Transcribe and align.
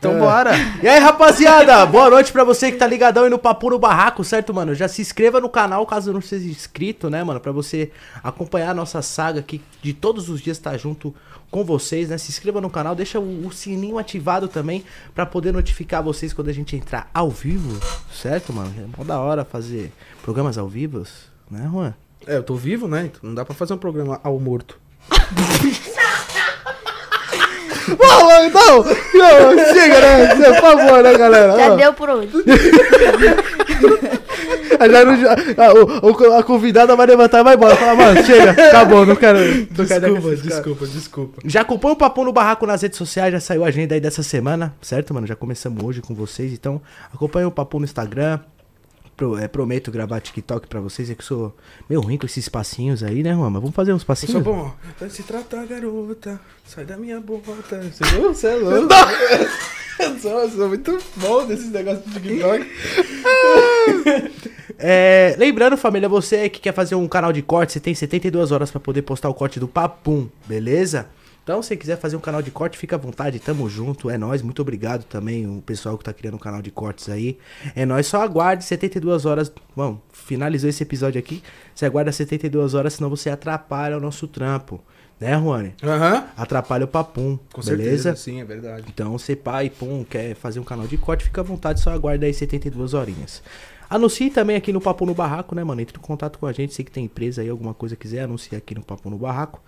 Então 0.00 0.18
bora. 0.18 0.52
E 0.82 0.88
aí, 0.88 0.98
rapaziada, 0.98 1.84
boa 1.84 2.08
noite 2.08 2.32
pra 2.32 2.42
você 2.42 2.72
que 2.72 2.78
tá 2.78 2.86
ligadão 2.86 3.24
aí 3.24 3.28
no 3.28 3.38
Papo 3.38 3.68
no 3.68 3.78
Barraco, 3.78 4.24
certo, 4.24 4.54
mano? 4.54 4.74
Já 4.74 4.88
se 4.88 5.02
inscreva 5.02 5.42
no 5.42 5.48
canal 5.50 5.84
caso 5.84 6.10
não 6.10 6.22
seja 6.22 6.48
inscrito, 6.48 7.10
né, 7.10 7.22
mano? 7.22 7.38
Pra 7.38 7.52
você 7.52 7.90
acompanhar 8.24 8.70
a 8.70 8.74
nossa 8.74 9.02
saga 9.02 9.40
aqui 9.40 9.60
de 9.82 9.92
todos 9.92 10.30
os 10.30 10.40
dias 10.40 10.56
estar 10.56 10.74
junto 10.78 11.14
com 11.50 11.62
vocês, 11.62 12.08
né? 12.08 12.16
Se 12.16 12.30
inscreva 12.30 12.62
no 12.62 12.70
canal, 12.70 12.94
deixa 12.94 13.20
o, 13.20 13.46
o 13.46 13.52
sininho 13.52 13.98
ativado 13.98 14.48
também 14.48 14.82
pra 15.14 15.26
poder 15.26 15.52
notificar 15.52 16.02
vocês 16.02 16.32
quando 16.32 16.48
a 16.48 16.54
gente 16.54 16.74
entrar 16.74 17.10
ao 17.12 17.28
vivo, 17.28 17.78
certo, 18.10 18.54
mano? 18.54 18.72
É 18.78 18.96
mó 18.96 19.04
da 19.04 19.20
hora 19.20 19.44
fazer 19.44 19.92
programas 20.22 20.56
ao 20.56 20.66
vivo, 20.66 21.02
né, 21.50 21.68
Juan? 21.70 21.92
É, 22.26 22.38
eu 22.38 22.42
tô 22.42 22.54
vivo, 22.54 22.88
né? 22.88 23.04
Então 23.04 23.20
não 23.22 23.34
dá 23.34 23.44
pra 23.44 23.54
fazer 23.54 23.74
um 23.74 23.78
programa 23.78 24.18
ao 24.24 24.40
morto. 24.40 24.80
Fala, 27.96 28.46
então! 28.46 28.84
Não, 28.84 29.74
chega, 29.74 30.00
né? 30.00 30.34
Por 30.34 30.60
favor, 30.60 31.02
né, 31.02 31.16
galera? 31.16 31.56
Já 31.56 31.72
Ó, 31.72 31.76
deu 31.76 31.92
por 31.94 32.10
hoje. 32.10 32.30
já 34.80 35.04
não- 35.04 35.64
a, 35.64 35.72
o- 35.74 36.10
o- 36.10 36.36
a 36.38 36.42
convidada 36.42 36.96
vai 36.96 37.06
levantar 37.06 37.40
e 37.40 37.44
vai 37.44 37.54
embora. 37.54 37.76
Fala, 37.76 37.94
mano, 37.94 38.24
chega, 38.24 38.50
acabou, 38.50 39.04
não 39.06 39.16
quero. 39.16 39.38
Não 39.76 39.86
quero 39.86 40.00
Desculpa, 40.00 40.28
esses 40.28 40.42
caras. 40.42 40.42
desculpa, 40.42 40.86
desculpa. 40.86 41.42
Já 41.44 41.60
acompanha 41.62 41.94
o 41.94 41.96
Papo 41.96 42.24
no 42.24 42.32
Barraco 42.32 42.66
nas 42.66 42.82
redes 42.82 42.98
sociais, 42.98 43.32
já 43.32 43.40
saiu 43.40 43.64
a 43.64 43.68
agenda 43.68 43.94
aí 43.94 44.00
dessa 44.00 44.22
semana, 44.22 44.74
certo, 44.80 45.12
mano? 45.14 45.26
Já 45.26 45.36
começamos 45.36 45.82
hoje 45.84 46.00
com 46.00 46.14
vocês, 46.14 46.52
então 46.52 46.80
acompanha 47.12 47.46
o 47.48 47.50
Papo 47.50 47.78
no 47.78 47.84
Instagram. 47.84 48.38
Pro- 49.20 49.36
é, 49.36 49.46
prometo 49.46 49.90
gravar 49.90 50.18
TikTok 50.18 50.66
pra 50.66 50.80
vocês, 50.80 51.10
é 51.10 51.14
que 51.14 51.20
eu 51.20 51.26
sou 51.26 51.56
meio 51.86 52.00
ruim 52.00 52.16
com 52.16 52.24
esses 52.24 52.48
passinhos 52.48 53.02
aí, 53.02 53.22
né, 53.22 53.34
Juan? 53.34 53.50
Mas 53.50 53.60
vamos 53.60 53.76
fazer 53.76 53.92
uns 53.92 54.00
Eu 54.00 54.06
passinhos? 54.06 54.32
sou 54.32 54.40
bom. 54.40 54.72
Vai 54.98 55.10
se 55.10 55.22
tratar, 55.24 55.66
garota. 55.66 56.40
Sai 56.64 56.86
da 56.86 56.96
minha 56.96 57.20
bota. 57.20 57.82
Você 57.82 58.02
viu? 58.16 58.32
Você 58.32 58.46
é 58.46 58.54
louco. 58.54 58.88
Eu 60.00 60.18
sou, 60.18 60.30
eu 60.40 60.48
sou 60.50 60.68
muito 60.68 60.98
bom 61.16 61.44
desses 61.46 61.70
negócios 61.70 62.10
de 62.10 62.20
TikTok. 62.20 62.66
É, 64.82 65.34
lembrando, 65.38 65.76
família, 65.76 66.08
você 66.08 66.48
que 66.48 66.58
quer 66.58 66.72
fazer 66.72 66.94
um 66.94 67.06
canal 67.06 67.34
de 67.34 67.42
corte, 67.42 67.74
você 67.74 67.80
tem 67.80 67.94
72 67.94 68.50
horas 68.50 68.70
pra 68.70 68.80
poder 68.80 69.02
postar 69.02 69.28
o 69.28 69.34
corte 69.34 69.60
do 69.60 69.68
Papum, 69.68 70.26
beleza? 70.46 71.06
Então, 71.50 71.64
se 71.64 71.76
quiser 71.76 71.98
fazer 71.98 72.14
um 72.14 72.20
canal 72.20 72.40
de 72.40 72.52
corte, 72.52 72.78
fica 72.78 72.94
à 72.94 72.98
vontade, 72.98 73.40
tamo 73.40 73.68
junto, 73.68 74.08
é 74.08 74.16
nóis, 74.16 74.40
muito 74.40 74.62
obrigado 74.62 75.02
também 75.02 75.48
o 75.48 75.60
pessoal 75.60 75.98
que 75.98 76.04
tá 76.04 76.12
criando 76.12 76.34
um 76.34 76.38
canal 76.38 76.62
de 76.62 76.70
cortes 76.70 77.08
aí. 77.08 77.38
É 77.74 77.84
nóis, 77.84 78.06
só 78.06 78.22
aguarde 78.22 78.62
72 78.62 79.26
horas, 79.26 79.52
bom, 79.74 80.00
finalizou 80.12 80.70
esse 80.70 80.80
episódio 80.84 81.18
aqui, 81.18 81.42
você 81.74 81.84
aguarda 81.84 82.12
72 82.12 82.74
horas, 82.74 82.92
senão 82.92 83.10
você 83.10 83.30
atrapalha 83.30 83.96
o 83.96 84.00
nosso 84.00 84.28
trampo, 84.28 84.80
né, 85.18 85.36
Juane? 85.36 85.74
Aham. 85.82 86.24
Atrapalha 86.36 86.84
o 86.84 86.88
Papum, 86.88 87.36
Com 87.52 87.62
beleza? 87.62 88.14
certeza, 88.14 88.14
sim, 88.14 88.40
é 88.40 88.44
verdade. 88.44 88.84
Então, 88.86 89.18
se 89.18 89.34
pai, 89.34 89.70
pum, 89.70 90.04
quer 90.08 90.36
fazer 90.36 90.60
um 90.60 90.64
canal 90.64 90.86
de 90.86 90.96
corte, 90.98 91.24
fica 91.24 91.40
à 91.40 91.44
vontade, 91.44 91.80
só 91.80 91.90
aguarda 91.90 92.26
aí 92.26 92.32
72 92.32 92.94
horinhas. 92.94 93.42
Anuncie 93.90 94.30
também 94.30 94.54
aqui 94.54 94.72
no 94.72 94.80
Papo 94.80 95.04
no 95.04 95.14
Barraco, 95.14 95.52
né, 95.52 95.64
mano? 95.64 95.80
Entre 95.80 95.98
em 95.98 96.00
contato 96.00 96.38
com 96.38 96.46
a 96.46 96.52
gente, 96.52 96.72
sei 96.72 96.84
que 96.84 96.92
tem 96.92 97.06
empresa 97.06 97.42
aí, 97.42 97.48
alguma 97.48 97.74
coisa 97.74 97.96
quiser, 97.96 98.20
anunciar 98.20 98.58
aqui 98.58 98.72
no 98.72 98.84
Papo 98.84 99.10
no 99.10 99.18
Barraco. 99.18 99.60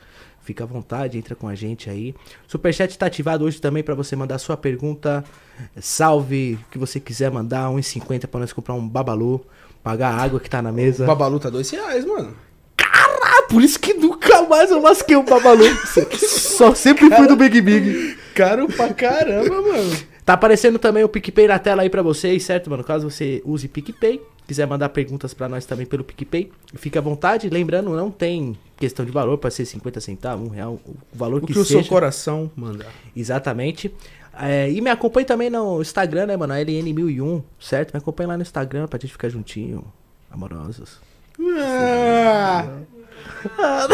Fica 0.42 0.64
à 0.64 0.66
vontade, 0.66 1.16
entra 1.16 1.34
com 1.34 1.46
a 1.46 1.54
gente 1.54 1.88
aí. 1.88 2.14
Superchat 2.48 2.98
tá 2.98 3.06
ativado 3.06 3.44
hoje 3.44 3.60
também 3.60 3.82
pra 3.82 3.94
você 3.94 4.16
mandar 4.16 4.38
sua 4.38 4.56
pergunta, 4.56 5.24
salve, 5.80 6.58
o 6.66 6.70
que 6.70 6.78
você 6.78 6.98
quiser 6.98 7.30
mandar, 7.30 7.70
1,50 7.70 8.26
pra 8.26 8.40
nós 8.40 8.52
comprar 8.52 8.74
um 8.74 8.86
babalu, 8.86 9.44
pagar 9.82 10.10
a 10.10 10.22
água 10.22 10.40
que 10.40 10.50
tá 10.50 10.60
na 10.60 10.72
mesa. 10.72 11.04
O 11.04 11.06
Babalu 11.06 11.38
tá 11.38 11.48
dois 11.48 11.70
reais, 11.70 12.04
mano. 12.04 12.34
Ah, 12.78 13.42
por 13.48 13.62
isso 13.62 13.78
que 13.78 13.94
nunca 13.94 14.42
mais 14.42 14.70
eu 14.70 14.80
lasquei 14.80 15.16
um 15.16 15.24
babalu. 15.24 15.64
Só 16.18 16.74
sempre 16.74 17.08
fui 17.14 17.26
do 17.26 17.36
Big 17.36 17.60
Big. 17.60 18.16
Caro 18.34 18.66
pra 18.66 18.92
caramba, 18.92 19.62
mano. 19.62 19.96
Tá 20.24 20.34
aparecendo 20.34 20.78
também 20.78 21.02
o 21.02 21.08
PicPay 21.08 21.48
na 21.48 21.58
tela 21.58 21.82
aí 21.82 21.90
pra 21.90 22.02
vocês, 22.02 22.42
certo, 22.44 22.70
mano? 22.70 22.84
Caso 22.84 23.10
você 23.10 23.42
use 23.44 23.66
PicPay, 23.66 24.20
quiser 24.52 24.66
mandar 24.66 24.88
perguntas 24.90 25.32
pra 25.32 25.48
nós 25.48 25.64
também 25.64 25.86
pelo 25.86 26.04
PicPay, 26.04 26.52
fica 26.74 26.98
à 26.98 27.02
vontade. 27.02 27.48
Lembrando, 27.48 27.90
não 27.96 28.10
tem 28.10 28.56
questão 28.76 29.04
de 29.04 29.10
valor 29.10 29.38
pra 29.38 29.50
ser 29.50 29.64
50 29.64 30.00
centavos, 30.00 30.46
um 30.46 30.50
real, 30.50 30.74
o 30.86 30.94
valor 31.12 31.42
O 31.42 31.46
que, 31.46 31.52
que 31.52 31.58
o 31.58 31.64
seja. 31.64 31.80
seu 31.80 31.88
coração 31.88 32.50
manda. 32.54 32.86
Exatamente. 33.16 33.92
É, 34.38 34.70
e 34.70 34.80
me 34.80 34.90
acompanhe 34.90 35.24
também 35.26 35.50
no 35.50 35.80
Instagram, 35.80 36.26
né, 36.26 36.36
mano? 36.36 36.52
A 36.52 36.56
LN1001, 36.56 37.42
certo? 37.60 37.92
Me 37.92 37.98
acompanhe 37.98 38.28
lá 38.28 38.36
no 38.36 38.42
Instagram 38.42 38.86
pra 38.86 38.98
gente 38.98 39.12
ficar 39.12 39.28
juntinho. 39.28 39.84
Amorosos. 40.30 40.98
Ah, 41.58 42.68
Ah, 43.58 43.88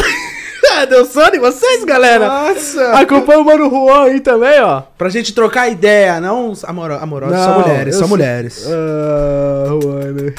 deu 0.89 1.05
sono 1.07 1.35
em 1.35 1.39
vocês, 1.41 1.85
galera? 1.85 2.27
nossa! 2.27 2.93
Acompanha 2.99 3.41
o 3.41 3.45
Mano 3.45 3.69
Juan 3.71 4.05
aí 4.05 4.21
também, 4.21 4.61
ó. 4.61 4.83
Pra 4.97 5.09
gente 5.09 5.33
trocar 5.35 5.69
ideia, 5.69 6.21
não 6.21 6.53
amoro, 6.65 6.95
amorosos, 6.95 7.39
só 7.39 7.59
mulheres, 7.61 7.95
só 7.95 7.99
sou- 8.01 8.09
mulheres. 8.09 8.67
Ah, 8.67 9.67
Juan. 9.83 10.33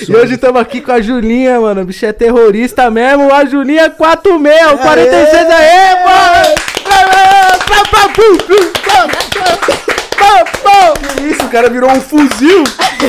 E 0.00 0.06
sou- 0.06 0.16
hoje 0.16 0.34
estamos 0.34 0.60
aqui 0.60 0.80
com 0.80 0.92
a 0.92 1.00
Julinha, 1.00 1.60
mano. 1.60 1.80
A 1.80 1.84
bicha 1.84 2.06
é 2.06 2.12
terrorista 2.12 2.88
mesmo. 2.90 3.32
A 3.32 3.44
Julinha 3.44 3.90
46, 3.90 4.72
o 4.72 4.78
46 4.78 5.50
aê, 5.50 5.94
mano! 6.04 6.54
Aê, 6.86 7.90
pá. 7.90 8.08
Que 11.16 11.22
isso, 11.30 11.44
o 11.44 11.48
cara 11.48 11.68
virou 11.68 11.90
um 11.90 12.00
fuzil. 12.00 12.62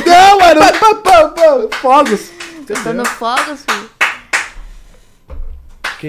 Não, 0.06 0.40
mano! 0.40 0.62
Fogos! 1.82 2.32
Tô 2.84 2.94
no 2.94 3.06
fogo, 3.06 3.56
filho. 3.56 3.90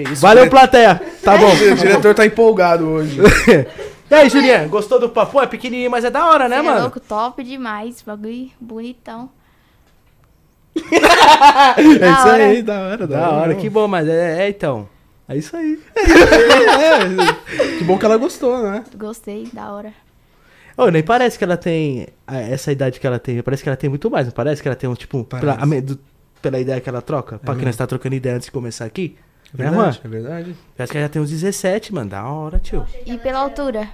Que 0.03 0.11
isso, 0.11 0.21
Valeu, 0.21 0.49
plateia! 0.49 1.01
Tá 1.23 1.37
bom. 1.37 1.55
dire- 1.55 1.71
O 1.71 1.75
diretor 1.77 2.13
tá 2.13 2.25
empolgado 2.25 2.85
hoje. 2.87 3.19
E 4.07 4.13
aí, 4.13 4.29
Julinha, 4.29 4.67
gostou 4.67 4.99
do 4.99 5.09
papo? 5.09 5.41
É 5.41 5.47
pequenininho, 5.47 5.89
mas 5.89 6.05
é 6.05 6.11
da 6.11 6.27
hora, 6.29 6.47
né, 6.47 6.57
Cê 6.57 6.61
é 6.61 6.65
mano? 6.65 6.81
louco, 6.81 6.99
top 6.99 7.43
demais. 7.43 8.03
Bagulho 8.03 8.51
bonitão. 8.61 9.31
É 10.75 11.81
isso 12.11 12.27
hora. 12.27 12.43
aí, 12.45 12.61
da 12.61 12.79
hora, 12.81 13.07
Da 13.07 13.29
hora, 13.31 13.55
que 13.55 13.67
bom, 13.69 13.87
mas 13.87 14.07
é, 14.07 14.43
é 14.45 14.49
então. 14.49 14.87
É 15.27 15.35
isso 15.37 15.55
aí. 15.57 15.79
É, 15.95 17.77
que 17.79 17.83
bom 17.83 17.97
que 17.97 18.05
ela 18.05 18.17
gostou, 18.17 18.61
né? 18.61 18.83
Gostei, 18.95 19.47
da 19.51 19.71
hora. 19.71 19.91
Ô, 20.77 20.89
nem 20.89 21.01
parece 21.01 21.37
que 21.37 21.43
ela 21.43 21.57
tem 21.57 22.07
essa 22.27 22.71
idade 22.71 22.99
que 22.99 23.07
ela 23.07 23.17
tem. 23.17 23.41
Parece 23.41 23.63
que 23.63 23.69
ela 23.69 23.75
tem 23.77 23.89
muito 23.89 24.09
mais, 24.11 24.27
não 24.27 24.33
parece 24.33 24.61
que 24.61 24.67
ela 24.67 24.75
tem 24.75 24.87
um, 24.89 24.93
tipo, 24.93 25.23
pela, 25.23 25.53
a 25.53 25.65
do- 25.81 25.99
pela 26.41 26.59
ideia 26.59 26.79
que 26.79 26.89
ela 26.89 27.01
troca? 27.01 27.39
pra 27.39 27.55
que 27.55 27.65
nós 27.65 27.75
tá 27.75 27.87
trocando 27.87 28.13
ideia 28.13 28.35
antes 28.35 28.45
de 28.45 28.51
começar 28.51 28.85
aqui? 28.85 29.17
É 29.53 29.57
Né, 29.57 29.63
verdade, 29.69 29.75
mano? 29.77 29.97
é 30.03 30.07
verdade. 30.07 30.55
Parece 30.75 30.91
que 30.91 30.97
ela 30.97 31.07
já 31.07 31.13
tem 31.13 31.21
uns 31.21 31.29
17, 31.29 31.93
mano. 31.93 32.09
Da 32.09 32.23
hora, 32.25 32.59
tio. 32.59 32.85
E 33.05 33.17
pela 33.17 33.39
altura? 33.39 33.87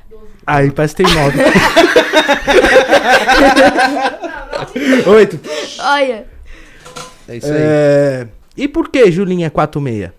Aí 0.46 0.72
parece 0.72 0.96
que 0.96 1.04
tem 1.04 1.14
9. 1.14 1.40
Oito. 5.08 5.40
Olha, 5.80 6.26
É 7.28 7.38
isso 7.38 7.48
aí. 7.48 7.54
é... 7.60 8.28
E 8.58 8.68
por 8.68 8.90
que 8.90 9.12
Julinha 9.12 9.50
46? 9.50 10.12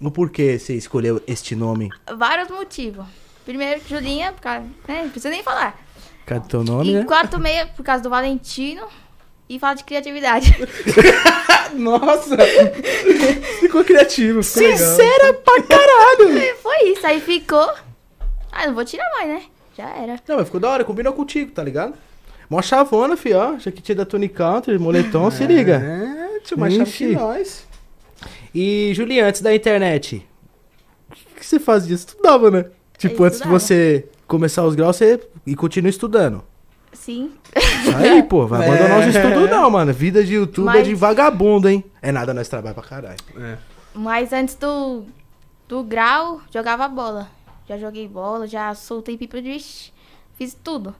O 0.00 0.10
porquê 0.10 0.58
você 0.58 0.74
escolheu 0.74 1.20
este 1.26 1.54
nome? 1.54 1.90
vários 2.16 2.48
motivos. 2.48 3.04
Primeiro, 3.44 3.80
Julinha, 3.88 4.32
por 4.32 4.40
causa, 4.40 4.64
né, 4.88 5.02
não 5.02 5.10
precisa 5.10 5.30
nem 5.30 5.42
falar. 5.42 5.78
Cadê 6.24 6.46
teu 6.48 6.62
nome, 6.62 6.90
e 6.90 6.94
né? 6.94 7.04
quarto 7.04 7.38
meia, 7.38 7.66
por 7.66 7.82
causa 7.82 8.02
do 8.02 8.10
Valentino. 8.10 8.86
E 9.50 9.58
fala 9.58 9.74
de 9.74 9.82
criatividade. 9.82 10.54
Nossa! 11.74 12.36
Ficou 13.58 13.82
criativo, 13.84 14.44
ficou 14.44 14.62
legal. 14.62 14.78
Sincera 14.78 15.34
pra 15.34 15.62
caralho! 15.64 16.38
E 16.38 16.54
Foi 16.62 16.84
isso, 16.84 17.04
aí 17.04 17.20
ficou. 17.20 17.68
Ah, 18.52 18.68
não 18.68 18.74
vou 18.74 18.84
tirar 18.84 19.10
mais, 19.10 19.28
né? 19.28 19.42
Já 19.76 19.88
era. 19.88 20.20
Não, 20.28 20.36
mas 20.36 20.44
ficou 20.46 20.60
da 20.60 20.70
hora, 20.70 20.84
combinou 20.84 21.12
contigo, 21.12 21.50
tá 21.50 21.64
ligado? 21.64 21.94
Mó 22.48 22.62
chavona, 22.62 23.16
fi, 23.16 23.32
ó. 23.32 23.58
Jaquetinha 23.58 23.96
da 23.96 24.04
Tony 24.04 24.28
Country, 24.28 24.78
moletom, 24.78 25.28
se 25.32 25.44
liga. 25.44 25.82
É, 25.84 26.38
tio, 26.44 26.56
mais 26.56 26.72
chave 26.72 26.92
que 26.92 27.08
nós. 27.08 27.66
E, 28.54 28.92
Julinha, 28.94 29.26
antes 29.26 29.40
da 29.40 29.52
internet, 29.52 30.24
o 31.10 31.14
que, 31.14 31.24
que 31.40 31.44
você 31.46 31.58
fazia? 31.58 31.96
Estudava, 31.96 32.52
né? 32.52 32.66
Tipo, 32.96 33.22
Eu 33.24 33.26
antes 33.26 33.38
de 33.38 33.44
estudava. 33.48 33.58
você 33.58 34.08
começar 34.28 34.64
os 34.64 34.76
graus, 34.76 34.94
você 34.94 35.20
e 35.44 35.56
continua 35.56 35.90
estudando. 35.90 36.44
Sim. 36.92 37.32
Isso 37.56 37.96
aí, 37.96 38.22
pô, 38.22 38.46
vai 38.46 38.66
abandonar 38.66 38.98
os 39.08 39.14
É. 39.16 39.18
estudos 39.26 39.50
não, 39.50 39.70
mano. 39.70 39.92
Vida 39.92 40.22
de 40.24 40.34
YouTube 40.34 40.64
é 40.68 40.72
Mas- 40.78 40.86
de 40.86 40.94
vagabundo, 40.94 41.68
hein? 41.68 41.84
É 42.02 42.10
nada, 42.12 42.34
nós 42.34 42.48
trabalhamos 42.48 42.80
pra 42.86 42.96
caralho. 42.96 43.16
É. 43.38 43.56
Mas 43.94 44.32
antes 44.32 44.54
do, 44.56 45.04
do 45.68 45.82
grau, 45.82 46.40
jogava 46.52 46.86
bola. 46.88 47.28
Já 47.68 47.78
joguei 47.78 48.06
bola, 48.08 48.46
já 48.46 48.74
soltei 48.74 49.16
pipa 49.16 49.40
de. 49.40 49.50
Ixi, 49.50 49.92
Fiz 50.36 50.56
tudo. 50.64 50.94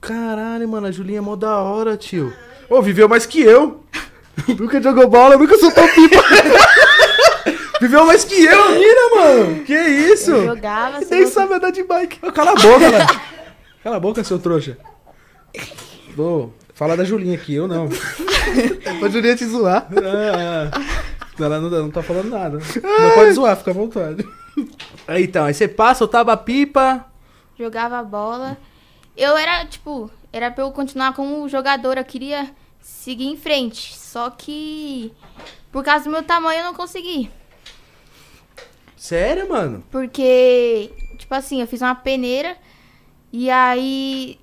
Caralho, 0.00 0.68
mano, 0.68 0.86
a 0.86 0.90
Julinha 0.90 1.18
é 1.18 1.20
mó 1.20 1.36
da 1.36 1.58
hora, 1.58 1.96
tio. 1.96 2.32
Ô, 2.68 2.80
viveu 2.82 3.08
mais 3.08 3.26
que 3.26 3.40
eu. 3.40 3.82
nunca 4.58 4.80
jogou 4.82 5.08
bola, 5.08 5.36
nunca 5.36 5.56
soltou 5.58 5.86
pipa. 5.88 6.18
Viveu 7.80 8.04
mais 8.06 8.24
que 8.24 8.34
eu, 8.44 8.70
mira, 8.70 9.14
mano. 9.14 9.64
Que 9.64 9.72
isso? 9.78 10.32
Eu 10.32 10.46
jogava. 10.56 10.98
Nem 11.08 11.26
sabe 11.28 11.54
andar 11.54 11.70
de 11.70 11.84
bike. 11.84 12.18
Cala 12.32 12.50
a 12.50 12.54
boca, 12.54 12.90
velho. 12.90 13.06
Cala 13.88 13.96
a 13.96 14.00
boca, 14.00 14.22
seu 14.22 14.38
trouxa. 14.38 14.76
Vou 16.14 16.52
falar 16.74 16.94
da 16.94 17.04
Julinha 17.04 17.34
aqui, 17.34 17.54
eu 17.54 17.66
não. 17.66 17.88
Pra 19.00 19.08
Julinha 19.08 19.34
te 19.34 19.46
zoar. 19.46 19.88
Ah, 19.90 20.70
ah. 20.74 21.42
Ela 21.42 21.58
não, 21.58 21.70
não 21.70 21.90
tá 21.90 22.02
falando 22.02 22.28
nada. 22.28 22.58
Não 22.58 23.14
pode 23.14 23.32
zoar, 23.32 23.56
fica 23.56 23.70
à 23.70 23.74
vontade. 23.74 24.28
Aí, 25.06 25.24
então, 25.24 25.46
aí 25.46 25.54
você 25.54 25.66
passa, 25.66 26.00
soltava 26.00 26.34
a 26.34 26.36
pipa, 26.36 27.06
jogava 27.58 28.02
bola. 28.02 28.58
Eu 29.16 29.38
era, 29.38 29.64
tipo, 29.64 30.10
era 30.30 30.50
pra 30.50 30.64
eu 30.64 30.70
continuar 30.70 31.14
como 31.14 31.48
jogadora, 31.48 32.00
eu 32.00 32.04
queria 32.04 32.50
seguir 32.82 33.28
em 33.28 33.38
frente. 33.38 33.96
Só 33.96 34.28
que 34.28 35.14
por 35.72 35.82
causa 35.82 36.04
do 36.04 36.10
meu 36.10 36.22
tamanho 36.22 36.60
eu 36.60 36.64
não 36.64 36.74
consegui. 36.74 37.30
Sério, 38.94 39.48
mano? 39.48 39.82
Porque, 39.90 40.92
tipo 41.16 41.34
assim, 41.34 41.62
eu 41.62 41.66
fiz 41.66 41.80
uma 41.80 41.94
peneira 41.94 42.54
e 43.32 43.50
aí 43.50 44.38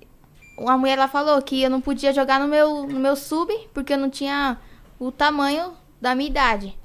uma 0.58 0.78
mulher 0.78 0.98
lá 0.98 1.08
falou 1.08 1.40
que 1.42 1.62
eu 1.62 1.70
não 1.70 1.80
podia 1.80 2.12
jogar 2.12 2.40
no 2.40 2.48
meu, 2.48 2.86
no 2.86 2.98
meu 2.98 3.14
sub 3.16 3.52
porque 3.74 3.92
eu 3.92 3.98
não 3.98 4.08
tinha 4.08 4.58
o 4.98 5.12
tamanho 5.12 5.74
da 6.00 6.14
minha 6.14 6.28
idade. 6.28 6.78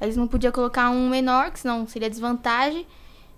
Eles 0.00 0.16
não 0.16 0.26
podiam 0.26 0.52
colocar 0.52 0.90
um 0.90 1.08
menor, 1.08 1.50
que 1.50 1.60
senão 1.60 1.86
seria 1.86 2.10
desvantagem. 2.10 2.86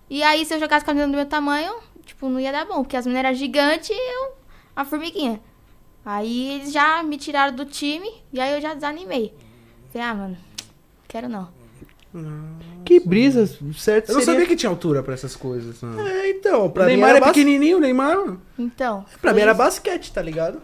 E 0.08 0.22
aí, 0.22 0.44
se 0.44 0.54
eu 0.54 0.58
jogasse 0.58 0.84
com 0.84 0.90
a 0.90 0.94
menina 0.94 1.12
do 1.12 1.16
meu 1.16 1.26
tamanho, 1.26 1.74
tipo, 2.04 2.28
não 2.28 2.40
ia 2.40 2.52
dar 2.52 2.64
bom, 2.64 2.82
porque 2.82 2.96
as 2.96 3.06
meninas 3.06 3.26
eram 3.26 3.36
gigantes 3.36 3.90
e 3.90 3.92
eu, 3.92 4.32
uma 4.74 4.84
formiguinha. 4.84 5.40
Aí 6.04 6.54
eles 6.54 6.72
já 6.72 7.02
me 7.02 7.18
tiraram 7.18 7.54
do 7.54 7.64
time 7.64 8.08
e 8.32 8.40
aí 8.40 8.52
eu 8.52 8.60
já 8.60 8.74
desanimei. 8.74 9.34
Falei, 9.92 10.06
ah, 10.06 10.14
mano, 10.14 10.38
quero 11.08 11.28
não. 11.28 11.48
Que 12.86 13.00
brisa, 13.00 13.46
certo? 13.76 14.08
Eu 14.10 14.14
não 14.14 14.20
seria- 14.22 14.34
sabia 14.40 14.46
que 14.46 14.56
tinha 14.56 14.70
altura 14.70 15.02
pra 15.02 15.12
essas 15.12 15.36
coisas. 15.36 15.82
Não. 15.82 16.06
É, 16.06 16.30
então, 16.30 16.70
pra 16.70 16.84
o 16.84 16.86
mim 16.86 16.92
Neymar 16.92 17.08
era 17.10 17.18
é 17.18 17.20
bas- 17.20 17.30
pequenininho, 17.30 17.76
o 17.76 17.80
Neymar. 17.80 18.36
Então. 18.58 19.04
Pra 19.20 19.34
mim 19.34 19.40
era 19.40 19.50
isso. 19.52 19.58
basquete, 19.58 20.12
tá 20.12 20.22
ligado? 20.22 20.62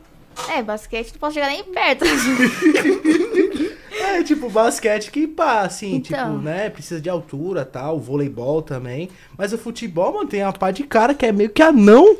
É, 0.48 0.62
basquete 0.62 1.12
não 1.12 1.19
posso 1.20 1.34
chegar 1.34 1.48
nem 1.48 1.62
perto. 1.64 2.04
É, 3.94 4.22
tipo, 4.22 4.48
basquete 4.50 5.10
que 5.10 5.26
pá, 5.26 5.60
assim, 5.60 5.96
Então. 5.96 6.32
tipo, 6.32 6.42
né, 6.42 6.69
precisa 6.70 7.00
de 7.00 7.08
altura, 7.08 7.64
tal, 7.64 7.98
voleibol 8.00 8.60
também. 8.62 9.10
Mas 9.36 9.52
o 9.52 9.58
futebol, 9.58 10.12
mano, 10.14 10.28
tem 10.28 10.42
uma 10.42 10.52
pá 10.52 10.70
de 10.70 10.82
cara 10.84 11.14
que 11.14 11.25
é 11.26 11.30
meio 11.32 11.50
que 11.50 11.62
anão, 11.62 12.16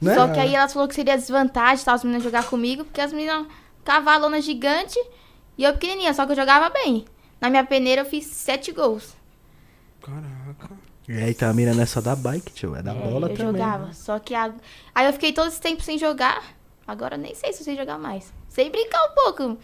né? 0.00 0.14
Só 0.14 0.28
que 0.28 0.38
aí 0.38 0.54
elas 0.54 0.72
falaram 0.72 0.88
que 0.88 0.94
seria 0.94 1.16
desvantagem, 1.16 1.84
tá, 1.84 1.94
as 1.94 2.04
meninas 2.04 2.22
jogar 2.22 2.44
comigo, 2.44 2.84
porque 2.84 3.00
as 3.00 3.12
meninas 3.12 3.46
cavalona 3.84 4.40
gigante 4.40 4.98
e 5.58 5.64
eu 5.64 5.72
pequenininha, 5.72 6.12
só 6.14 6.24
que 6.26 6.32
eu 6.32 6.36
jogava 6.36 6.68
bem. 6.70 7.04
Na 7.40 7.50
minha 7.50 7.64
peneira 7.64 8.02
eu 8.02 8.06
fiz 8.06 8.26
sete 8.26 8.70
gols. 8.70 9.15
Caraca. 10.06 10.74
E 11.08 11.12
aí 11.12 11.34
tá 11.34 11.50
a 11.50 11.52
mira 11.52 11.74
nessa 11.74 12.00
da 12.00 12.14
bike, 12.14 12.52
tio, 12.52 12.76
é 12.76 12.82
da 12.82 12.94
bola 12.94 13.28
eu 13.28 13.36
também. 13.36 13.60
jogava. 13.60 13.92
Só 13.92 14.18
que 14.18 14.34
a... 14.34 14.52
aí 14.94 15.06
eu 15.06 15.12
fiquei 15.12 15.32
todo 15.32 15.48
esse 15.48 15.60
tempo 15.60 15.82
sem 15.82 15.98
jogar. 15.98 16.42
Agora 16.86 17.16
eu 17.16 17.20
nem 17.20 17.34
sei 17.34 17.52
se 17.52 17.60
eu 17.60 17.64
sei 17.64 17.76
jogar 17.76 17.98
mais. 17.98 18.32
Sei 18.48 18.70
brincar 18.70 19.04
um 19.04 19.14
pouco. 19.14 19.58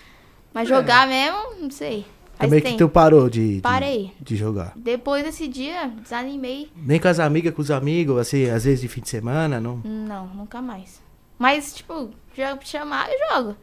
Mas 0.52 0.68
É. 0.68 0.74
jogar 0.74 1.06
mesmo, 1.06 1.38
não 1.60 1.70
sei. 1.70 2.04
Também 2.38 2.60
que 2.60 2.66
tempo. 2.70 2.78
tu 2.78 2.88
parou 2.88 3.30
de, 3.30 3.56
de, 3.56 3.60
Parei. 3.60 4.12
de 4.20 4.36
jogar. 4.36 4.72
Depois 4.74 5.22
desse 5.22 5.46
dia, 5.46 5.92
desanimei. 6.02 6.72
Nem 6.74 6.98
com 6.98 7.06
as 7.06 7.20
amigas, 7.20 7.54
com 7.54 7.62
os 7.62 7.70
amigos, 7.70 8.18
assim, 8.18 8.50
às 8.50 8.64
vezes 8.64 8.80
de 8.80 8.88
fim 8.88 9.00
de 9.00 9.08
semana, 9.08 9.60
não? 9.60 9.80
Não, 9.84 10.26
nunca 10.26 10.60
mais. 10.60 11.00
Mas, 11.38 11.72
tipo, 11.72 12.10
já 12.34 12.58
chamar, 12.62 13.08
eu 13.08 13.36
jogo. 13.36 13.56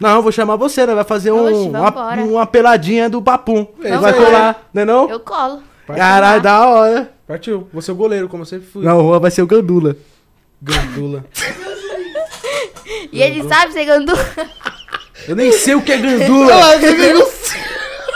Não, 0.00 0.16
eu 0.16 0.22
vou 0.22 0.32
chamar 0.32 0.56
você, 0.56 0.86
né? 0.86 0.94
Vai 0.94 1.04
fazer 1.04 1.30
um, 1.32 1.44
Oxe, 1.44 1.68
uma, 1.68 1.90
vambora. 1.90 2.24
uma 2.24 2.46
peladinha 2.46 3.08
do 3.10 3.20
papum. 3.20 3.66
Vamos 3.78 4.00
vai 4.00 4.12
colar, 4.14 4.68
né 4.72 4.84
não? 4.84 5.08
Eu 5.08 5.20
colo. 5.20 5.62
Caralho, 5.86 6.42
da 6.42 6.66
hora. 6.66 7.12
Partiu. 7.26 7.68
Vou 7.72 7.82
ser 7.82 7.92
o 7.92 7.96
goleiro, 7.96 8.28
como 8.28 8.42
eu 8.42 8.46
sempre 8.46 8.66
fui. 8.66 8.84
Não, 8.84 9.00
Juan 9.00 9.20
vai 9.20 9.30
ser 9.30 9.42
o 9.42 9.46
Gandula. 9.46 9.96
Gandula. 10.62 11.24
E 13.12 13.22
ele 13.22 13.48
sabe 13.48 13.72
ser 13.72 13.84
gandu. 13.84 14.12
Eu 15.26 15.34
nem 15.34 15.52
sei 15.52 15.74
o 15.74 15.82
que 15.82 15.92
é 15.92 15.98
gandula. 15.98 16.54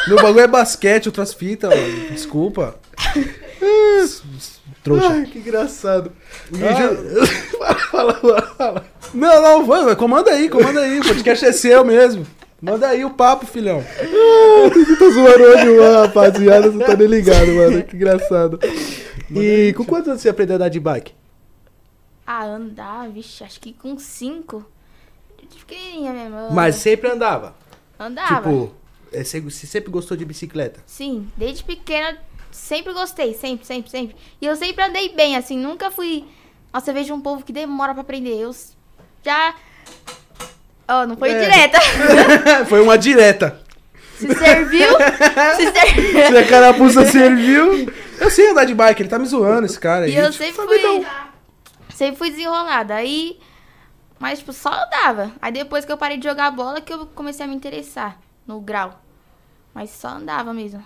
Meu 0.06 0.16
bagulho 0.16 0.40
é 0.40 0.46
basquete, 0.46 1.06
outras 1.06 1.34
fitas, 1.34 1.70
mano. 1.70 2.10
Desculpa. 2.10 2.76
Trouxa. 4.82 5.08
Ai, 5.08 5.24
que 5.26 5.38
engraçado. 5.38 6.12
Ah. 6.54 7.26
fala, 7.90 8.14
fala, 8.14 8.42
fala. 8.56 8.86
Não, 9.12 9.42
não, 9.42 9.66
vai, 9.66 9.84
vai, 9.84 9.96
comanda 9.96 10.30
aí, 10.30 10.48
comanda 10.48 10.80
aí. 10.80 11.00
O 11.00 11.04
podcast 11.04 11.44
é 11.44 11.52
seu 11.52 11.84
mesmo. 11.84 12.26
Manda 12.60 12.88
aí 12.88 13.04
o 13.04 13.10
papo, 13.10 13.46
filhão. 13.46 13.82
Eu 13.98 14.98
tô 14.98 15.10
zoando 15.10 15.42
hoje, 15.44 15.76
Juan, 15.76 16.06
rapaziada. 16.06 16.70
Você 16.70 16.84
tá 16.84 16.94
nem 16.94 17.06
ligado, 17.06 17.52
mano. 17.52 17.82
Que 17.82 17.96
engraçado. 17.96 18.58
E 19.30 19.72
com 19.74 19.84
quantos 19.84 20.08
anos 20.08 20.20
você 20.20 20.28
aprendeu 20.28 20.54
a 20.54 20.56
andar 20.56 20.68
de 20.68 20.80
bike? 20.80 21.14
Ah, 22.26 22.44
andar, 22.44 23.08
vixe, 23.08 23.42
acho 23.42 23.60
que 23.60 23.72
com 23.72 23.98
cinco. 23.98 24.64
De 25.48 25.64
pequenininha 25.64 26.12
mesmo. 26.12 26.52
Mas 26.52 26.76
sempre 26.76 27.10
andava. 27.10 27.54
Andava. 27.98 28.36
Tipo, 28.36 28.74
é, 29.12 29.24
você 29.24 29.66
sempre 29.66 29.90
gostou 29.90 30.16
de 30.16 30.24
bicicleta? 30.24 30.80
Sim, 30.86 31.28
desde 31.36 31.64
pequena 31.64 32.18
sempre 32.50 32.92
gostei, 32.92 33.34
sempre, 33.34 33.66
sempre, 33.66 33.90
sempre. 33.90 34.16
E 34.40 34.46
eu 34.46 34.54
sempre 34.56 34.84
andei 34.84 35.14
bem, 35.14 35.36
assim, 35.36 35.56
nunca 35.56 35.90
fui. 35.90 36.24
Nossa, 36.72 36.90
eu 36.90 36.94
vejo 36.94 37.14
um 37.14 37.20
povo 37.20 37.44
que 37.44 37.52
demora 37.52 37.92
pra 37.92 38.02
aprender. 38.02 38.38
Eu 38.38 38.54
já. 39.24 39.54
Ó, 40.90 41.06
não 41.06 41.16
foi 41.16 41.30
É. 41.30 41.40
direta. 41.40 41.78
Foi 42.68 42.80
uma 42.80 42.98
direta. 42.98 43.60
Se 44.16 44.26
serviu. 44.34 44.88
se 45.56 45.70
serviu. 45.72 46.26
Se 46.26 46.36
a 46.36 46.46
carapuça 46.48 47.06
serviu. 47.06 47.90
Eu 48.18 48.28
sei 48.30 48.50
andar 48.50 48.64
de 48.64 48.74
bike, 48.74 49.00
ele 49.02 49.08
tá 49.08 49.18
me 49.18 49.24
zoando, 49.26 49.66
esse 49.66 49.78
cara 49.78 50.04
aí. 50.04 50.12
E 50.12 50.16
eu 50.16 50.32
sempre 50.32 50.52
fui. 50.66 51.06
Sempre 51.94 52.16
fui 52.16 52.30
desenrolada. 52.30 52.94
Aí. 52.94 53.38
Mas, 54.18 54.40
tipo, 54.40 54.52
só 54.52 54.68
andava. 54.70 55.32
Aí 55.40 55.50
depois 55.52 55.84
que 55.86 55.92
eu 55.92 55.96
parei 55.96 56.18
de 56.18 56.28
jogar 56.28 56.50
bola 56.50 56.80
que 56.80 56.92
eu 56.92 57.06
comecei 57.14 57.46
a 57.46 57.48
me 57.48 57.54
interessar 57.54 58.18
no 58.46 58.60
grau. 58.60 59.00
Mas 59.72 59.90
só 59.90 60.08
andava 60.08 60.52
mesmo. 60.52 60.84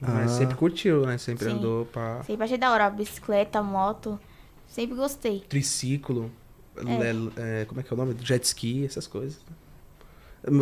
Mas 0.00 0.32
Ah. 0.32 0.36
sempre 0.38 0.56
curtiu, 0.56 1.06
né? 1.06 1.16
Sempre 1.16 1.44
Sim. 1.46 1.52
andou 1.52 1.86
pra 1.86 2.22
Sempre 2.24 2.44
achei 2.44 2.58
da 2.58 2.70
hora. 2.72 2.90
Bicicleta, 2.90 3.62
moto. 3.62 4.18
Sempre 4.68 4.96
gostei. 4.96 5.40
triciclo. 5.48 6.30
É. 6.88 7.12
le- 7.12 7.32
é, 7.36 7.64
como 7.66 7.80
é 7.80 7.82
que 7.82 7.92
é 7.92 7.94
o 7.94 7.96
nome? 7.96 8.16
Jet 8.22 8.44
ski, 8.44 8.84
essas 8.84 9.06
coisas. 9.06 9.38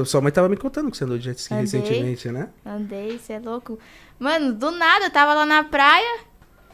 Sua 0.06 0.20
mãe 0.20 0.32
tava 0.32 0.48
me 0.48 0.56
contando 0.56 0.90
que 0.90 0.96
você 0.96 1.04
andou 1.04 1.18
de 1.18 1.24
jet 1.24 1.38
ski 1.38 1.54
Andei. 1.54 1.64
recentemente, 1.64 2.28
né? 2.32 2.48
Andei, 2.66 3.18
você 3.18 3.34
é 3.34 3.38
louco. 3.38 3.78
Mano, 4.18 4.52
do 4.52 4.70
nada, 4.72 5.04
eu 5.06 5.10
tava 5.10 5.34
lá 5.34 5.46
na 5.46 5.62
praia, 5.64 6.20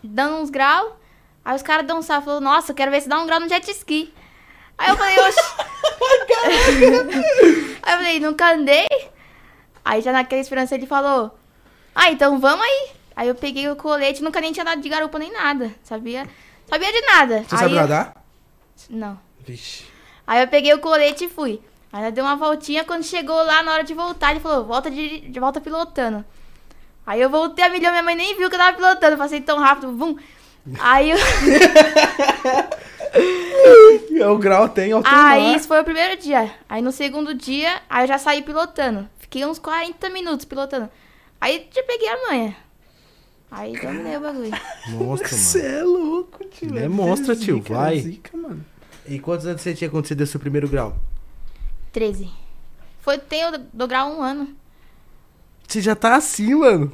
dando 0.02 0.37
uns 0.37 0.49
graus. 0.50 0.93
Aí 1.44 1.55
os 1.55 1.62
caras 1.62 1.87
dão 1.87 1.99
um 1.99 2.02
salto, 2.02 2.25
falou, 2.25 2.41
nossa, 2.41 2.73
eu 2.73 2.75
quero 2.76 2.91
ver 2.91 3.02
se 3.02 3.08
dá 3.08 3.20
um 3.20 3.26
grau 3.26 3.38
no 3.41 3.49
jet 3.49 3.70
ski. 3.70 4.12
Aí 4.79 4.88
eu 4.91 4.96
falei, 4.96 5.19
oxe. 5.19 5.38
aí 7.82 7.93
eu 7.93 7.99
falei, 7.99 8.20
nunca 8.20 8.52
andei. 8.55 8.87
Aí 9.85 10.00
já 10.00 10.11
naquela 10.12 10.41
esperança 10.41 10.75
ele 10.75 10.87
falou, 10.87 11.37
ah, 11.94 12.11
então 12.11 12.41
vamos 12.41 12.64
aí. 12.64 12.91
Aí 13.14 13.29
eu 13.29 13.35
peguei 13.35 13.69
o 13.70 13.76
colete, 13.76 14.23
nunca 14.23 14.41
nem 14.41 14.52
tinha 14.52 14.64
nada 14.64 14.81
de 14.81 14.88
garupa 14.88 15.19
nem 15.19 15.31
nada. 15.31 15.70
Sabia? 15.82 16.26
Sabia 16.67 16.91
de 16.91 17.00
nada. 17.02 17.44
Você 17.44 17.55
aí 17.55 17.61
sabe 17.61 17.75
nadar? 17.75 18.25
Não. 18.88 19.19
Vixe. 19.46 19.84
Aí 20.27 20.41
eu 20.43 20.48
peguei 20.48 20.72
o 20.74 20.79
colete 20.81 21.24
e 21.24 21.29
fui. 21.29 21.60
Aí 21.93 22.03
ela 22.03 22.10
deu 22.10 22.24
uma 22.24 22.36
voltinha, 22.36 22.84
quando 22.84 23.05
chegou 23.05 23.36
lá 23.44 23.63
na 23.63 23.72
hora 23.72 23.84
de 23.84 23.94
voltar, 23.94 24.31
ele 24.32 24.41
falou, 24.41 24.65
volta 24.65 24.91
de, 24.91 25.20
de 25.20 25.39
volta 25.41 25.60
pilotando. 25.60 26.24
Aí 27.06 27.20
eu 27.20 27.29
voltei 27.31 27.65
a 27.65 27.69
milhão, 27.69 27.91
minha 27.93 28.03
mãe 28.03 28.17
nem 28.17 28.36
viu 28.36 28.48
que 28.48 28.55
eu 28.55 28.58
tava 28.58 28.77
pilotando, 28.77 29.17
passei 29.17 29.41
tão 29.41 29.58
rápido, 29.58 29.96
vum. 29.96 30.17
Aí, 30.81 31.10
eu, 31.10 31.19
É, 33.15 34.27
O 34.27 34.39
grau 34.39 34.69
tem 34.69 34.91
aí 35.05 35.55
isso 35.55 35.69
foi 35.69 35.81
o 35.81 35.84
primeiro 35.84 36.20
dia. 36.20 36.53
Aí 36.69 36.82
no 36.82 36.91
segundo 36.91 37.34
dia, 37.34 37.81
aí 37.89 38.05
eu 38.05 38.08
já 38.08 38.19
saí 38.19 38.43
pilotando. 38.43 39.08
Fiquei 39.19 39.44
uns 39.46 39.58
40 39.58 40.08
minutos 40.10 40.44
pilotando. 40.44 40.91
Aí 41.41 41.69
já 41.74 41.82
peguei 41.82 42.08
a 42.08 42.27
manha. 42.29 42.56
Aí 43.51 43.79
dominei 43.79 44.17
o 44.17 44.20
bagulho. 44.20 44.51
Monstro, 44.89 45.29
Você 45.29 45.63
mano. 45.63 45.74
é 45.79 45.82
louco, 45.84 46.44
tio. 46.46 46.77
É 46.79 46.89
monstro, 46.89 47.36
tio, 47.36 47.58
zica, 47.58 47.74
vai. 47.74 47.98
é 47.98 48.01
zica, 48.01 48.36
mano. 48.36 48.65
E 49.06 49.19
quantos 49.19 49.46
anos 49.46 49.61
você 49.61 49.75
tinha 49.75 49.91
quando 49.91 50.06
você 50.06 50.15
deu 50.15 50.27
seu 50.27 50.41
primeiro 50.41 50.69
grau? 50.69 50.96
13. 51.93 52.31
Foi, 53.01 53.19
tenho 53.19 53.53
do, 53.53 53.58
do 53.73 53.87
grau 53.87 54.11
um 54.11 54.23
ano. 54.23 54.49
Você 55.69 55.81
já 55.81 55.94
tá 55.94 56.17
assim, 56.17 56.55
mano. 56.55 56.93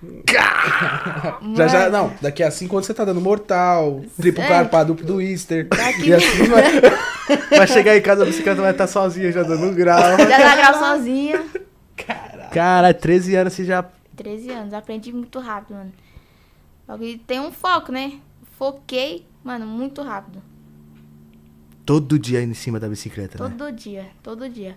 Já, 1.56 1.66
já, 1.66 1.90
não, 1.90 2.12
daqui 2.20 2.40
a 2.42 2.52
cinco 2.52 2.76
anos 2.76 2.86
você 2.86 2.94
tá 2.94 3.04
dando 3.04 3.20
mortal, 3.20 4.02
triplo 4.16 4.40
Sério? 4.42 4.56
carpado, 4.56 4.94
duplo 4.94 5.04
do 5.04 5.20
Easter. 5.20 5.66
Daqui- 5.66 6.10
E 6.10 6.14
assim 6.14 6.44
vai. 6.44 6.62
Vai 7.58 7.66
chegar 7.66 7.94
em 7.94 8.00
casa, 8.00 8.22
a 8.22 8.26
bicicleta 8.26 8.62
vai 8.62 8.70
estar 8.70 8.86
sozinha, 8.86 9.30
já 9.30 9.42
dando 9.42 9.66
um 9.66 9.74
grau. 9.74 10.00
Já 10.16 10.38
dá 10.38 10.56
grau 10.56 10.74
sozinha. 10.78 11.44
Cara, 12.50 12.94
13 12.94 13.34
anos 13.36 13.52
você 13.52 13.64
já. 13.66 13.84
13 14.16 14.50
anos, 14.50 14.72
aprendi 14.72 15.12
muito 15.12 15.38
rápido, 15.38 15.74
mano. 15.76 15.92
Tem 17.26 17.38
um 17.38 17.52
foco, 17.52 17.92
né? 17.92 18.14
Foquei, 18.58 19.26
mano, 19.44 19.66
muito 19.66 20.00
rápido. 20.00 20.40
Todo 21.88 22.18
dia 22.18 22.42
em 22.42 22.52
cima 22.52 22.78
da 22.78 22.86
bicicleta, 22.86 23.42
né? 23.42 23.48
Todo 23.48 23.72
dia, 23.72 24.10
todo 24.22 24.46
dia. 24.46 24.76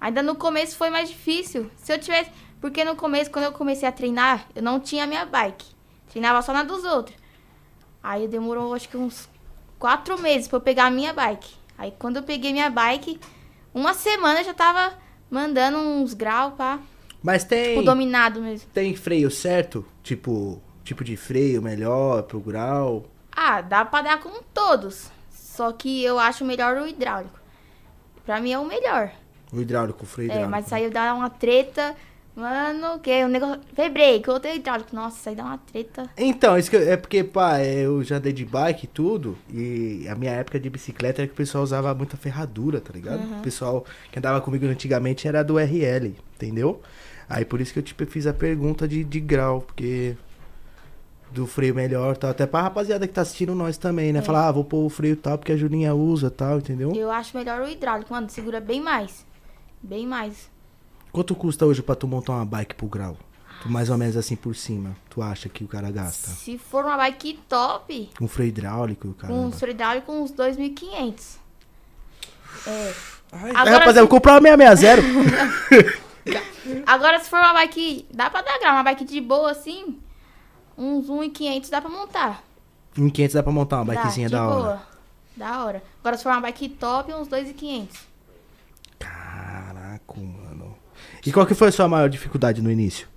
Ainda 0.00 0.24
no 0.24 0.34
começo 0.34 0.76
foi 0.76 0.90
mais 0.90 1.08
difícil. 1.08 1.70
Se 1.76 1.92
eu 1.92 2.00
tivesse. 2.00 2.32
Porque 2.60 2.82
no 2.82 2.96
começo, 2.96 3.30
quando 3.30 3.44
eu 3.44 3.52
comecei 3.52 3.88
a 3.88 3.92
treinar, 3.92 4.44
eu 4.52 4.60
não 4.60 4.80
tinha 4.80 5.06
minha 5.06 5.24
bike. 5.24 5.64
Treinava 6.10 6.42
só 6.42 6.52
na 6.52 6.64
dos 6.64 6.82
outros. 6.82 7.16
Aí 8.02 8.26
demorou 8.26 8.74
acho 8.74 8.88
que 8.88 8.96
uns 8.96 9.28
quatro 9.78 10.20
meses 10.20 10.48
pra 10.48 10.56
eu 10.56 10.60
pegar 10.60 10.86
a 10.86 10.90
minha 10.90 11.12
bike. 11.12 11.54
Aí 11.78 11.94
quando 11.96 12.16
eu 12.16 12.24
peguei 12.24 12.52
minha 12.52 12.70
bike, 12.70 13.20
uma 13.72 13.94
semana 13.94 14.40
eu 14.40 14.46
já 14.46 14.52
tava 14.52 14.98
mandando 15.30 15.78
uns 15.78 16.12
graus 16.12 16.54
pra. 16.54 16.80
Mas 17.22 17.44
tem. 17.44 17.76
Tipo, 17.76 17.84
dominado 17.84 18.42
mesmo. 18.42 18.68
Tem 18.74 18.96
freio 18.96 19.30
certo? 19.30 19.86
Tipo. 20.02 20.60
Tipo 20.82 21.04
de 21.04 21.16
freio 21.16 21.62
melhor 21.62 22.24
pro 22.24 22.40
grau. 22.40 23.06
Ah, 23.30 23.60
dá 23.60 23.84
pra 23.84 24.02
dar 24.02 24.20
com 24.20 24.42
todos. 24.52 25.14
Só 25.56 25.72
que 25.72 26.02
eu 26.04 26.18
acho 26.18 26.44
melhor 26.44 26.76
o 26.76 26.86
hidráulico. 26.86 27.38
Pra 28.24 28.40
mim 28.40 28.52
é 28.52 28.58
o 28.58 28.64
melhor. 28.66 29.10
O 29.52 29.60
hidráulico, 29.60 30.02
o 30.04 30.06
freio 30.06 30.26
É, 30.30 30.34
hidráulico. 30.34 30.50
mas 30.50 30.66
isso 30.66 30.74
aí 30.74 30.90
dá 30.90 31.14
uma 31.14 31.30
treta. 31.30 31.94
Mano, 32.34 32.98
que 32.98 33.24
o 33.24 33.28
negócio. 33.28 33.60
Febrei, 33.74 34.20
que 34.20 34.28
eu 34.28 34.38
tenho 34.38 34.56
hidráulico. 34.56 34.94
Nossa, 34.94 35.16
isso 35.18 35.28
aí 35.30 35.34
dá 35.34 35.44
uma 35.44 35.56
treta. 35.58 36.10
Então, 36.18 36.58
isso 36.58 36.74
é 36.76 36.94
porque, 36.96 37.24
pá, 37.24 37.62
eu 37.64 38.04
já 38.04 38.16
andei 38.16 38.32
de 38.32 38.44
bike 38.44 38.84
e 38.84 38.88
tudo, 38.88 39.38
e 39.50 40.06
a 40.06 40.14
minha 40.14 40.32
época 40.32 40.60
de 40.60 40.68
bicicleta 40.68 41.22
era 41.22 41.28
que 41.28 41.32
o 41.32 41.36
pessoal 41.36 41.64
usava 41.64 41.94
muita 41.94 42.14
ferradura, 42.18 42.78
tá 42.78 42.92
ligado? 42.92 43.22
O 43.38 43.42
pessoal 43.42 43.86
que 44.12 44.18
andava 44.18 44.38
comigo 44.42 44.66
antigamente 44.66 45.26
era 45.26 45.42
do 45.42 45.58
RL, 45.58 46.14
entendeu? 46.34 46.82
Aí 47.26 47.44
por 47.46 47.58
isso 47.62 47.72
que 47.72 47.78
eu, 47.78 47.82
tipo, 47.82 48.04
fiz 48.04 48.26
a 48.26 48.34
pergunta 48.34 48.86
de, 48.86 49.02
de 49.02 49.18
grau, 49.18 49.62
porque 49.62 50.14
do 51.30 51.46
freio 51.46 51.74
melhor 51.74 52.16
tal, 52.16 52.30
até 52.30 52.46
pra 52.46 52.62
rapaziada 52.62 53.06
que 53.06 53.12
tá 53.12 53.22
assistindo 53.22 53.54
nós 53.54 53.76
também, 53.76 54.12
né? 54.12 54.22
Falar, 54.22 54.48
ah, 54.48 54.52
vou 54.52 54.64
pôr 54.64 54.84
o 54.84 54.88
freio 54.88 55.16
tal, 55.16 55.36
porque 55.38 55.52
a 55.52 55.56
Julinha 55.56 55.94
usa 55.94 56.30
tal, 56.30 56.58
entendeu? 56.58 56.92
Eu 56.94 57.10
acho 57.10 57.36
melhor 57.36 57.60
o 57.60 57.68
hidráulico, 57.68 58.12
mano. 58.12 58.28
Segura 58.30 58.60
bem 58.60 58.80
mais. 58.80 59.24
Bem 59.82 60.06
mais. 60.06 60.48
Quanto 61.12 61.34
custa 61.34 61.66
hoje 61.66 61.82
pra 61.82 61.94
tu 61.94 62.06
montar 62.06 62.32
uma 62.34 62.44
bike 62.44 62.74
pro 62.74 62.86
grau? 62.86 63.16
Tu, 63.62 63.70
mais 63.70 63.88
ou 63.90 63.96
menos 63.96 64.16
assim 64.16 64.36
por 64.36 64.54
cima, 64.54 64.94
tu 65.08 65.22
acha 65.22 65.48
que 65.48 65.64
o 65.64 65.68
cara 65.68 65.90
gasta? 65.90 66.28
Se 66.28 66.58
for 66.58 66.84
uma 66.84 66.96
bike 66.96 67.38
top, 67.48 68.10
Um 68.20 68.28
freio 68.28 68.48
hidráulico, 68.48 69.14
cara. 69.14 69.32
um 69.32 69.50
freio 69.50 69.72
hidráulico, 69.72 70.12
uns 70.12 70.30
2.500. 70.32 71.36
É. 72.66 72.94
Ai, 73.32 73.50
É, 73.50 73.56
Agora, 73.56 73.70
rapaziada, 73.78 74.00
eu 74.00 74.08
comprei 74.08 74.34
uma 74.34 74.40
660. 74.76 75.98
agora, 76.86 77.18
se 77.20 77.30
for 77.30 77.38
uma 77.38 77.52
bike. 77.54 78.06
Dá 78.12 78.30
pra 78.30 78.42
dar 78.42 78.58
grau, 78.58 78.72
uma 78.74 78.82
bike 78.82 79.04
de 79.04 79.20
boa 79.20 79.50
assim. 79.50 79.98
Uns 80.76 81.06
1.500 81.08 81.70
dá 81.70 81.80
pra 81.80 81.90
montar. 81.90 82.42
Em 82.96 83.08
500 83.08 83.34
dá 83.34 83.42
pra 83.42 83.52
montar 83.52 83.82
uma 83.82 83.94
Dá, 83.94 84.00
bikezinha 84.02 84.28
da 84.28 84.46
hora. 84.46 84.62
boa. 84.62 84.82
Da 85.36 85.64
hora. 85.64 85.82
Agora, 86.00 86.16
se 86.16 86.22
for 86.22 86.30
uma 86.32 86.40
bike 86.40 86.68
top, 86.70 87.12
uns 87.12 87.28
2.500. 87.28 87.88
Caraca, 88.98 90.14
mano. 90.16 90.76
E 91.24 91.32
qual 91.32 91.46
que 91.46 91.54
foi 91.54 91.68
a 91.68 91.72
sua 91.72 91.88
maior 91.88 92.08
dificuldade 92.08 92.62
no 92.62 92.70
início? 92.70 93.08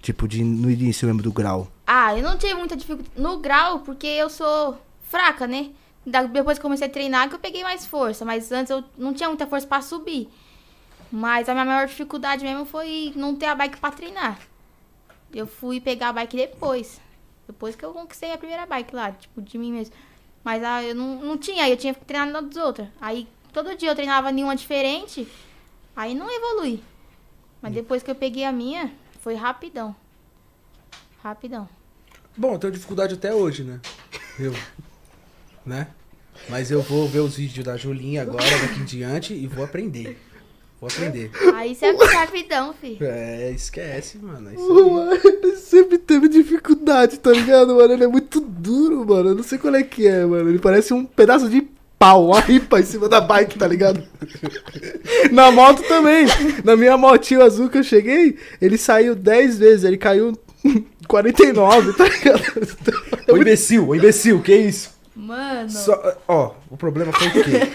Tipo, 0.00 0.26
de, 0.28 0.42
no 0.44 0.70
início 0.70 1.06
mesmo 1.06 1.22
do 1.22 1.32
grau. 1.32 1.68
Ah, 1.86 2.16
eu 2.16 2.22
não 2.22 2.36
tive 2.36 2.54
muita 2.54 2.76
dificuldade 2.76 3.10
no 3.16 3.38
grau, 3.38 3.80
porque 3.80 4.06
eu 4.06 4.28
sou 4.28 4.78
fraca, 5.04 5.46
né? 5.46 5.70
Depois 6.04 6.58
que 6.58 6.62
comecei 6.62 6.86
a 6.86 6.90
treinar, 6.90 7.28
que 7.28 7.34
eu 7.34 7.38
peguei 7.38 7.62
mais 7.62 7.86
força. 7.86 8.24
Mas 8.24 8.50
antes 8.52 8.70
eu 8.70 8.84
não 8.98 9.14
tinha 9.14 9.28
muita 9.28 9.46
força 9.46 9.66
pra 9.66 9.80
subir. 9.80 10.28
Mas 11.10 11.48
a 11.48 11.52
minha 11.54 11.64
maior 11.64 11.86
dificuldade 11.86 12.44
mesmo 12.44 12.64
foi 12.66 13.12
não 13.16 13.34
ter 13.36 13.46
a 13.46 13.54
bike 13.54 13.78
pra 13.78 13.90
treinar. 13.90 14.38
Eu 15.34 15.46
fui 15.46 15.80
pegar 15.80 16.10
a 16.10 16.12
bike 16.12 16.36
depois. 16.36 17.00
Depois 17.46 17.74
que 17.74 17.84
eu 17.84 17.92
conquistei 17.92 18.32
a 18.32 18.38
primeira 18.38 18.66
bike 18.66 18.94
lá, 18.94 19.12
tipo, 19.12 19.42
de 19.42 19.58
mim 19.58 19.72
mesmo. 19.72 19.94
Mas 20.42 20.62
ah, 20.62 20.82
eu 20.82 20.94
não, 20.94 21.20
não 21.20 21.38
tinha, 21.38 21.68
eu 21.68 21.76
tinha 21.76 21.94
que 21.94 22.04
treinar 22.04 22.30
na 22.30 22.40
dos 22.40 22.56
outros. 22.56 22.86
Aí 23.00 23.26
todo 23.52 23.76
dia 23.76 23.90
eu 23.90 23.94
treinava 23.94 24.30
nenhuma 24.30 24.54
diferente, 24.54 25.26
aí 25.96 26.14
não 26.14 26.30
evolui. 26.30 26.82
Mas 27.60 27.72
depois 27.72 28.02
que 28.02 28.10
eu 28.10 28.14
peguei 28.14 28.44
a 28.44 28.52
minha, 28.52 28.92
foi 29.20 29.34
rapidão. 29.34 29.96
Rapidão. 31.22 31.68
Bom, 32.36 32.52
eu 32.52 32.58
tenho 32.58 32.72
dificuldade 32.72 33.14
até 33.14 33.34
hoje, 33.34 33.64
né? 33.64 33.80
Eu. 34.38 34.52
Né? 35.64 35.88
Mas 36.48 36.70
eu 36.70 36.82
vou 36.82 37.08
ver 37.08 37.20
os 37.20 37.36
vídeos 37.36 37.64
da 37.64 37.76
Julinha 37.76 38.22
agora, 38.22 38.44
daqui 38.60 38.80
em 38.80 38.84
diante, 38.84 39.32
e 39.32 39.46
vou 39.46 39.64
aprender. 39.64 40.20
Vou 40.84 40.90
aprender. 40.92 41.30
Aí 41.54 41.74
você 41.74 41.86
é 41.86 41.92
rapidão, 42.14 42.74
filho. 42.78 42.98
É, 43.06 43.50
esquece, 43.52 44.18
mano. 44.18 44.50
é. 44.50 44.52
Mano, 44.54 45.18
ele 45.24 45.56
sempre 45.56 45.96
teve 45.96 46.28
dificuldade, 46.28 47.18
tá 47.18 47.30
ligado, 47.30 47.74
mano? 47.74 47.90
Ele 47.94 48.04
é 48.04 48.06
muito 48.06 48.38
duro, 48.38 49.02
mano. 49.06 49.30
Eu 49.30 49.34
não 49.34 49.42
sei 49.42 49.56
qual 49.56 49.74
é 49.74 49.82
que 49.82 50.06
é, 50.06 50.26
mano. 50.26 50.50
Ele 50.50 50.58
parece 50.58 50.92
um 50.92 51.06
pedaço 51.06 51.48
de 51.48 51.66
pau, 51.98 52.26
uma 52.26 52.40
ripa 52.40 52.80
em 52.80 52.84
cima 52.84 53.08
da 53.08 53.18
bike, 53.18 53.58
tá 53.58 53.66
ligado? 53.66 54.02
Na 55.32 55.50
moto 55.50 55.82
também. 55.88 56.26
Na 56.62 56.76
minha 56.76 56.98
motinho 56.98 57.42
azul 57.42 57.70
que 57.70 57.78
eu 57.78 57.82
cheguei, 57.84 58.36
ele 58.60 58.76
saiu 58.76 59.14
10 59.14 59.58
vezes, 59.58 59.84
ele 59.84 59.96
caiu 59.96 60.36
49, 61.08 61.92
tá 61.94 62.04
ligado? 62.04 62.42
Ô 63.32 63.36
imbecil, 63.38 63.88
ô 63.88 63.94
imbecil, 63.94 64.42
que 64.42 64.54
isso? 64.54 64.90
Mano. 65.16 65.70
Só- 65.70 66.16
ó, 66.28 66.50
o 66.70 66.76
problema 66.76 67.10
foi 67.12 67.28
o 67.28 67.32
quê? 67.44 67.72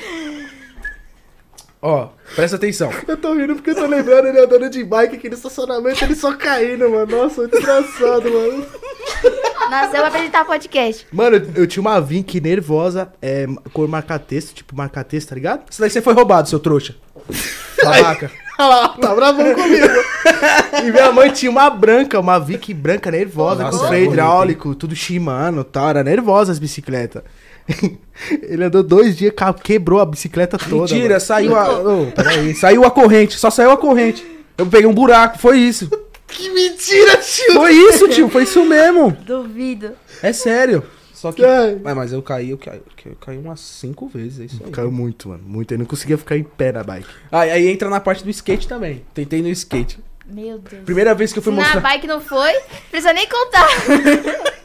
Ó, 1.81 2.09
presta 2.35 2.57
atenção. 2.57 2.91
Eu 3.07 3.15
tô 3.15 3.33
rindo 3.33 3.55
porque 3.55 3.69
eu 3.69 3.75
tô 3.75 3.85
lembrando 3.85 4.27
ele 4.27 4.39
andando 4.39 4.69
de 4.69 4.83
bike 4.83 5.15
aqui 5.15 5.29
no 5.29 5.35
estacionamento, 5.35 6.03
ele 6.03 6.15
só 6.15 6.35
caindo, 6.35 6.89
mano. 6.89 7.05
Nossa, 7.05 7.41
muito 7.41 7.57
engraçado, 7.57 8.29
mano. 8.29 8.65
Nasceu 9.69 9.99
pra 9.99 10.07
apresentar 10.07 10.45
podcast. 10.45 11.07
Mano, 11.11 11.37
eu, 11.37 11.63
eu 11.63 11.67
tinha 11.67 11.81
uma 11.81 12.01
Vink 12.01 12.41
nervosa, 12.41 13.13
é, 13.21 13.45
cor 13.71 13.87
marca-texto, 13.87 14.53
tipo 14.53 14.75
marca-texto, 14.75 15.29
tá 15.29 15.35
ligado? 15.35 15.63
Isso 15.69 15.79
daí 15.79 15.89
você 15.89 16.01
foi 16.01 16.13
roubado, 16.13 16.49
seu 16.49 16.59
trouxa. 16.59 16.95
Babaca. 17.81 18.29
Olha 18.59 18.67
lá, 18.67 18.89
tá 18.89 19.15
bravão 19.15 19.55
comigo. 19.55 19.87
e 20.83 20.91
minha 20.91 21.13
mãe 21.13 21.31
tinha 21.31 21.49
uma 21.49 21.69
branca, 21.69 22.19
uma 22.19 22.37
Vick 22.37 22.73
branca 22.73 23.09
nervosa, 23.09 23.63
Nossa, 23.63 23.77
com 23.77 23.85
é 23.85 23.87
freio 23.87 24.05
bonito, 24.07 24.19
hidráulico, 24.19 24.75
tudo 24.75 24.93
Shimano 24.93 25.61
e 25.61 25.63
tal. 25.63 25.89
Era 25.89 26.03
nervosa 26.03 26.51
as 26.51 26.59
bicicletas. 26.59 27.23
Ele 28.43 28.63
andou 28.63 28.83
dois 28.83 29.15
dias, 29.17 29.33
quebrou 29.63 29.99
a 29.99 30.05
bicicleta 30.05 30.57
toda. 30.57 30.93
Mentira, 30.93 31.09
mano. 31.15 31.19
saiu 31.21 31.55
a. 31.55 31.79
Ô, 31.79 32.11
peraí, 32.11 32.53
saiu 32.55 32.83
a 32.83 32.91
corrente, 32.91 33.37
só 33.37 33.49
saiu 33.49 33.71
a 33.71 33.77
corrente. 33.77 34.25
Eu 34.57 34.65
peguei 34.67 34.87
um 34.87 34.93
buraco, 34.93 35.37
foi 35.37 35.57
isso. 35.59 35.89
Que 36.27 36.49
mentira, 36.49 37.17
tio! 37.17 37.53
Foi 37.53 37.71
isso, 37.71 38.07
tio, 38.09 38.29
foi 38.29 38.43
isso 38.43 38.63
mesmo. 38.65 39.11
Duvido. 39.25 39.93
É 40.21 40.31
sério. 40.33 40.83
Só 41.13 41.31
que. 41.31 41.43
Ai. 41.43 41.79
Mas, 41.95 42.13
eu 42.13 42.21
caí, 42.21 42.51
eu 42.51 42.57
caí, 42.57 42.81
eu 43.05 43.15
caí 43.19 43.37
umas 43.37 43.59
cinco 43.59 44.07
vezes, 44.07 44.39
é 44.39 44.45
isso 44.45 44.61
aí. 44.63 44.71
Caiu 44.71 44.91
muito, 44.91 45.29
mano. 45.29 45.43
Muito. 45.45 45.71
Ele 45.71 45.79
não 45.79 45.85
conseguia 45.85 46.17
ficar 46.17 46.37
em 46.37 46.43
pé 46.43 46.71
na 46.71 46.83
bike. 46.83 47.07
Aí, 47.31 47.51
aí 47.51 47.67
entra 47.67 47.89
na 47.89 47.99
parte 47.99 48.23
do 48.23 48.29
skate 48.29 48.67
também. 48.67 49.03
Tentei 49.13 49.41
no 49.41 49.49
skate. 49.49 49.99
Meu 50.25 50.59
Deus. 50.59 50.83
Primeira 50.85 51.15
vez 51.15 51.33
que 51.33 51.39
eu 51.39 51.43
fui 51.43 51.51
Se 51.51 51.57
na 51.57 51.63
mostrar. 51.63 51.81
bike 51.81 52.05
não 52.07 52.21
foi, 52.21 52.53
precisa 52.91 53.11
nem 53.13 53.27
contar. 53.27 53.67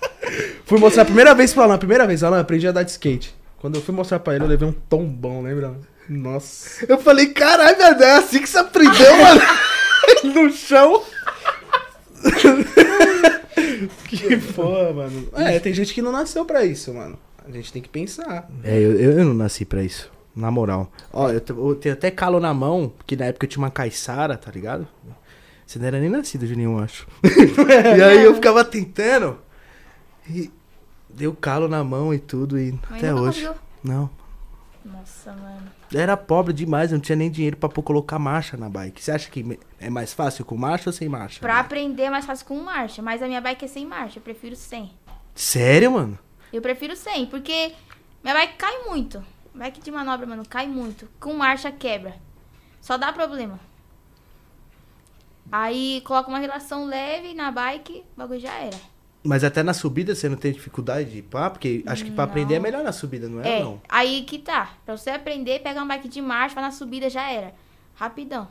Fui 0.64 0.78
mostrar 0.78 1.02
a 1.02 1.06
primeira 1.06 1.34
vez 1.34 1.52
pro 1.52 1.62
Alan. 1.62 1.78
Primeira 1.78 2.06
vez, 2.06 2.22
Alan, 2.22 2.40
aprendi 2.40 2.66
a 2.66 2.70
andar 2.70 2.82
de 2.82 2.90
skate. 2.90 3.34
Quando 3.58 3.76
eu 3.76 3.82
fui 3.82 3.94
mostrar 3.94 4.18
pra 4.18 4.34
ele, 4.34 4.44
eu 4.44 4.48
levei 4.48 4.68
um 4.68 4.72
tombão, 4.72 5.42
lembra? 5.42 5.74
Nossa. 6.08 6.84
Eu 6.86 6.98
falei, 6.98 7.28
caralho, 7.28 7.80
é 7.80 8.16
assim 8.16 8.40
que 8.40 8.48
você 8.48 8.58
aprendeu, 8.58 9.16
mano? 9.16 9.40
no 10.34 10.52
chão. 10.52 11.02
Que 14.08 14.36
porra, 14.52 14.92
mano. 14.92 15.28
É, 15.34 15.58
tem 15.58 15.72
gente 15.72 15.94
que 15.94 16.02
não 16.02 16.12
nasceu 16.12 16.44
pra 16.44 16.64
isso, 16.64 16.92
mano. 16.92 17.18
A 17.46 17.50
gente 17.50 17.72
tem 17.72 17.82
que 17.82 17.88
pensar. 17.88 18.48
É, 18.62 18.76
eu, 18.78 18.98
eu 19.00 19.24
não 19.24 19.34
nasci 19.34 19.64
pra 19.64 19.82
isso. 19.82 20.10
Na 20.34 20.50
moral. 20.50 20.90
Ó, 21.12 21.30
eu, 21.30 21.42
eu 21.48 21.74
tenho 21.76 21.94
até 21.94 22.10
calo 22.10 22.40
na 22.40 22.52
mão, 22.52 22.92
porque 22.96 23.14
na 23.16 23.26
época 23.26 23.46
eu 23.46 23.50
tinha 23.50 23.62
uma 23.62 23.70
caiçara, 23.70 24.36
tá 24.36 24.50
ligado? 24.50 24.86
Você 25.66 25.78
não 25.78 25.86
era 25.86 26.00
nem 26.00 26.10
nascido, 26.10 26.46
Juninho, 26.46 26.78
eu 26.78 26.84
acho. 26.84 27.06
e 27.96 28.02
aí 28.02 28.24
eu 28.24 28.34
ficava 28.34 28.64
tentando. 28.64 29.38
E 30.28 30.50
deu 31.08 31.34
calo 31.34 31.68
na 31.68 31.82
mão 31.84 32.12
e 32.12 32.18
tudo, 32.18 32.58
e 32.58 32.72
Mas 32.90 32.98
até 32.98 33.14
hoje. 33.14 33.46
conseguiu. 33.46 33.62
Não. 33.82 34.10
Nossa, 34.84 35.32
mano. 35.32 35.70
Era 35.94 36.16
pobre 36.16 36.52
demais, 36.52 36.92
não 36.92 37.00
tinha 37.00 37.16
nem 37.16 37.30
dinheiro 37.30 37.56
pra 37.56 37.68
pôr 37.68 37.82
colocar 37.82 38.18
marcha 38.18 38.56
na 38.56 38.68
bike. 38.68 39.02
Você 39.02 39.12
acha 39.12 39.30
que 39.30 39.58
é 39.80 39.88
mais 39.88 40.12
fácil 40.12 40.44
com 40.44 40.56
marcha 40.56 40.90
ou 40.90 40.92
sem 40.92 41.08
marcha? 41.08 41.40
Pra 41.40 41.58
aprender 41.58 42.04
é 42.04 42.10
mais 42.10 42.26
fácil 42.26 42.44
com 42.46 42.60
marcha, 42.60 43.00
mas 43.00 43.22
a 43.22 43.26
minha 43.26 43.40
bike 43.40 43.64
é 43.64 43.68
sem 43.68 43.86
marcha, 43.86 44.18
eu 44.18 44.22
prefiro 44.22 44.54
sem. 44.54 44.92
Sério, 45.34 45.92
mano? 45.92 46.18
Eu 46.52 46.60
prefiro 46.60 46.94
sem, 46.96 47.26
porque 47.26 47.72
minha 48.22 48.34
bike 48.34 48.56
cai 48.56 48.84
muito. 48.84 49.24
Bike 49.54 49.80
de 49.80 49.90
manobra, 49.90 50.26
mano, 50.26 50.44
cai 50.46 50.66
muito. 50.66 51.08
Com 51.18 51.32
marcha 51.34 51.72
quebra. 51.72 52.16
Só 52.80 52.98
dá 52.98 53.12
problema. 53.12 53.58
Aí 55.50 56.02
coloca 56.04 56.28
uma 56.28 56.38
relação 56.38 56.84
leve 56.84 57.32
na 57.32 57.50
bike, 57.50 58.04
o 58.14 58.18
bagulho 58.18 58.40
já 58.40 58.52
era. 58.54 58.76
Mas 59.26 59.42
até 59.42 59.62
na 59.62 59.72
subida 59.72 60.14
você 60.14 60.28
não 60.28 60.36
tem 60.36 60.52
dificuldade 60.52 61.10
de 61.10 61.22
pá? 61.22 61.48
Porque 61.48 61.82
acho 61.86 62.04
que 62.04 62.10
pra 62.10 62.24
aprender 62.24 62.56
é 62.56 62.58
melhor 62.60 62.84
na 62.84 62.92
subida, 62.92 63.26
não 63.26 63.40
é? 63.42 63.58
É, 63.58 63.62
Não. 63.62 63.80
aí 63.88 64.22
que 64.24 64.38
tá. 64.38 64.74
Pra 64.84 64.96
você 64.96 65.08
aprender, 65.10 65.60
pega 65.62 65.80
uma 65.80 65.86
bike 65.86 66.08
de 66.08 66.20
marcha, 66.20 66.54
vai 66.54 66.62
na 66.64 66.70
subida, 66.70 67.08
já 67.08 67.30
era. 67.30 67.54
Rapidão. 67.94 68.46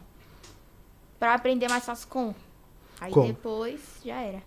Pra 1.20 1.36
aprender 1.36 1.70
mais 1.70 1.86
fácil 1.86 2.08
com. 2.08 2.34
Aí 3.00 3.12
Como? 3.12 3.27
depois, 3.27 3.80
já 4.03 4.20
era. 4.20 4.42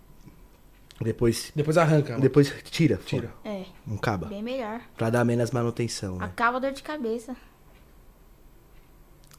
Depois, 0.99 1.51
Depois 1.55 1.77
arranca. 1.77 2.09
mano. 2.13 2.21
depois 2.21 2.53
tira. 2.71 2.97
Tira. 3.05 3.29
fora. 3.43 3.55
É, 3.55 3.65
Um 3.87 3.97
caba. 3.97 4.25
bem 4.27 4.43
melhor. 4.43 4.81
Pra 4.97 5.09
dar 5.09 5.23
menos 5.23 5.51
manutenção, 5.51 6.17
né? 6.17 6.25
Acaba 6.25 6.57
a 6.57 6.59
dor 6.59 6.71
de 6.73 6.83
cabeça. 6.83 7.37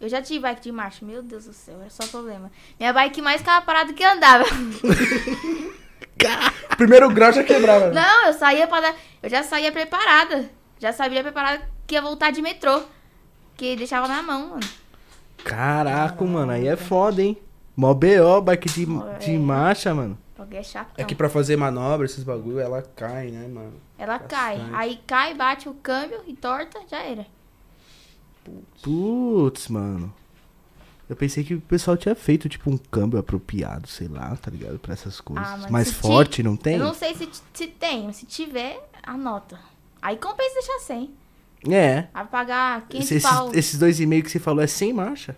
Eu 0.00 0.09
já 0.09 0.23
tive 0.23 0.38
bike 0.40 0.62
de 0.62 0.73
marcha, 0.73 1.04
meu 1.04 1.23
Deus 1.23 1.45
do 1.47 1.52
céu, 1.52 1.83
é 1.83 1.90
só 1.90 2.07
problema. 2.07 2.50
Minha 2.78 2.92
bike 2.92 3.21
mais 3.21 3.40
ficava 3.40 3.66
parada 3.66 3.90
do 3.92 3.95
que 3.97 4.04
andava. 4.04 4.45
Primeiro 6.76 7.08
grau 7.10 7.32
já 7.32 7.42
quebrava. 7.44 7.90
Não, 7.90 8.26
eu 8.26 8.32
saía 8.34 8.66
para 8.66 8.90
dar. 8.92 8.96
Eu 9.22 9.28
já 9.30 9.42
saía 9.42 9.72
preparada. 9.72 10.48
Já 10.78 10.92
sabia 10.92 11.22
preparada 11.22 11.62
que 11.87 11.94
ia 11.94 12.02
voltar 12.02 12.30
de 12.30 12.40
metrô. 12.42 12.82
Que 13.56 13.75
deixava 13.76 14.06
na 14.06 14.22
mão, 14.22 14.50
mano. 14.50 14.60
Caraca, 15.44 16.25
mano, 16.25 16.52
aí 16.52 16.66
é 16.68 16.76
foda, 16.76 17.22
hein? 17.22 17.37
Mó 17.76 17.94
BO, 17.94 18.40
bike 18.42 18.68
de, 18.68 18.82
É. 19.14 19.18
de 19.18 19.38
marcha, 19.38 19.94
mano. 19.94 20.18
É. 20.96 21.02
É 21.02 21.04
que 21.04 21.14
pra 21.16 21.28
fazer 21.28 21.56
manobra, 21.56 22.06
esses 22.06 22.22
bagulho, 22.22 22.60
ela 22.60 22.82
cai, 22.94 23.28
né, 23.30 23.48
mano? 23.48 23.75
Ela 23.98 24.18
cai. 24.20 24.56
Bastante. 24.56 24.76
Aí 24.76 25.00
cai, 25.06 25.34
bate 25.34 25.68
o 25.68 25.75
câmbio 25.75 26.20
e 26.26 26.34
torta, 26.34 26.78
já 26.88 26.98
era. 27.02 27.26
Putz, 28.82 29.68
mano. 29.68 30.12
Eu 31.09 31.17
pensei 31.17 31.43
que 31.43 31.55
o 31.55 31.61
pessoal 31.61 31.97
tinha 31.97 32.15
feito, 32.15 32.49
tipo, 32.49 32.71
um 32.71 32.77
câmbio 32.77 33.19
apropriado, 33.19 33.88
sei 33.88 34.09
lá, 34.09 34.37
tá 34.37 34.50
ligado? 34.50 34.79
Pra 34.79 34.93
essas 34.93 35.21
coisas. 35.21 35.47
Ah, 35.47 35.57
mas 35.57 35.71
Mais 35.71 35.88
se 35.88 35.95
ti- 35.95 36.00
forte, 36.00 36.43
não 36.43 36.55
tem? 36.57 36.75
Eu 36.77 36.85
não 36.85 36.93
sei 36.95 37.15
se, 37.15 37.29
se 37.55 37.67
tem, 37.67 38.05
mas 38.05 38.17
se 38.17 38.27
tiver, 38.27 38.79
anota. 39.03 39.59
Aí 40.03 40.17
compensa 40.19 40.55
deixar 40.55 40.79
sem. 40.81 41.11
É. 41.69 42.09
Vai 42.12 42.27
pagar 42.27 42.87
500 42.88 43.11
Esses, 43.11 43.23
pau. 43.23 43.50
esses 43.55 43.79
dois 43.79 43.99
e 44.00 44.07
meio 44.07 44.23
que 44.23 44.31
você 44.31 44.38
falou 44.38 44.62
é 44.62 44.67
sem 44.67 44.93
marcha. 44.93 45.35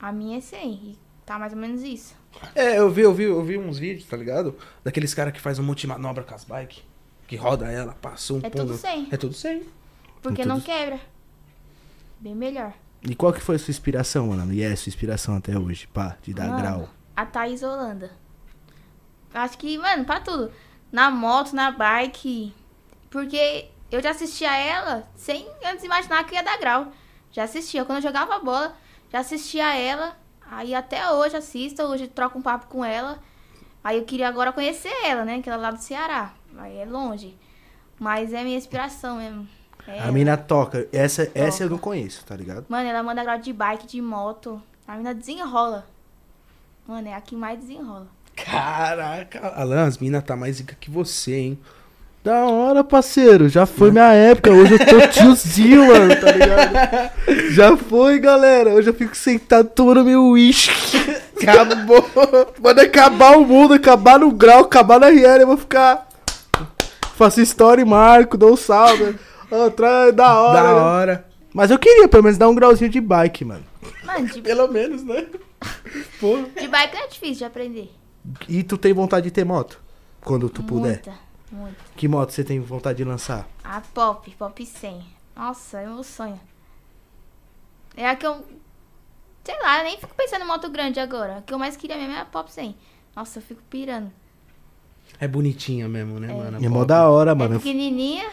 A 0.00 0.10
minha 0.10 0.38
é 0.38 0.40
100. 0.40 0.72
E 0.72 0.98
tá 1.26 1.38
mais 1.38 1.52
ou 1.52 1.58
menos 1.58 1.82
isso. 1.82 2.14
É, 2.54 2.78
eu 2.78 2.90
vi, 2.90 3.02
eu 3.02 3.12
vi, 3.12 3.24
eu 3.24 3.42
vi 3.44 3.58
uns 3.58 3.78
vídeos, 3.78 4.06
tá 4.08 4.16
ligado? 4.16 4.56
Daqueles 4.82 5.12
caras 5.12 5.32
que 5.34 5.40
faz 5.40 5.58
um 5.58 5.62
monte 5.62 5.80
de 5.82 5.86
manobra 5.88 6.24
com 6.24 6.34
as 6.34 6.44
bikes. 6.44 6.82
Que 7.28 7.36
roda 7.36 7.70
ela, 7.70 7.92
passa 8.00 8.32
um 8.34 8.38
É 8.38 8.48
pum, 8.50 8.58
tudo 8.60 8.72
no- 8.72 8.78
sem. 8.78 9.06
É 9.10 9.16
tudo 9.16 9.34
sem. 9.34 9.62
Porque 10.22 10.42
Tudo- 10.42 10.48
não 10.54 10.60
quebra. 10.60 10.98
Bem 12.18 12.34
melhor. 12.34 12.72
E 13.02 13.14
qual 13.14 13.32
que 13.32 13.40
foi 13.40 13.56
a 13.56 13.58
sua 13.58 13.72
inspiração, 13.72 14.28
mano? 14.28 14.52
E 14.52 14.62
é 14.62 14.72
a 14.72 14.76
sua 14.76 14.90
inspiração 14.90 15.36
até 15.36 15.58
hoje, 15.58 15.86
pá, 15.86 16.16
de 16.22 16.34
dar 16.34 16.48
Mano, 16.48 16.58
grau. 16.58 16.88
A 17.16 17.24
Thaís 17.24 17.62
Holanda. 17.62 18.10
Acho 19.32 19.56
que, 19.56 19.78
mano, 19.78 20.04
pra 20.04 20.20
tudo. 20.20 20.52
Na 20.92 21.10
moto, 21.10 21.54
na 21.54 21.70
bike. 21.70 22.54
Porque 23.08 23.68
eu 23.90 24.02
já 24.02 24.10
assistia 24.10 24.54
ela 24.54 25.08
sem 25.16 25.48
antes 25.64 25.84
imaginar 25.84 26.24
que 26.24 26.34
ia 26.34 26.42
dar 26.42 26.58
grau. 26.58 26.92
Já 27.32 27.44
assistia. 27.44 27.84
Quando 27.84 27.98
eu 27.98 28.02
jogava 28.02 28.38
bola, 28.38 28.76
já 29.10 29.20
assistia 29.20 29.74
ela. 29.76 30.16
Aí 30.50 30.74
até 30.74 31.10
hoje 31.10 31.36
assisto, 31.36 31.82
hoje 31.82 32.08
troco 32.08 32.38
um 32.38 32.42
papo 32.42 32.66
com 32.66 32.84
ela. 32.84 33.18
Aí 33.82 33.96
eu 33.96 34.04
queria 34.04 34.28
agora 34.28 34.52
conhecer 34.52 34.92
ela, 35.04 35.24
né? 35.24 35.40
Que 35.40 35.48
ela 35.48 35.58
é 35.58 35.62
lá 35.62 35.70
do 35.70 35.80
Ceará. 35.80 36.34
Aí 36.58 36.76
é 36.76 36.84
longe. 36.84 37.38
Mas 37.98 38.32
é 38.32 38.42
minha 38.42 38.58
inspiração 38.58 39.16
mesmo. 39.16 39.48
É 39.96 40.00
A 40.02 40.12
mina 40.12 40.36
toca. 40.36 40.86
Essa, 40.92 41.30
essa 41.34 41.64
eu 41.64 41.68
Toca. 41.68 41.70
não 41.70 41.78
conheço, 41.78 42.24
tá 42.24 42.36
ligado? 42.36 42.64
Mano, 42.68 42.88
ela 42.88 43.02
manda 43.02 43.22
grau 43.24 43.38
de 43.38 43.52
bike, 43.52 43.86
de 43.86 44.00
moto. 44.00 44.60
A 44.86 44.96
mina 44.96 45.14
desenrola. 45.14 45.86
Mano, 46.86 47.08
é 47.08 47.14
a 47.14 47.20
que 47.20 47.36
mais 47.36 47.58
desenrola. 47.58 48.06
Caraca, 48.36 49.48
Alan, 49.56 49.84
as 49.86 49.98
minas 49.98 50.24
tá 50.24 50.34
mais 50.36 50.58
rica 50.58 50.76
que 50.80 50.90
você, 50.90 51.34
hein? 51.34 51.58
Da 52.22 52.44
hora, 52.44 52.84
parceiro. 52.84 53.48
Já 53.48 53.64
foi 53.66 53.90
minha 53.90 54.12
época. 54.12 54.50
Hoje 54.50 54.74
eu 54.74 54.78
tô 54.86 55.06
tiozinho, 55.08 55.86
mano, 55.86 56.14
tá 56.20 56.30
ligado? 56.32 57.10
Já 57.52 57.76
foi, 57.76 58.18
galera. 58.18 58.70
Hoje 58.70 58.90
eu 58.90 58.94
fico 58.94 59.16
sentado 59.16 59.68
tomando 59.70 60.04
meu 60.04 60.24
uísque. 60.28 60.72
Acabou. 61.40 62.02
Quando 62.60 62.78
acabar 62.80 63.38
o 63.38 63.46
mundo, 63.46 63.74
acabar 63.74 64.18
no 64.18 64.30
grau, 64.32 64.60
acabar 64.60 65.00
na 65.00 65.08
RL, 65.08 65.40
eu 65.40 65.46
vou 65.46 65.56
ficar. 65.56 66.06
Faço 67.16 67.40
história 67.40 67.80
e 67.80 67.84
marco, 67.86 68.36
dou 68.36 68.52
um 68.52 68.56
salve. 68.56 69.16
Atrás, 69.66 70.14
da 70.14 70.40
hora. 70.40 70.62
Da 70.62 70.62
né? 70.74 70.80
hora. 70.80 71.28
Mas 71.52 71.70
eu 71.70 71.78
queria 71.78 72.08
pelo 72.08 72.22
menos 72.22 72.38
dar 72.38 72.48
um 72.48 72.54
grauzinho 72.54 72.90
de 72.90 73.00
bike, 73.00 73.44
mano. 73.44 73.64
Mano, 74.04 74.26
de, 74.32 74.40
Pelo 74.42 74.68
menos, 74.68 75.02
né? 75.02 75.26
Pô. 76.20 76.36
de 76.58 76.68
bike 76.68 76.96
é 76.96 77.06
difícil 77.08 77.36
de 77.38 77.44
aprender. 77.44 77.92
E 78.48 78.62
tu 78.62 78.76
tem 78.78 78.92
vontade 78.92 79.24
de 79.24 79.30
ter 79.30 79.44
moto? 79.44 79.80
Quando 80.22 80.48
tu 80.48 80.62
puder. 80.62 80.96
Muita, 81.04 81.14
muita. 81.50 81.76
Que 81.96 82.06
moto 82.06 82.30
você 82.30 82.44
tem 82.44 82.60
vontade 82.60 82.98
de 82.98 83.04
lançar? 83.04 83.48
A 83.64 83.80
Pop, 83.80 84.30
Pop 84.38 84.64
100. 84.66 85.02
Nossa, 85.34 85.80
é 85.80 85.86
meu 85.86 86.02
sonho. 86.04 86.38
É 87.96 88.08
a 88.08 88.14
que 88.14 88.26
eu... 88.26 88.44
Sei 89.42 89.58
lá, 89.62 89.78
eu 89.78 89.84
nem 89.84 89.96
fico 89.98 90.14
pensando 90.14 90.42
em 90.42 90.46
moto 90.46 90.68
grande 90.68 91.00
agora. 91.00 91.38
A 91.38 91.42
que 91.42 91.52
eu 91.52 91.58
mais 91.58 91.76
queria 91.76 91.96
mesmo 91.96 92.12
é 92.12 92.20
a 92.20 92.24
Pop 92.26 92.52
100. 92.52 92.76
Nossa, 93.16 93.38
eu 93.38 93.42
fico 93.42 93.62
pirando. 93.70 94.12
É 95.18 95.26
bonitinha 95.26 95.88
mesmo, 95.88 96.20
né, 96.20 96.28
mano? 96.32 96.58
a 96.58 96.62
É 96.62 96.68
mó 96.68 96.84
da 96.84 97.08
hora, 97.08 97.32
É 97.32 97.34
mano. 97.34 97.54
Eu- 97.54 97.58
pequenininha. 97.60 98.28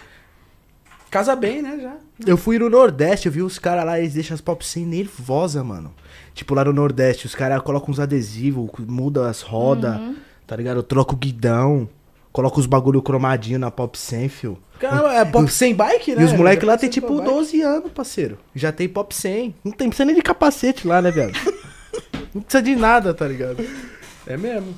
Casa 1.09 1.35
bem, 1.35 1.61
né, 1.61 1.79
já. 1.81 1.95
Eu 2.25 2.35
fui 2.37 2.59
no 2.59 2.69
Nordeste, 2.69 3.27
eu 3.27 3.31
vi 3.31 3.41
os 3.41 3.57
caras 3.57 3.85
lá, 3.85 3.97
eles 3.99 4.13
deixam 4.13 4.35
as 4.35 4.41
pop 4.41 4.65
100 4.65 4.85
nervosa, 4.85 5.63
mano. 5.63 5.93
Tipo, 6.33 6.53
lá 6.53 6.65
no 6.65 6.73
Nordeste, 6.73 7.25
os 7.25 7.33
caras 7.33 7.61
colocam 7.61 7.89
uns 7.91 7.99
adesivos, 7.99 8.69
muda 8.79 9.29
as 9.29 9.41
rodas, 9.41 9.95
Uhum. 9.95 10.15
tá 10.45 10.55
ligado? 10.55 10.83
Troca 10.83 11.13
o 11.13 11.17
guidão, 11.17 11.87
coloca 12.31 12.59
os 12.59 12.65
bagulho 12.65 13.01
cromadinho 13.01 13.57
na 13.57 13.71
pop 13.71 13.97
100, 13.97 14.29
fio. 14.29 14.57
Caramba, 14.79 15.13
é 15.13 15.25
pop 15.25 15.49
sem 15.51 15.73
bike, 15.73 16.13
né? 16.15 16.21
E 16.21 16.25
os 16.25 16.33
moleques 16.33 16.67
lá 16.67 16.77
tem 16.77 16.89
tipo 16.89 17.07
com 17.07 17.17
bike. 17.17 17.29
12 17.31 17.61
anos, 17.61 17.91
parceiro. 17.91 18.37
Já 18.53 18.71
tem 18.71 18.87
pop 18.89 19.15
100. 19.15 19.55
Não 19.63 19.71
tem 19.71 19.87
precisa 19.89 20.05
nem 20.05 20.15
de 20.15 20.21
capacete 20.21 20.87
lá, 20.87 21.01
né, 21.01 21.09
velho? 21.09 21.33
Não 22.35 22.41
precisa 22.41 22.61
de 22.61 22.75
nada, 22.75 23.13
tá 23.13 23.27
ligado? 23.27 23.65
É 24.27 24.37
mesmo. 24.37 24.75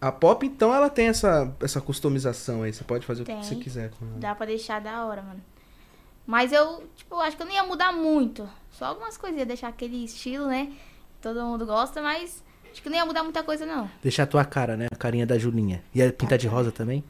A 0.00 0.12
pop, 0.12 0.44
então, 0.46 0.72
ela 0.74 0.90
tem 0.90 1.08
essa, 1.08 1.50
essa 1.60 1.80
customização 1.80 2.62
aí. 2.62 2.72
Você 2.72 2.84
pode 2.84 3.06
fazer 3.06 3.22
o 3.22 3.24
Tem. 3.24 3.38
que 3.38 3.46
você 3.46 3.54
quiser 3.56 3.90
com 3.90 4.04
ela. 4.04 4.14
Dá 4.18 4.34
pra 4.34 4.46
deixar 4.46 4.80
da 4.80 5.04
hora, 5.06 5.22
mano. 5.22 5.40
Mas 6.26 6.52
eu, 6.52 6.88
tipo, 6.96 7.16
acho 7.16 7.36
que 7.36 7.42
eu 7.42 7.46
não 7.46 7.52
ia 7.54 7.64
mudar 7.64 7.92
muito. 7.92 8.48
Só 8.70 8.86
algumas 8.86 9.16
coisinhas, 9.16 9.46
deixar 9.46 9.68
aquele 9.68 10.04
estilo, 10.04 10.46
né? 10.46 10.72
Todo 11.20 11.42
mundo 11.42 11.66
gosta, 11.66 12.00
mas 12.00 12.42
acho 12.70 12.82
que 12.82 12.88
não 12.88 12.96
ia 12.96 13.04
mudar 13.06 13.22
muita 13.22 13.42
coisa, 13.42 13.66
não. 13.66 13.90
Deixar 14.02 14.24
a 14.24 14.26
tua 14.26 14.44
cara, 14.44 14.76
né? 14.76 14.86
A 14.90 14.96
carinha 14.96 15.26
da 15.26 15.38
Julinha. 15.38 15.82
E 15.94 16.02
a 16.02 16.12
pintar 16.12 16.38
de 16.38 16.46
rosa 16.48 16.72
também? 16.72 17.04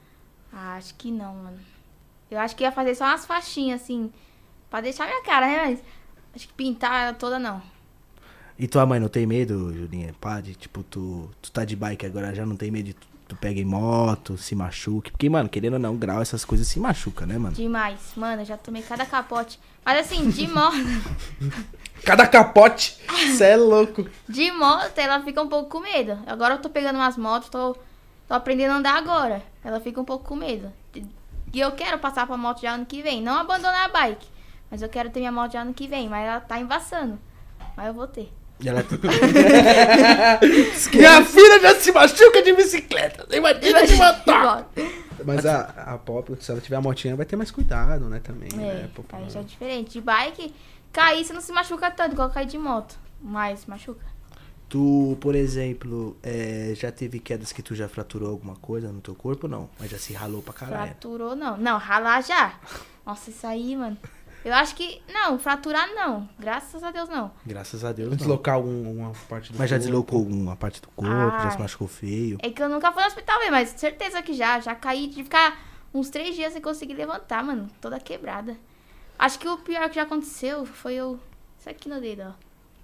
Ah, 0.52 0.74
acho 0.74 0.94
que 0.94 1.10
não, 1.10 1.34
mano. 1.34 1.58
Eu 2.30 2.38
acho 2.38 2.56
que 2.56 2.64
ia 2.64 2.72
fazer 2.72 2.94
só 2.94 3.04
umas 3.04 3.26
faixinhas, 3.26 3.82
assim, 3.82 4.12
pra 4.70 4.80
deixar 4.80 5.06
minha 5.06 5.22
cara, 5.22 5.46
né? 5.46 5.64
Mas 5.66 5.82
acho 6.34 6.48
que 6.48 6.54
pintar 6.54 7.04
ela 7.04 7.14
toda, 7.14 7.38
não. 7.38 7.62
E 8.58 8.66
tua 8.68 8.86
mãe 8.86 9.00
não 9.00 9.08
tem 9.08 9.26
medo, 9.26 9.72
Julinha? 9.74 10.14
Pá, 10.20 10.40
de 10.40 10.54
tipo, 10.54 10.82
tu, 10.82 11.30
tu 11.40 11.50
tá 11.50 11.64
de 11.64 11.74
bike 11.74 12.06
agora, 12.06 12.34
já 12.34 12.44
não 12.44 12.56
tem 12.56 12.70
medo 12.70 12.86
de 12.86 12.94
tu, 12.94 13.06
tu 13.32 13.36
pega 13.36 13.60
em 13.60 13.64
moto, 13.64 14.36
se 14.36 14.54
machuque? 14.54 15.10
Porque, 15.10 15.28
mano, 15.28 15.48
querendo 15.48 15.74
ou 15.74 15.78
não, 15.78 15.96
grau, 15.96 16.20
essas 16.20 16.44
coisas 16.44 16.68
se 16.68 16.78
machuca, 16.78 17.24
né, 17.26 17.38
mano? 17.38 17.54
Demais. 17.54 17.98
Mano, 18.14 18.42
eu 18.42 18.46
já 18.46 18.56
tomei 18.56 18.82
cada 18.82 19.06
capote. 19.06 19.58
Mas 19.84 20.00
assim, 20.00 20.28
de 20.28 20.46
moto, 20.46 20.76
Cada 22.04 22.26
capote, 22.26 22.98
cê 23.36 23.44
é 23.44 23.56
louco. 23.56 24.06
de 24.28 24.50
moto, 24.52 24.98
ela 24.98 25.22
fica 25.22 25.40
um 25.40 25.48
pouco 25.48 25.70
com 25.70 25.80
medo. 25.80 26.18
Agora 26.26 26.54
eu 26.54 26.58
tô 26.58 26.68
pegando 26.68 26.96
umas 26.96 27.16
motos, 27.16 27.48
tô, 27.48 27.74
tô 28.28 28.34
aprendendo 28.34 28.72
a 28.72 28.76
andar 28.76 28.96
agora. 28.96 29.42
Ela 29.64 29.80
fica 29.80 30.00
um 30.00 30.04
pouco 30.04 30.24
com 30.26 30.36
medo. 30.36 30.72
E 31.54 31.60
eu 31.60 31.72
quero 31.72 31.98
passar 31.98 32.26
pra 32.26 32.36
moto 32.36 32.60
já 32.60 32.72
ano 32.72 32.86
que 32.86 33.02
vem. 33.02 33.22
Não 33.22 33.38
abandonar 33.38 33.84
a 33.84 33.88
bike. 33.88 34.26
Mas 34.70 34.82
eu 34.82 34.88
quero 34.88 35.10
ter 35.10 35.20
minha 35.20 35.30
moto 35.32 35.52
já 35.52 35.62
ano 35.62 35.74
que 35.74 35.86
vem. 35.86 36.08
Mas 36.08 36.26
ela 36.26 36.40
tá 36.40 36.58
embaçando. 36.58 37.18
Mas 37.76 37.86
eu 37.86 37.94
vou 37.94 38.06
ter. 38.06 38.32
E 38.62 38.68
ela... 38.68 38.84
Minha 40.94 41.24
filha 41.24 41.60
já 41.60 41.74
se 41.74 41.90
machuca 41.92 42.42
de 42.42 42.52
bicicleta. 42.52 43.26
Imagina 43.36 43.86
de 43.86 43.96
moto. 43.96 44.66
Mas 45.24 45.44
a, 45.46 45.62
a 45.94 45.98
pop, 45.98 46.36
se 46.40 46.50
ela 46.50 46.60
tiver 46.60 46.76
a 46.76 46.80
motinha, 46.80 47.16
vai 47.16 47.26
ter 47.26 47.36
mais 47.36 47.50
cuidado, 47.50 48.08
né, 48.08 48.20
também. 48.20 48.48
É, 48.54 48.56
né, 48.56 48.90
pô, 48.94 49.04
aí 49.12 49.28
já 49.30 49.40
é 49.40 49.42
diferente. 49.42 49.92
De 49.92 50.00
bike, 50.00 50.54
cair 50.92 51.24
você 51.24 51.32
não 51.32 51.40
se 51.40 51.52
machuca 51.52 51.90
tanto 51.90 52.12
igual 52.12 52.30
cair 52.30 52.46
de 52.46 52.58
moto. 52.58 52.98
Mas 53.20 53.66
machuca. 53.66 54.04
Tu, 54.68 55.18
por 55.20 55.34
exemplo, 55.34 56.16
é, 56.22 56.72
já 56.74 56.90
teve 56.90 57.20
quedas 57.20 57.52
que 57.52 57.62
tu 57.62 57.74
já 57.74 57.88
fraturou 57.88 58.30
alguma 58.30 58.56
coisa 58.56 58.90
no 58.90 59.00
teu 59.00 59.14
corpo? 59.14 59.46
Não, 59.46 59.68
mas 59.78 59.90
já 59.90 59.98
se 59.98 60.14
ralou 60.14 60.42
pra 60.42 60.54
caralho. 60.54 60.86
Fraturou 60.86 61.36
não. 61.36 61.58
Não, 61.58 61.76
ralar 61.78 62.22
já. 62.22 62.54
Nossa, 63.04 63.30
isso 63.30 63.46
aí, 63.46 63.76
mano. 63.76 63.98
Eu 64.44 64.52
acho 64.54 64.74
que. 64.74 65.00
Não, 65.12 65.38
fraturar 65.38 65.88
não. 65.94 66.28
Graças 66.38 66.82
a 66.82 66.90
Deus 66.90 67.08
não. 67.08 67.30
Graças 67.46 67.84
a 67.84 67.92
Deus, 67.92 68.10
não. 68.10 68.16
Deslocar 68.16 68.56
algum, 68.56 68.90
uma 68.90 69.12
parte 69.28 69.52
do 69.52 69.58
Mas 69.58 69.70
já 69.70 69.76
corpo. 69.76 69.88
deslocou 69.88 70.18
alguma 70.18 70.56
parte 70.56 70.80
do 70.80 70.88
corpo, 70.88 71.42
já 71.42 71.50
se 71.50 71.58
machucou 71.58 71.86
feio. 71.88 72.38
É 72.42 72.50
que 72.50 72.62
eu 72.62 72.68
nunca 72.68 72.90
fui 72.92 73.02
no 73.02 73.08
hospital 73.08 73.38
mesmo, 73.38 73.52
mas 73.52 73.68
certeza 73.70 74.20
que 74.22 74.32
já. 74.32 74.58
Já 74.60 74.74
caí 74.74 75.06
de 75.06 75.22
ficar 75.22 75.60
uns 75.94 76.10
três 76.10 76.34
dias 76.34 76.52
sem 76.52 76.60
conseguir 76.62 76.94
levantar, 76.94 77.44
mano. 77.44 77.70
Toda 77.80 78.00
quebrada. 78.00 78.56
Acho 79.18 79.38
que 79.38 79.48
o 79.48 79.58
pior 79.58 79.88
que 79.88 79.94
já 79.96 80.02
aconteceu 80.02 80.66
foi 80.66 80.94
eu. 80.94 81.20
Isso 81.58 81.68
aqui 81.70 81.88
no 81.88 82.00
dedo, 82.00 82.22
ó. 82.26 82.32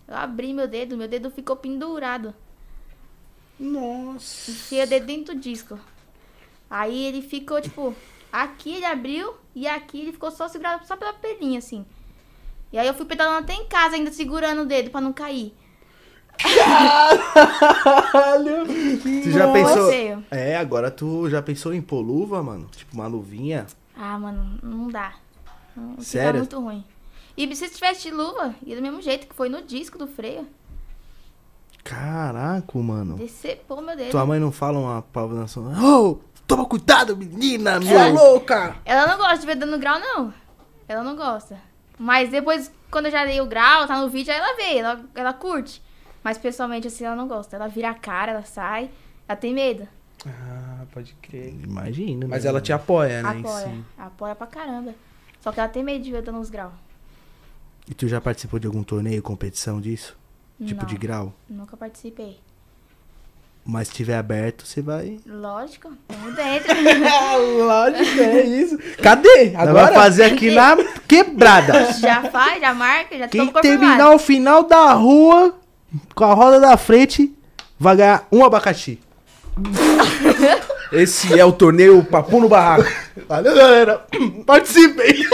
Eu 0.07 0.17
abri 0.17 0.55
meu 0.55 0.69
dedo, 0.69 0.97
meu 0.97 1.09
dedo 1.09 1.31
ficou 1.31 1.57
pendurado. 1.57 2.33
Nossa. 3.59 4.51
Enfiei 4.51 4.85
o 4.85 4.87
dedo 4.87 5.07
dentro 5.07 5.35
do 5.35 5.41
disco. 5.41 5.79
Aí 6.71 7.05
ele 7.05 7.23
ficou, 7.23 7.61
tipo, 7.61 7.95
aqui 8.33 8.75
ele 8.77 8.85
abriu 8.85 9.35
e 9.59 9.67
aqui 9.67 10.01
ele 10.01 10.13
ficou 10.13 10.31
só 10.31 10.49
segurado 10.49 10.87
só 10.87 10.97
pela 10.97 11.13
pelinha, 11.13 11.59
assim. 11.59 11.85
E 12.73 12.79
aí 12.79 12.87
eu 12.87 12.95
fui 12.95 13.07
pedalando 13.07 13.39
até 13.39 13.55
em 13.55 13.67
casa, 13.67 13.97
ainda 13.97 14.13
segurando 14.13 14.63
o 14.63 14.67
dedo 14.67 14.91
pra 14.91 15.01
não 15.01 15.13
cair. 15.13 15.53
Tu 19.25 19.31
já 19.33 19.53
pensou? 19.53 19.91
É, 20.31 20.57
agora 20.57 20.91
tu 20.91 21.29
já 21.29 21.43
pensou 21.43 21.75
em 21.75 21.83
pôr 21.83 22.01
luva, 22.01 22.41
mano? 22.43 22.69
Tipo 22.77 22.95
uma 22.95 23.09
luvinha? 23.09 23.67
Ah, 23.97 24.17
mano, 24.17 24.61
não 24.63 24.89
dá. 24.89 25.15
Não, 25.77 25.93
fica 25.93 26.05
Sério? 26.05 26.39
muito 26.39 26.61
ruim. 26.61 26.85
E 27.37 27.57
se 27.57 27.69
tivesse 27.69 28.03
de 28.03 28.15
luva, 28.15 28.55
ia 28.65 28.77
do 28.77 28.83
mesmo 28.83 29.03
jeito 29.03 29.27
que 29.27 29.35
foi 29.35 29.49
no 29.49 29.63
disco 29.63 29.99
do 29.99 30.07
freio. 30.07 30.47
Caraca, 31.83 32.79
mano. 32.79 33.17
Decepou 33.17 33.81
meu 33.81 33.97
dedo. 33.97 34.11
Tua 34.11 34.27
mãe 34.27 34.39
não 34.39 34.53
fala 34.53 34.79
uma 34.79 35.03
palavra 35.03 35.47
Ô, 35.83 36.19
toma 36.49 36.65
cuidado, 36.65 37.15
menina, 37.17 37.79
Você 37.79 37.95
é 37.95 38.09
louca! 38.09 38.75
Ela 38.85 39.07
não 39.07 39.19
gosta 39.19 39.39
de 39.39 39.47
ver 39.47 39.55
dando 39.55 39.79
grau, 39.79 40.01
não. 40.01 40.35
Ela 40.89 41.05
não 41.05 41.15
gosta. 41.15 41.61
Mas 41.99 42.31
depois, 42.31 42.73
quando 42.91 43.07
eu 43.07 43.13
já 43.13 43.25
dei 43.27 43.41
o 43.41 43.47
grau, 43.47 43.87
tá 43.87 44.01
no 44.01 44.09
vídeo, 44.09 44.33
aí 44.33 44.39
ela 44.39 44.57
vê, 44.57 44.79
ela, 44.79 45.01
ela 45.15 45.33
curte. 45.35 45.83
Mas 46.25 46.39
pessoalmente, 46.39 46.89
assim, 46.89 47.05
ela 47.05 47.15
não 47.15 47.29
gosta. 47.29 47.55
Ela 47.55 47.69
vira 47.69 47.91
a 47.91 47.95
cara, 47.95 48.33
ela 48.33 48.43
sai. 48.43 48.91
Ela 49.29 49.37
tem 49.37 49.53
medo. 49.53 49.87
Ah, 50.27 50.85
pode 50.91 51.15
crer. 51.21 51.55
Imagina. 51.63 52.27
Mas 52.27 52.45
né, 52.45 52.51
ela 52.51 52.61
te 52.61 52.73
apoia, 52.73 53.23
né? 53.23 53.39
Apoia. 53.41 53.67
si. 53.67 53.85
Apoia 53.99 54.35
pra 54.35 54.47
caramba. 54.47 54.95
Só 55.41 55.53
que 55.53 55.61
ela 55.61 55.69
tem 55.69 55.85
medo 55.85 56.03
de 56.03 56.11
ver 56.11 56.23
dando 56.23 56.39
uns 56.39 56.51
graus. 56.51 56.73
E 57.87 57.95
tu 57.95 58.09
já 58.09 58.21
participou 58.21 58.59
de 58.59 58.67
algum 58.67 58.83
torneio, 58.83 59.23
competição 59.23 59.81
disso? 59.81 60.17
Tipo 60.65 60.83
Não, 60.83 60.89
de 60.89 60.97
grau? 60.97 61.35
Nunca 61.49 61.77
participei. 61.77 62.41
Mas 63.71 63.89
se 63.89 63.95
tiver 63.95 64.17
aberto, 64.17 64.67
você 64.67 64.81
vai. 64.81 65.19
Lógico, 65.27 65.93
tamo 66.09 66.33
dentro. 66.33 66.73
Lógico, 67.67 68.19
é 68.19 68.41
isso. 68.49 68.79
Cadê? 69.03 69.55
Agora 69.55 69.89
vai 69.89 69.93
fazer 69.93 70.25
aqui 70.25 70.51
na 70.51 70.75
quebrada. 71.07 71.93
já 72.01 72.23
faz, 72.31 72.63
já 72.63 72.73
marca, 72.73 73.19
já 73.19 73.29
Quem 73.29 73.47
terminar 73.49 74.15
o 74.15 74.19
final 74.19 74.63
da 74.63 74.95
rua 74.95 75.55
com 76.15 76.25
a 76.25 76.33
roda 76.33 76.59
da 76.59 76.79
frente 76.79 77.31
vai 77.79 77.95
ganhar 77.95 78.27
um 78.33 78.43
abacaxi. 78.43 78.99
Esse 80.93 81.39
é 81.39 81.45
o 81.45 81.53
torneio 81.53 82.03
Papo 82.05 82.41
no 82.41 82.49
Barraco. 82.49 82.91
Valeu, 83.29 83.55
galera. 83.55 84.05
Participem. 84.47 85.25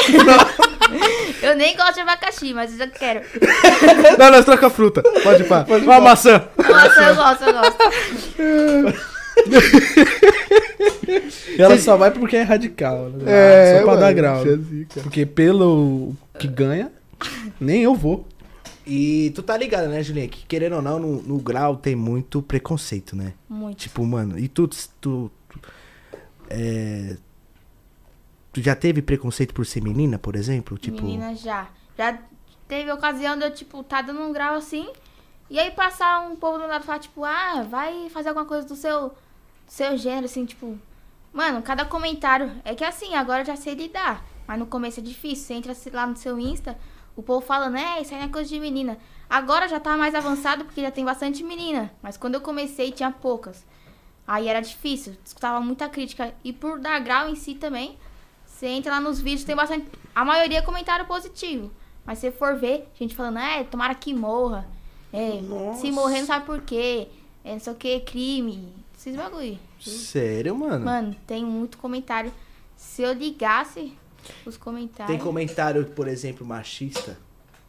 Eu 1.43 1.57
nem 1.57 1.77
gosto 1.77 1.95
de 1.95 2.01
abacaxi, 2.01 2.55
mas 2.55 2.73
eu 2.73 2.79
já 2.79 2.87
quero. 2.87 3.21
Não, 4.19 4.31
nós 4.31 4.45
troca 4.45 4.71
fruta. 4.71 5.03
Pode 5.23 5.43
ir 5.43 5.47
pá. 5.47 5.67
Uma 5.83 6.01
maçã. 6.01 6.45
Nossa, 6.57 7.03
eu 7.03 7.15
gosto, 7.15 7.45
eu 7.45 7.53
gosto. 7.53 9.05
Ela 11.59 11.79
só 11.79 11.97
vai 11.97 12.11
porque 12.11 12.37
é 12.37 12.43
radical. 12.43 13.11
Né? 13.11 13.25
É, 13.27 13.79
só 13.79 13.85
pra 13.85 13.87
mano, 13.95 14.01
dar 14.01 14.13
grau. 14.13 14.43
é. 14.45 15.01
Porque 15.03 15.27
pelo 15.27 16.15
que 16.39 16.47
ganha, 16.47 16.91
nem 17.61 17.83
eu 17.83 17.95
vou. 17.95 18.27
E 18.87 19.33
tu 19.35 19.43
tá 19.43 19.57
ligado, 19.57 19.89
né, 19.89 20.03
Julinha? 20.03 20.29
Que 20.29 20.45
querendo 20.47 20.77
ou 20.77 20.83
não, 20.83 20.99
no, 20.99 21.23
no 21.23 21.39
grau 21.39 21.77
tem 21.77 21.97
muito 21.97 22.43
preconceito, 22.43 23.17
né? 23.17 23.33
Muito. 23.49 23.79
Tipo, 23.79 24.05
mano, 24.05 24.39
e 24.39 24.47
tu, 24.47 24.69
tu, 25.01 25.31
é, 26.51 27.17
tu 28.53 28.63
já 28.63 28.77
teve 28.77 29.03
preconceito 29.03 29.53
por 29.53 29.67
ser 29.67 29.83
menina, 29.83 30.19
por 30.19 30.37
exemplo? 30.37 30.79
Tipo, 30.79 31.03
Menina 31.03 31.35
já. 31.35 31.69
Já 31.97 32.19
teve 32.69 32.91
ocasião 32.91 33.37
de 33.37 33.45
eu, 33.45 33.53
tipo, 33.53 33.83
tá 33.83 34.01
dando 34.01 34.21
um 34.21 34.33
grau 34.33 34.55
assim. 34.55 34.89
E 35.51 35.59
aí 35.59 35.71
passar 35.71 36.21
um 36.29 36.37
povo 36.37 36.59
do 36.59 36.67
lado 36.67 36.83
e 36.83 36.87
falar, 36.87 36.99
tipo, 36.99 37.25
ah, 37.25 37.67
vai 37.69 38.09
fazer 38.11 38.31
alguma 38.31 38.47
coisa 38.47 38.67
do 38.67 38.75
seu, 38.75 39.09
do 39.09 39.15
seu 39.67 39.97
gênero, 39.97 40.27
assim, 40.27 40.45
tipo. 40.45 40.79
Mano, 41.33 41.63
cada 41.63 41.85
comentário. 41.85 42.53
É 42.65 42.75
que 42.75 42.85
assim, 42.85 43.15
agora 43.15 43.43
eu 43.43 43.47
já 43.47 43.57
sei 43.57 43.75
lidar. 43.75 44.25
Mas 44.47 44.59
no 44.59 44.67
começo 44.67 45.01
é 45.01 45.03
difícil. 45.03 45.47
Você 45.47 45.55
entra 45.55 45.77
lá 45.93 46.07
no 46.07 46.17
seu 46.17 46.39
Insta, 46.39 46.79
o 47.17 47.23
povo 47.23 47.45
falando, 47.45 47.77
é, 47.77 48.01
isso 48.01 48.15
aí 48.15 48.21
não 48.21 48.27
é 48.27 48.31
coisa 48.31 48.49
de 48.49 48.61
menina. 48.61 48.99
Agora 49.29 49.67
já 49.67 49.81
tá 49.81 49.97
mais 49.97 50.15
avançado 50.15 50.65
porque 50.65 50.81
já 50.81 50.91
tem 50.91 51.05
bastante 51.05 51.43
menina. 51.43 51.93
Mas 52.03 52.17
quando 52.17 52.35
eu 52.35 52.41
comecei 52.41 52.93
tinha 52.93 53.11
poucas. 53.11 53.65
Aí 54.27 54.49
era 54.49 54.61
difícil, 54.61 55.15
escutava 55.25 55.61
muita 55.61 55.89
crítica. 55.89 56.35
E 56.43 56.53
por 56.53 56.81
dar 56.81 56.99
grau 57.01 57.29
em 57.29 57.35
si 57.35 57.55
também, 57.55 57.99
você 58.47 58.67
entra 58.67 58.93
lá 58.93 59.01
nos 59.01 59.21
vídeos, 59.21 59.45
tem 59.45 59.55
bastante. 59.55 59.87
A 60.15 60.25
maioria 60.25 60.59
é 60.59 60.63
comentário 60.63 61.07
positivo. 61.07 61.71
Mas 62.07 62.19
se 62.19 62.31
for 62.31 62.57
ver, 62.57 62.89
gente 62.99 63.15
falando, 63.15 63.39
é, 63.39 63.65
tomara 63.65 63.95
que 63.95 64.15
morra. 64.15 64.67
É, 65.13 65.41
se 65.77 65.91
morrer 65.91 66.21
não 66.21 66.27
sabe 66.27 66.45
por 66.47 66.61
quê. 66.63 67.09
É, 67.45 67.53
não 67.53 67.61
sei 67.61 67.73
o 67.73 67.77
que, 67.77 68.01
crime. 68.01 68.75
Esses 68.97 69.17
bagulho. 69.17 69.59
sério, 69.79 70.57
mano? 70.57 70.85
Mano, 70.85 71.17
tem 71.27 71.45
muito 71.45 71.77
comentário. 71.79 72.33
Se 72.77 73.03
eu 73.03 73.13
ligasse 73.13 73.97
os 74.47 74.57
comentários. 74.57 75.15
Tem 75.15 75.23
comentário, 75.23 75.85
por 75.87 76.09
exemplo, 76.09 76.47
machista? 76.47 77.19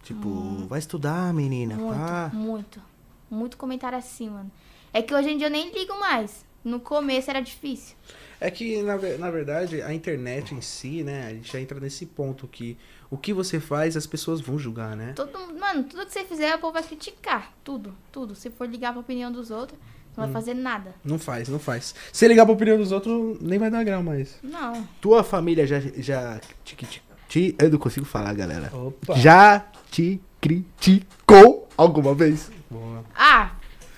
Tipo, 0.04 0.30
vai 0.68 0.80
estudar, 0.80 1.34
menina. 1.34 1.76
Muito, 1.76 2.00
pá. 2.00 2.32
muito. 2.34 2.82
Muito 3.30 3.58
comentário 3.58 3.98
assim, 3.98 4.30
mano. 4.30 4.52
É 4.96 5.02
que 5.02 5.14
hoje 5.14 5.30
em 5.32 5.38
dia 5.38 5.48
eu 5.48 5.52
nem 5.52 5.70
ligo 5.74 6.00
mais. 6.00 6.46
No 6.64 6.80
começo 6.80 7.30
era 7.30 7.42
difícil. 7.42 7.98
É 8.40 8.50
que, 8.50 8.82
na, 8.82 8.96
na 9.18 9.30
verdade, 9.30 9.82
a 9.82 9.94
internet 9.94 10.54
em 10.56 10.62
si, 10.62 11.04
né? 11.04 11.28
A 11.28 11.34
gente 11.34 11.52
já 11.52 11.60
entra 11.60 11.78
nesse 11.82 12.06
ponto 12.06 12.48
que 12.48 12.78
o 13.12 13.18
que 13.18 13.34
você 13.34 13.60
faz, 13.60 13.98
as 13.98 14.08
pessoas 14.08 14.40
vão 14.40 14.58
julgar, 14.58 14.96
né? 14.96 15.12
Todo, 15.14 15.38
mano, 15.60 15.84
tudo 15.84 16.06
que 16.06 16.14
você 16.14 16.24
fizer, 16.24 16.56
o 16.56 16.60
povo 16.60 16.72
vai 16.72 16.84
criticar. 16.84 17.52
Tudo, 17.62 17.94
tudo. 18.10 18.36
Se 18.36 18.50
for 18.50 18.70
ligar 18.70 18.94
pra 18.94 19.02
opinião 19.02 19.30
dos 19.32 19.52
outros, 19.52 19.78
não 20.16 20.24
Hum. 20.24 20.28
vai 20.28 20.34
fazer 20.34 20.54
nada. 20.54 20.96
Não 21.04 21.20
faz, 21.20 21.50
não 21.50 21.60
faz. 21.60 21.94
Se 22.14 22.26
ligar 22.26 22.46
pra 22.46 22.54
opinião 22.56 22.78
dos 22.78 22.94
outros, 22.94 23.38
nem 23.42 23.60
vai 23.60 23.70
dar 23.70 23.84
grau 23.84 24.02
mais. 24.02 24.38
Não. 24.42 24.88
Tua 25.02 25.24
família 25.26 25.68
já, 25.68 25.80
já 25.98 26.40
te, 26.64 26.74
te, 26.78 27.02
te- 27.28 27.56
Eu 27.60 27.70
não 27.70 27.78
consigo 27.80 28.06
falar, 28.06 28.34
galera. 28.34 28.72
Opa! 28.74 29.16
Já 29.16 29.66
te 29.92 30.22
criticou 30.42 31.68
alguma 31.78 32.14
vez? 32.16 32.50
Boa. 32.70 33.04
Ah, 33.16 33.52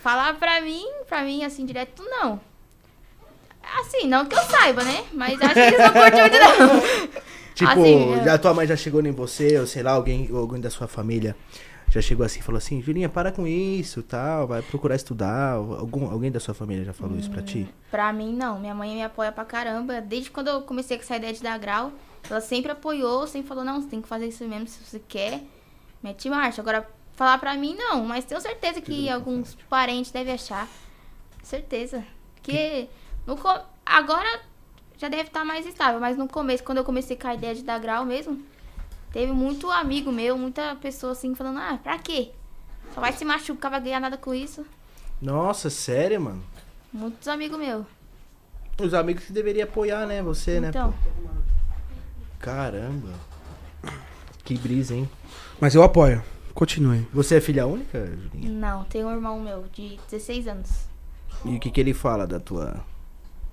falar 0.07 0.35
pra 0.35 0.61
mim, 0.61 0.85
pra 1.05 1.21
mim, 1.21 1.43
assim, 1.43 1.65
direto, 1.65 2.01
não. 2.01 2.39
Assim, 3.81 4.07
não 4.07 4.25
que 4.25 4.33
eu 4.33 4.41
saiba, 4.43 4.81
né? 4.81 5.03
Mas 5.11 5.37
acho 5.41 5.53
que 5.53 5.59
eles 5.59 5.79
não 5.79 5.91
curtem 5.91 6.21
muito, 6.21 6.37
não. 6.39 7.21
Tipo, 7.53 7.71
Assim, 7.71 8.13
é. 8.13 8.23
já 8.23 8.37
tua 8.37 8.53
mãe 8.53 8.67
já 8.67 8.75
chegou 8.77 9.05
em 9.05 9.11
você, 9.11 9.59
ou 9.59 9.65
sei 9.65 9.81
lá, 9.83 9.91
alguém, 9.91 10.29
alguém 10.31 10.61
da 10.61 10.69
sua 10.69 10.87
família 10.87 11.35
já 11.89 11.99
chegou 12.01 12.23
assim 12.25 12.39
e 12.39 12.43
falou 12.43 12.57
assim, 12.57 12.81
Julinha, 12.81 13.09
para 13.09 13.31
com 13.31 13.47
isso, 13.47 14.03
tal, 14.03 14.47
vai 14.47 14.61
procurar 14.61 14.95
estudar. 14.95 15.53
Algum, 15.53 16.09
alguém 16.09 16.31
da 16.31 16.39
sua 16.39 16.53
família 16.53 16.85
já 16.85 16.93
falou 16.93 17.17
isso 17.17 17.31
pra 17.31 17.41
ti? 17.41 17.67
Pra 17.89 18.13
mim, 18.13 18.31
não. 18.33 18.59
Minha 18.59 18.75
mãe 18.75 18.93
me 18.93 19.03
apoia 19.03 19.31
pra 19.31 19.43
caramba. 19.43 19.99
Desde 19.99 20.29
quando 20.29 20.49
eu 20.49 20.61
comecei 20.61 20.97
com 20.97 21.03
essa 21.03 21.15
ideia 21.15 21.33
de 21.33 21.41
dar 21.41 21.57
grau, 21.57 21.91
ela 22.29 22.39
sempre 22.39 22.71
apoiou, 22.71 23.25
sempre 23.25 23.47
falou, 23.47 23.63
não, 23.63 23.81
você 23.81 23.89
tem 23.89 24.01
que 24.01 24.07
fazer 24.07 24.27
isso 24.27 24.47
mesmo 24.47 24.67
se 24.67 24.79
você 24.83 25.01
quer. 25.05 25.41
Mete 26.03 26.29
marcha. 26.29 26.61
Agora, 26.61 26.87
falar 27.17 27.37
pra 27.39 27.55
mim, 27.55 27.75
não. 27.75 28.05
Mas 28.05 28.23
tenho 28.23 28.39
certeza 28.39 28.79
que 28.79 29.09
alguns 29.09 29.55
parentes 29.69 30.11
devem 30.11 30.33
achar. 30.33 30.69
Certeza. 31.43 32.01
Porque 32.35 32.87
no 33.25 33.35
co- 33.35 33.59
agora 33.85 34.39
já 34.97 35.09
deve 35.09 35.23
estar 35.23 35.43
mais 35.43 35.65
estável. 35.65 35.99
Mas 35.99 36.17
no 36.17 36.27
começo, 36.29 36.63
quando 36.63 36.77
eu 36.77 36.85
comecei 36.85 37.17
com 37.17 37.27
a 37.27 37.33
ideia 37.33 37.53
de 37.53 37.63
dar 37.63 37.79
grau 37.79 38.05
mesmo, 38.05 38.41
teve 39.11 39.33
muito 39.33 39.69
amigo 39.69 40.11
meu, 40.11 40.37
muita 40.37 40.75
pessoa 40.77 41.11
assim, 41.11 41.35
falando, 41.35 41.59
ah, 41.59 41.77
pra 41.83 41.97
quê? 41.99 42.31
Só 42.93 43.01
vai 43.01 43.11
se 43.11 43.25
machucar, 43.25 43.69
vai 43.71 43.81
ganhar 43.81 43.99
nada 43.99 44.15
com 44.17 44.33
isso. 44.33 44.65
Nossa, 45.21 45.69
sério, 45.69 46.21
mano? 46.21 46.43
Muitos 46.93 47.27
amigos 47.27 47.57
meus. 47.59 47.85
Os 48.79 48.93
amigos 48.93 49.25
que 49.25 49.33
deveriam 49.33 49.67
apoiar, 49.67 50.05
né? 50.05 50.21
Você, 50.21 50.59
né? 50.59 50.69
Então. 50.69 50.91
pô? 50.93 51.29
Caramba. 52.39 53.09
Que 54.43 54.55
brisa, 54.57 54.93
hein? 54.95 55.09
Mas 55.59 55.73
eu 55.75 55.83
apoio. 55.83 56.23
Continue. 56.57 57.07
Você 57.13 57.35
é 57.35 57.39
filha 57.39 57.67
única, 57.67 58.03
Julinha? 58.07 58.49
Não, 58.49 58.83
tem 58.85 59.05
um 59.05 59.11
irmão 59.11 59.39
meu 59.39 59.65
de 59.71 59.99
16 60.09 60.47
anos. 60.47 60.69
E 61.45 61.55
o 61.55 61.59
que, 61.59 61.69
que 61.69 61.79
ele 61.79 61.93
fala 61.93 62.25
da 62.25 62.39
tua. 62.39 62.83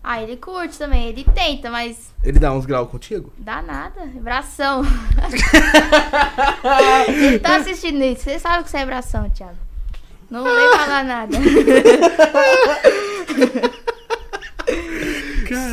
Ah, 0.03 0.23
ele 0.23 0.39
curte 0.39 0.79
também, 0.79 1.09
ele 1.09 1.23
tenta, 1.23 1.71
mas 1.71 2.15
Ele 2.23 2.39
dá 2.39 2.51
uns 2.51 2.65
graus 2.65 2.89
contigo? 2.89 3.31
dá 3.37 3.61
nada. 3.61 4.07
Bração. 4.07 4.81
ele 7.07 7.39
tá 7.41 7.57
assistindo 7.57 8.03
isso. 8.03 8.23
Você 8.23 8.39
sabe 8.39 8.65
que 8.65 8.71
você 8.71 8.79
é 8.79 8.87
bração, 8.87 9.29
Thiago. 9.29 9.59
Não 10.31 10.43
vem 10.43 10.79
falar 10.79 11.05
nada. 11.05 11.37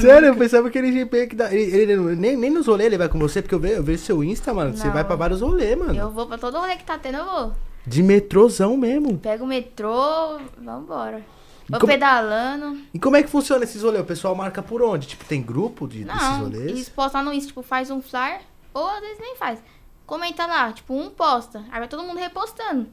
Sério, 0.01 0.27
eu 0.29 0.35
pensava 0.35 0.69
que 0.69 0.77
ele, 0.77 1.05
que 1.27 1.35
dá- 1.35 1.53
ele, 1.53 1.75
ele 1.75 1.95
não- 1.95 2.03
nem, 2.15 2.35
nem 2.35 2.49
nos 2.49 2.67
rolês 2.67 2.87
ele 2.87 2.97
vai 2.97 3.07
com 3.09 3.19
você, 3.19 3.41
porque 3.41 3.55
eu 3.55 3.59
vejo, 3.59 3.75
eu 3.75 3.83
vejo 3.83 4.03
seu 4.03 4.23
Insta, 4.23 4.53
mano. 4.53 4.75
Você 4.75 4.85
Não. 4.87 4.93
vai 4.93 5.03
pra 5.03 5.15
vários 5.15 5.41
rolês, 5.41 5.77
mano. 5.77 5.95
Eu 5.95 6.09
vou 6.09 6.25
pra 6.27 6.37
todo 6.37 6.57
rolê 6.59 6.75
que 6.75 6.83
tá 6.83 6.97
tendo, 6.97 7.17
eu 7.19 7.25
vou. 7.25 7.53
De 7.85 8.03
metrôzão 8.03 8.75
mesmo. 8.77 9.17
Pego 9.17 9.43
o 9.43 9.47
metrô, 9.47 10.37
vambora. 10.61 11.21
Vou 11.69 11.79
como- 11.79 11.91
pedalando. 11.91 12.77
E 12.93 12.99
como 12.99 13.15
é 13.15 13.23
que 13.23 13.29
funciona 13.29 13.63
esses 13.63 13.81
rolês? 13.81 14.03
O 14.03 14.05
pessoal 14.05 14.35
marca 14.35 14.61
por 14.61 14.81
onde? 14.81 15.07
Tipo, 15.07 15.23
tem 15.25 15.41
grupo 15.41 15.87
de, 15.87 16.03
desses 16.03 16.21
Não, 16.21 16.39
rolês? 16.41 16.65
eles 16.65 16.89
postam 16.89 17.23
no 17.23 17.33
Insta, 17.33 17.47
tipo, 17.47 17.61
faz 17.63 17.89
um 17.89 18.01
flyer, 18.01 18.41
ou 18.73 18.85
às 18.87 18.99
vezes 18.99 19.19
nem 19.19 19.35
faz. 19.35 19.59
Comenta 20.05 20.45
lá, 20.45 20.71
tipo, 20.73 20.93
um 20.93 21.09
posta. 21.09 21.63
Aí 21.71 21.79
vai 21.79 21.87
todo 21.87 22.03
mundo 22.03 22.17
repostando. 22.19 22.87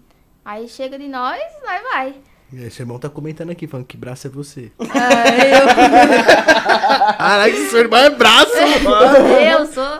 Aí 0.44 0.68
chega 0.68 0.96
de 0.98 1.08
nós, 1.08 1.40
nós 1.64 1.82
vai. 1.82 2.14
E 2.50 2.64
aí, 2.64 2.70
seu 2.70 2.84
irmão 2.84 2.98
tá 2.98 3.10
comentando 3.10 3.50
aqui, 3.50 3.66
falando 3.66 3.84
que 3.84 3.96
braço 3.96 4.26
é 4.26 4.30
você. 4.30 4.72
Aí 4.78 5.52
eu... 5.52 5.66
Caraca, 7.18 7.56
seu 7.68 7.80
irmão 7.80 7.98
é 8.00 8.08
braço, 8.08 8.54
mano. 8.82 9.16
Eu 9.28 9.66
sou. 9.66 9.98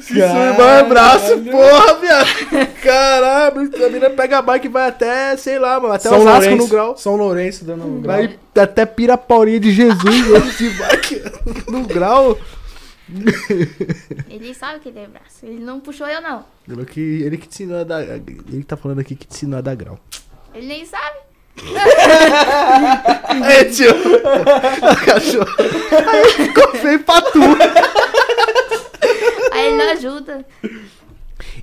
Se 0.00 0.14
seu 0.14 0.26
irmão 0.26 0.68
é 0.68 0.82
braço, 0.82 1.38
porra, 1.38 1.94
viado. 2.00 2.72
Caralho, 2.82 3.60
a 3.60 3.88
menina 3.88 4.10
pega 4.10 4.38
a 4.38 4.42
bike 4.42 4.66
e 4.66 4.70
vai 4.70 4.88
até, 4.88 5.36
sei 5.36 5.56
lá, 5.56 5.78
mano, 5.78 5.94
até 5.94 6.08
São 6.08 6.18
Osasco 6.18 6.40
Lourenço, 6.40 6.64
no 6.64 6.68
grau. 6.68 6.96
São 6.96 7.16
Lourenço 7.16 7.64
dando 7.64 7.86
um 7.86 8.00
grau. 8.00 8.16
Vai 8.16 8.38
até 8.56 8.84
Pirapaurinha 8.84 9.60
de 9.60 9.70
Jesus, 9.70 10.26
mano, 10.26 10.50
de 10.50 10.70
bike 10.70 11.22
no 11.70 11.84
grau. 11.84 12.36
Ele 14.28 14.52
sabe 14.52 14.80
que 14.80 14.88
ele 14.88 14.98
é 14.98 15.06
braço. 15.06 15.44
Ele 15.44 15.60
não 15.60 15.78
puxou 15.78 16.08
eu, 16.08 16.20
não. 16.20 16.44
Ele 16.68 16.84
que, 16.86 17.00
ele 17.00 17.36
que 17.36 17.46
te 17.46 17.62
ensinou 17.62 17.82
a 17.82 17.84
dar. 17.84 18.02
Ele 18.02 18.64
tá 18.64 18.76
falando 18.76 18.98
aqui 18.98 19.14
que 19.14 19.28
te 19.28 19.34
ensinou 19.34 19.58
a 19.58 19.62
dar 19.62 19.76
grau. 19.76 20.00
Ele 20.52 20.66
nem 20.66 20.84
sabe. 20.84 21.33
Aí, 23.42 23.64
tio. 23.66 23.94
A 24.82 24.96
cachorro. 25.04 25.54
Aí 26.06 26.30
ficou 26.30 26.68
feio 26.74 27.00
pra 27.00 27.20
tu. 27.22 27.40
Aí 29.52 29.66
ele 29.66 29.76
não 29.76 29.90
ajuda. 29.92 30.44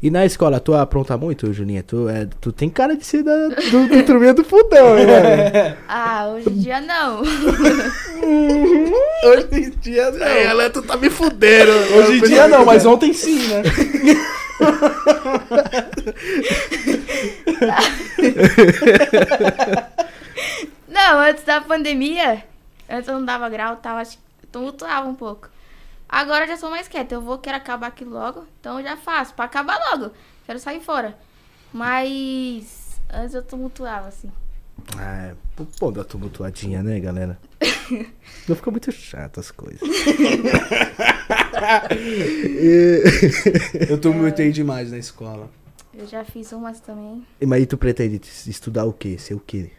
E 0.01 0.09
na 0.09 0.25
escola, 0.25 0.59
tu 0.59 0.73
apronta 0.73 1.15
muito, 1.15 1.53
Julinha? 1.53 1.83
Tu, 1.83 2.09
é, 2.09 2.27
tu 2.39 2.51
tem 2.51 2.69
cara 2.69 2.95
de 2.95 3.05
ser 3.05 3.21
da, 3.21 3.49
do, 3.49 3.87
do 3.87 4.03
turminha 4.03 4.33
do 4.33 4.41
hein, 4.41 5.05
mano? 5.05 5.77
Ah, 5.87 6.27
hoje 6.33 6.49
em 6.49 6.57
dia 6.57 6.81
não. 6.81 7.21
Hoje 9.23 9.47
em 9.51 9.69
dia 9.81 10.09
não. 10.11 10.25
Aí, 10.25 10.43
ela, 10.43 10.69
tu 10.71 10.81
tá 10.81 10.97
me 10.97 11.09
fudendo. 11.09 11.71
Hoje 11.95 12.17
em 12.17 12.21
dia 12.21 12.47
não, 12.47 12.65
mas 12.65 12.83
ontem 12.85 13.13
sim, 13.13 13.47
né? 13.47 13.61
Não, 20.87 21.19
antes 21.19 21.43
da 21.43 21.61
pandemia, 21.61 22.43
antes 22.89 23.07
eu 23.07 23.15
não 23.15 23.25
dava 23.25 23.49
grau, 23.49 23.77
tava, 23.77 24.01
acho 24.01 24.17
que 24.17 24.47
tumultuava 24.47 25.07
um 25.07 25.15
pouco. 25.15 25.49
Agora 26.07 26.43
eu 26.43 26.49
já 26.49 26.57
sou 26.57 26.69
mais 26.69 26.87
quieta, 26.87 27.15
eu 27.15 27.21
vou, 27.21 27.37
quero 27.37 27.55
acabar 27.55 27.87
aqui 27.87 28.03
logo, 28.03 28.45
então 28.59 28.79
eu 28.79 28.85
já 28.85 28.97
faço, 28.97 29.33
pra 29.33 29.45
acabar 29.45 29.79
logo, 29.91 30.11
quero 30.45 30.59
sair 30.59 30.81
fora. 30.81 31.17
Mas 31.71 32.99
antes 33.09 33.33
eu 33.33 33.41
tumultuava, 33.41 34.09
assim. 34.09 34.29
Ah, 34.97 35.27
é, 35.27 35.35
pô, 35.55 35.65
pô, 35.79 35.91
da 35.91 36.03
tumultuadinha, 36.03 36.83
né, 36.83 36.99
galera? 36.99 37.39
Não 38.47 38.55
fica 38.55 38.71
muito 38.71 38.91
chato 38.91 39.39
as 39.39 39.51
coisas. 39.51 39.81
Eu 43.89 43.99
tumultuei 43.99 44.51
demais 44.51 44.91
na 44.91 44.97
escola. 44.97 45.49
Eu 46.01 46.07
já 46.07 46.25
fiz 46.25 46.51
umas 46.51 46.79
também. 46.79 47.23
E, 47.39 47.45
Mas 47.45 47.59
aí 47.59 47.65
tu 47.67 47.77
pretende 47.77 48.19
estudar 48.47 48.85
o 48.85 48.93
quê? 48.93 49.19
Ser 49.19 49.35
o 49.35 49.39
quê? 49.39 49.69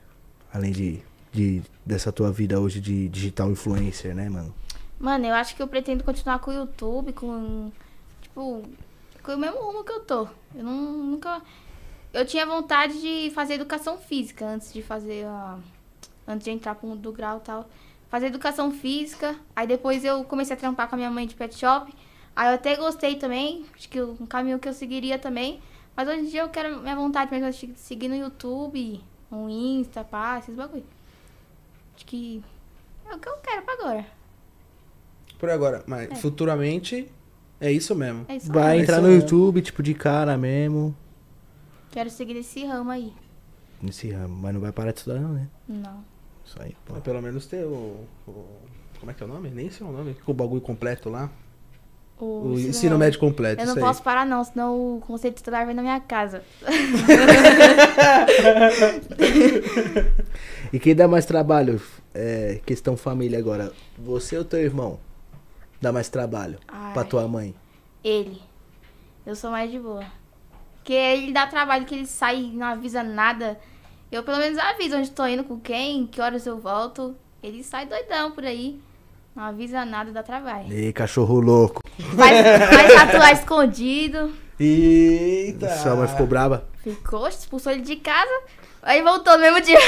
Além 0.55 0.71
de, 0.71 1.03
de 1.33 1.63
dessa 1.85 2.13
tua 2.13 2.31
vida 2.31 2.61
hoje 2.61 2.81
de 2.81 3.09
digital 3.09 3.51
influencer, 3.51 4.15
né, 4.15 4.29
mano? 4.29 4.55
Mano, 5.01 5.27
eu 5.27 5.35
acho 5.35 5.57
que 5.57 5.61
eu 5.61 5.67
pretendo 5.67 6.05
continuar 6.05 6.39
com 6.39 6.53
o 6.53 6.55
YouTube, 6.55 7.13
com. 7.13 7.73
Tipo, 8.21 8.63
com 9.21 9.33
o 9.33 9.37
mesmo 9.37 9.59
rumo 9.59 9.83
que 9.83 9.91
eu 9.91 9.99
tô. 9.99 10.29
Eu 10.55 10.63
não, 10.63 10.93
nunca. 10.93 11.43
Eu 12.13 12.25
tinha 12.25 12.47
vontade 12.47 13.01
de 13.01 13.33
fazer 13.35 13.55
educação 13.55 13.99
física 13.99 14.47
antes 14.47 14.73
de 14.73 14.81
fazer. 14.81 15.27
Antes 16.25 16.45
de 16.45 16.53
entrar 16.53 16.77
pro 16.77 16.87
mundo 16.87 17.01
do 17.01 17.11
grau 17.11 17.39
e 17.39 17.41
tal. 17.41 17.69
Fazer 18.09 18.27
educação 18.27 18.71
física. 18.71 19.35
Aí 19.57 19.67
depois 19.67 20.05
eu 20.05 20.23
comecei 20.23 20.55
a 20.55 20.59
trampar 20.59 20.89
com 20.89 20.95
a 20.95 20.99
minha 20.99 21.11
mãe 21.11 21.27
de 21.27 21.35
pet 21.35 21.59
shop. 21.59 21.93
Aí 22.37 22.49
eu 22.49 22.55
até 22.55 22.77
gostei 22.77 23.17
também. 23.17 23.65
Acho 23.75 23.89
que 23.89 24.01
um 24.01 24.25
caminho 24.27 24.61
que 24.61 24.69
eu 24.69 24.73
seguiria 24.73 25.19
também. 25.19 25.61
Mas 25.97 26.09
hoje 26.09 26.21
em 26.21 26.27
dia 26.27 26.41
eu 26.43 26.49
quero. 26.49 26.81
Minha 26.81 26.97
vontade 26.97 27.31
mesmo 27.31 27.47
é 27.47 27.51
de 27.51 27.79
seguir 27.79 28.09
no 28.09 28.15
YouTube, 28.17 29.01
no 29.31 29.49
Insta, 29.49 30.03
pá, 30.05 30.39
esses 30.39 30.55
bagulho. 30.55 30.85
Acho 31.95 32.07
que. 32.07 32.43
É 33.11 33.15
o 33.15 33.19
que 33.19 33.29
eu 33.29 33.37
quero 33.39 33.63
pra 33.63 33.75
agora. 33.75 34.07
Por 35.39 35.51
agora, 35.51 35.83
mas 35.87 36.11
É. 36.11 36.15
futuramente 36.15 37.11
é 37.61 37.71
isso 37.71 37.95
mesmo. 37.95 38.25
É 38.29 38.37
isso 38.37 38.51
Vai 38.53 38.81
entrar 38.81 38.99
isso 38.99 39.07
no 39.07 39.13
YouTube, 39.13 39.61
tipo, 39.61 39.83
de 39.83 39.93
cara 39.93 40.39
mesmo. 40.39 40.97
Quero 41.91 42.09
seguir 42.09 42.35
nesse 42.35 42.65
ramo 42.65 42.91
aí. 42.91 43.13
Nesse 43.83 44.09
ramo. 44.11 44.35
Mas 44.37 44.55
não 44.55 44.61
vai 44.61 44.73
parar 44.73 44.93
de 44.93 44.99
estudar, 44.99 45.19
não, 45.21 45.31
né? 45.35 45.49
Não. 45.69 46.05
Isso 46.45 46.61
aí, 46.63 46.75
pô. 46.87 46.95
Mas 46.95 47.03
pelo 47.03 47.21
menos 47.21 47.47
ter 47.47 47.65
o, 47.65 48.07
o- 48.27 48.59
Como 48.99 49.11
é 49.11 49.15
que 49.15 49.23
é 49.23 49.27
o 49.27 49.29
nome? 49.29 49.51
Nem 49.51 49.69
sei 49.69 49.85
o 49.87 49.91
nome. 49.91 50.17
O 50.25 50.33
bagulho 50.33 50.61
completo 50.63 51.11
lá. 51.11 51.29
O 52.25 52.59
ensino 52.59 52.99
médio 52.99 53.19
completo. 53.19 53.61
Eu 53.61 53.67
não 53.67 53.75
isso 53.75 53.81
aí. 53.81 53.89
posso 53.89 54.03
parar, 54.03 54.25
não, 54.25 54.45
senão 54.45 54.97
o 54.97 55.01
conceito 55.01 55.37
tutelar 55.37 55.67
vem 55.67 55.75
na 55.75 55.83
minha 55.83 56.01
casa. 56.01 56.43
E 60.73 60.79
quem 60.79 60.95
dá 60.95 61.07
mais 61.07 61.27
trabalho? 61.27 61.83
É, 62.15 62.61
questão 62.65 62.97
família 62.97 63.39
agora. 63.39 63.71
Você 63.99 64.39
ou 64.39 64.45
teu 64.45 64.59
irmão? 64.59 64.99
Dá 65.83 65.93
mais 65.93 66.09
trabalho 66.09 66.59
Ai. 66.67 66.95
pra 66.95 67.05
tua 67.05 67.29
mãe? 67.29 67.55
Ele. 68.03 68.41
Eu 69.27 69.37
sou 69.37 69.51
mais 69.51 69.71
de 69.71 69.79
boa. 69.79 70.03
Porque 70.77 70.95
ele 70.95 71.31
dá 71.31 71.47
trabalho 71.47 71.85
que 71.85 71.95
ele 71.95 72.07
sai 72.07 72.41
e 72.41 72.51
não 72.53 72.67
avisa 72.67 73.03
nada. 73.03 73.61
Eu 74.11 74.23
pelo 74.23 74.39
menos 74.39 74.59
aviso 74.59 74.97
onde 74.97 75.11
tô 75.11 75.27
indo, 75.27 75.45
com 75.45 75.61
quem, 75.61 76.07
que 76.07 76.23
horas 76.23 76.47
eu 76.47 76.59
volto. 76.59 77.15
Ele 77.43 77.63
sai 77.63 77.85
doidão 77.85 78.33
por 78.33 78.45
aí. 78.45 78.81
Não 79.35 79.45
avisa 79.45 79.85
nada, 79.85 80.13
dá 80.13 80.23
trabalho. 80.23 80.71
Ei, 80.73 80.93
cachorro 80.93 81.41
louco. 81.41 81.81
Vai, 82.15 82.43
vai 82.43 82.87
tatuar 82.95 83.33
escondido. 83.33 84.33
Eita! 84.61 85.69
Sua 85.79 85.97
mãe 85.97 86.07
ficou 86.09 86.27
brava? 86.27 86.69
Ficou, 86.83 87.27
expulsou 87.27 87.73
ele 87.73 87.83
de 87.83 87.97
casa. 87.97 88.31
Aí 88.83 89.03
voltou 89.03 89.35
no 89.35 89.41
mesmo 89.41 89.61
dia. 89.63 89.79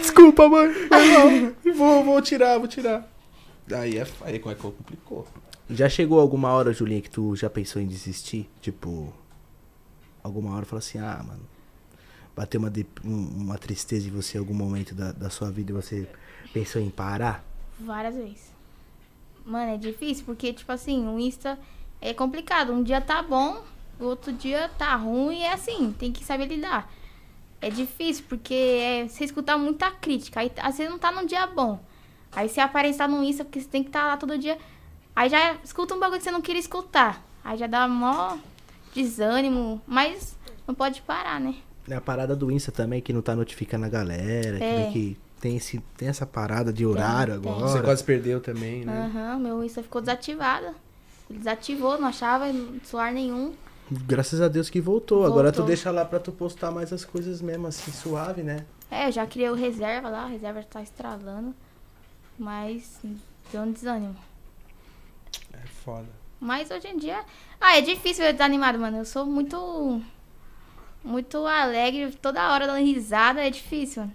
Desculpa, 0.00 0.48
mãe. 0.48 0.68
Vou, 1.76 2.04
vou 2.04 2.22
tirar, 2.22 2.58
vou 2.58 2.68
tirar. 2.68 3.06
Aí, 3.72 3.98
é, 3.98 4.06
aí 4.22 4.38
como 4.38 4.52
é 4.52 4.54
que 4.54 4.62
complicou? 4.62 5.26
Já 5.68 5.88
chegou 5.88 6.20
alguma 6.20 6.50
hora, 6.52 6.72
Julinha, 6.72 7.02
que 7.02 7.10
tu 7.10 7.36
já 7.36 7.50
pensou 7.50 7.80
em 7.82 7.86
desistir? 7.86 8.48
Tipo, 8.60 9.12
alguma 10.22 10.54
hora 10.56 10.64
falou 10.64 10.78
assim, 10.78 10.98
ah, 10.98 11.22
mano, 11.26 11.40
bateu 12.34 12.58
uma, 12.60 12.72
um- 13.04 13.42
uma 13.42 13.58
tristeza 13.58 14.08
em 14.08 14.10
você 14.10 14.38
em 14.38 14.40
algum 14.40 14.54
momento 14.54 14.94
da, 14.94 15.12
da 15.12 15.28
sua 15.28 15.50
vida 15.50 15.70
e 15.72 15.74
você 15.74 16.08
pensou 16.54 16.80
em 16.80 16.88
parar? 16.88 17.44
Várias 17.78 18.14
vezes. 18.14 18.52
Mano, 19.44 19.72
é 19.72 19.76
difícil, 19.76 20.24
porque, 20.24 20.52
tipo 20.52 20.70
assim, 20.70 21.06
o 21.08 21.18
Insta 21.18 21.58
é 22.00 22.12
complicado. 22.12 22.72
Um 22.72 22.82
dia 22.82 23.00
tá 23.00 23.22
bom, 23.22 23.62
o 23.98 24.04
outro 24.04 24.32
dia 24.32 24.70
tá 24.76 24.94
ruim, 24.96 25.38
e 25.38 25.42
é 25.42 25.52
assim, 25.52 25.94
tem 25.98 26.12
que 26.12 26.24
saber 26.24 26.46
lidar. 26.46 26.92
É 27.60 27.70
difícil, 27.70 28.24
porque 28.28 28.54
é, 28.54 29.08
você 29.08 29.24
escuta 29.24 29.56
muita 29.56 29.90
crítica, 29.90 30.40
aí 30.40 30.52
vezes 30.76 30.90
não 30.90 30.98
tá 30.98 31.10
num 31.10 31.26
dia 31.26 31.46
bom. 31.46 31.80
Aí 32.32 32.48
você 32.48 32.60
aparece 32.60 32.98
lá 32.98 33.08
no 33.08 33.22
Insta, 33.24 33.44
porque 33.44 33.60
você 33.60 33.68
tem 33.68 33.82
que 33.82 33.88
estar 33.88 34.04
lá 34.06 34.16
todo 34.16 34.38
dia. 34.38 34.58
Aí 35.16 35.28
já 35.28 35.54
escuta 35.64 35.94
um 35.94 35.98
bagulho 35.98 36.18
que 36.18 36.24
você 36.24 36.30
não 36.30 36.42
queria 36.42 36.60
escutar. 36.60 37.24
Aí 37.42 37.56
já 37.58 37.66
dá 37.66 37.88
mó 37.88 38.36
desânimo, 38.94 39.80
mas 39.86 40.36
não 40.66 40.74
pode 40.74 41.00
parar, 41.02 41.40
né? 41.40 41.54
É 41.88 41.94
a 41.94 42.00
parada 42.00 42.36
do 42.36 42.50
Insta 42.50 42.70
também, 42.70 43.00
que 43.00 43.12
não 43.12 43.22
tá 43.22 43.34
notificando 43.34 43.86
a 43.86 43.88
galera, 43.88 44.58
que 44.58 44.64
É. 44.64 44.90
que 44.92 45.16
tem, 45.40 45.56
esse, 45.56 45.78
tem 45.96 46.08
essa 46.08 46.26
parada 46.26 46.72
de 46.72 46.84
horário 46.86 47.40
tem. 47.40 47.50
agora. 47.52 47.68
Você 47.68 47.82
quase 47.82 48.04
perdeu 48.04 48.40
também, 48.40 48.84
né? 48.84 49.10
Aham, 49.14 49.38
meu 49.38 49.64
Insta 49.64 49.82
ficou 49.82 50.00
desativado. 50.00 50.68
Desativou, 51.30 51.98
não 52.00 52.08
achava 52.08 52.46
celular 52.84 53.12
nenhum. 53.12 53.54
Graças 53.90 54.40
a 54.40 54.48
Deus 54.48 54.68
que 54.68 54.80
voltou. 54.80 55.24
Agora 55.24 55.50
tu 55.50 55.56
Voltou. 55.56 55.66
deixa 55.66 55.90
lá 55.90 56.04
pra 56.04 56.18
tu 56.18 56.30
postar 56.32 56.70
mais 56.70 56.92
as 56.92 57.04
coisas 57.04 57.40
mesmo, 57.40 57.66
assim, 57.66 57.90
suave, 57.90 58.42
né? 58.42 58.64
É, 58.90 59.08
eu 59.08 59.12
já 59.12 59.26
criei 59.26 59.48
o 59.50 59.54
reserva 59.54 60.08
lá, 60.08 60.24
a 60.24 60.26
reserva 60.26 60.62
tá 60.62 60.82
estralando. 60.82 61.54
Mas 62.38 62.98
deu 63.50 63.62
um 63.62 63.72
desânimo. 63.72 64.16
É 65.52 65.66
foda. 65.84 66.06
Mas 66.40 66.70
hoje 66.70 66.86
em 66.88 66.98
dia. 66.98 67.20
Ah, 67.60 67.76
é 67.76 67.80
difícil 67.80 68.24
ver 68.24 68.32
desanimado, 68.32 68.78
mano. 68.78 68.98
Eu 68.98 69.04
sou 69.04 69.24
muito. 69.26 70.00
Muito 71.02 71.46
alegre, 71.46 72.10
toda 72.20 72.52
hora 72.52 72.66
dando 72.66 72.84
risada, 72.84 73.40
é 73.46 73.50
difícil, 73.50 74.02
mano. 74.02 74.14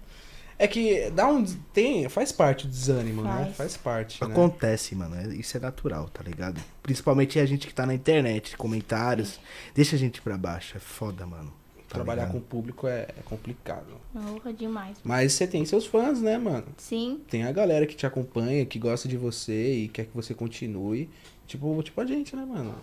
É 0.58 0.68
que 0.68 1.10
dá 1.10 1.26
um. 1.28 1.44
Tem, 1.72 2.08
faz 2.08 2.30
parte 2.32 2.66
do 2.66 2.70
desânimo, 2.70 3.22
né? 3.22 3.44
Faz. 3.46 3.56
Faz 3.56 3.76
parte. 3.76 4.22
Né? 4.24 4.30
Acontece, 4.30 4.94
mano. 4.94 5.16
é- 5.16 5.34
Isso 5.34 5.56
é 5.56 5.60
natural, 5.60 6.08
tá 6.08 6.22
ligado? 6.22 6.60
Principalmente 6.82 7.38
a 7.38 7.46
gente 7.46 7.66
que 7.66 7.74
tá 7.74 7.84
na 7.84 7.94
internet, 7.94 8.56
comentários. 8.56 9.40
Deixa 9.74 9.96
a 9.96 9.98
gente 9.98 10.20
pra 10.22 10.36
baixo. 10.38 10.76
É 10.76 10.80
foda, 10.80 11.26
mano. 11.26 11.52
Tá 11.88 11.96
Trabalhar 11.96 12.26
com 12.26 12.34
ligado? 12.34 12.42
o 12.44 12.46
público 12.46 12.86
é, 12.88 13.02
é 13.18 13.22
complicado. 13.24 13.86
Honra 14.14 14.52
demais. 14.52 14.96
Mas 15.04 15.32
você 15.32 15.46
tem 15.46 15.64
seus 15.64 15.86
fãs, 15.86 16.20
né, 16.20 16.38
mano? 16.38 16.66
Sim, 16.76 17.20
Tem 17.28 17.44
a 17.44 17.52
galera 17.52 17.86
que 17.86 17.94
te 17.94 18.06
acompanha, 18.06 18.64
que 18.66 18.78
gosta 18.78 19.08
de 19.08 19.16
você 19.16 19.74
e 19.74 19.88
quer 19.88 20.06
que 20.06 20.14
você 20.14 20.34
continue. 20.34 21.08
Tipo, 21.46 21.80
tipo 21.82 22.00
a 22.00 22.06
gente, 22.06 22.34
né, 22.34 22.44
mano? 22.44 22.74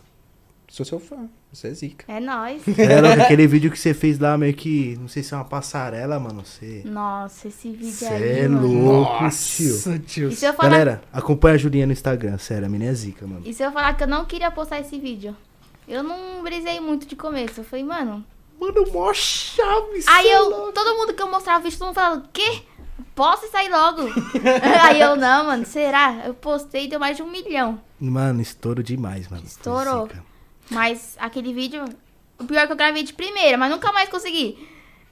Sou 0.72 0.86
seu 0.86 1.02
fã. 1.02 1.28
Você 1.52 1.68
é 1.68 1.74
zica. 1.74 2.06
é 2.08 2.20
nóis. 2.22 2.62
É, 2.80 3.02
louco, 3.02 3.20
aquele 3.24 3.46
vídeo 3.46 3.70
que 3.70 3.78
você 3.78 3.94
fez 3.94 4.18
lá, 4.18 4.38
meio 4.38 4.54
que. 4.54 4.96
Não 5.02 5.10
sei 5.10 5.22
se 5.22 5.34
é 5.34 5.38
uma 5.38 5.44
passarela, 5.44 6.18
mano. 6.18 6.46
Você. 6.46 6.82
Nossa, 6.86 7.50
esse 7.50 7.70
vídeo 7.72 7.92
Cê 7.92 8.06
aí. 8.06 8.40
é 8.40 8.48
mano. 8.48 8.68
louco, 8.86 9.30
tio. 9.30 10.00
tio. 10.00 10.30
E 10.30 10.36
se 10.36 10.46
eu 10.46 10.54
falar, 10.54 10.70
Galera, 10.70 11.02
acompanha 11.12 11.56
a 11.56 11.58
Julinha 11.58 11.86
no 11.86 11.92
Instagram, 11.92 12.38
sério, 12.38 12.68
a 12.68 12.70
menina 12.70 12.90
é 12.90 12.94
zica, 12.94 13.28
mano. 13.28 13.42
e 13.46 13.54
se 13.54 13.62
eu 13.62 13.70
falar 13.74 13.96
que 13.98 14.04
eu 14.04 14.08
não 14.08 14.24
queria 14.24 14.50
postar 14.50 14.80
esse 14.80 14.98
vídeo? 14.98 15.36
Eu 15.88 16.04
não 16.04 16.42
brisei 16.42 16.80
muito 16.80 17.06
de 17.06 17.18
começo. 17.18 17.60
Eu 17.60 17.64
falei, 17.66 17.84
mano, 17.84 18.24
Mano, 18.58 18.86
mó 18.94 19.12
chave, 19.14 20.04
Aí 20.08 20.28
é 20.30 20.38
eu, 20.38 20.50
louco. 20.50 20.72
todo 20.72 20.96
mundo 20.96 21.14
que 21.14 21.22
eu 21.22 21.30
mostrava 21.30 21.60
o 21.60 21.64
vídeo, 21.64 21.78
todo 21.80 21.88
mundo 21.88 21.96
falava, 21.96 22.22
o 22.22 22.30
quê? 22.32 22.62
Posso 23.14 23.52
sair 23.52 23.70
logo? 23.70 24.04
Aí 24.88 25.02
eu, 25.02 25.18
não, 25.18 25.48
mano, 25.48 25.66
será? 25.66 26.22
Eu 26.26 26.34
postei 26.34 26.86
e 26.86 26.88
deu 26.88 27.00
mais 27.00 27.18
de 27.18 27.24
um 27.24 27.30
milhão. 27.30 27.82
Mano, 28.00 28.40
estouro 28.42 28.82
demais, 28.82 29.28
mano. 29.28 29.44
Estourou. 29.46 30.04
zica. 30.08 30.31
Mas 30.72 31.16
aquele 31.20 31.54
vídeo, 31.54 31.84
o 32.40 32.46
pior 32.46 32.62
é 32.62 32.66
que 32.66 32.72
eu 32.72 32.78
gravei 32.78 33.04
de 33.04 33.14
primeira, 33.14 33.58
mas 33.58 33.70
nunca 33.70 33.92
mais 33.92 34.10
consegui. 34.10 34.58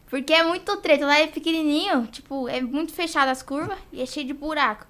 Porque 0.10 0.34
é 0.34 0.42
muito 0.42 0.76
treta, 0.78 1.06
lá 1.06 1.20
é 1.20 1.28
pequenininho, 1.28 2.08
tipo, 2.08 2.48
é 2.48 2.62
muito 2.62 2.94
fechado 2.94 3.30
as 3.30 3.44
curvas 3.44 3.78
e 3.94 4.02
é 4.02 4.06
cheio 4.06 4.26
de 4.26 4.34
buraco. 4.34 4.88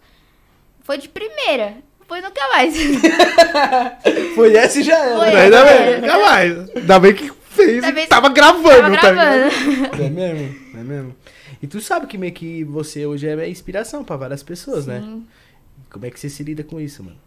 Foi 0.81 0.97
de 0.97 1.09
primeira, 1.09 1.75
depois 1.99 2.23
nunca 2.23 2.47
mais. 2.49 2.73
Foi 4.35 4.55
essa 4.55 4.79
e 4.79 4.83
já 4.83 4.97
era. 4.97 5.17
Foi. 5.17 5.27
Ainda 5.35 5.57
É. 5.57 5.91
bem, 5.91 6.01
nunca 6.01 6.19
mais. 6.19 6.69
Ainda 6.75 6.99
bem 6.99 7.13
que 7.13 7.31
fez. 7.49 7.83
Ainda 7.83 8.07
Tava 8.07 8.29
gravando, 8.29 8.63
Tava 8.81 8.97
tá 8.97 9.11
gravando. 9.11 10.01
É 10.03 10.09
mesmo? 10.09 10.55
É 10.79 10.83
mesmo? 10.83 11.15
E 11.61 11.67
tu 11.67 11.81
sabe 11.81 12.07
que 12.07 12.17
meio 12.17 12.31
que 12.33 12.63
você 12.63 13.05
hoje 13.05 13.27
é 13.27 13.49
inspiração 13.49 14.03
pra 14.03 14.15
várias 14.15 14.41
pessoas, 14.41 14.87
né? 14.87 15.01
Sim. 15.01 15.27
Como 15.91 16.05
é 16.05 16.09
que 16.09 16.19
você 16.19 16.29
se 16.29 16.41
lida 16.43 16.63
com 16.63 16.79
isso, 16.79 17.03
mano? 17.03 17.17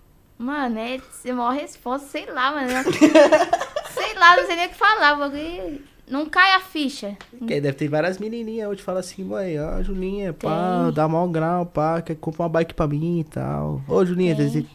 Mano, 0.43 0.77
é 0.77 1.01
é 1.25 1.33
uma 1.33 1.53
resposta, 1.53 2.09
sei 2.09 2.27
lá, 2.27 2.51
mano. 2.51 2.67
nada, 2.73 2.83
não 4.43 4.47
sei 4.47 4.57
nem 4.57 4.67
o 4.67 4.71
que 4.71 4.75
falar. 4.75 5.15
bagulho 5.15 5.81
Não 6.09 6.27
cai 6.27 6.55
a 6.55 6.61
ficha. 6.61 7.17
Porque 7.39 7.61
deve 7.61 7.77
ter 7.77 7.87
várias 7.87 8.19
menininhas 8.19 8.69
hoje 8.69 8.83
fala 8.83 8.99
assim, 8.99 9.23
mãe, 9.23 9.61
ó, 9.61 9.81
Julinha, 9.85 10.33
pá, 10.33 10.83
Tem. 10.87 10.95
dá 10.95 11.07
mal 11.07 11.29
grau, 11.29 11.65
pá, 11.65 12.03
quer 12.03 12.17
comprar 12.17 12.43
uma 12.43 12.49
bike 12.49 12.75
pra 12.75 12.89
mim 12.89 13.21
e 13.21 13.25
tal. 13.25 13.83
Ô, 13.87 14.05
Julinha, 14.05 14.35
Tem. 14.35 14.69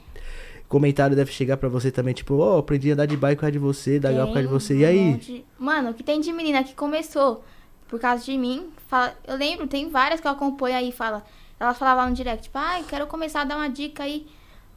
comentário 0.70 1.18
deve 1.18 1.34
chegar 1.34 1.58
pra 1.58 1.68
você 1.68 1.92
também, 1.92 2.14
tipo, 2.14 2.36
ô, 2.36 2.60
aprendi 2.60 2.90
a 2.90 2.94
andar 2.94 3.06
de 3.06 3.18
bike 3.18 3.36
por 3.36 3.42
causa 3.42 3.52
de 3.52 3.60
você, 3.60 4.00
dar 4.00 4.14
grau 4.14 4.28
por 4.28 4.36
causa 4.36 4.48
de 4.48 4.54
você. 4.54 4.74
um 4.74 4.80
E 4.80 4.86
aí? 4.86 5.46
Mano, 5.60 5.90
o 5.90 5.94
que 5.94 6.02
tem 6.02 6.22
de 6.22 6.32
menina 6.32 6.64
que 6.64 6.74
começou 6.74 7.44
por 7.90 8.00
causa 8.00 8.24
de 8.24 8.38
mim, 8.38 8.70
fala... 8.88 9.14
eu 9.28 9.36
lembro, 9.36 9.68
tem 9.68 9.90
várias 9.90 10.22
que 10.22 10.28
eu 10.28 10.32
acompanho 10.32 10.78
aí, 10.78 10.94
fala... 10.94 11.26
Elas 11.60 11.78
falavam 11.78 12.04
lá 12.04 12.10
no 12.10 12.16
direct, 12.16 12.44
tipo, 12.44 12.58
ai, 12.58 12.86
quero 12.88 13.06
começar 13.08 13.42
a 13.42 13.44
dar 13.44 13.58
uma 13.58 13.68
dica 13.68 14.04
aí. 14.04 14.28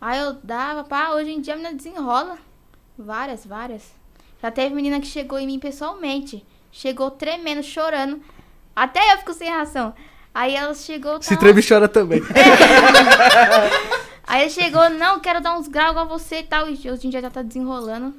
Aí 0.01 0.19
eu 0.19 0.35
dava, 0.43 0.83
pá, 0.85 1.11
hoje 1.11 1.31
em 1.31 1.41
dia 1.41 1.55
a 1.55 1.57
menina 1.57 1.75
desenrola. 1.77 2.39
Várias, 2.99 3.45
várias. 3.45 3.83
Já 4.43 4.51
teve 4.51 4.75
menina 4.75 5.01
que 5.01 5.07
chegou 5.07 5.39
em 5.39 5.47
mim 5.47 5.59
pessoalmente. 5.59 6.45
Chegou 6.73 7.11
tremendo, 7.11 7.63
chorando. 7.63 8.21
Até 8.75 9.13
eu 9.13 9.19
fico 9.19 9.35
sem 9.35 9.49
reação. 9.49 9.93
Aí 10.35 10.55
ela 10.55 10.75
chegou. 10.75 11.21
Se 11.21 11.31
tava- 11.31 11.41
treme 11.41 11.63
chora 11.67 11.89
também. 11.89 12.21
Aí 14.27 14.43
ele 14.43 14.51
chegou, 14.51 14.89
não, 14.91 15.19
quero 15.19 15.41
dar 15.41 15.59
uns 15.59 15.67
graus 15.67 15.91
igual 15.91 16.07
você 16.07 16.39
e 16.39 16.43
tal. 16.45 16.69
E 16.69 16.73
hoje 16.91 17.07
em 17.07 17.11
dia 17.11 17.21
já 17.21 17.31
tá 17.31 17.43
desenrolando. 17.43 18.15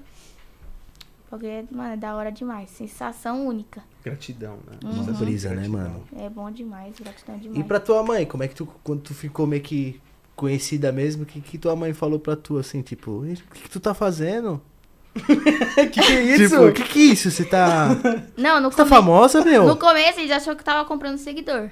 Porque, 1.30 1.64
mano, 1.72 1.94
é 1.94 1.98
da 1.98 2.14
hora 2.14 2.30
demais. 2.32 2.70
Sensação 2.72 3.48
única. 3.48 3.82
Gratidão, 4.04 4.60
né? 4.68 4.78
Uhum. 4.84 5.04
Uma 5.04 5.14
brisa, 5.14 5.52
né, 5.56 5.66
mano? 5.68 6.04
É 6.18 6.28
bom 6.30 6.52
demais, 6.52 6.94
gratidão 7.00 7.38
E 7.38 7.40
demais. 7.40 7.66
pra 7.66 7.80
tua 7.80 8.04
mãe, 8.04 8.26
como 8.26 8.44
é 8.44 8.48
que 8.50 8.56
tu, 8.56 8.68
quando 8.84 9.02
tu 9.02 9.14
ficou 9.14 9.48
meio 9.48 9.62
que 9.62 10.02
conhecida 10.42 10.92
mesmo, 10.92 11.22
o 11.24 11.26
que, 11.26 11.40
que 11.40 11.58
tua 11.58 11.76
mãe 11.76 11.94
falou 11.94 12.20
pra 12.20 12.36
tu, 12.36 12.58
assim, 12.58 12.82
tipo, 12.82 13.24
"Ih, 13.26 13.34
o 13.34 13.54
que, 13.54 13.62
que 13.62 13.70
tu 13.70 13.80
tá 13.80 13.94
fazendo? 13.94 14.60
que 15.14 15.88
que 15.90 16.00
é 16.00 16.22
isso? 16.24 16.50
Tipo, 16.50 16.66
o 16.68 16.74
que 16.74 16.84
que 16.84 17.00
é 17.00 17.04
isso? 17.14 17.30
Você 17.30 17.46
tá, 17.46 17.90
Não, 18.36 18.60
no, 18.60 18.72
você 18.72 18.78
tá 18.78 18.84
come- 18.84 18.96
famosa, 18.96 19.44
meu? 19.44 19.66
no 19.68 19.78
começo 19.78 20.20
ele 20.20 20.34
achou 20.34 20.56
que 20.56 20.64
tava 20.64 20.84
comprando 20.88 21.18
seguidor. 21.18 21.70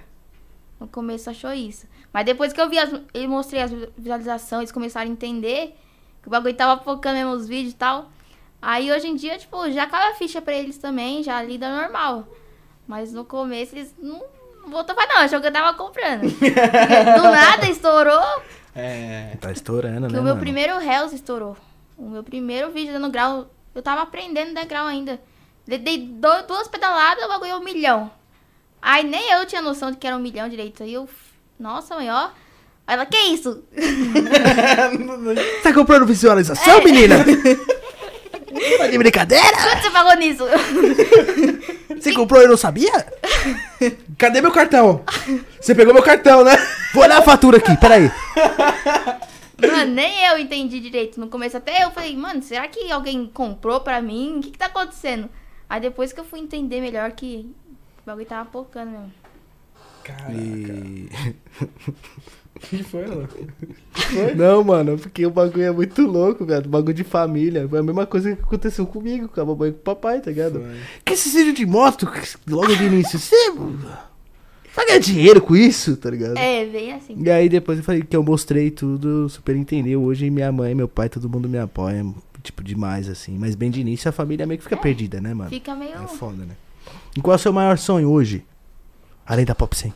No 0.79 0.87
começo 0.87 1.29
achou 1.29 1.51
isso. 1.51 1.87
Mas 2.13 2.25
depois 2.25 2.53
que 2.53 2.61
eu 2.61 2.69
vi 2.69 2.77
as, 2.77 2.89
eu 3.13 3.27
mostrei 3.29 3.61
as 3.61 3.71
visualizações, 3.97 4.59
eles 4.61 4.71
começaram 4.71 5.09
a 5.09 5.11
entender 5.11 5.75
que 6.21 6.27
o 6.27 6.31
bagulho 6.31 6.53
tava 6.53 6.81
focando 6.83 7.15
mesmo 7.17 7.31
os 7.31 7.47
vídeos 7.47 7.73
e 7.73 7.77
tal. 7.77 8.11
Aí 8.61 8.91
hoje 8.91 9.07
em 9.07 9.15
dia, 9.15 9.37
tipo, 9.37 9.69
já 9.71 9.87
caiu 9.87 10.11
a 10.11 10.15
ficha 10.15 10.41
pra 10.41 10.53
eles 10.53 10.77
também, 10.77 11.23
já 11.23 11.41
lida 11.41 11.69
normal. 11.81 12.27
Mas 12.87 13.13
no 13.13 13.23
começo 13.25 13.73
eles 13.75 13.95
não, 14.01 14.21
não 14.61 14.69
botou 14.69 14.95
pra 14.95 15.07
não, 15.07 15.17
achou 15.17 15.39
que 15.41 15.47
eu 15.47 15.51
tava 15.51 15.73
comprando. 15.77 16.21
Do 16.29 17.23
nada 17.23 17.69
estourou, 17.69 18.41
É. 18.75 19.35
Tá 19.41 19.51
estourando, 19.51 20.07
que 20.07 20.13
né, 20.13 20.19
o 20.19 20.23
meu 20.23 20.33
mano? 20.33 20.39
primeiro 20.39 20.77
Reels 20.77 21.11
estourou. 21.13 21.57
O 21.97 22.09
meu 22.09 22.23
primeiro 22.23 22.71
vídeo 22.71 22.93
dando 22.93 23.09
grau, 23.09 23.49
eu 23.75 23.81
tava 23.81 24.01
aprendendo 24.03 24.51
a 24.51 24.53
dar 24.61 24.65
grau 24.65 24.85
ainda. 24.87 25.19
Dei- 25.67 25.97
duas 26.47 26.67
pedaladas, 26.67 27.23
o 27.25 27.27
bagulho 27.27 27.51
é 27.51 27.55
um 27.57 27.63
milhão. 27.63 28.09
Aí 28.81 29.03
nem 29.03 29.31
eu 29.33 29.45
tinha 29.45 29.61
noção 29.61 29.91
de 29.91 29.97
que 29.97 30.07
era 30.07 30.15
um 30.15 30.19
milhão 30.21 30.47
direito. 30.47 30.81
Aí 30.83 30.93
eu, 30.93 31.07
nossa, 31.59 31.95
mãe, 31.95 32.09
ó. 32.09 32.29
Aí 32.87 32.95
ela, 32.95 33.05
que 33.05 33.17
isso? 33.17 33.63
Tá 35.63 35.73
comprando 35.73 36.03
É. 36.03 36.05
visualização, 36.05 36.83
menina? 36.83 37.15
Tá 38.77 38.87
de 38.87 38.97
brincadeira? 38.97 39.57
Quanto 39.57 39.81
você 39.81 39.91
pagou 39.91 40.15
nisso? 40.15 40.45
Você 41.99 42.13
comprou 42.13 42.39
e 42.39 42.45
eu 42.45 42.49
não 42.49 42.55
sabia? 42.55 42.91
Cadê 44.17 44.39
meu 44.41 44.51
cartão? 44.51 45.03
Você 45.59 45.75
pegou 45.75 45.93
meu 45.93 46.03
cartão, 46.03 46.45
né? 46.45 46.55
Vou 46.93 47.03
olhar 47.03 47.17
a 47.17 47.21
fatura 47.21 47.57
aqui, 47.57 47.75
peraí. 47.75 48.09
Mano, 49.59 49.93
nem 49.93 50.25
eu 50.27 50.37
entendi 50.37 50.79
direito. 50.79 51.19
No 51.19 51.27
começo 51.27 51.57
até 51.57 51.83
eu 51.83 51.91
falei, 51.91 52.15
mano, 52.15 52.41
será 52.41 52.67
que 52.69 52.89
alguém 52.89 53.27
comprou 53.27 53.81
pra 53.81 54.01
mim? 54.01 54.37
O 54.37 54.41
que 54.41 54.51
que 54.51 54.57
tá 54.57 54.67
acontecendo? 54.67 55.29
Aí 55.69 55.81
depois 55.81 56.13
que 56.13 56.19
eu 56.19 56.25
fui 56.25 56.39
entender 56.39 56.79
melhor 56.79 57.11
que 57.11 57.53
o 58.01 58.05
bagulho 58.05 58.25
tava 58.25 58.49
focando 58.49 58.91
mesmo. 58.91 59.13
Caraca. 60.03 60.31
E... 60.33 61.09
O 62.61 62.67
que 62.67 62.83
foi, 62.83 63.05
Alan? 63.05 63.27
Não, 64.35 64.63
mano, 64.63 64.97
porque 64.97 65.25
o 65.25 65.31
bagulho 65.31 65.63
é 65.63 65.71
muito 65.71 66.01
louco, 66.05 66.45
velho. 66.45 66.67
Bagulho 66.67 66.93
de 66.93 67.05
família. 67.05 67.67
Foi 67.67 67.79
a 67.79 67.83
mesma 67.83 68.05
coisa 68.05 68.35
que 68.35 68.41
aconteceu 68.41 68.85
comigo, 68.85 69.29
com 69.29 69.39
a 69.39 69.45
mamãe 69.45 69.69
e 69.69 69.71
com 69.71 69.79
o 69.79 69.81
papai, 69.81 70.19
tá 70.19 70.29
ligado? 70.29 70.59
Foi. 70.59 70.79
Que 71.05 71.13
esse 71.13 71.29
vídeo 71.29 71.53
de 71.53 71.65
moto, 71.65 72.07
logo 72.47 72.75
de 72.75 72.83
início, 72.83 73.17
você 73.17 73.53
vai 74.75 74.85
ganhar 74.85 74.99
dinheiro 74.99 75.41
com 75.41 75.55
isso, 75.55 75.95
tá 75.95 76.09
ligado? 76.09 76.37
É, 76.37 76.65
bem 76.65 76.93
assim. 76.93 77.15
E 77.17 77.29
aí 77.29 77.47
depois 77.47 77.77
eu 77.77 77.83
falei 77.83 78.01
que 78.01 78.15
eu 78.15 78.23
mostrei 78.23 78.69
tudo, 78.69 79.29
super 79.29 79.55
entendeu. 79.55 80.03
Hoje 80.03 80.29
minha 80.29 80.51
mãe, 80.51 80.75
meu 80.75 80.87
pai, 80.87 81.07
todo 81.07 81.29
mundo 81.29 81.47
me 81.47 81.57
apoia, 81.57 82.05
tipo, 82.43 82.61
demais, 82.61 83.07
assim. 83.07 83.37
Mas 83.37 83.55
bem 83.55 83.71
de 83.71 83.79
início 83.79 84.09
a 84.09 84.11
família 84.11 84.45
meio 84.45 84.57
que 84.57 84.63
fica 84.63 84.77
perdida, 84.77 85.21
né, 85.21 85.33
mano? 85.33 85.49
Fica 85.49 85.73
meio. 85.73 85.95
É 85.95 86.07
foda, 86.07 86.45
né? 86.45 86.55
E 87.15 87.21
qual 87.21 87.33
é 87.33 87.35
o 87.37 87.39
seu 87.39 87.53
maior 87.53 87.77
sonho 87.77 88.09
hoje? 88.09 88.43
Além 89.25 89.45
da 89.45 89.55
Pop 89.55 89.75
100. 89.75 89.93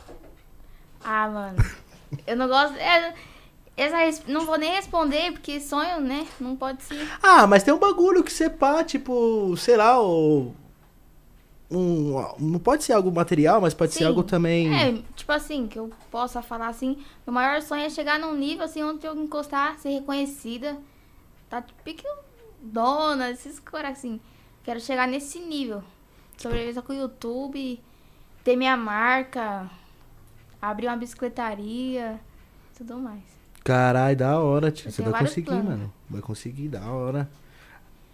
Ah, 1.03 1.27
mano. 1.27 1.82
Eu 2.27 2.35
não 2.35 2.47
gosto. 2.47 2.75
é, 2.77 3.13
essa 3.75 3.97
res- 3.97 4.23
não 4.27 4.45
vou 4.45 4.57
nem 4.57 4.71
responder, 4.71 5.31
porque 5.31 5.59
sonho, 5.59 5.99
né? 6.01 6.27
Não 6.39 6.55
pode 6.55 6.83
ser. 6.83 7.07
Ah, 7.21 7.47
mas 7.47 7.63
tem 7.63 7.73
um 7.73 7.79
bagulho 7.79 8.23
que 8.23 8.31
você 8.31 8.49
pá, 8.49 8.83
tipo, 8.83 9.55
sei 9.57 9.77
lá, 9.77 10.01
o. 10.01 10.53
Um, 11.71 12.13
não 12.39 12.59
pode 12.59 12.83
ser 12.83 12.93
algo 12.93 13.11
material, 13.11 13.59
mas 13.59 13.73
pode 13.73 13.93
ser 13.93 13.99
Sim. 13.99 14.05
algo 14.05 14.21
também. 14.21 14.71
É, 14.75 15.01
tipo 15.15 15.31
assim, 15.31 15.67
que 15.67 15.79
eu 15.79 15.91
possa 16.11 16.41
falar 16.41 16.67
assim. 16.67 16.97
Meu 17.25 17.33
maior 17.33 17.61
sonho 17.63 17.81
é 17.83 17.89
chegar 17.89 18.19
num 18.19 18.35
nível 18.35 18.65
assim 18.65 18.83
onde 18.83 19.07
eu 19.07 19.15
encostar, 19.15 19.79
ser 19.79 19.89
reconhecida. 19.89 20.77
Tá 21.49 21.61
tipo 21.63 22.07
dona, 22.61 23.31
esses 23.31 23.59
caras 23.59 23.93
assim. 23.93 24.19
Quero 24.63 24.79
chegar 24.79 25.07
nesse 25.07 25.39
nível. 25.39 25.83
Sobreviver 26.37 26.83
com 26.83 26.93
o 26.93 26.95
YouTube, 26.95 27.81
ter 28.43 28.55
minha 28.55 28.77
marca, 28.77 29.69
abrir 30.69 30.87
uma 30.87 30.97
bicicletaria, 30.97 32.19
tudo 32.77 32.97
mais. 32.97 33.21
Caralho, 33.63 34.15
da 34.17 34.39
hora, 34.39 34.71
tio. 34.71 34.87
Eu 34.87 34.91
Você 34.91 35.01
vai 35.01 35.21
conseguir, 35.21 35.45
planos. 35.47 35.65
mano. 35.65 35.93
Vai 36.09 36.21
conseguir, 36.21 36.67
da 36.69 36.81
hora. 36.91 37.29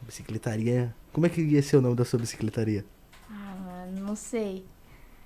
Bicicletaria. 0.01 0.93
Como 1.11 1.25
é 1.25 1.29
que 1.29 1.41
ia 1.41 1.61
ser 1.61 1.77
o 1.77 1.81
nome 1.81 1.95
da 1.95 2.05
sua 2.05 2.19
bicicletaria? 2.19 2.85
Ah, 3.29 3.55
mano, 3.63 4.07
não 4.07 4.15
sei. 4.15 4.65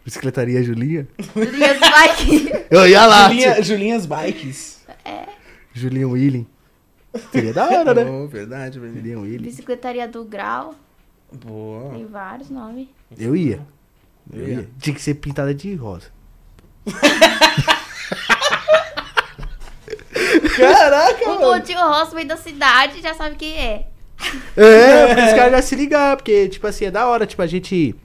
Bicicletaria 0.03 0.61
Julinha? 0.63 1.07
Linhas 1.35 1.79
bike. 1.79 2.51
Eu 2.69 2.87
ia 2.87 3.05
lá! 3.05 3.27
Julinha, 3.29 3.53
tio. 3.55 3.63
Julinhas 3.63 4.05
Bikes. 4.05 4.85
Julinha 5.73 6.07
Willing. 6.07 6.47
Seria 7.31 7.53
da 7.53 7.67
hora, 7.69 7.93
né? 7.93 8.09
Oh, 8.09 8.27
verdade, 8.27 8.79
verdade. 8.79 8.99
Julinha 9.01 9.19
Willing. 9.19 9.43
Bicicletaria 9.43 10.07
do 10.07 10.25
Grau. 10.25 10.75
Boa. 11.31 11.91
Tem 11.93 12.05
vários 12.05 12.49
nomes. 12.49 12.87
Eu 13.17 13.35
ia. 13.35 13.65
Eu 14.31 14.39
Eu 14.41 14.47
ia. 14.47 14.53
ia. 14.55 14.69
Tinha 14.79 14.93
que 14.95 15.01
ser 15.01 15.13
pintada 15.15 15.53
de 15.53 15.73
rosa. 15.75 16.07
Caraca, 20.55 21.29
O 21.31 21.37
Coutinho 21.37 21.79
Roça 21.79 22.15
veio 22.15 22.27
da 22.27 22.37
cidade, 22.37 23.01
já 23.01 23.13
sabe 23.13 23.35
quem 23.35 23.57
é. 23.57 23.87
É, 24.55 25.05
os 25.27 25.33
caras 25.33 25.51
já 25.51 25.61
se 25.61 25.75
ligar, 25.75 26.15
porque, 26.15 26.47
tipo 26.47 26.65
assim, 26.67 26.85
é 26.85 26.91
da 26.91 27.07
hora, 27.07 27.25
tipo, 27.25 27.41
a 27.41 27.47
gente 27.47 27.95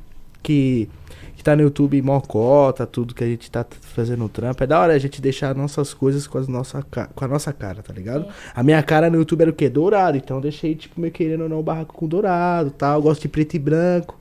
que, 0.42 0.88
que 1.36 1.44
tá 1.44 1.54
no 1.54 1.62
YouTube 1.62 2.00
mocota, 2.02 2.86
tudo 2.86 3.14
que 3.14 3.22
a 3.22 3.26
gente 3.26 3.50
tá 3.50 3.64
fazendo 3.80 4.20
no 4.20 4.28
trampo, 4.28 4.62
é 4.62 4.66
da 4.66 4.80
hora 4.80 4.94
a 4.94 4.98
gente 4.98 5.20
deixar 5.20 5.54
nossas 5.54 5.92
coisas 5.92 6.26
com, 6.26 6.38
as 6.38 6.48
nossa, 6.48 6.82
com 6.82 7.24
a 7.24 7.28
nossa 7.28 7.52
cara, 7.52 7.82
tá 7.82 7.92
ligado? 7.92 8.26
É. 8.26 8.32
A 8.54 8.62
minha 8.62 8.82
cara 8.82 9.10
no 9.10 9.18
YouTube 9.18 9.42
era 9.42 9.50
o 9.50 9.54
quê? 9.54 9.68
Dourado, 9.68 10.16
então 10.16 10.38
eu 10.38 10.42
deixei, 10.42 10.74
tipo, 10.74 11.00
meio 11.00 11.12
querendo 11.12 11.42
ou 11.42 11.48
não, 11.48 11.60
o 11.60 11.62
barraco 11.62 11.94
com 11.94 12.08
dourado, 12.08 12.70
tal, 12.70 12.98
eu 12.98 13.02
gosto 13.02 13.22
de 13.22 13.28
preto 13.28 13.54
e 13.54 13.58
branco, 13.58 14.18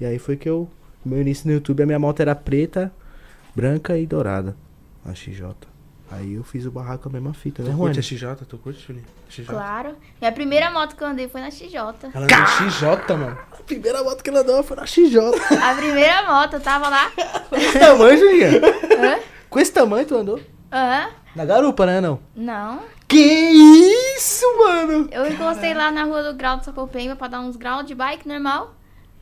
e 0.00 0.04
aí 0.04 0.18
foi 0.18 0.36
que 0.36 0.48
eu, 0.48 0.68
meu 1.04 1.20
início 1.20 1.46
no 1.46 1.54
YouTube, 1.54 1.82
a 1.82 1.86
minha 1.86 1.98
moto 1.98 2.20
era 2.20 2.34
preta, 2.34 2.92
branca 3.54 3.98
e 3.98 4.06
dourada, 4.06 4.56
a 5.04 5.14
XJ. 5.14 5.54
Aí 6.10 6.34
eu 6.34 6.42
fiz 6.42 6.66
o 6.66 6.72
barraco 6.72 7.04
com 7.04 7.08
a 7.08 7.12
mesma 7.12 7.32
fita, 7.32 7.62
né, 7.62 7.70
Tu 7.70 7.76
curte 7.76 8.00
a? 8.00 8.02
XJ? 8.02 8.26
Tu 8.48 8.58
curte, 8.58 8.84
Julinha? 8.84 9.04
XJ? 9.28 9.44
Claro. 9.46 9.94
Minha 10.20 10.32
primeira 10.32 10.68
moto 10.70 10.96
que 10.96 11.04
eu 11.04 11.06
andei 11.06 11.28
foi 11.28 11.40
na 11.40 11.50
XJ. 11.52 11.76
Ela 11.76 12.24
andou 12.24 12.46
XJ, 12.46 12.84
mano. 13.16 13.38
A 13.52 13.62
primeira 13.62 14.02
moto 14.02 14.22
que 14.22 14.30
ela 14.30 14.42
deu 14.42 14.62
foi 14.64 14.76
na 14.76 14.86
XJ. 14.86 15.18
A 15.62 15.74
primeira 15.76 16.26
moto, 16.26 16.54
eu 16.54 16.60
tava 16.60 16.88
lá. 16.88 17.12
Com 17.48 17.56
esse 17.56 17.78
tamanho, 17.78 18.18
Julinha? 18.18 18.50
Hã? 18.50 19.20
Com 19.48 19.60
esse 19.60 19.72
tamanho 19.72 20.04
tu 20.04 20.16
andou? 20.16 20.40
Hã? 20.72 21.10
Na 21.36 21.44
garupa, 21.44 21.86
né, 21.86 22.00
não? 22.00 22.18
Não. 22.34 22.80
Que 23.06 23.16
isso, 24.16 24.44
mano? 24.58 25.08
Eu 25.12 25.30
encostei 25.30 25.74
lá 25.74 25.92
na 25.92 26.04
rua 26.04 26.24
do 26.24 26.34
Grau 26.36 26.56
do 26.56 26.64
Sapopemba 26.64 27.14
pra 27.14 27.28
dar 27.28 27.40
uns 27.40 27.54
graus 27.56 27.86
de 27.86 27.94
bike 27.94 28.26
normal. 28.26 28.74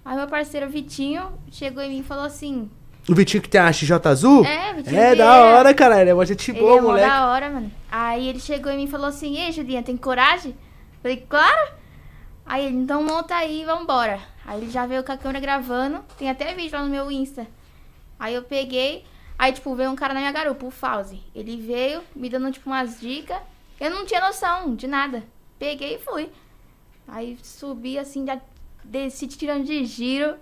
Aí 0.05 0.17
meu 0.17 0.27
parceiro 0.27 0.71
Vitinho 0.71 1.31
chegou 1.51 1.83
em 1.83 1.91
mim 1.91 1.99
e 2.01 2.03
falou 2.03 2.25
assim: 2.25 2.71
O 3.09 3.15
Vitinho 3.15 3.43
que 3.43 3.49
tem 3.49 3.61
a 3.61 3.73
XJ 3.73 3.93
azul? 4.05 4.45
É, 4.45 4.75
Vitinho 4.75 5.01
É, 5.01 5.15
da 5.15 5.45
hora, 5.45 5.73
cara. 5.73 6.01
Ele 6.01 6.11
é 6.11 6.15
uma 6.15 6.27
gente 6.27 6.51
Ele 6.51 6.61
boa, 6.61 6.79
é 6.79 6.81
mó 6.81 6.89
moleque. 6.89 7.09
da 7.09 7.27
hora, 7.31 7.51
mano. 7.51 7.73
Aí 7.91 8.29
ele 8.29 8.39
chegou 8.39 8.71
em 8.71 8.77
mim 8.77 8.85
e 8.85 8.89
falou 8.89 9.07
assim: 9.07 9.39
Ei, 9.39 9.51
Julinha, 9.51 9.83
tem 9.83 9.97
coragem? 9.97 10.55
Falei, 11.03 11.25
claro. 11.29 11.73
Aí 12.45 12.67
ele, 12.67 12.77
então 12.77 13.03
monta 13.03 13.35
aí 13.35 13.63
e 13.63 13.65
vambora. 13.65 14.21
Aí 14.47 14.61
ele 14.61 14.71
já 14.71 14.87
veio 14.87 15.03
com 15.05 15.13
a 15.13 15.17
câmera 15.17 15.41
gravando. 15.41 16.05
Tem 16.19 16.29
até 16.29 16.55
vídeo 16.55 16.77
lá 16.79 16.85
no 16.85 16.91
meu 16.91 17.11
Insta. 17.11 17.47
Aí 18.19 18.35
eu 18.35 18.43
peguei. 18.43 19.05
Aí, 19.39 19.53
tipo, 19.53 19.75
veio 19.75 19.91
um 19.91 19.95
cara 19.97 20.13
na 20.13 20.21
minha 20.21 20.33
garupa, 20.33 20.67
o 20.67 20.71
Fauzi. 20.71 21.21
Ele 21.35 21.57
veio 21.57 22.03
me 22.17 22.29
dando, 22.29 22.51
tipo, 22.51 22.69
umas 22.69 22.99
dicas. 23.01 23.39
Eu 23.79 23.91
não 23.91 24.05
tinha 24.05 24.21
noção 24.21 24.75
de 24.75 24.87
nada. 24.89 25.23
Peguei 25.59 25.95
e 25.95 25.99
fui. 25.99 26.29
Aí 27.07 27.39
subi 27.43 27.99
assim, 27.99 28.27
já 28.27 28.39
desci 28.85 29.27
tirando 29.29 29.65
de 29.65 29.85
giro. 29.85 30.35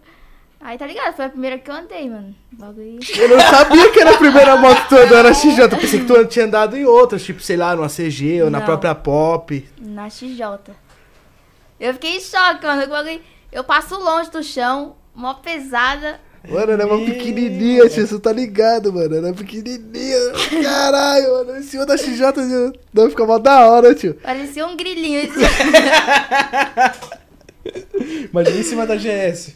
Aí 0.61 0.77
tá 0.79 0.87
ligado? 0.87 1.15
Foi 1.15 1.25
a 1.27 1.29
primeira 1.29 1.59
que 1.59 1.71
eu 1.71 1.75
andei, 1.75 2.09
mano. 2.09 2.35
O 2.53 2.57
Bagulho. 2.57 2.99
Eu 3.17 3.29
não 3.29 3.41
sabia 3.41 3.93
que 3.93 4.01
era 4.01 4.11
a 4.15 4.19
primeira 4.19 4.57
moto 4.57 4.83
que 4.83 4.89
tu 4.89 4.97
andou 4.97 5.23
na 5.23 5.33
XJ. 5.35 5.61
Eu 5.61 5.69
pensei 5.69 6.01
que 6.01 6.07
tu 6.07 6.25
tinha 6.27 6.45
andado 6.47 6.77
em 6.77 6.85
outras, 6.85 7.23
tipo, 7.23 7.41
sei 7.41 7.57
lá, 7.57 7.77
numa 7.77 7.89
CG 7.89 8.43
ou 8.43 8.51
na 8.51 8.59
Não. 8.59 8.67
própria 8.67 8.95
Pop. 8.95 9.69
Na 9.79 10.09
XJ. 10.11 10.43
Eu 11.79 11.93
fiquei 11.95 12.17
em 12.17 12.21
choque, 12.21 12.65
mano. 12.67 12.87
bagulho- 12.89 13.21
Eu 13.53 13.63
passo 13.65 13.97
longe 13.99 14.31
do 14.31 14.43
chão, 14.43 14.97
mó 15.15 15.35
pesada. 15.35 16.21
Mano, 16.49 16.73
era 16.73 16.87
uma 16.87 17.05
pequenininha, 17.05 17.89
tio, 17.89 18.07
você 18.07 18.19
tá 18.19 18.33
ligado, 18.33 18.93
mano. 18.93 19.15
Era 19.17 19.33
pequenininha. 19.35 20.17
Caralho, 20.63 21.31
mano. 21.33 21.57
Em 21.59 21.63
cima 21.63 21.85
da 21.85 21.97
XJ, 21.97 22.33
tio. 22.33 22.73
Não, 22.95 23.11
fica 23.11 23.25
mó 23.27 23.39
da 23.39 23.69
hora, 23.69 23.95
tio. 23.95 24.15
Parecia 24.15 24.67
um 24.67 24.77
grilinho. 24.77 25.29
Imagina 28.33 28.59
em 28.59 28.63
cima 28.63 28.87
da 28.87 28.97
GS. 28.97 29.55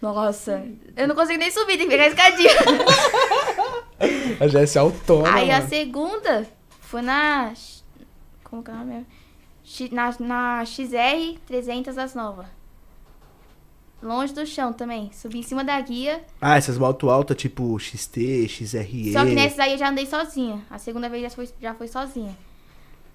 Nossa, 0.00 0.62
eu 0.96 1.08
não 1.08 1.14
consigo 1.14 1.38
nem 1.38 1.50
subir, 1.50 1.78
tem 1.78 1.88
que 1.88 1.96
pegar 1.96 2.04
a 2.04 2.08
escadinha. 2.08 2.50
A 4.38 4.46
GS 4.46 4.76
é 4.76 4.78
autônoma. 4.78 5.34
Aí 5.34 5.50
a 5.50 5.66
segunda 5.66 6.46
foi 6.80 7.00
na. 7.00 7.52
Como 8.44 8.62
que 8.62 8.70
é 8.70 8.74
o 8.74 8.76
nome? 8.76 9.06
Na, 9.90 10.14
na 10.20 10.64
XR 10.64 11.38
300 11.46 11.94
das 11.94 12.14
novas. 12.14 12.46
Longe 14.02 14.34
do 14.34 14.44
chão 14.46 14.72
também. 14.72 15.10
Subi 15.12 15.38
em 15.38 15.42
cima 15.42 15.64
da 15.64 15.80
guia. 15.80 16.22
Ah, 16.40 16.56
essas 16.56 16.76
motos 16.76 17.08
altas, 17.08 17.36
tipo 17.36 17.78
XT, 17.78 18.46
XRE. 18.46 19.12
Só 19.12 19.24
que 19.24 19.34
nessas 19.34 19.58
aí 19.58 19.72
eu 19.72 19.78
já 19.78 19.88
andei 19.88 20.06
sozinha. 20.06 20.62
A 20.70 20.78
segunda 20.78 21.08
vez 21.08 21.22
já 21.22 21.30
foi, 21.30 21.48
já 21.60 21.74
foi 21.74 21.88
sozinha. 21.88 22.36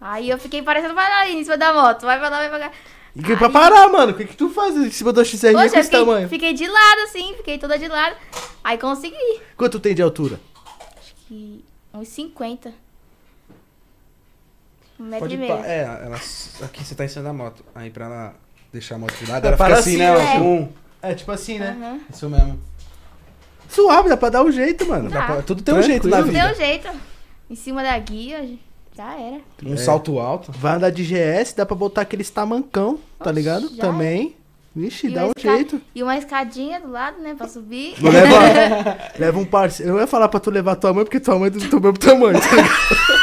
Aí 0.02 0.30
eu 0.30 0.40
fiquei 0.40 0.64
parecendo 0.64 0.96
bailarina 0.96 1.40
em 1.40 1.44
cima 1.44 1.58
da 1.58 1.72
moto. 1.72 2.02
Vai 2.02 2.18
pra 2.18 2.30
lá, 2.30 2.40
vai 2.40 2.50
pra 2.50 2.60
cá. 2.60 2.72
E 3.16 3.22
que 3.22 3.36
pra 3.36 3.50
parar, 3.50 3.90
mano? 3.90 4.14
O 4.14 4.16
que, 4.16 4.26
que 4.26 4.36
tu 4.38 4.50
faz 4.50 4.76
em 4.76 4.90
cima 4.90 5.12
do 5.12 5.24
XRE 5.26 5.52
Poxa, 5.52 5.54
com 5.54 5.66
esse 5.66 5.84
fiquei, 5.84 6.00
tamanho? 6.00 6.30
fiquei 6.30 6.54
de 6.54 6.68
lado 6.68 7.02
assim, 7.02 7.34
fiquei 7.36 7.58
toda 7.58 7.78
de 7.78 7.88
lado. 7.88 8.16
Aí 8.64 8.78
consegui. 8.78 9.42
Quanto 9.58 9.80
tem 9.80 9.94
de 9.94 10.02
altura? 10.02 10.40
Acho 10.98 11.14
que 11.28 11.64
uns 11.94 12.08
50. 12.08 12.74
Um 15.00 15.04
metro 15.06 15.20
Pode 15.20 15.34
e 15.36 15.38
meio. 15.38 15.54
É, 15.66 15.82
ela, 16.06 16.16
aqui 16.64 16.84
você 16.86 16.96
tá 16.96 17.04
em 17.06 17.08
cima 17.08 17.24
da 17.24 17.34
moto. 17.34 17.64
Aí 17.76 17.90
pra 17.90 18.06
ela 18.06 18.36
deixar 18.72 18.96
a 18.96 18.98
moto 18.98 19.14
de 19.16 19.30
lado, 19.30 19.44
É, 19.44 19.48
ela 19.50 19.58
para 19.58 19.76
fica 19.78 19.80
assim, 19.80 19.98
né? 19.98 20.12
assim, 20.14 20.24
ó, 20.24 20.32
é. 20.36 20.40
Um. 20.40 20.70
É, 21.02 21.16
tipo 21.16 21.32
assim, 21.32 21.60
Aham. 21.60 22.00
Isso 22.10 22.30
mesmo. 22.30 22.62
Suave, 23.68 24.10
dá 24.10 24.18
pra 24.18 24.30
dar 24.30 24.44
um 24.44 24.52
jeito, 24.52 24.86
mano. 24.88 25.10
Dá. 25.10 25.26
Pra- 25.26 25.42
Tudo 25.42 25.64
tem 25.64 25.74
um 25.74 25.82
jeito 25.82 26.08
na 26.08 26.18
Tranquilo. 26.18 26.38
vida. 26.44 26.54
Deu 26.56 26.66
jeito. 26.66 26.90
Em 27.50 27.56
cima 27.56 27.82
da 27.84 27.98
guia, 27.98 28.48
já 28.96 29.14
era. 29.20 29.38
Um 29.66 29.74
É. 29.74 29.78
salto 29.78 30.20
alto. 30.20 30.52
Vai 30.52 30.76
andar 30.76 30.90
de 30.92 31.04
GS, 31.04 31.54
dá 31.56 31.66
pra 31.66 31.76
botar 31.76 32.02
aqueles 32.02 32.30
tamancão, 32.30 33.00
tá 33.20 33.26
Oxe, 33.30 33.34
ligado? 33.34 33.70
já 33.76 33.82
Também. 33.82 34.36
Vixe, 34.74 35.08
E 35.08 35.10
dá 35.10 35.26
um 35.26 35.32
jeito. 35.38 35.82
E 35.94 36.02
uma 36.02 36.18
escadinha 36.18 36.80
do 36.80 36.90
lado, 36.92 37.20
né, 37.22 37.36
pra 37.38 37.46
subir. 37.48 37.94
Leva, 38.02 38.98
leva 39.20 39.38
um 39.40 39.44
parceiro. 39.44 39.92
Eu 39.94 40.00
ia 40.00 40.08
falar 40.08 40.30
pra 40.30 40.40
tu 40.40 40.50
levar 40.50 40.78
tua 40.78 40.94
mãe, 40.94 41.04
porque 41.04 41.20
tua 41.20 41.38
mãe 41.38 41.48
é 41.48 41.50
do 41.50 41.60
teu 41.70 41.80
mesmo 41.82 41.98
tamanho, 41.98 42.40
tá 42.40 42.50
ligado? 42.56 42.70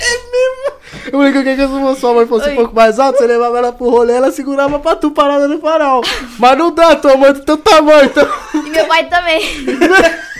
É 0.00 0.10
mesmo? 0.30 1.12
Eu 1.12 1.18
brinco 1.18 1.42
que 1.42 1.56
se 1.94 2.00
sua 2.00 2.14
mãe 2.14 2.26
fosse 2.26 2.46
um 2.46 2.50
Oi. 2.50 2.56
pouco 2.56 2.74
mais 2.74 2.98
alta, 3.00 3.18
você 3.18 3.26
levava 3.26 3.58
ela 3.58 3.72
pro 3.72 3.90
rolê, 3.90 4.12
ela 4.14 4.30
segurava 4.30 4.78
pra 4.78 4.94
tu 4.94 5.10
parada 5.10 5.48
no 5.48 5.58
farol. 5.58 6.02
Mas 6.38 6.56
não 6.58 6.72
dá, 6.72 6.94
tua 6.94 7.16
mãe 7.16 7.30
é 7.30 7.32
do 7.32 7.44
teu 7.44 7.56
tamanho, 7.56 8.04
então. 8.04 8.28
E 8.54 8.70
meu 8.70 8.86
pai 8.86 9.08
também. 9.08 9.42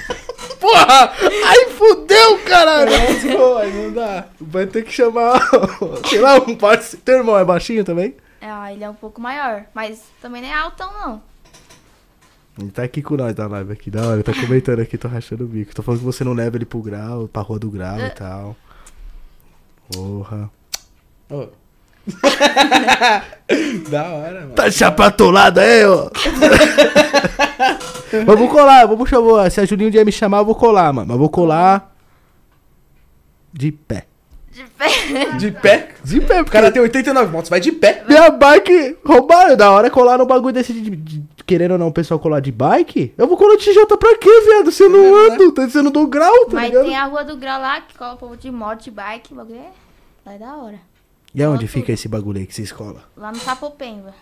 Porra! 0.56 1.12
Aí 1.46 1.70
fudeu, 1.70 2.38
caralho! 2.44 2.90
Pô, 3.36 3.56
aí 3.56 3.72
não 3.72 3.92
dá. 3.92 4.26
Vai 4.40 4.66
ter 4.66 4.84
que 4.84 4.92
chamar, 4.92 5.40
sei 6.08 6.20
lá, 6.20 6.36
um 6.36 6.54
parceiro. 6.54 7.02
Teu 7.04 7.18
irmão 7.18 7.38
é 7.38 7.44
baixinho 7.44 7.84
também? 7.84 8.14
Ah, 8.40 8.72
ele 8.72 8.84
é 8.84 8.90
um 8.90 8.94
pouco 8.94 9.20
maior. 9.20 9.64
Mas 9.74 10.02
também 10.20 10.42
não 10.42 10.48
é 10.48 10.54
altão, 10.54 10.90
não. 10.92 11.22
Ele 12.58 12.70
tá 12.70 12.82
aqui 12.82 13.02
com 13.02 13.16
nós 13.16 13.34
da 13.34 13.46
live 13.46 13.72
aqui, 13.72 13.90
da 13.90 14.02
hora. 14.02 14.14
Ele 14.14 14.22
tá 14.22 14.34
comentando 14.34 14.80
aqui, 14.80 14.98
tô 14.98 15.06
rachando 15.06 15.44
o 15.44 15.46
bico. 15.46 15.74
Tô 15.74 15.82
falando 15.82 16.00
que 16.00 16.06
você 16.06 16.24
não 16.24 16.32
leva 16.32 16.56
ele 16.56 16.64
pro 16.64 16.80
grau, 16.80 17.28
pra 17.28 17.42
rua 17.42 17.58
do 17.58 17.70
grau 17.70 18.00
e 18.00 18.10
tal. 18.10 18.56
Porra. 19.92 20.50
Ô. 21.30 21.48
da 23.90 24.04
hora, 24.08 24.40
mano. 24.40 24.54
Tá 24.54 24.70
chapatolado 24.70 25.60
aí, 25.60 25.84
ó. 25.84 26.08
vamos 28.26 28.50
colar, 28.50 28.86
vamos 28.86 29.08
chamar. 29.08 29.50
Se 29.50 29.60
a 29.60 29.64
Julinho 29.66 29.88
um 29.88 29.92
dia 29.92 30.04
me 30.04 30.12
chamar, 30.12 30.38
eu 30.38 30.44
vou 30.44 30.54
colar, 30.54 30.92
mano. 30.92 31.08
Mas 31.08 31.18
vou 31.18 31.28
colar. 31.28 31.94
De 33.52 33.72
pé. 33.72 34.06
De 34.52 34.64
pé. 34.64 34.88
De 35.38 35.50
pé. 35.52 35.88
De 36.04 36.20
pé, 36.20 36.40
O 36.40 36.44
porque 36.44 36.56
cara 36.58 36.70
tem 36.72 36.82
89 36.82 37.30
motos, 37.32 37.50
vai 37.50 37.60
de 37.60 37.72
pé. 37.72 38.04
minha 38.08 38.30
bike 38.30 38.96
roubaram. 39.04 39.56
Da 39.56 39.70
hora 39.70 39.90
colar 39.90 40.18
no 40.18 40.26
bagulho 40.26 40.54
desse 40.54 40.72
de, 40.72 40.90
de- 40.96 41.24
Querendo 41.46 41.72
ou 41.72 41.78
não, 41.78 41.88
o 41.88 41.92
pessoal 41.92 42.20
colar 42.20 42.40
de 42.40 42.52
bike. 42.52 43.14
Eu 43.16 43.26
vou 43.26 43.36
colar 43.38 43.56
de 43.56 43.64
TJ 43.64 43.86
pra 43.96 44.18
quê, 44.18 44.28
viado? 44.44 44.70
Eu 44.78 44.90
não 44.90 45.16
ando, 45.32 45.50
tá 45.52 45.66
sendo 45.68 45.90
do 45.90 46.06
grau, 46.06 46.44
tá 46.46 46.56
Mas 46.56 46.68
ligado? 46.70 46.84
tem 46.84 46.96
a 46.96 47.04
rua 47.06 47.24
do 47.24 47.36
grau 47.38 47.58
lá, 47.58 47.80
que 47.80 47.96
cola 47.96 48.14
o 48.14 48.16
povo 48.18 48.36
de 48.36 48.50
moto, 48.50 48.82
de 48.84 48.90
bike. 48.90 49.32
O 49.32 49.36
bagulho 49.36 49.58
é. 49.58 49.70
Lá 50.26 50.34
é 50.34 50.38
da 50.38 50.56
hora. 50.56 50.78
E 51.34 51.42
aonde 51.42 51.66
Tudo. 51.66 51.72
fica 51.72 51.92
esse 51.92 52.08
bagulho 52.08 52.38
aí 52.38 52.46
que 52.46 52.54
vocês 52.54 52.72
colam? 52.72 53.02
Lá 53.16 53.30
no 53.30 53.38
Sapopemba. 53.38 54.14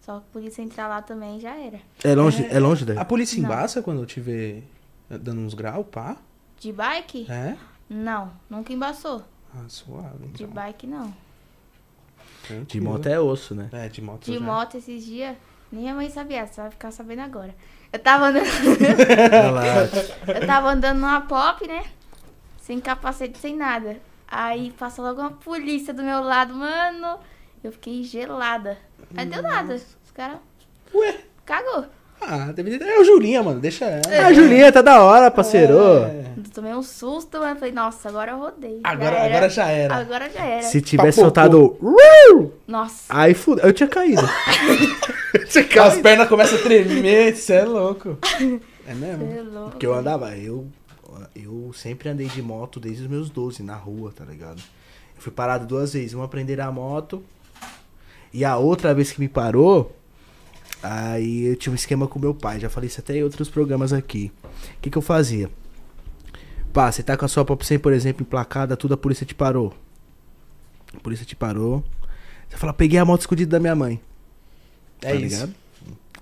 Só 0.00 0.12
que 0.12 0.18
a 0.18 0.32
polícia 0.32 0.62
entrar 0.62 0.86
lá 0.86 1.02
também 1.02 1.40
já 1.40 1.56
era. 1.56 1.80
É 2.04 2.14
longe, 2.14 2.46
é, 2.48 2.58
longe 2.60 2.84
daí? 2.84 2.96
A 2.96 3.04
polícia 3.04 3.40
Não. 3.40 3.44
embaça 3.48 3.82
quando 3.82 4.00
eu 4.00 4.06
te 4.06 4.20
ver 4.20 4.62
dando 5.10 5.40
uns 5.40 5.52
graus, 5.52 5.84
pá? 5.90 6.16
De 6.60 6.72
bike? 6.72 7.26
É? 7.30 7.56
Não, 7.88 8.32
nunca 8.48 8.72
embaçou. 8.72 9.22
Ah, 9.54 9.64
suave. 9.68 10.26
De 10.28 10.44
então. 10.44 10.54
bike 10.54 10.86
não. 10.86 11.12
De 12.68 12.80
moto 12.80 13.06
é 13.06 13.18
osso, 13.18 13.54
né? 13.54 13.68
É, 13.72 13.88
de 13.88 14.00
moto 14.00 14.24
De 14.24 14.34
já. 14.34 14.40
moto 14.40 14.76
esses 14.76 15.04
dias, 15.04 15.36
nem 15.72 15.82
minha 15.82 15.94
mãe 15.94 16.08
sabia, 16.08 16.46
você 16.46 16.60
vai 16.60 16.70
ficar 16.70 16.92
sabendo 16.92 17.22
agora. 17.22 17.54
Eu 17.92 17.98
tava 17.98 18.26
andando, 18.28 18.46
eu 20.28 20.46
tava 20.46 20.70
andando 20.70 20.98
numa 20.98 21.20
pop, 21.22 21.66
né? 21.66 21.84
Sem 22.60 22.80
capacete, 22.80 23.38
sem 23.38 23.56
nada. 23.56 23.96
Aí 24.28 24.72
passou 24.78 25.04
logo 25.04 25.20
uma 25.20 25.30
polícia 25.32 25.94
do 25.94 26.02
meu 26.02 26.20
lado, 26.22 26.54
mano. 26.54 27.18
Eu 27.62 27.72
fiquei 27.72 28.02
gelada. 28.02 28.76
Aí 29.16 29.26
deu 29.26 29.42
nada. 29.42 29.74
Os 29.74 30.10
caras 30.14 30.38
Ué? 30.94 31.16
cagou. 31.44 31.84
Ah, 32.20 32.50
deve 32.52 32.78
ter... 32.78 32.84
É 32.86 32.98
o 32.98 33.04
Julinha, 33.04 33.42
mano. 33.42 33.60
Deixa 33.60 33.84
ela. 33.84 34.26
A 34.26 34.32
Julinha 34.32 34.72
tá 34.72 34.80
da 34.80 35.02
hora, 35.02 35.30
parceiro. 35.30 35.76
É. 35.78 36.24
Eu 36.38 36.50
tomei 36.52 36.72
um 36.74 36.82
susto, 36.82 37.38
mano. 37.38 37.56
Falei, 37.56 37.72
nossa, 37.74 38.08
agora 38.08 38.32
eu 38.32 38.38
rodei. 38.38 38.80
Já 38.82 38.90
Agora, 38.90 39.16
era. 39.16 39.26
agora 39.36 39.48
já 39.50 39.68
era. 39.68 39.94
Agora 39.96 40.30
já 40.30 40.44
era. 40.44 40.62
Se 40.62 40.80
tivesse 40.80 41.20
Papocou. 41.20 41.76
soltado. 41.76 42.52
Nossa. 42.66 43.04
Aí 43.10 43.34
fudeu. 43.34 43.66
Eu 43.66 43.72
tinha 43.72 43.88
caído. 43.88 44.22
eu 45.34 45.46
tinha 45.46 45.64
As 45.64 45.68
caído. 45.90 46.02
pernas 46.02 46.28
começam 46.28 46.58
a 46.58 46.62
tremer, 46.62 47.36
você 47.36 47.52
é 47.54 47.64
louco. 47.64 48.18
É 48.88 48.94
mesmo? 48.94 49.26
Você 49.26 49.38
é 49.38 49.42
louco. 49.42 49.70
Porque 49.70 49.84
eu 49.84 49.92
andava, 49.92 50.36
eu, 50.36 50.64
eu 51.34 51.72
sempre 51.74 52.08
andei 52.08 52.28
de 52.28 52.42
moto 52.42 52.80
desde 52.80 53.02
os 53.02 53.08
meus 53.08 53.30
12, 53.30 53.62
na 53.62 53.74
rua, 53.76 54.12
tá 54.14 54.24
ligado? 54.24 54.60
Eu 55.14 55.22
fui 55.22 55.32
parado 55.32 55.66
duas 55.66 55.92
vezes, 55.92 56.12
uma 56.14 56.24
aprender 56.24 56.60
a 56.60 56.70
moto 56.70 57.22
e 58.32 58.44
a 58.44 58.56
outra 58.56 58.92
vez 58.94 59.12
que 59.12 59.20
me 59.20 59.28
parou, 59.28 59.96
aí 60.82 61.44
eu 61.46 61.56
tinha 61.56 61.72
um 61.72 61.76
esquema 61.76 62.06
com 62.06 62.18
meu 62.18 62.34
pai, 62.34 62.60
já 62.60 62.68
falei 62.68 62.88
isso 62.88 63.00
até 63.00 63.16
em 63.16 63.22
outros 63.22 63.48
programas 63.48 63.92
aqui. 63.92 64.30
O 64.44 64.80
que 64.82 64.90
que 64.90 64.98
eu 64.98 65.02
fazia? 65.02 65.50
Pá, 66.72 66.92
você 66.92 67.02
tá 67.02 67.16
com 67.16 67.24
a 67.24 67.28
sua 67.28 67.44
Pop 67.44 67.64
100, 67.64 67.78
por 67.78 67.92
exemplo, 67.92 68.22
emplacada, 68.22 68.76
tudo, 68.76 68.94
a 68.94 68.96
polícia 68.96 69.24
te 69.24 69.34
parou. 69.34 69.72
A 70.94 71.00
polícia 71.00 71.24
te 71.24 71.34
parou. 71.34 71.82
Você 72.48 72.56
fala, 72.58 72.72
peguei 72.74 72.98
a 72.98 73.04
moto 73.04 73.22
escondida 73.22 73.52
da 73.52 73.60
minha 73.60 73.74
mãe. 73.74 73.98
É 75.00 75.08
tá 75.10 75.14
isso. 75.14 75.24
ligado? 75.36 75.54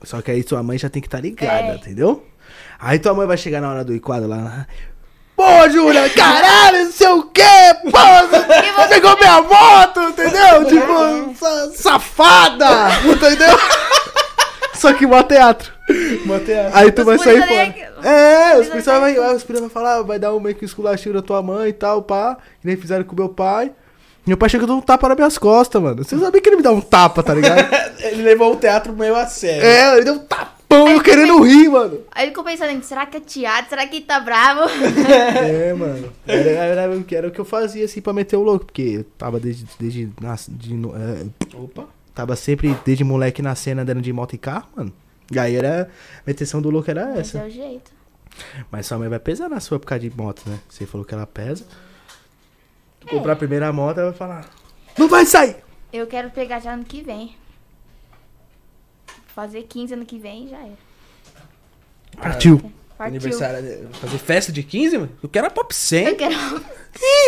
Só 0.04 0.22
que 0.22 0.30
aí 0.30 0.42
sua 0.42 0.62
mãe 0.62 0.78
já 0.78 0.88
tem 0.88 1.02
que 1.02 1.08
estar 1.08 1.20
ligada, 1.20 1.72
É. 1.72 1.74
entendeu? 1.76 2.24
Aí 2.84 2.98
tua 2.98 3.14
mãe 3.14 3.26
vai 3.26 3.36
chegar 3.38 3.60
na 3.62 3.70
hora 3.70 3.82
do 3.84 3.94
enquadro 3.94 4.28
lá. 4.28 4.66
Pô, 5.34 5.68
Júlia, 5.70 6.08
caralho, 6.10 6.84
não 6.84 6.92
sei 6.92 7.08
o 7.08 7.22
quê, 7.24 7.42
pô, 7.82 7.98
você 8.28 8.88
pegou 8.88 9.16
minha 9.18 9.42
moto, 9.42 10.00
entendeu? 10.02 10.64
Tipo, 10.66 11.34
sa- 11.40 11.70
safada, 11.74 12.68
entendeu? 13.04 13.58
Só 14.74 14.92
que 14.92 15.06
mó 15.06 15.22
teatro. 15.22 15.72
Botei 16.26 16.58
a... 16.58 16.70
Aí 16.74 16.92
tu 16.92 17.00
Os 17.00 17.06
vai 17.06 17.18
sair 17.18 17.42
fora. 17.46 18.08
É, 18.08 18.58
os 18.58 18.68
policiais 18.68 19.00
vai, 19.00 19.12
os 19.34 19.42
policiais 19.44 19.60
vai 19.60 19.68
falar, 19.70 20.02
vai 20.02 20.18
dar 20.18 20.34
um 20.34 20.40
meio 20.40 20.54
que 20.54 20.64
esculachinho 20.64 21.14
da 21.14 21.22
tua 21.22 21.42
mãe 21.42 21.70
e 21.70 21.72
tal, 21.72 22.02
pá. 22.02 22.36
Que 22.60 22.66
nem 22.66 22.76
fizeram 22.76 23.04
com 23.04 23.16
meu 23.16 23.28
pai. 23.28 23.72
Meu 24.26 24.36
pai 24.36 24.48
chegou 24.48 24.66
e 24.66 24.68
deu 24.68 24.76
um 24.76 24.80
tapa 24.80 25.08
nas 25.08 25.16
minhas 25.16 25.38
costas, 25.38 25.80
mano. 25.82 26.02
Você 26.04 26.16
sabia 26.18 26.40
que 26.40 26.48
ele 26.48 26.56
me 26.56 26.62
dá 26.62 26.70
um 26.70 26.80
tapa, 26.80 27.22
tá 27.22 27.34
ligado? 27.34 27.66
Ele 28.00 28.22
levou 28.22 28.52
o 28.52 28.56
teatro 28.56 28.92
meio 28.92 29.14
a 29.16 29.26
sério. 29.26 29.64
é, 29.66 29.96
ele 29.96 30.04
deu 30.04 30.14
um 30.14 30.18
tapão 30.78 30.88
eu 30.88 31.02
querendo 31.02 31.40
rir, 31.42 31.68
mano. 31.68 32.00
Aí 32.12 32.24
ele 32.24 32.30
ficou 32.30 32.44
pensando, 32.44 32.82
será 32.82 33.06
que 33.06 33.16
é 33.16 33.20
teatro? 33.20 33.70
Será 33.70 33.86
que 33.86 33.96
ele 33.96 34.04
tá 34.04 34.20
bravo? 34.20 34.62
É, 35.44 35.72
mano. 35.74 36.12
Era, 36.26 36.50
era, 36.50 36.80
era 36.82 36.96
o 36.96 37.04
que- 37.04 37.16
era 37.16 37.28
o 37.28 37.30
que 37.30 37.40
eu 37.40 37.44
fazia, 37.44 37.84
assim, 37.84 38.00
pra 38.00 38.12
meter 38.12 38.36
o 38.36 38.42
louco. 38.42 38.66
Porque 38.66 38.82
eu 38.82 39.04
tava 39.18 39.38
desde... 39.40 39.66
desde 39.78 40.08
nas- 40.20 40.48
de 40.50 40.74
é, 40.74 41.56
Opa. 41.56 41.84
tava 42.14 42.36
sempre, 42.36 42.76
desde 42.84 43.04
moleque, 43.04 43.40
na 43.42 43.54
cena, 43.54 43.82
andando 43.82 44.00
de 44.02 44.12
moto 44.12 44.34
e 44.34 44.38
carro, 44.38 44.68
mano. 44.76 44.92
E 45.30 45.38
aí 45.38 45.54
era... 45.56 45.84
A 46.18 46.22
meteção 46.26 46.60
do 46.60 46.70
louco 46.70 46.90
era 46.90 47.12
Esse 47.12 47.36
essa. 47.36 47.38
é 47.38 47.46
o 47.46 47.50
jeito. 47.50 47.90
Mas 48.70 48.86
sua 48.86 48.98
mãe 48.98 49.08
vai 49.08 49.18
pesar 49.18 49.48
na 49.48 49.60
sua 49.60 49.78
por 49.78 49.86
causa 49.86 50.00
de 50.08 50.16
moto, 50.16 50.42
né? 50.46 50.58
Você 50.68 50.84
falou 50.86 51.04
que 51.06 51.14
ela 51.14 51.26
pesa. 51.26 51.64
Tu 53.00 53.08
É. 53.08 53.10
comprar 53.10 53.32
a 53.34 53.36
primeira 53.36 53.72
moto, 53.72 53.98
ela 53.98 54.10
vai 54.10 54.18
falar... 54.18 54.50
Não 54.98 55.08
vai 55.08 55.24
sair! 55.26 55.56
Eu 55.92 56.06
quero 56.06 56.30
pegar 56.30 56.58
já 56.60 56.72
ano 56.72 56.84
que 56.84 57.00
vem. 57.02 57.36
Fazer 59.34 59.64
15 59.64 59.94
ano 59.94 60.06
que 60.06 60.18
vem 60.18 60.48
já 60.48 60.58
era. 60.58 60.78
Partiu. 62.16 62.58
Partiu. 62.58 62.72
Aniversário. 62.98 63.88
Fazer 63.94 64.18
festa 64.18 64.52
de 64.52 64.62
15, 64.62 64.98
mano? 64.98 65.10
Eu 65.22 65.28
quero 65.28 65.46
a 65.46 65.50
Pop 65.50 65.74
100. 65.74 66.06
Eu 66.06 66.16
quero... 66.16 66.34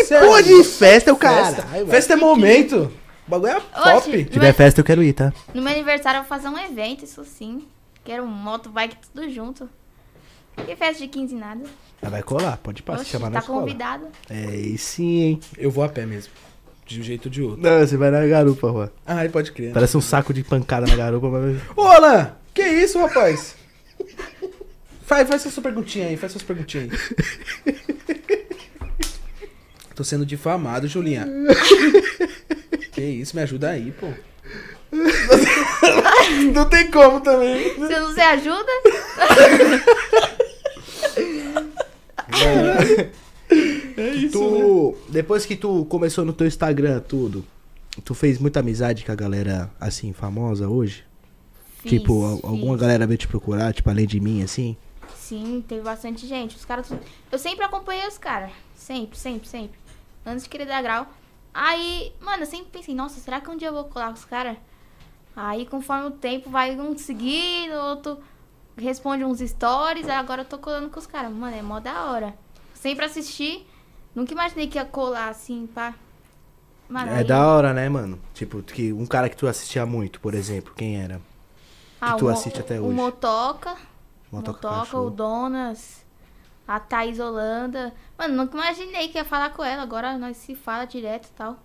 Sério? 0.05 0.29
Pô, 0.29 0.41
de 0.41 0.65
festa 0.65 1.11
é 1.11 1.13
o 1.13 1.17
Festa, 1.17 1.63
cara. 1.63 1.87
festa 1.87 2.13
é 2.13 2.17
momento. 2.17 2.93
O 3.27 3.31
bagulho 3.31 3.53
é 3.53 3.57
Oxe, 3.57 4.11
pop. 4.11 4.19
Se 4.19 4.25
tiver 4.27 4.53
festa, 4.53 4.81
eu 4.81 4.85
quero 4.85 5.03
ir, 5.03 5.13
tá? 5.13 5.33
No 5.53 5.61
meu 5.61 5.73
aniversário 5.73 6.19
eu 6.19 6.23
vou 6.23 6.29
fazer 6.29 6.49
um 6.49 6.57
evento, 6.57 7.05
isso 7.05 7.25
sim. 7.25 7.67
Quero 8.05 8.25
moto, 8.25 8.71
bike, 8.71 8.97
tudo 9.13 9.29
junto. 9.29 9.69
E 10.69 10.77
festa 10.77 11.03
de 11.03 11.09
15 11.09 11.35
nada. 11.35 11.65
Ah, 12.01 12.09
vai 12.09 12.23
colar, 12.23 12.57
pode 12.59 12.83
passar, 12.85 13.01
Oxe, 13.03 13.11
chamar 13.11 13.31
na 13.31 13.41
tá 13.41 13.47
convidado. 13.47 14.07
É, 14.31 14.55
e 14.55 14.79
sim, 14.79 15.21
hein? 15.23 15.41
Eu 15.59 15.73
vou 15.73 15.83
a 15.83 15.89
pé 15.89 16.07
mesmo. 16.07 16.33
De 16.87 17.01
um 17.01 17.03
jeito 17.03 17.27
ou 17.27 17.31
de 17.31 17.43
outro. 17.43 17.61
Não, 17.61 17.81
você 17.81 17.97
vai 17.97 18.11
na 18.13 18.25
garupa, 18.27 18.69
Juan. 18.69 18.91
Ah, 19.05 19.19
aí 19.19 19.29
pode 19.29 19.51
crer. 19.51 19.73
Parece 19.73 19.97
um 19.97 20.01
saco 20.01 20.33
de 20.33 20.45
pancada 20.45 20.87
na 20.87 20.95
garupa, 20.95 21.29
mas... 21.29 21.61
Ô, 21.77 21.83
Alan, 21.83 22.33
que 22.55 22.63
isso, 22.63 22.99
rapaz? 23.01 23.57
Faz, 25.05 25.29
faz 25.29 25.43
suas 25.43 25.59
perguntinhas 25.59 26.11
aí, 26.11 26.17
faz 26.17 26.33
suas 26.33 26.45
perguntinhas 26.45 26.91
aí. 26.91 27.77
Tô 29.97 30.05
sendo 30.05 30.25
difamado, 30.27 30.87
Julinha. 30.87 31.27
que 32.93 33.01
isso, 33.01 33.35
me 33.35 33.43
ajuda 33.43 33.71
aí, 33.71 33.93
pô. 33.93 34.09
Não 36.53 36.69
tem 36.69 36.91
como 36.91 37.21
também. 37.21 37.75
Se 37.75 37.79
não 37.79 38.15
se 38.15 38.21
ajuda, 38.21 38.73
É 43.97 44.15
isso, 44.15 44.39
Tu, 44.39 44.97
depois 45.09 45.47
que 45.47 45.57
tu 45.57 45.85
começou 45.87 46.25
no 46.25 46.33
teu 46.33 46.47
Instagram, 46.47 47.01
tudo, 47.01 47.45
tu 48.05 48.15
fez 48.15 48.39
muita 48.39 48.61
amizade 48.61 49.05
com 49.05 49.13
a 49.13 49.15
galera, 49.15 49.71
assim, 49.81 50.13
famosa 50.13 50.69
hoje? 50.69 51.05
fiz, 51.89 52.01
tipo, 52.01 52.35
fiz. 52.35 52.45
alguma 52.45 52.77
galera 52.77 53.07
veio 53.07 53.19
te 53.19 53.29
procurar, 53.29 53.73
tipo, 53.73 53.89
além 53.89 54.07
de 54.07 54.21
mim, 54.21 54.43
assim? 54.43 54.77
Sim, 55.15 55.65
teve 55.67 55.83
bastante 55.83 56.27
gente. 56.27 56.57
Os 56.57 56.65
caras. 56.65 56.93
Eu 57.31 57.39
sempre 57.39 57.65
acompanhei 57.65 58.07
os 58.07 58.19
caras. 58.19 58.51
Sempre, 58.75 59.19
sempre, 59.19 59.49
sempre. 59.49 59.79
Antes 60.25 60.45
de 60.45 60.51
querer 60.51 60.67
dar 60.67 60.83
grau. 60.83 61.07
Aí, 61.53 62.13
mano, 62.21 62.43
eu 62.43 62.47
sempre 62.47 62.67
pensei, 62.71 62.95
nossa, 62.95 63.19
será 63.19 63.41
que 63.41 63.51
um 63.51 63.57
dia 63.57 63.69
eu 63.69 63.73
vou 63.73 63.85
colar 63.85 64.09
com 64.09 64.15
os 64.15 64.25
caras? 64.25 64.57
Aí, 65.35 65.67
conforme 65.67 66.07
o 66.07 66.11
tempo 66.11 66.51
vai 66.51 66.79
um 66.79 66.97
seguindo, 66.97 67.75
outro 67.75 68.19
responde 68.77 69.25
uns 69.25 69.41
stories, 69.41 70.07
aí 70.07 70.17
agora 70.17 70.43
eu 70.43 70.45
tô 70.45 70.59
colando 70.59 70.91
com 70.91 70.99
os 70.99 71.07
caras. 71.07 71.33
Mano, 71.33 71.57
é 71.57 71.63
mó 71.63 71.81
da 71.81 72.11
hora. 72.11 72.35
Sempre 72.75 73.07
assisti. 73.07 73.67
Nunca 74.17 74.33
imaginei 74.33 74.67
que 74.67 74.79
ia 74.79 74.85
colar 74.85 75.29
assim, 75.29 75.69
pá. 75.73 75.95
Mano, 76.89 77.11
É 77.13 77.23
da 77.23 77.47
hora, 77.47 77.73
né, 77.75 77.89
mano? 77.89 78.19
Tipo, 78.33 78.63
que 78.63 78.93
um 78.93 79.05
cara 79.07 79.29
que 79.29 79.37
tu 79.37 79.47
assistia 79.47 79.85
muito, 79.85 80.19
por 80.21 80.35
exemplo, 80.35 80.73
quem 80.75 81.01
era? 81.01 81.21
Ah, 82.01 82.13
que 82.15 82.19
tu 82.21 82.25
o 82.27 82.29
assiste 82.29 82.59
até 82.61 82.81
O 82.81 82.85
hoje. 82.87 82.95
Motoca. 82.95 83.77
Motoca 84.33 84.53
Motoca, 84.53 84.69
Cachorro. 84.81 85.07
o 85.07 85.11
Donas, 85.11 86.05
a 86.67 86.81
Thaís 86.81 87.19
Holanda. 87.21 87.93
Mano, 88.19 88.35
nunca 88.37 88.57
imaginei 88.57 89.09
que 89.09 89.19
ia 89.19 89.25
falar 89.25 89.51
com 89.51 89.63
ela. 89.63 89.83
Agora 89.83 90.17
nós 90.17 90.37
se 90.39 90.55
fala 90.55 90.85
direto 90.87 91.27
e 91.27 91.33
tal. 91.33 91.59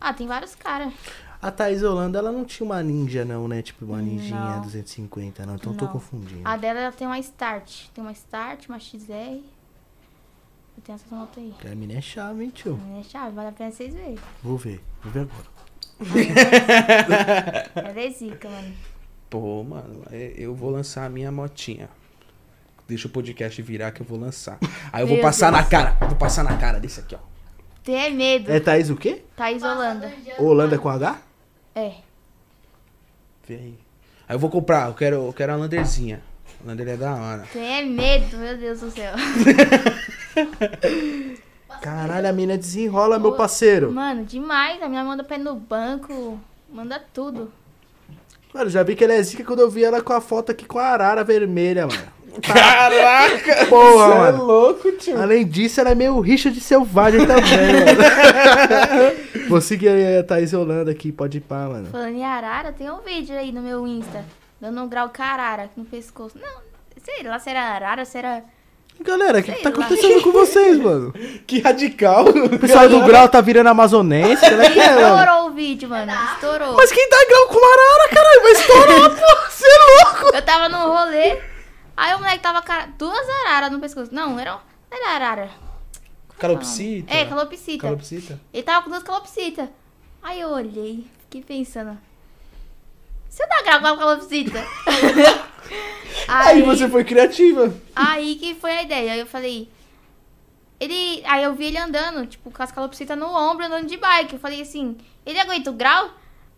Ah, 0.00 0.12
tem 0.12 0.26
vários 0.26 0.54
caras. 0.54 0.92
A 1.40 1.50
Thaís 1.50 1.82
Holanda, 1.82 2.18
ela 2.18 2.32
não 2.32 2.44
tinha 2.44 2.64
uma 2.66 2.82
ninja, 2.82 3.24
não, 3.24 3.46
né? 3.46 3.60
Tipo, 3.62 3.84
uma 3.84 4.00
ninjinha 4.00 4.38
Não. 4.56 4.60
250, 4.62 5.44
não. 5.46 5.54
Então 5.56 5.72
eu 5.72 5.78
tô 5.78 5.84
Não. 5.84 5.92
confundindo. 5.92 6.40
A 6.44 6.56
dela 6.56 6.80
ela 6.80 6.92
tem 6.92 7.06
uma 7.06 7.18
Start. 7.18 7.88
Tem 7.92 8.02
uma 8.02 8.12
Start, 8.12 8.66
uma 8.68 8.80
XR. 8.80 9.40
Eu 10.76 10.82
tenho 10.82 10.96
essa 10.96 11.14
moto 11.14 11.38
aí. 11.40 11.54
A 11.70 11.74
mina 11.74 11.94
é 11.94 12.00
chave, 12.00 12.44
hein, 12.44 12.50
tio? 12.54 12.78
É 12.98 13.02
chave, 13.04 13.34
vale 13.34 13.48
a 13.48 13.52
pena 13.52 13.70
vocês 13.70 13.94
verem. 13.94 14.18
Vou 14.42 14.56
ver, 14.56 14.80
vou 15.02 15.12
ver 15.12 15.20
agora. 15.20 15.54
Ela 17.74 18.00
é 18.02 18.10
zica, 18.10 18.48
mano. 18.48 18.74
Pô, 19.30 19.62
mano, 19.62 20.02
é- 20.10 20.34
eu 20.36 20.54
vou 20.54 20.70
lançar 20.70 21.04
a 21.04 21.08
minha 21.08 21.30
motinha. 21.30 21.88
Deixa 22.86 23.08
o 23.08 23.10
podcast 23.10 23.60
virar 23.62 23.92
que 23.92 24.02
eu 24.02 24.06
vou 24.06 24.18
lançar. 24.18 24.58
Aí 24.92 25.02
eu 25.02 25.06
vou 25.06 25.16
Meu 25.16 25.24
passar 25.24 25.50
Deus. 25.50 25.62
na 25.62 25.68
cara. 25.70 25.96
Vou 26.06 26.16
passar 26.16 26.44
na 26.44 26.56
cara 26.58 26.78
desse 26.78 27.00
aqui, 27.00 27.14
ó. 27.14 27.18
Tem 27.82 27.96
é 27.96 28.10
medo. 28.10 28.50
É 28.52 28.60
Thaís 28.60 28.90
o 28.90 28.96
quê? 28.96 29.24
Thaís 29.36 29.62
Holanda. 29.62 30.12
Holanda 30.38 30.78
com 30.78 30.88
H? 30.88 31.18
É. 31.74 31.94
Vê 33.46 33.54
aí. 33.54 33.78
Aí 34.28 34.34
eu 34.34 34.38
vou 34.38 34.50
comprar, 34.50 34.88
eu 34.88 34.94
quero, 34.94 35.16
eu 35.26 35.32
quero 35.32 35.52
a 35.52 35.56
Landerzinha. 35.56 36.22
A 36.62 36.66
Lander 36.66 36.88
é 36.88 36.96
da 36.96 37.14
hora. 37.14 37.44
Tem 37.52 37.78
é 37.78 37.82
medo, 37.84 38.36
meu 38.38 38.56
Deus 38.56 38.80
do 38.80 38.90
céu. 38.90 39.14
Caralho, 41.80 42.28
a 42.28 42.32
mina 42.32 42.56
desenrola, 42.56 43.18
meu 43.18 43.32
parceiro. 43.32 43.92
Mano, 43.92 44.24
demais. 44.24 44.82
A 44.82 44.88
minha 44.88 45.04
manda 45.04 45.24
pé 45.24 45.38
no 45.38 45.54
banco. 45.54 46.38
Manda 46.72 47.00
tudo. 47.12 47.52
Mano, 48.52 48.70
já 48.70 48.82
vi 48.82 48.94
que 48.94 49.04
ela 49.04 49.14
é 49.14 49.22
zica 49.22 49.44
quando 49.44 49.60
eu 49.60 49.70
vi 49.70 49.84
ela 49.84 50.00
com 50.00 50.12
a 50.12 50.20
foto 50.20 50.52
aqui 50.52 50.64
com 50.64 50.78
a 50.78 50.86
arara 50.86 51.24
vermelha, 51.24 51.86
mano. 51.86 52.14
Caraca! 52.42 53.66
Porra, 53.66 54.08
Você 54.08 54.12
é 54.12 54.18
mano. 54.32 54.44
louco, 54.44 54.92
tio. 54.92 55.20
Além 55.22 55.46
disso, 55.46 55.80
ela 55.80 55.90
é 55.90 55.94
meio 55.94 56.18
rixa 56.20 56.50
de 56.50 56.60
selvagem 56.60 57.26
também, 57.26 57.44
mano. 57.44 59.46
Vou 59.48 59.60
seguir 59.60 59.88
aí 59.88 60.18
a 60.18 60.24
Thaís 60.24 60.52
Holanda 60.52 60.90
aqui, 60.90 61.12
pode 61.12 61.38
ir 61.38 61.42
pá, 61.42 61.66
mano. 61.68 61.86
Falando 61.90 62.14
em 62.14 62.24
arara, 62.24 62.72
tem 62.72 62.90
um 62.90 63.00
vídeo 63.00 63.36
aí 63.36 63.52
no 63.52 63.62
meu 63.62 63.86
Insta. 63.86 64.24
Dando 64.60 64.80
um 64.82 64.88
grau 64.88 65.10
com 65.14 65.22
a 65.22 65.26
arara 65.26 65.70
no 65.76 65.84
pescoço. 65.84 66.36
Não, 66.38 66.60
sei 67.04 67.22
lá 67.24 67.38
se 67.38 67.50
era 67.50 67.62
arara, 67.62 68.04
se 68.04 68.18
era. 68.18 68.42
Galera, 69.00 69.40
o 69.40 69.42
que, 69.42 69.52
que 69.52 69.62
tá 69.62 69.68
acontecendo 69.68 70.22
com 70.22 70.32
vocês, 70.32 70.78
mano? 70.78 71.12
Que 71.46 71.60
radical. 71.60 72.24
O 72.26 72.58
pessoal 72.58 72.88
do 72.88 73.02
grau 73.04 73.28
tá 73.28 73.40
virando 73.40 73.68
amazonense, 73.68 74.40
será 74.40 74.70
que 74.70 74.80
é? 74.80 74.86
Estourou 74.86 75.48
o 75.48 75.50
vídeo, 75.52 75.88
mano. 75.88 76.10
Estourou. 76.34 76.74
Mas 76.76 76.90
quem 76.90 77.08
tá 77.10 77.16
grau 77.28 77.48
com 77.48 77.58
arara, 77.58 78.08
caralho? 78.14 78.42
Vai 78.42 78.52
estourar, 78.52 79.10
pô, 79.10 79.50
você 79.50 79.66
é 79.66 80.04
louco? 80.04 80.36
Eu 80.36 80.42
tava 80.42 80.68
no 80.70 80.78
rolê. 80.94 81.38
Aí 81.96 82.14
o 82.14 82.18
moleque 82.18 82.38
tava 82.40 82.62
com 82.62 82.72
a- 82.72 82.86
duas 82.98 83.28
araras 83.46 83.70
no 83.70 83.78
pescoço. 83.78 84.08
Não, 84.14 84.38
era, 84.40 84.58
era 84.90 85.10
arara. 85.10 85.50
Calopsita. 86.38 87.12
É, 87.14 87.24
calopsita. 87.26 87.82
Calopsita. 87.86 88.40
Ele 88.52 88.62
tava 88.62 88.82
com 88.84 88.90
duas 88.90 89.02
calopsitas. 89.02 89.68
Aí 90.22 90.40
eu 90.40 90.48
olhei, 90.48 91.06
fiquei 91.20 91.42
pensando. 91.42 91.96
Se 93.28 93.42
eu 93.42 93.48
dar 93.48 93.62
grau 93.62 93.80
com 93.80 93.86
a 93.86 93.96
calopsita? 93.98 94.64
Aí 96.28 96.62
você 96.62 96.88
foi 96.88 97.04
criativa. 97.04 97.74
Aí 97.94 98.36
que 98.36 98.54
foi 98.54 98.70
a 98.72 98.82
ideia. 98.82 99.12
Aí 99.12 99.20
eu 99.20 99.26
falei. 99.26 99.68
Ele. 100.80 101.22
Aí 101.26 101.42
eu 101.44 101.54
vi 101.54 101.66
ele 101.66 101.78
andando, 101.78 102.26
tipo, 102.26 102.50
com 102.50 102.62
as 102.62 102.72
calopsitas 102.72 103.16
no 103.16 103.26
ombro, 103.26 103.64
andando 103.66 103.86
de 103.86 103.96
bike. 103.96 104.34
Eu 104.34 104.38
falei 104.40 104.60
assim, 104.62 104.96
ele 105.24 105.38
aguenta 105.38 105.70
o 105.70 105.74
grau? 105.74 106.10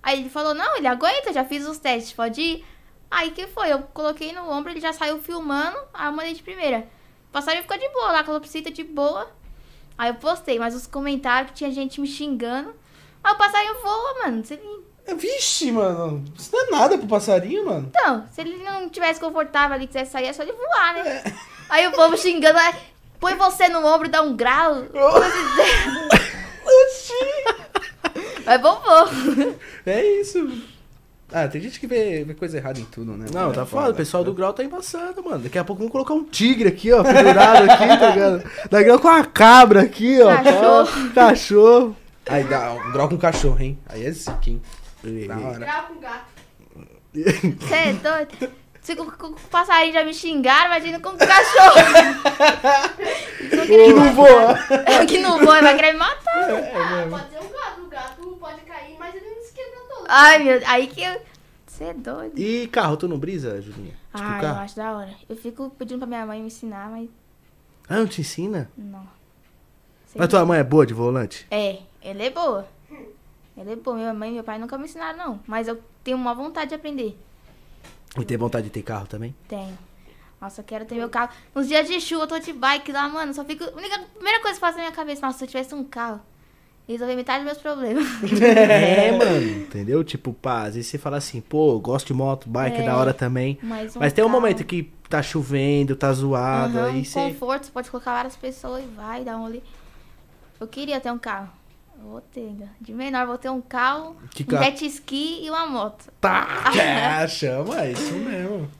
Aí 0.02 0.20
ele 0.20 0.28
falou, 0.30 0.54
não, 0.54 0.76
ele 0.76 0.86
aguenta, 0.86 1.32
já 1.32 1.44
fiz 1.44 1.66
os 1.66 1.78
testes, 1.78 2.12
pode 2.12 2.40
ir. 2.40 2.64
Aí 3.10 3.30
que 3.30 3.46
foi? 3.48 3.72
Eu 3.72 3.80
coloquei 3.94 4.32
no 4.32 4.48
ombro, 4.50 4.70
ele 4.72 4.80
já 4.80 4.92
saiu 4.92 5.18
filmando, 5.20 5.76
aí 5.92 6.06
eu 6.08 6.12
mandei 6.12 6.32
de 6.32 6.42
primeira. 6.42 6.86
O 7.28 7.32
passarinho 7.32 7.62
ficou 7.62 7.78
de 7.78 7.88
boa 7.90 8.12
lá, 8.12 8.20
a 8.20 8.24
calopsita 8.24 8.70
de 8.70 8.84
boa. 8.84 9.28
Aí 9.98 10.10
eu 10.10 10.14
postei, 10.14 10.58
mas 10.58 10.74
os 10.74 10.86
comentários 10.86 11.50
que 11.50 11.56
tinha 11.58 11.70
gente 11.72 12.00
me 12.00 12.06
xingando. 12.06 12.74
Aí 13.22 13.32
o 13.34 13.36
passarinho 13.38 13.80
voa, 13.82 14.14
mano. 14.24 14.42
Ele- 14.48 14.84
Vixe, 15.14 15.70
mano. 15.70 16.24
Isso 16.36 16.50
não 16.52 16.66
é 16.66 16.70
nada 16.70 16.98
pro 16.98 17.06
passarinho, 17.06 17.64
mano. 17.66 17.90
Então, 17.90 18.24
se 18.32 18.40
ele 18.40 18.56
não 18.64 18.88
tivesse 18.88 19.20
confortável 19.20 19.74
ali, 19.76 19.86
quisesse 19.86 20.10
sair, 20.12 20.26
é 20.26 20.32
só 20.32 20.42
ele 20.42 20.52
voar, 20.52 20.94
né? 20.94 21.22
Aí 21.68 21.86
o 21.86 21.92
povo 21.92 22.16
xingando, 22.16 22.58
"Ai, 22.58 22.74
põe 23.20 23.34
você 23.34 23.68
no 23.68 23.84
ombro 23.86 24.08
e 24.08 24.10
dá 24.10 24.22
um 24.22 24.36
grau. 24.36 24.84
Mas 28.44 28.60
bombou. 28.60 29.54
É 29.84 30.04
isso. 30.20 30.48
Ah, 31.32 31.48
tem 31.48 31.60
gente 31.60 31.80
que 31.80 31.86
vê, 31.88 32.22
vê 32.24 32.34
coisa 32.34 32.56
errada 32.56 32.78
em 32.78 32.84
tudo, 32.84 33.12
né? 33.16 33.26
Não, 33.32 33.50
É 33.50 33.54
tá 33.54 33.66
foda. 33.66 33.90
O 33.90 33.94
pessoal 33.94 34.22
do 34.22 34.32
grau 34.32 34.52
tá 34.52 34.62
embaçado, 34.62 35.22
mano. 35.24 35.40
Daqui 35.42 35.58
a 35.58 35.64
pouco 35.64 35.80
vamos 35.80 35.90
colocar 35.92 36.14
um 36.14 36.22
tigre 36.24 36.68
aqui, 36.68 36.92
ó. 36.92 37.02
Pendurado 37.02 37.68
aqui, 37.70 37.86
tá 37.98 38.10
ligado? 38.10 38.50
Daqui 38.70 38.84
a 38.90 38.92
pouco 38.92 39.02
com 39.02 39.08
uma 39.08 39.24
cabra 39.24 39.82
aqui, 39.82 40.20
ó. 40.22 40.36
Cachorro. 40.36 41.10
Cachorro. 41.14 41.96
Aí 42.28 42.44
dá 42.44 42.72
um 42.72 42.92
grau 42.92 43.08
com 43.08 43.18
cachorro, 43.18 43.60
hein? 43.60 43.76
Aí 43.88 44.06
é 44.06 44.10
zica, 44.12 44.38
hein? 44.46 44.62
Da 45.28 45.38
hora. 45.38 45.82
Com 45.88 46.00
gato. 46.00 46.26
Você 47.60 47.74
é 47.74 47.92
doido? 47.94 48.52
Se 48.82 48.94
com, 48.94 49.06
com, 49.06 49.32
com 49.32 49.48
passarinho 49.50 49.92
já 49.94 50.04
me 50.04 50.14
xingaram, 50.14 50.66
imagina 50.66 51.00
com 51.00 51.16
cachorro. 51.16 51.80
Que 53.66 53.92
não 53.92 54.14
voa. 54.14 54.58
que 55.08 55.18
não 55.18 55.38
voa, 55.44 55.60
vai 55.60 55.74
querer 55.74 55.92
me 55.94 55.98
matar. 55.98 56.50
ah, 56.50 57.06
pode 57.10 57.30
ser 57.30 57.38
um 57.38 57.50
gato. 57.52 57.80
O 57.82 57.88
gato 57.88 58.36
pode 58.38 58.60
cair, 58.62 58.96
mas 58.98 59.14
ele 59.14 59.28
não 59.28 59.42
se 59.42 59.52
quebra 59.52 59.80
todo. 59.88 60.06
Ai, 60.08 60.38
meu 60.38 60.60
aí 60.66 60.86
que 60.86 61.02
eu. 61.02 61.20
Você 61.66 61.84
é 61.84 61.94
doido. 61.94 62.38
E 62.38 62.68
carro, 62.68 62.96
tu 62.96 63.08
não 63.08 63.18
brisa, 63.18 63.60
Julinha? 63.60 63.90
Tipo, 64.14 64.24
Ah, 64.24 64.36
eu 64.36 64.40
carro? 64.42 64.60
acho 64.60 64.76
da 64.76 64.92
hora. 64.92 65.10
Eu 65.28 65.36
fico 65.36 65.68
pedindo 65.70 65.98
pra 65.98 66.06
minha 66.06 66.24
mãe 66.24 66.40
me 66.40 66.46
ensinar, 66.46 66.88
mas 66.90 67.08
Ah, 67.88 67.96
não 67.96 68.06
te 68.06 68.20
ensina? 68.20 68.70
não. 68.76 69.06
Sei 70.06 70.18
Mas 70.20 70.28
tua 70.28 70.44
mãe 70.46 70.60
é 70.60 70.64
boa 70.64 70.86
de 70.86 70.94
volante? 70.94 71.46
É, 71.50 71.78
ela 72.02 72.22
é 72.22 72.30
boa. 72.30 72.66
Ela 73.56 73.72
é. 73.72 73.76
Minha 73.94 74.14
mãe 74.14 74.30
e 74.30 74.34
meu 74.34 74.44
pai 74.44 74.58
nunca 74.58 74.76
me 74.76 74.84
ensinaram, 74.84 75.16
não. 75.18 75.40
Mas 75.46 75.66
eu 75.68 75.80
tenho 76.04 76.16
uma 76.16 76.34
vontade 76.34 76.68
de 76.70 76.74
aprender. 76.74 77.18
E 78.18 78.24
tem 78.24 78.36
vontade 78.36 78.64
de 78.64 78.70
ter 78.70 78.82
carro 78.82 79.06
também? 79.06 79.34
Tenho. 79.48 79.76
Nossa, 80.40 80.60
eu 80.60 80.64
quero 80.64 80.84
ter 80.84 80.94
meu 80.94 81.08
carro. 81.08 81.30
Nos 81.54 81.66
dias 81.66 81.88
de 81.88 82.00
chuva, 82.00 82.24
eu 82.24 82.28
tô 82.28 82.38
de 82.38 82.52
bike 82.52 82.92
lá, 82.92 83.08
mano. 83.08 83.32
Só 83.32 83.44
fico. 83.44 83.64
A 83.64 83.68
primeira 83.72 84.40
coisa 84.40 84.54
que 84.54 84.60
passa 84.60 84.76
na 84.78 84.84
minha 84.84 84.92
cabeça, 84.94 85.24
nossa, 85.24 85.38
se 85.38 85.44
eu 85.44 85.48
tivesse 85.48 85.74
um 85.74 85.82
carro. 85.84 86.20
resolver 86.88 87.16
metade 87.16 87.38
dos 87.44 87.46
meus 87.52 87.58
problemas. 87.58 88.04
É, 88.40 89.10
mano, 89.12 89.42
entendeu? 89.62 90.04
Tipo, 90.04 90.32
pá, 90.32 90.64
às 90.66 90.74
vezes 90.76 90.88
você 90.90 90.98
fala 90.98 91.16
assim, 91.16 91.40
pô, 91.40 91.78
gosto 91.80 92.06
de 92.08 92.14
moto, 92.14 92.48
bike 92.48 92.76
é, 92.78 92.82
É. 92.82 92.86
da 92.86 92.96
hora 92.96 93.12
também. 93.12 93.58
Mas, 93.62 93.96
um 93.96 93.98
Mas 94.00 94.12
tem 94.12 94.22
um 94.22 94.28
carro- 94.28 94.40
momento 94.40 94.62
que 94.64 94.84
tá 95.08 95.20
chovendo, 95.22 95.96
tá 95.96 96.12
zoado, 96.12 96.78
Aham, 96.78 96.86
aí 96.92 97.04
você. 97.04 97.14
conforto, 97.18 97.64
você 97.64 97.72
pode 97.72 97.90
colocar 97.90 98.12
várias 98.14 98.36
pessoas 98.36 98.84
e 98.84 98.86
vai, 98.86 99.24
dá 99.24 99.36
um 99.36 99.46
ali. 99.46 99.62
Eu 100.60 100.68
queria 100.68 101.00
ter 101.00 101.10
um 101.10 101.18
carro. 101.18 101.48
Vou 102.02 102.20
ter 102.20 102.40
ainda. 102.40 102.70
De 102.80 102.92
menor, 102.92 103.26
vou 103.26 103.38
ter 103.38 103.50
um 103.50 103.60
carro, 103.60 104.16
Que 104.30 104.44
um 104.44 104.58
jet 104.58 104.86
ski 104.86 105.44
e 105.44 105.50
uma 105.50 105.66
moto. 105.66 106.06
Tá! 106.20 106.72
É, 106.76 107.26
chama, 107.28 107.80
é 107.82 107.92
isso 107.92 108.12
mesmo. 108.14 108.70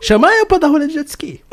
Chama 0.00 0.32
eu 0.34 0.46
pra 0.46 0.58
dar 0.58 0.68
rolê 0.68 0.86
de 0.86 0.94
jet 0.94 1.08
ski. 1.08 1.44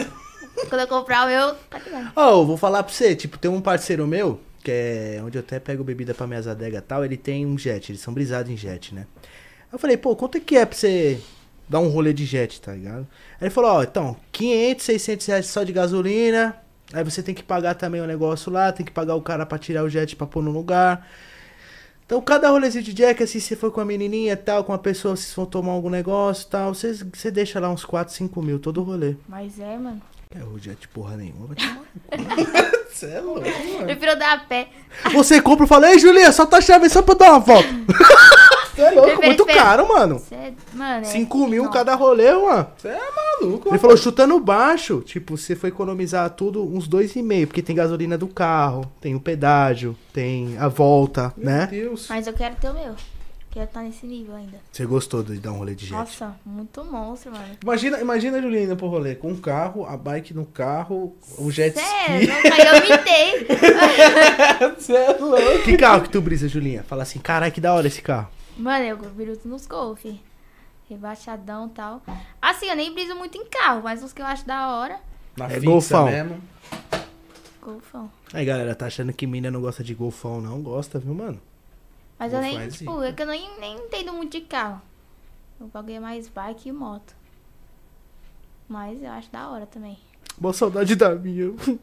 Quando 0.70 0.82
eu 0.82 0.88
comprar 0.88 1.26
o 1.26 1.28
meu, 1.28 1.56
tá 1.70 1.82
eu 2.16 2.46
vou 2.46 2.58
falar 2.58 2.84
pra 2.84 2.94
você, 2.94 3.16
tipo, 3.16 3.38
tem 3.38 3.50
um 3.50 3.62
parceiro 3.62 4.06
meu, 4.06 4.40
que 4.64 4.72
é 4.72 5.22
onde 5.24 5.38
eu 5.38 5.42
até 5.42 5.60
pego 5.60 5.84
bebida 5.84 6.14
pra 6.14 6.28
minhas 6.28 6.48
adegas 6.48 6.80
e 6.80 6.86
tal, 6.86 7.04
ele 7.04 7.18
tem 7.18 7.46
um 7.46 7.58
jet, 7.58 7.92
eles 7.92 8.02
são 8.02 8.14
brisados 8.14 8.52
em 8.52 8.58
jet, 8.58 8.94
né? 8.94 9.08
Eu 9.72 9.80
falei, 9.80 9.98
pô, 9.98 10.16
quanto 10.16 10.38
é 10.38 10.40
que 10.40 10.56
é 10.56 10.66
pra 10.66 10.78
você 10.78 11.20
dar 11.68 11.80
um 11.80 11.90
rolê 11.90 12.14
de 12.14 12.26
jet, 12.26 12.62
tá 12.62 12.74
ligado? 12.74 13.08
Aí 13.42 13.48
ele 13.48 13.50
falou, 13.50 13.72
ó, 13.72 13.84
então, 13.84 14.16
500, 14.32 14.86
600 14.86 15.26
reais 15.26 15.46
só 15.48 15.64
de 15.64 15.74
gasolina, 15.74 16.56
aí 16.92 17.04
você 17.04 17.24
tem 17.24 17.34
que 17.34 17.44
pagar 17.44 17.76
também 17.76 18.02
o 18.02 18.08
negócio 18.08 18.52
lá, 18.52 18.72
tem 18.72 18.86
que 18.86 18.92
pagar 18.92 19.16
o 19.16 19.22
cara 19.22 19.46
pra 19.46 19.58
tirar 19.58 19.84
o 19.84 19.90
jet 19.90 20.16
pra 20.16 20.28
pôr 20.28 20.44
no 20.44 20.52
lugar. 20.52 21.08
Então, 22.06 22.22
cada 22.22 22.50
rolezinho 22.50 22.84
de 22.84 22.94
jack, 22.94 23.24
assim, 23.24 23.40
se 23.40 23.56
for 23.56 23.72
com 23.72 23.80
a 23.80 23.86
menininha 23.86 24.36
tal, 24.36 24.64
com 24.64 24.74
a 24.74 24.78
pessoa, 24.78 25.16
vocês 25.16 25.34
vão 25.34 25.46
tomar 25.46 25.72
algum 25.72 25.90
negócio 25.90 26.48
tal, 26.50 26.74
você, 26.74 27.32
deixa 27.32 27.60
lá 27.60 27.70
uns 27.70 27.86
4, 27.86 28.14
5 28.14 28.42
mil 28.42 28.60
todo 28.60 28.84
rolê. 28.84 29.16
Mas 29.28 29.60
é, 29.60 29.78
mano. 29.78 30.02
É 30.36 30.60
jet 30.60 30.88
porra 30.88 31.16
nenhuma, 31.18 31.48
vai 31.48 31.56
tomar 31.56 32.72
Você 32.90 33.06
é 33.12 33.22
louco, 33.22 33.42
mano. 33.42 33.86
Prefiro 33.86 34.18
dar 34.18 34.34
a 34.34 34.38
pé. 34.40 34.70
Você 35.14 35.42
compra 35.42 35.66
e 35.66 35.68
fala, 35.70 35.92
ei 35.92 36.00
Julia, 36.00 36.32
solta 36.32 36.58
a 36.58 36.62
chave 36.62 36.90
só 36.90 37.02
pra 37.02 37.14
eu 37.14 37.18
dar 37.18 37.32
uma 37.32 37.40
volta. 37.40 37.70
Você 38.74 38.82
é 38.82 38.90
louco, 38.90 39.10
Espera, 39.10 39.28
muito 39.28 39.46
caro, 39.46 39.88
mano. 39.88 40.18
Você 40.18 40.34
é, 40.34 40.54
mano, 40.74 41.02
é... 41.02 41.04
5 41.04 41.48
mil 41.48 41.66
Não. 41.66 41.72
cada 41.72 41.94
rolê, 41.94 42.34
mano. 42.34 42.68
Você 42.76 42.88
é 42.88 43.00
maluco, 43.42 43.70
Ele 43.70 43.78
falou, 43.78 43.96
chutando 43.96 44.40
baixo, 44.40 45.02
tipo, 45.06 45.38
você 45.38 45.56
foi 45.56 45.70
economizar 45.70 46.28
tudo 46.32 46.64
uns 46.64 46.88
dois 46.88 47.16
e 47.16 47.22
meio, 47.22 47.46
porque 47.46 47.62
tem 47.62 47.76
gasolina 47.76 48.18
do 48.18 48.28
carro, 48.28 48.92
tem 49.00 49.14
o 49.14 49.20
pedágio, 49.20 49.96
tem 50.12 50.58
a 50.58 50.68
volta, 50.68 51.32
Meu 51.38 51.46
né? 51.46 51.68
Deus. 51.70 52.08
Mas 52.10 52.26
eu 52.26 52.34
quero 52.34 52.56
ter 52.56 52.70
o 52.70 52.74
meu. 52.74 52.96
Quero 53.54 53.66
estar 53.66 53.84
nesse 53.84 54.08
nível 54.08 54.36
ainda. 54.36 54.58
Você 54.72 54.84
gostou 54.84 55.22
de 55.22 55.38
dar 55.38 55.52
um 55.52 55.58
rolê 55.60 55.76
de 55.76 55.86
jet? 55.86 55.94
Nossa, 55.96 56.36
muito 56.44 56.84
monstro, 56.84 57.32
mano. 57.32 57.56
Imagina, 57.62 58.02
imagina 58.02 58.38
a 58.40 58.42
Juliana 58.42 58.66
indo 58.66 58.76
pro 58.76 58.88
rolê 58.88 59.14
com 59.14 59.30
um 59.30 59.36
carro, 59.40 59.86
a 59.86 59.96
bike 59.96 60.34
no 60.34 60.44
carro, 60.44 61.16
o 61.38 61.52
jet 61.52 61.78
Sério, 61.80 62.24
ski. 62.32 62.48
aí 62.52 62.68
eu 62.68 62.78
imitei. 62.78 63.48
Você 64.76 64.94
é 64.98 65.18
louco. 65.20 65.64
Que 65.66 65.78
carro 65.78 66.02
que 66.02 66.10
tu 66.10 66.20
brisa, 66.20 66.48
Julinha? 66.48 66.82
Fala 66.84 67.04
assim, 67.04 67.20
caralho, 67.20 67.52
que 67.54 67.62
da 67.62 67.76
hora 67.76 67.86
esse 67.86 68.02
carro. 68.02 68.28
Mano, 68.58 68.86
eu 68.86 68.98
viruto 68.98 69.48
nos 69.48 69.68
golf. 69.68 70.04
Rebaixadão 70.90 71.68
e 71.68 71.70
tal. 71.70 72.02
Assim, 72.42 72.66
eu 72.68 72.76
nem 72.76 72.92
briso 72.92 73.14
muito 73.16 73.38
em 73.38 73.46
carro, 73.46 73.82
mas 73.84 74.04
os 74.04 74.12
que 74.12 74.22
eu 74.22 74.26
acho 74.26 74.48
da 74.48 74.68
hora, 74.70 74.98
Na 75.38 75.46
É 75.52 75.60
golfão. 75.60 76.06
mesmo. 76.06 76.42
golfão. 77.62 78.10
Aí, 78.34 78.44
galera, 78.46 78.74
tá 78.74 78.88
achando 78.88 79.14
que 79.14 79.28
mina 79.28 79.52
não 79.52 79.62
gosta 79.62 79.84
de 79.84 79.94
golfão, 79.94 80.42
não? 80.42 80.60
Gosta, 80.62 80.98
viu, 80.98 81.14
mano? 81.14 81.40
Mas 82.24 82.32
eu 82.32 82.40
nem, 82.40 82.58
é 82.58 82.68
tipo, 82.68 83.04
é 83.04 83.12
que 83.12 83.22
eu 83.22 83.26
nem, 83.26 83.50
nem 83.60 83.76
entendo 83.76 84.14
muito 84.14 84.32
de 84.32 84.40
carro. 84.40 84.82
O 85.60 85.66
bagulho 85.66 85.98
é 85.98 86.00
mais 86.00 86.30
bike 86.30 86.70
e 86.70 86.72
moto. 86.72 87.14
Mas 88.66 89.04
eu 89.04 89.12
acho 89.12 89.30
da 89.30 89.50
hora 89.50 89.66
também. 89.66 89.98
Boa 90.38 90.54
saudade 90.54 90.96
da 90.96 91.14
minha. 91.16 91.54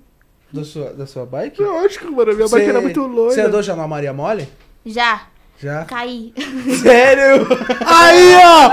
Da 0.53 0.65
sua, 0.65 0.93
da 0.93 1.07
sua 1.07 1.25
bike? 1.25 1.63
Lógico, 1.63 2.11
mano, 2.11 2.33
a 2.33 2.35
minha 2.35 2.49
bike 2.49 2.69
era 2.69 2.81
muito 2.81 3.07
loira. 3.07 3.33
Você 3.33 3.41
andou 3.43 3.63
já 3.63 3.77
na 3.77 3.87
Maria 3.87 4.13
Mole? 4.13 4.49
Já, 4.85 5.29
Já? 5.57 5.85
caí. 5.85 6.35
Sério? 6.83 7.47
Aí, 7.87 8.35
ó! 8.35 8.71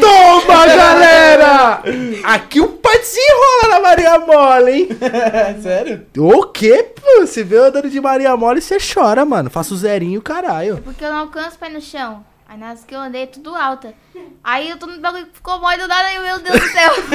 Toma, 0.42 0.66
galera! 0.66 1.82
Aqui 2.24 2.60
o 2.60 2.72
pai 2.90 2.98
desenrola 2.98 3.68
na 3.68 3.80
Maria 3.80 4.18
Mole, 4.18 4.72
hein? 4.72 4.88
Sério? 5.62 6.06
O 6.18 6.46
quê, 6.46 6.82
pô? 6.82 7.20
Você 7.20 7.44
vê 7.44 7.56
eu 7.56 7.66
andando 7.66 7.88
de 7.88 8.00
Maria 8.00 8.36
Mole, 8.36 8.60
você 8.60 8.78
chora, 8.78 9.24
mano. 9.24 9.48
Faço 9.48 9.76
zerinho, 9.76 10.20
caralho. 10.20 10.78
Porque 10.78 11.04
eu 11.04 11.10
não 11.10 11.20
alcanço 11.20 11.54
o 11.56 11.58
pé 11.58 11.68
no 11.68 11.80
chão. 11.80 12.24
Aí 12.48 12.58
nas 12.58 12.82
que 12.84 12.92
eu 12.94 12.98
andei 12.98 13.22
é 13.22 13.26
tudo 13.26 13.54
alta. 13.54 13.94
Aí 14.42 14.70
eu 14.70 14.76
tô 14.76 14.86
no 14.86 15.00
bagulho 15.00 15.26
que 15.26 15.34
ficou 15.34 15.60
mole 15.60 15.76
do 15.76 15.86
nada 15.86 16.08
aí, 16.08 16.18
meu 16.18 16.40
Deus 16.40 16.58
do 16.60 16.66
céu. 16.68 16.92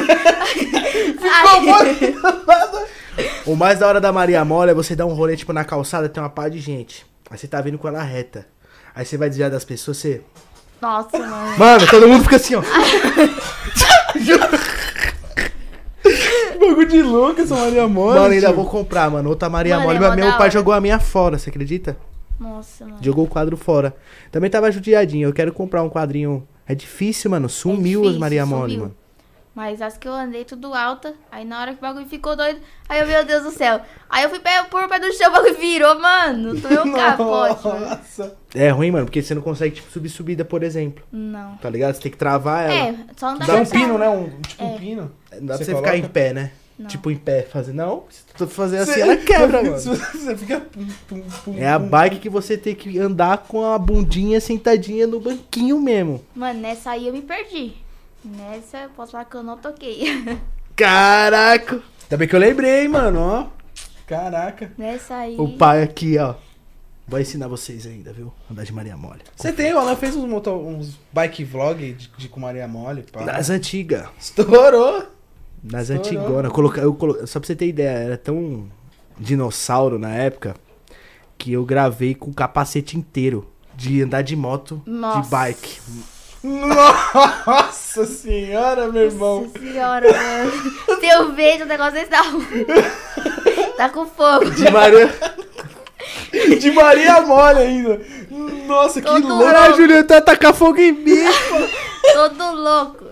ficou 2.14 2.88
O 3.46 3.56
mais 3.58 3.80
da 3.80 3.88
hora 3.88 4.00
da 4.00 4.14
Maria 4.14 4.46
Mole 4.46 4.72
é 4.72 4.74
você 4.74 4.96
dar 4.96 5.06
um 5.06 5.14
rolê, 5.14 5.36
tipo, 5.36 5.52
na 5.52 5.66
calçada, 5.66 6.08
tem 6.08 6.24
uma 6.24 6.30
pá 6.30 6.48
de 6.48 6.60
gente. 6.60 7.06
Aí 7.30 7.38
você 7.38 7.50
tá 7.50 7.60
vindo 7.60 7.78
com 7.78 7.86
ela 7.88 8.02
reta. 8.02 8.48
Aí 8.96 9.06
você 9.06 9.18
vai 9.18 9.28
desviar 9.28 9.52
das 9.52 9.66
pessoas, 9.66 9.98
você... 9.98 10.22
Nossa, 10.82 11.18
mano. 11.18 11.58
Mano, 11.58 11.88
todo 11.88 12.08
mundo 12.08 12.24
fica 12.24 12.38
assim, 12.38 12.56
ó. 12.56 12.62
Bagulho 16.60 16.88
de 16.88 17.02
louco 17.02 17.42
essa 17.42 17.56
Maria 17.56 17.88
Mole. 17.88 18.20
Mano, 18.20 18.34
ainda 18.34 18.52
vou 18.52 18.66
comprar, 18.66 19.10
mano. 19.10 19.30
Outra 19.30 19.50
Maria 19.50 19.76
Mano, 19.78 19.88
Mole, 19.88 19.98
é 19.98 20.02
mas 20.02 20.16
meu 20.16 20.32
pai 20.32 20.42
hora. 20.42 20.50
jogou 20.52 20.74
a 20.74 20.82
minha 20.82 21.00
fora, 21.00 21.38
você 21.38 21.50
acredita? 21.50 21.98
Nossa, 22.40 22.86
mano. 22.86 22.98
Jogou 23.02 23.26
o 23.26 23.28
quadro 23.28 23.56
fora. 23.56 23.96
Também 24.32 24.50
tava 24.50 24.72
judiadinho. 24.72 25.28
Eu 25.30 25.34
quero 25.34 25.54
comprar 25.54 25.84
um 25.84 25.90
quadrinho. 25.90 26.48
É 26.68 26.74
difícil, 26.76 27.30
mano. 27.32 27.48
Sumiu 27.48 28.00
as 28.02 28.04
difícil, 28.04 28.20
Maria 28.20 28.46
Mole, 28.46 28.72
sumiu. 28.74 28.80
mano. 28.82 28.96
Mas 29.56 29.82
as 29.82 29.98
que 29.98 30.06
eu 30.06 30.12
andei 30.14 30.44
tudo 30.44 30.74
alta, 30.74 31.14
aí 31.32 31.46
na 31.46 31.62
hora 31.62 31.72
que 31.72 31.78
o 31.78 31.82
bagulho 31.82 32.06
ficou 32.08 32.36
doido, 32.36 32.60
aí 32.90 33.00
eu, 33.00 33.08
meu 33.08 33.24
Deus 33.24 33.44
do 33.44 33.52
céu. 33.52 33.80
Aí 34.10 34.24
eu 34.24 34.30
fui 34.30 34.40
pé, 34.40 34.62
pôr 34.64 34.84
o 34.84 34.90
pé 34.90 35.00
no 35.00 35.14
chão, 35.14 35.30
o 35.30 35.32
bagulho 35.32 35.56
virou, 35.58 35.98
mano. 35.98 36.60
Tomei 36.60 36.80
um 36.80 36.92
capote, 36.94 37.66
mano. 37.66 37.86
Nossa. 37.88 38.36
É 38.54 38.70
ruim, 38.70 38.92
mano, 38.92 39.06
porque 39.06 39.22
você 39.22 39.34
não 39.34 39.42
consegue, 39.42 39.76
tipo, 39.76 39.90
subir 39.90 40.10
subida, 40.10 40.44
por 40.44 40.62
exemplo. 40.62 41.04
Não. 41.10 41.56
Tá 41.56 41.70
ligado? 41.70 41.96
Você 41.96 42.02
tem 42.02 42.12
que 42.12 42.18
travar 42.18 42.70
ela. 42.70 42.74
É, 42.90 42.96
só 43.16 43.32
não 43.32 43.40
dá 43.40 43.46
Dá 43.46 43.56
um 43.56 43.66
pino, 43.66 43.98
né? 43.98 44.10
Um, 44.10 44.30
tipo 44.42 44.62
É. 44.64 44.66
um 44.66 44.78
pino. 44.78 45.12
Não 45.32 45.46
dá 45.46 45.56
pra 45.56 45.58
Você 45.58 45.66
você 45.66 45.76
ficar 45.76 45.90
coloca? 45.92 45.98
em 45.98 46.10
pé, 46.10 46.34
né? 46.34 46.52
Não. 46.78 46.88
Tipo, 46.88 47.10
em 47.10 47.16
pé, 47.16 47.42
fazer. 47.44 47.72
Não, 47.72 48.04
se 48.10 48.26
tu 48.38 48.48
fazer 48.50 48.80
assim, 48.80 48.92
Você- 48.96 49.02
ela 49.02 49.16
quebra, 49.16 49.64
mano. 49.64 49.78
Você 49.80 50.36
fica. 50.36 50.60
pum, 50.60 50.86
pum, 51.08 51.22
pum, 51.46 51.56
É 51.58 51.70
a 51.70 51.80
bike 51.80 52.20
que 52.20 52.30
você 52.30 52.58
tem 52.58 52.76
que 52.76 53.00
andar 53.00 53.38
com 53.48 53.64
a 53.66 53.80
bundinha 53.80 54.42
sentadinha 54.42 55.08
no 55.08 55.22
banquinho 55.22 55.80
mesmo. 55.80 56.22
Mano, 56.36 56.60
nessa 56.60 56.92
aí 56.92 57.08
eu 57.08 57.14
me 57.14 57.22
perdi. 57.22 57.72
Nessa 58.26 58.80
eu 58.80 58.90
posso 58.90 59.12
falar 59.12 59.26
que 59.26 59.36
eu 59.36 59.44
não 59.44 59.58
toquei. 59.58 60.04
Caraca! 60.76 61.82
Ainda 62.04 62.18
bem 62.18 62.28
que 62.28 62.36
eu 62.36 62.40
lembrei, 62.40 62.88
mano, 62.88 63.20
ó. 63.20 63.48
Caraca. 64.08 64.72
Nessa 64.78 65.16
aí. 65.18 65.36
O 65.38 65.56
pai 65.58 65.84
aqui, 65.84 66.18
ó. 66.18 66.36
Vai 67.08 67.22
ensinar 67.22 67.48
vocês 67.48 67.86
ainda, 67.86 68.12
viu? 68.12 68.34
Andar 68.50 68.64
de 68.64 68.74
Maria 68.74 68.98
Mole. 68.98 69.22
Você 69.36 69.54
tem, 69.54 69.72
o 69.74 69.78
Alan 69.78 69.96
fez 69.96 70.16
uns, 70.16 70.28
moto, 70.28 70.50
uns 70.52 71.00
bike 71.14 71.44
vlog 71.44 71.94
de, 71.94 72.08
de 72.18 72.28
com 72.28 72.40
Maria 72.40 72.68
Mole, 72.68 73.04
pá. 73.04 73.24
Das 73.24 73.52
antigas. 73.52 74.08
Estourou. 74.20 75.06
Nas 75.64 75.90
Estourou. 75.90 76.22
antigonas. 76.22 76.52
Coloca, 76.52 76.82
eu 76.82 76.96
colo... 76.96 77.28
Só 77.28 77.40
pra 77.40 77.46
você 77.46 77.56
ter 77.56 77.68
ideia, 77.68 77.90
era 77.90 78.18
tão 78.18 78.68
dinossauro 79.20 80.00
na 80.00 80.16
época 80.16 80.56
que 81.38 81.54
eu 81.54 81.64
gravei 81.64 82.16
com 82.16 82.32
o 82.32 82.34
capacete 82.34 82.98
inteiro 82.98 83.48
de 83.76 84.02
andar 84.02 84.24
de 84.24 84.36
moto, 84.36 84.82
de 84.84 84.90
Nossa. 84.90 85.30
bike. 85.30 85.80
Nossa 86.46 88.06
senhora, 88.06 88.88
meu 88.92 89.04
irmão. 89.04 89.42
Nossa 89.42 89.60
senhora, 89.60 90.08
mano. 90.12 91.00
Se 91.00 91.08
eu 91.08 91.34
vejo 91.34 91.64
o 91.64 91.68
negócio 91.68 91.94
desse, 91.94 92.10
tá, 92.10 92.24
tá 93.76 93.90
com 93.90 94.06
fogo. 94.06 94.52
De 94.52 94.70
Maria. 94.70 95.10
De 96.60 96.72
Maria 96.72 97.22
Mole 97.22 97.60
ainda. 97.60 98.02
Nossa, 98.68 99.02
que 99.02 99.08
Todo 99.08 99.28
louco. 99.28 99.44
Caralho, 99.44 99.76
Juliano, 99.76 100.04
tá 100.08 100.22
tacar 100.22 100.54
fogo 100.54 100.80
em 100.80 100.92
mim. 100.92 101.24
Todo 102.14 102.52
louco. 102.52 103.06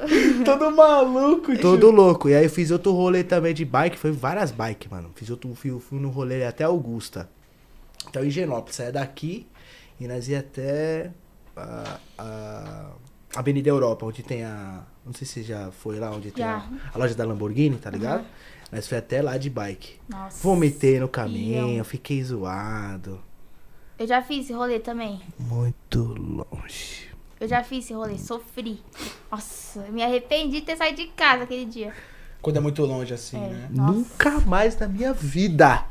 Todo 0.45 0.71
maluco, 0.71 1.53
tio. 1.53 1.61
Todo 1.61 1.89
louco. 1.89 2.29
E 2.29 2.35
aí 2.35 2.43
eu 2.43 2.49
fiz 2.49 2.69
outro 2.69 2.91
rolê 2.91 3.23
também 3.23 3.53
de 3.53 3.65
bike, 3.65 3.97
foi 3.97 4.11
várias 4.11 4.51
bikes, 4.51 4.89
mano. 4.89 5.11
Fiz 5.15 5.29
outro, 5.29 5.53
fui, 5.55 5.71
fui 5.79 5.99
no 5.99 6.09
rolê 6.09 6.45
até 6.45 6.63
Augusta. 6.63 7.29
Até 8.05 8.19
o 8.19 8.25
Higienópolis. 8.25 8.75
Saia 8.75 8.91
daqui 8.91 9.47
e 9.99 10.07
nós 10.07 10.27
ia 10.27 10.39
até 10.39 11.11
a, 11.55 11.97
a 12.17 12.85
Avenida 13.35 13.69
Europa, 13.69 14.05
onde 14.05 14.21
tem 14.23 14.43
a. 14.43 14.81
Não 15.05 15.13
sei 15.13 15.25
se 15.27 15.33
você 15.33 15.43
já 15.43 15.71
foi 15.71 15.99
lá, 15.99 16.11
onde 16.11 16.31
tem 16.31 16.45
a, 16.45 16.63
a 16.93 16.97
loja 16.97 17.15
da 17.15 17.25
Lamborghini, 17.25 17.77
tá 17.77 17.89
ligado? 17.89 18.23
Nós 18.71 18.87
foi 18.87 18.97
até 18.97 19.21
lá 19.21 19.37
de 19.37 19.49
bike. 19.49 19.99
Nossa. 20.09 20.41
Vomitei 20.41 20.99
no 20.99 21.07
caminho, 21.07 21.67
Iam. 21.75 21.83
fiquei 21.83 22.23
zoado. 22.23 23.19
Eu 23.99 24.07
já 24.07 24.21
fiz 24.21 24.45
esse 24.45 24.53
rolê 24.53 24.79
também. 24.79 25.21
Muito 25.39 26.03
longe. 26.19 27.09
Eu 27.39 27.47
já 27.47 27.63
fiz 27.63 27.85
esse 27.85 27.93
rolê, 27.93 28.17
sofri. 28.17 28.81
Nossa, 29.31 29.79
eu 29.81 29.91
me 29.93 30.01
arrependi 30.03 30.59
de 30.59 30.65
ter 30.65 30.77
saído 30.77 30.97
de 30.97 31.07
casa 31.09 31.43
aquele 31.43 31.65
dia. 31.65 31.93
Quando 32.41 32.57
é 32.57 32.59
muito 32.59 32.83
longe 32.85 33.13
assim, 33.13 33.37
É. 33.37 33.47
né? 33.49 33.67
Nossa. 33.71 33.91
Nunca 33.93 34.39
mais 34.41 34.77
na 34.79 34.87
minha 34.87 35.13
vida. 35.13 35.85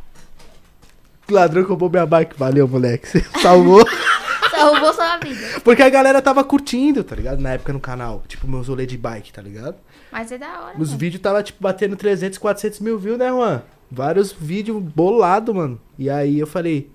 O 1.31 1.35
ladrão 1.35 1.63
roubou 1.65 1.89
minha 1.91 2.05
bike. 2.07 2.37
Valeu, 2.39 2.67
moleque. 2.67 3.07
Você 3.09 3.21
salvou. 3.41 3.85
Salvou 4.63 4.93
sua 4.93 5.17
vida. 5.19 5.61
Porque 5.61 5.83
a 5.83 5.91
galera 5.91 6.23
tava 6.23 6.43
curtindo, 6.45 7.03
tá 7.05 7.15
ligado? 7.17 7.41
Na 7.41 7.51
época 7.51 7.73
no 7.73 7.81
canal. 7.81 8.23
Tipo, 8.29 8.47
meus 8.49 8.69
rolê 8.69 8.87
de 8.87 8.97
bike, 8.97 9.33
tá 9.33 9.43
ligado? 9.43 9.77
Mas 10.11 10.31
é 10.33 10.39
da 10.39 10.63
hora. 10.63 10.75
Os 10.79 10.89
mano. 10.89 10.99
vídeos 10.99 11.23
tava, 11.23 11.43
tipo, 11.43 11.63
batendo 11.63 11.97
300, 11.97 12.39
400 12.39 12.81
mil 12.81 12.99
views, 12.99 13.19
né, 13.19 13.29
Juan? 13.29 13.63
Vários 13.91 14.33
vídeos 14.33 14.83
bolado, 14.83 15.55
mano. 15.55 15.81
E 15.99 16.09
aí 16.09 16.39
eu 16.39 16.47
falei... 16.47 16.91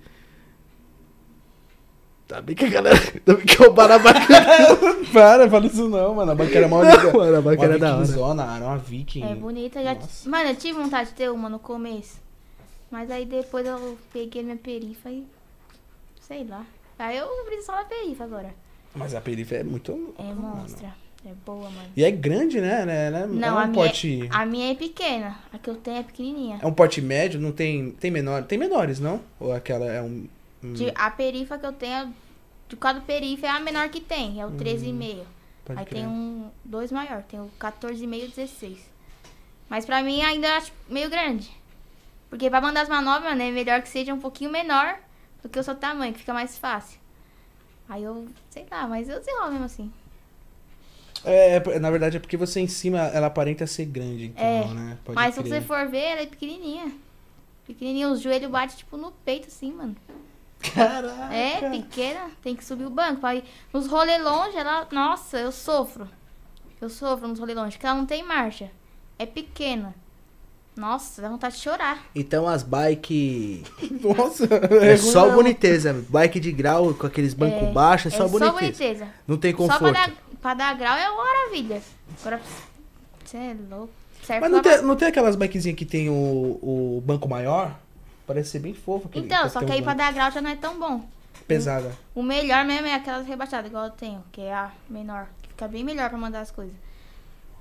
Tá 2.26 2.42
bem 2.42 2.54
que 2.54 2.66
a 2.66 2.68
galera. 2.68 2.98
Tá 3.24 3.34
bem 3.34 3.46
que 3.46 3.56
roubaram 3.56 3.94
a 3.94 3.98
bike. 3.98 4.26
Para, 5.12 5.48
fala 5.48 5.66
isso 5.66 5.88
não, 5.88 6.14
mano. 6.14 6.32
A 6.32 6.34
bike 6.34 6.56
era 6.58 6.68
mó 6.68 6.82
linda. 6.82 7.10
Mano, 7.12 7.36
a 7.38 7.40
bike 7.40 7.62
Uma 7.62 7.64
era 7.64 7.78
da 7.78 7.94
hora. 7.94 8.04
vikingzona, 8.04 8.56
era 8.56 8.64
uma 8.66 8.76
viking. 8.76 9.22
É 9.24 9.34
bonita. 9.34 9.82
Já... 9.82 9.94
Nossa. 9.94 10.28
Mano, 10.28 10.50
eu 10.50 10.56
tive 10.56 10.78
vontade 10.78 11.08
de 11.08 11.14
ter 11.14 11.30
uma 11.30 11.48
no 11.48 11.58
começo. 11.58 12.20
Mas 12.90 13.10
aí 13.10 13.24
depois 13.24 13.66
eu 13.66 13.96
peguei 14.12 14.42
minha 14.42 14.56
perifa 14.56 15.10
e. 15.10 15.26
Sei 16.20 16.44
lá. 16.44 16.66
Aí 16.98 17.16
eu 17.16 17.26
preciso 17.44 17.66
só 17.66 17.76
da 17.76 17.84
perifa 17.84 18.24
agora. 18.24 18.54
Mas 18.94 19.14
a 19.14 19.20
periferia 19.20 19.60
é 19.60 19.64
muito... 19.64 20.14
É 20.18 20.22
monstra. 20.34 20.94
É 21.24 21.32
boa, 21.44 21.68
mano. 21.70 21.88
E 21.96 22.04
é 22.04 22.10
grande, 22.10 22.60
né? 22.60 22.84
né? 22.84 23.06
É- 23.08 23.26
Não, 23.26 23.58
é 23.58 23.62
a 23.62 23.64
um 23.66 23.68
minha, 23.68 23.84
porte... 23.84 24.28
a 24.30 24.46
minha 24.46 24.72
é 24.72 24.74
pequena. 24.74 25.36
A 25.52 25.58
que 25.58 25.68
eu 25.68 25.76
tenho 25.76 25.98
é 25.98 26.02
pequenininha. 26.02 26.58
É 26.62 26.66
um 26.66 26.72
porte 26.72 27.00
médio, 27.00 27.40
não 27.40 27.52
tem... 27.52 27.90
Tem 27.92 28.10
menor... 28.10 28.44
Tem 28.44 28.58
menores, 28.58 28.98
não? 29.00 29.20
Ou 29.38 29.52
aquela 29.52 29.84
é 29.86 30.00
um... 30.02 30.26
um- 30.62 30.72
De- 30.72 30.92
a 30.94 31.10
perifa 31.10 31.58
que 31.58 31.66
eu 31.66 31.72
tenho, 31.72 32.14
de 32.68 32.76
cada 32.76 33.00
perifa 33.00 33.46
é 33.46 33.50
a 33.50 33.60
menor 33.60 33.88
que 33.88 34.00
tem, 34.00 34.40
é 34.40 34.46
o 34.46 34.50
13,5. 34.52 34.92
Hum, 34.92 35.24
Aí 35.70 35.84
crer. 35.84 35.86
tem 35.88 36.06
um, 36.06 36.48
dois 36.64 36.90
maior, 36.90 37.22
tem 37.24 37.38
o 37.40 37.50
14,5 37.60 38.14
e 38.20 38.24
o 38.24 38.28
16. 38.30 38.78
Mas 39.68 39.84
pra 39.84 40.02
mim 40.02 40.22
ainda 40.22 40.56
acho 40.56 40.72
meio 40.88 41.10
grande. 41.10 41.50
Porque 42.30 42.48
pra 42.48 42.60
mandar 42.60 42.82
as 42.82 42.88
manobras, 42.88 43.36
né, 43.36 43.48
é 43.48 43.50
melhor 43.52 43.82
que 43.82 43.88
seja 43.88 44.14
um 44.14 44.18
pouquinho 44.18 44.50
menor 44.50 44.96
do 45.42 45.48
que 45.48 45.58
o 45.58 45.62
seu 45.62 45.74
tamanho, 45.74 46.12
que 46.12 46.20
fica 46.20 46.34
mais 46.34 46.58
fácil. 46.58 46.98
Aí 47.88 48.02
eu, 48.04 48.28
sei 48.50 48.66
lá, 48.70 48.86
mas 48.86 49.08
eu 49.08 49.18
desenrolo 49.18 49.50
mesmo 49.52 49.64
assim. 49.64 49.92
É, 51.24 51.56
é, 51.56 51.78
na 51.80 51.90
verdade 51.90 52.16
é 52.16 52.20
porque 52.20 52.36
você 52.36 52.60
em 52.60 52.68
cima, 52.68 52.98
ela 52.98 53.26
aparenta 53.26 53.66
ser 53.66 53.86
grande, 53.86 54.26
então, 54.26 54.44
É, 54.44 54.64
né? 54.68 54.98
Pode 55.04 55.16
mas 55.16 55.34
se 55.34 55.42
crer. 55.42 55.52
você 55.54 55.60
for 55.60 55.88
ver, 55.88 55.98
ela 55.98 56.20
é 56.22 56.26
pequenininha. 56.26 56.92
Pequenininha, 57.66 58.08
os 58.08 58.20
joelhos 58.20 58.50
batem 58.50 58.76
tipo 58.76 58.96
no 58.96 59.10
peito 59.10 59.48
assim, 59.48 59.72
mano. 59.72 59.96
Caraca! 60.74 61.34
É, 61.34 61.70
pequena, 61.70 62.30
tem 62.42 62.54
que 62.56 62.64
subir 62.64 62.84
o 62.84 62.90
banco. 62.90 63.26
Ir. 63.28 63.44
Nos 63.72 63.86
rolê 63.86 64.18
longe, 64.18 64.56
ela. 64.56 64.86
Nossa, 64.90 65.38
eu 65.38 65.52
sofro. 65.52 66.08
Eu 66.80 66.88
sofro 66.88 67.28
nos 67.28 67.38
rolê 67.38 67.54
longe, 67.54 67.76
porque 67.76 67.86
ela 67.86 67.96
não 67.96 68.06
tem 68.06 68.22
marcha. 68.22 68.70
É 69.18 69.26
pequena. 69.26 69.94
Nossa, 70.78 71.20
dá 71.20 71.28
vontade 71.28 71.56
de 71.56 71.60
chorar. 71.60 71.98
Então 72.14 72.46
as 72.46 72.62
bike. 72.62 73.64
Nossa! 74.00 74.46
É 74.80 74.96
só 74.96 75.24
ruim, 75.24 75.34
boniteza. 75.34 75.92
Bike 76.08 76.38
de 76.38 76.52
grau 76.52 76.94
com 76.94 77.06
aqueles 77.06 77.34
bancos 77.34 77.68
É, 77.68 77.72
baixos, 77.72 78.14
é 78.14 78.16
só 78.16 78.24
é 78.26 78.28
boniteza. 78.28 78.52
só 78.54 78.60
boniteza. 78.60 79.08
Não 79.26 79.36
tem 79.36 79.50
Só 79.50 79.66
pra 79.66 79.72
conforto. 79.78 79.92
dar, 79.94 80.12
pra 80.40 80.54
dar 80.54 80.74
grau 80.76 80.96
é 80.96 81.10
uma 81.10 81.24
maravilha. 81.24 81.82
Agora, 82.20 82.40
você 83.24 83.36
é 83.36 83.56
louco. 83.68 83.92
Serve 84.22 84.40
Mas 84.42 84.50
não 84.52 84.62
pra- 84.62 84.76
tem, 84.76 84.86
não 84.86 84.94
tem 84.96 85.08
aquelas 85.08 85.34
bikezinhas 85.34 85.76
que 85.76 85.84
tem 85.84 86.08
o, 86.08 86.12
o 86.14 87.02
banco 87.04 87.28
maior? 87.28 87.74
Parece 88.26 88.50
ser 88.50 88.58
bem 88.60 88.72
fofo. 88.74 89.08
aquele- 89.08 89.26
Então, 89.26 89.40
pra 89.40 89.48
só 89.48 89.58
que 89.58 89.66
um 89.66 89.72
aí 89.72 89.82
pra 89.82 89.94
banco 89.94 89.98
dar 90.04 90.12
grau 90.12 90.30
já 90.30 90.40
não 90.40 90.50
é 90.50 90.56
tão 90.56 90.78
bom. 90.78 91.08
Pesada. 91.48 91.90
O 92.14 92.22
melhor 92.22 92.64
mesmo 92.64 92.86
é 92.86 92.94
aquelas 92.94 93.26
rebaixadas, 93.26 93.68
igual 93.68 93.86
eu 93.86 93.90
tenho, 93.90 94.22
que 94.30 94.42
é 94.42 94.52
a 94.54 94.70
menor. 94.88 95.26
Que 95.42 95.48
fica 95.48 95.66
bem 95.66 95.82
melhor 95.82 96.08
pra 96.10 96.18
mandar 96.18 96.40
as 96.40 96.50
coisas. 96.52 96.74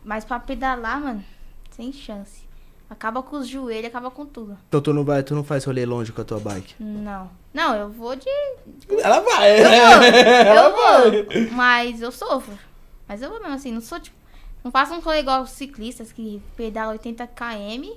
Mas 0.04 0.24
pra 0.26 0.40
pedalar, 0.40 1.00
mano, 1.02 1.24
sem 1.72 1.92
chance. 1.92 2.46
Acaba 2.90 3.22
com 3.22 3.38
os 3.38 3.48
joelhos, 3.48 3.88
acaba 3.88 4.10
com 4.10 4.26
tudo. 4.26 4.58
Então 4.70 4.80
tu 4.80 4.94
não 4.94 5.04
vai, 5.04 5.22
tu 5.22 5.36
não 5.36 5.44
faz 5.44 5.66
rolê 5.66 5.86
longe 5.86 6.12
com 6.14 6.22
a 6.22 6.24
tua 6.24 6.40
bike. 6.40 6.76
Não. 6.80 7.30
Não, 7.54 7.76
eu 7.76 7.90
vou 7.90 8.16
de. 8.16 8.30
Ela 9.02 9.20
vai! 9.20 9.60
Eu 9.60 9.64
vou. 9.66 10.04
Ela 10.16 10.62
eu 10.70 10.76
vai. 10.76 11.12
vou. 11.24 11.52
Mas 11.52 12.02
eu 12.02 12.12
sofro. 12.12 12.58
Mas 13.08 13.22
eu 13.22 13.30
vou 13.30 13.40
mesmo 13.40 13.56
assim. 13.56 13.72
Não 13.72 13.82
sou 13.82 14.00
tipo. 14.00 14.16
Não 14.64 14.72
faço 14.72 14.94
um 14.94 15.00
rolê 15.00 15.20
igual 15.20 15.42
os 15.42 15.52
ciclistas 15.52 16.12
que 16.12 16.42
pedalam 16.56 16.92
80 16.94 17.28
km. 17.28 17.92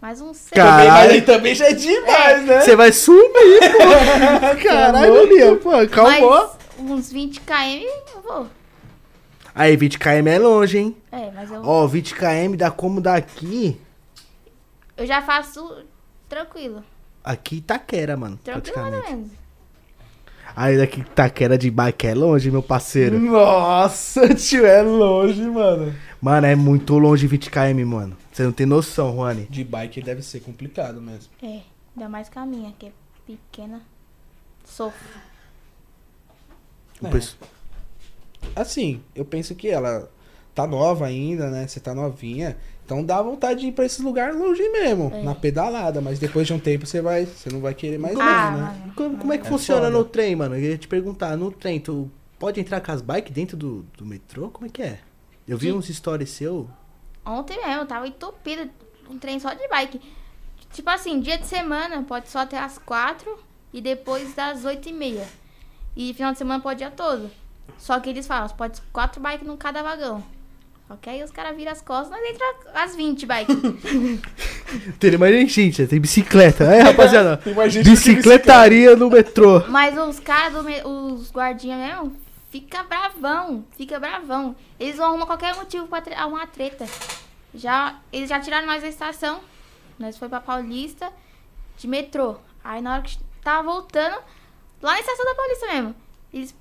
Mas 0.00 0.20
um 0.20 0.34
sei. 0.34 0.52
Também, 0.54 0.72
mas 0.72 0.86
Caralho. 0.86 1.10
aí 1.12 1.22
também 1.22 1.54
já 1.54 1.66
é 1.68 1.72
demais, 1.72 2.44
né? 2.46 2.60
Você 2.62 2.74
vai 2.74 2.90
subir, 2.92 3.60
pô. 3.72 4.56
Caralho. 4.66 5.26
Liam, 5.26 5.56
pô, 5.58 5.70
calmou. 5.88 6.30
Mas 6.78 6.90
uns 6.90 7.12
20 7.12 7.40
km 7.42 7.86
eu 8.14 8.22
vou. 8.22 8.46
Aí, 9.54 9.76
20km 9.76 10.26
é 10.26 10.38
longe, 10.38 10.78
hein? 10.78 10.96
É, 11.12 11.30
mas 11.34 11.50
eu, 11.50 11.62
Ó, 11.64 11.86
20km 11.86 12.56
dá 12.56 12.70
como 12.70 13.00
daqui. 13.00 13.78
Eu 15.00 15.06
já 15.06 15.20
faço 15.22 15.84
tranquilo. 16.28 16.84
Aqui 17.24 17.56
Itaquera, 17.56 18.16
mano. 18.16 18.36
Tranquilo 18.38 18.76
mais 18.76 18.86
ou 18.94 19.00
praticamente. 19.00 19.24
menos. 19.28 19.40
Aí 20.56 20.76
daqui 20.78 21.00
Itaquera 21.00 21.56
de 21.56 21.70
bike 21.70 22.06
é 22.08 22.14
longe, 22.14 22.50
meu 22.50 22.62
parceiro. 22.62 23.18
Nossa, 23.18 24.28
tio, 24.34 24.66
é 24.66 24.82
longe, 24.82 25.42
mano. 25.42 25.94
Mano, 26.20 26.46
é 26.46 26.56
muito 26.56 26.98
longe 26.98 27.28
20km, 27.28 27.84
mano. 27.84 28.16
Você 28.32 28.42
não 28.42 28.52
tem 28.52 28.66
noção, 28.66 29.12
Juani. 29.14 29.46
De 29.50 29.62
bike 29.64 30.02
deve 30.02 30.22
ser 30.22 30.40
complicado 30.40 31.00
mesmo. 31.00 31.30
É, 31.42 31.60
ainda 31.96 32.08
mais 32.08 32.28
com 32.28 32.40
a 32.40 32.46
minha, 32.46 32.72
que 32.78 32.86
é 32.86 32.92
pequena. 33.26 33.80
Sofro. 34.64 35.08
O 37.00 37.06
É. 37.06 37.10
pesso- 37.10 37.36
Assim, 38.56 39.02
eu 39.14 39.24
penso 39.24 39.54
que 39.54 39.68
ela 39.68 40.10
tá 40.54 40.66
nova 40.66 41.06
ainda, 41.06 41.48
né? 41.50 41.66
Você 41.66 41.78
tá 41.80 41.94
novinha. 41.94 42.56
Então 42.90 43.04
dá 43.04 43.22
vontade 43.22 43.60
de 43.60 43.66
ir 43.68 43.72
pra 43.72 43.84
esse 43.86 44.02
lugar 44.02 44.34
longe 44.34 44.68
mesmo, 44.70 45.12
É. 45.14 45.22
na 45.22 45.32
pedalada. 45.32 46.00
Mas 46.00 46.18
depois 46.18 46.44
de 46.48 46.52
um 46.52 46.58
tempo 46.58 46.84
você 46.86 47.00
vai. 47.00 47.24
Você 47.24 47.48
não 47.48 47.60
vai 47.60 47.72
querer 47.72 47.98
mais 47.98 48.18
Ah, 48.18 48.50
não, 48.50 48.58
né? 48.58 48.92
Como, 48.96 49.16
como 49.16 49.32
é 49.32 49.38
que 49.38 49.46
É 49.46 49.48
funciona 49.48 49.82
foda. 49.82 49.96
no 49.96 50.04
trem, 50.04 50.34
mano? 50.34 50.56
Eu 50.56 50.60
ia 50.60 50.76
te 50.76 50.88
perguntar, 50.88 51.36
no 51.36 51.52
trem, 51.52 51.78
tu 51.78 52.10
pode 52.36 52.58
entrar 52.58 52.80
com 52.80 52.90
as 52.90 53.00
bikes 53.00 53.32
dentro 53.32 53.56
do, 53.56 53.82
do 53.96 54.04
metrô? 54.04 54.48
Como 54.50 54.66
é 54.66 54.68
que 54.68 54.82
é? 54.82 54.98
Eu 55.46 55.56
vi 55.56 55.66
Sim. 55.68 55.74
uns 55.74 55.86
stories 55.86 56.30
seu. 56.30 56.68
Ontem 57.24 57.58
mesmo, 57.64 57.82
eu 57.82 57.86
tava 57.86 58.08
entupido 58.08 58.68
um 59.08 59.16
trem 59.16 59.38
só 59.38 59.54
de 59.54 59.68
bike. 59.68 60.00
Tipo 60.72 60.90
assim, 60.90 61.20
dia 61.20 61.38
de 61.38 61.46
semana 61.46 62.02
pode 62.02 62.28
só 62.28 62.40
até 62.40 62.58
as 62.58 62.76
quatro 62.76 63.38
e 63.72 63.80
depois 63.80 64.34
das 64.34 64.64
oito 64.64 64.88
e 64.88 64.92
meia. 64.92 65.28
E 65.96 66.12
final 66.12 66.32
de 66.32 66.38
semana 66.38 66.60
pode 66.60 66.82
ir 66.82 66.86
dia 66.88 66.90
todo. 66.90 67.30
Só 67.78 68.00
que 68.00 68.10
eles 68.10 68.26
falam, 68.26 68.48
pode 68.48 68.80
quatro 68.92 69.20
bikes 69.22 69.46
em 69.46 69.56
cada 69.56 69.80
vagão. 69.80 70.24
Aí 71.06 71.22
os 71.22 71.30
caras 71.30 71.56
viram 71.56 71.70
as 71.72 71.80
costas, 71.80 72.10
nós 72.10 72.20
entra 72.30 72.46
as 72.74 72.96
20 72.96 73.26
bikes. 73.26 73.56
Tem 74.98 75.16
mais 75.16 75.52
gente, 75.52 75.86
tem 75.86 76.00
bicicleta. 76.00 76.64
É, 76.64 76.80
rapaziada. 76.82 77.36
Tem 77.38 77.54
mais 77.54 77.72
gente 77.72 77.88
Bicicletaria 77.88 78.94
no 78.96 79.10
metrô. 79.10 79.60
Mas 79.68 79.96
os 79.98 80.20
caras, 80.20 80.64
os 80.84 81.30
guardinhas 81.32 81.78
mesmo, 81.78 82.16
fica 82.50 82.82
bravão, 82.84 83.64
fica 83.76 83.98
bravão. 83.98 84.54
Eles 84.78 84.96
vão 84.96 85.06
arrumar 85.08 85.26
qualquer 85.26 85.54
motivo 85.56 85.86
pra 85.88 86.00
tre- 86.00 86.14
arrumar 86.14 86.46
treta. 86.46 86.86
Já, 87.54 87.96
eles 88.12 88.28
já 88.28 88.38
tiraram 88.40 88.66
nós 88.66 88.82
da 88.82 88.88
estação. 88.88 89.40
Nós 89.98 90.16
foi 90.16 90.28
pra 90.28 90.40
Paulista 90.40 91.10
de 91.76 91.88
metrô. 91.88 92.36
Aí 92.62 92.80
na 92.80 92.92
hora 92.94 93.02
que 93.02 93.18
tava 93.42 93.62
voltando, 93.64 94.16
lá 94.82 94.92
na 94.92 95.00
estação 95.00 95.24
da 95.24 95.34
Paulista 95.34 95.66
mesmo. 95.66 95.94
Eles, 96.32 96.54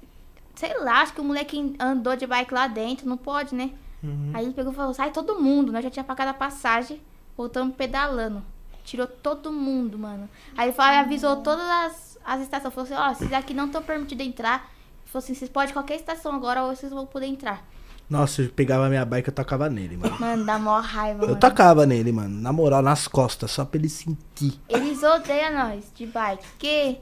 sei 0.55 0.75
lá, 0.79 1.01
acho 1.01 1.13
que 1.13 1.21
o 1.21 1.23
moleque 1.23 1.75
andou 1.79 2.15
de 2.15 2.25
bike 2.25 2.53
lá 2.53 2.67
dentro, 2.67 3.07
não 3.07 3.17
pode, 3.17 3.53
né? 3.53 3.69
Uhum. 4.03 4.31
Aí 4.33 4.45
ele 4.45 4.53
pegou 4.53 4.71
e 4.71 4.75
falou, 4.75 4.93
sai 4.93 5.11
todo 5.11 5.39
mundo. 5.39 5.71
Nós 5.71 5.83
já 5.83 5.89
tinha 5.89 6.03
pagado 6.03 6.29
a 6.31 6.33
passagem, 6.33 7.01
voltamos 7.37 7.75
pedalando. 7.75 8.41
Tirou 8.83 9.05
todo 9.07 9.51
mundo, 9.51 9.97
mano. 9.99 10.29
Aí 10.57 10.67
ele 10.69 10.73
falou, 10.75 10.99
avisou 10.99 11.37
todas 11.37 11.65
as, 11.65 12.17
as 12.25 12.41
estações. 12.41 12.73
Falou 12.73 12.85
assim, 12.91 12.95
ó, 12.95 13.11
esses 13.11 13.33
aqui 13.33 13.53
não 13.53 13.65
estão 13.65 13.81
permitidos 13.83 14.25
entrar. 14.25 14.71
Ele 15.03 15.11
falou 15.11 15.23
assim, 15.23 15.33
vocês 15.33 15.49
podem 15.51 15.73
qualquer 15.73 15.95
estação 15.95 16.33
agora 16.33 16.63
ou 16.63 16.75
vocês 16.75 16.91
vão 16.91 17.05
poder 17.05 17.27
entrar. 17.27 17.63
Nossa, 18.09 18.41
eu 18.41 18.49
pegava 18.49 18.89
minha 18.89 19.05
bike 19.05 19.27
e 19.27 19.29
eu 19.29 19.35
tacava 19.35 19.69
nele, 19.69 19.95
mano. 19.95 20.17
Mano, 20.19 20.43
dá 20.43 20.57
mó 20.57 20.79
raiva, 20.79 21.23
Eu 21.23 21.27
mano. 21.27 21.39
tacava 21.39 21.85
nele, 21.85 22.11
mano. 22.11 22.41
Na 22.41 22.51
moral, 22.51 22.81
nas 22.81 23.07
costas, 23.07 23.51
só 23.51 23.63
pra 23.63 23.77
ele 23.77 23.89
sentir. 23.89 24.59
Eles 24.67 25.03
odeiam 25.03 25.53
nós 25.53 25.91
de 25.93 26.07
bike. 26.07 26.43
Porque, 26.47 26.97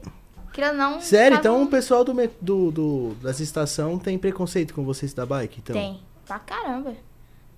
querendo 0.52 0.76
não... 0.76 1.00
Sério, 1.00 1.38
então 1.38 1.58
um- 1.60 1.62
o 1.62 1.66
pessoal 1.68 2.04
do, 2.04 2.12
do, 2.42 2.70
do, 2.70 3.14
das 3.22 3.40
estações 3.40 4.02
tem 4.02 4.18
preconceito 4.18 4.74
com 4.74 4.84
vocês 4.84 5.14
da 5.14 5.24
bike? 5.24 5.60
Então. 5.60 5.74
Tem. 5.74 5.98
Pra 6.28 6.38
caramba. 6.38 6.92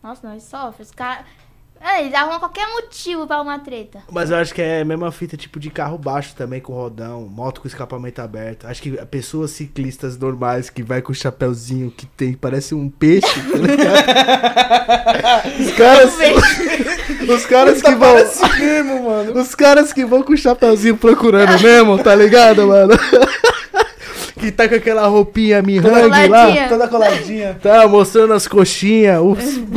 Nossa, 0.00 0.26
nós 0.26 0.44
sofrem. 0.44 0.86
Os 0.86 0.92
caras... 0.92 1.26
É, 1.82 2.02
eles 2.02 2.12
arrumam 2.12 2.38
qualquer 2.38 2.68
motivo 2.68 3.26
pra 3.26 3.40
uma 3.40 3.58
treta. 3.58 4.02
Mas 4.12 4.30
eu 4.30 4.36
acho 4.36 4.52
que 4.52 4.60
é 4.60 4.82
a 4.82 4.84
mesma 4.84 5.10
fita, 5.10 5.34
tipo, 5.34 5.58
de 5.58 5.70
carro 5.70 5.96
baixo 5.96 6.34
também, 6.36 6.60
com 6.60 6.74
rodão, 6.74 7.22
moto 7.22 7.62
com 7.62 7.66
escapamento 7.66 8.20
aberto. 8.20 8.66
Acho 8.66 8.82
que 8.82 8.92
pessoas 9.06 9.50
ciclistas 9.52 10.18
normais 10.18 10.68
que 10.68 10.82
vai 10.82 11.00
com 11.00 11.10
o 11.10 11.14
chapéuzinho 11.14 11.90
que 11.90 12.04
tem, 12.04 12.34
parece 12.34 12.74
um 12.74 12.90
peixe, 12.90 13.26
tá 13.26 13.56
ligado? 13.56 14.60
Os 15.60 15.72
caras, 15.72 16.14
os 17.28 17.46
caras 17.46 17.82
que 17.82 17.94
vão... 17.94 18.14
mesmo, 18.58 19.04
mano. 19.04 19.40
Os 19.40 19.54
caras 19.54 19.92
que 19.92 20.04
vão 20.04 20.22
com 20.22 20.32
o 20.32 20.36
chapéuzinho 20.36 20.96
procurando 20.96 21.58
mesmo, 21.62 22.02
tá 22.02 22.14
ligado, 22.14 22.66
mano? 22.66 22.92
que 24.38 24.50
tá 24.52 24.68
com 24.68 24.74
aquela 24.74 25.06
roupinha 25.06 25.62
mirangue 25.62 26.28
lá. 26.28 26.68
Toda 26.68 26.88
coladinha. 26.88 27.56
Tá 27.62 27.86
mostrando 27.88 28.32
as 28.34 28.46
coxinhas. 28.48 29.20
os- 29.22 29.60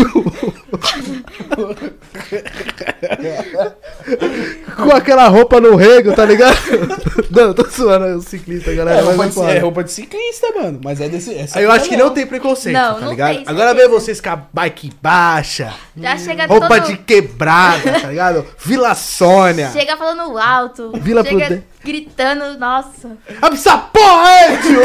com 4.75 4.91
aquela 4.91 5.27
roupa 5.27 5.59
no 5.59 5.75
rego, 5.75 6.13
tá 6.13 6.25
ligado? 6.25 6.57
Não, 7.31 7.43
eu 7.43 7.53
tô 7.53 7.63
zoando 7.69 8.05
é 8.05 8.15
o 8.15 8.21
ciclista, 8.21 8.71
É 8.71 8.75
galera. 8.75 9.01
roupa, 9.01 9.17
mas 9.17 9.35
de, 9.35 9.41
é 9.41 9.59
roupa 9.59 9.83
de 9.83 9.91
ciclista, 9.91 10.47
mano. 10.55 10.79
Mas 10.83 11.01
é 11.01 11.09
desse. 11.09 11.33
essa 11.35 11.57
Aí 11.57 11.65
eu 11.65 11.71
acho 11.71 11.89
que 11.89 11.97
não 11.97 12.11
tem 12.11 12.25
preconceito, 12.25 12.75
Não, 12.75 12.95
tá 12.95 13.01
não 13.01 13.09
ligado? 13.09 13.35
tem, 13.35 13.43
Agora 13.47 13.73
vê 13.73 13.87
vocês 13.87 14.21
com 14.21 14.29
a 14.29 14.35
bike 14.35 14.91
baixa, 15.01 15.73
Já 15.97 16.17
chega 16.17 16.45
roupa 16.45 16.79
todo... 16.81 16.87
de 16.91 16.97
quebrada, 16.97 17.99
tá 18.01 18.07
ligado? 18.07 18.45
Vila 18.63 18.93
Sônia. 18.95 19.71
Chega 19.71 19.97
falando 19.97 20.37
alto. 20.37 20.91
Vila 21.01 21.23
chega 21.23 21.37
Prudente. 21.45 21.63
Gritando, 21.83 22.57
nossa. 22.57 23.17
Abre 23.41 23.57
essa 23.57 23.77
porra 23.77 24.57
tio! 24.61 24.81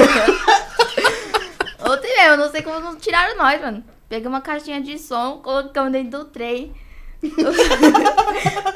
Ontem 1.91 2.09
mesmo, 2.17 2.31
eu 2.33 2.37
não 2.37 2.51
sei 2.51 2.63
como 2.63 2.81
não 2.81 2.97
tiraram 2.97 3.37
nós, 3.37 3.61
mano. 3.61 3.85
Peguei 4.09 4.27
uma 4.29 4.41
caixinha 4.41 4.81
de 4.81 4.99
som, 4.99 5.39
colocamos 5.43 5.93
dentro 5.93 6.19
do 6.21 6.25
trem. 6.27 6.75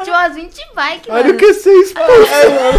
Tinha 0.05 0.17
umas 0.17 0.35
20 0.35 0.55
bikes, 0.75 1.09
Olha 1.09 1.23
mano. 1.25 1.35
o 1.35 1.37
que 1.37 1.53
você 1.53 1.71
expulso, 1.81 2.11
mano. 2.11 2.79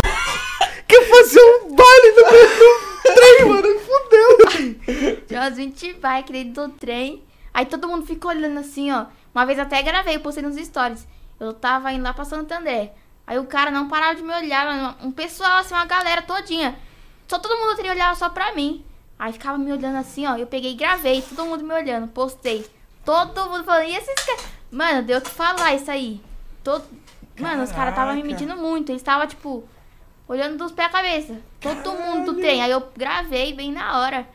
Quer 0.87 1.07
fazer 1.09 1.41
um 1.41 1.75
baile 1.75 2.11
no 2.15 2.31
meio 2.31 2.49
do 2.49 3.13
trem, 3.13 3.45
mano? 3.45 3.79
Fudeu. 3.79 5.17
Tinha 5.27 5.39
umas 5.41 5.55
20 5.57 5.93
bikes 5.93 6.31
dentro 6.31 6.67
do 6.67 6.73
trem. 6.73 7.23
Aí 7.53 7.65
todo 7.65 7.87
mundo 7.87 8.05
ficou 8.05 8.31
olhando 8.31 8.59
assim, 8.59 8.91
ó. 8.91 9.05
Uma 9.33 9.45
vez 9.45 9.57
até 9.59 9.81
gravei, 9.81 10.19
postei 10.19 10.43
nos 10.43 10.55
stories. 10.57 11.07
Eu 11.39 11.53
tava 11.53 11.91
indo 11.91 12.03
lá 12.03 12.13
pra 12.13 12.25
Santo 12.25 12.51
André. 12.53 12.93
Aí 13.25 13.39
o 13.39 13.45
cara 13.45 13.71
não 13.71 13.87
parava 13.87 14.15
de 14.15 14.21
me 14.21 14.33
olhar, 14.33 14.65
mano. 14.65 14.95
Um 15.01 15.11
pessoal, 15.11 15.59
assim, 15.59 15.73
uma 15.73 15.85
galera 15.85 16.21
todinha. 16.21 16.77
Só 17.27 17.39
todo 17.39 17.57
mundo 17.57 17.75
teria 17.75 17.91
olhado 17.91 18.15
só 18.17 18.29
pra 18.29 18.53
mim. 18.53 18.83
Aí 19.17 19.31
ficava 19.31 19.57
me 19.57 19.71
olhando 19.71 19.97
assim, 19.97 20.27
ó. 20.27 20.35
Eu 20.35 20.47
peguei 20.47 20.71
e 20.71 20.75
gravei, 20.75 21.21
todo 21.21 21.45
mundo 21.45 21.63
me 21.63 21.73
olhando, 21.73 22.07
postei. 22.07 22.65
Todo 23.05 23.49
mundo 23.49 23.63
falando, 23.63 23.87
e 23.87 23.95
esses 23.95 24.25
caras? 24.25 24.45
Mano, 24.71 25.03
deu 25.03 25.19
o 25.19 25.21
que 25.21 25.29
falar 25.29 25.75
isso 25.75 25.89
aí. 25.89 26.21
Todo... 26.63 26.85
Mano, 27.39 27.63
os 27.63 27.71
caras 27.71 27.95
tava 27.95 28.13
me 28.13 28.23
medindo 28.23 28.55
muito. 28.55 28.91
Eles 28.91 29.01
estavam, 29.01 29.25
tipo, 29.25 29.63
olhando 30.27 30.57
dos 30.57 30.71
pés 30.71 30.87
à 30.87 30.91
cabeça. 30.91 31.41
Todo 31.59 31.93
mundo 31.93 32.33
do 32.33 32.39
trem. 32.39 32.61
Aí 32.61 32.71
eu 32.71 32.91
gravei 32.95 33.53
bem 33.53 33.71
na 33.71 33.99
hora. 33.99 34.27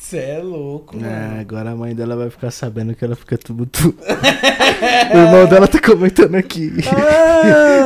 Você 0.00 0.16
é 0.16 0.38
louco, 0.42 0.96
mano. 0.96 1.36
É, 1.36 1.40
agora 1.40 1.70
a 1.72 1.76
mãe 1.76 1.94
dela 1.94 2.16
vai 2.16 2.30
ficar 2.30 2.50
sabendo 2.50 2.94
que 2.94 3.04
ela 3.04 3.14
fica 3.14 3.36
tudo. 3.36 3.66
tu- 3.66 3.94
o 5.14 5.16
irmão 5.18 5.46
dela 5.46 5.68
tá 5.68 5.78
comentando 5.78 6.36
aqui. 6.36 6.72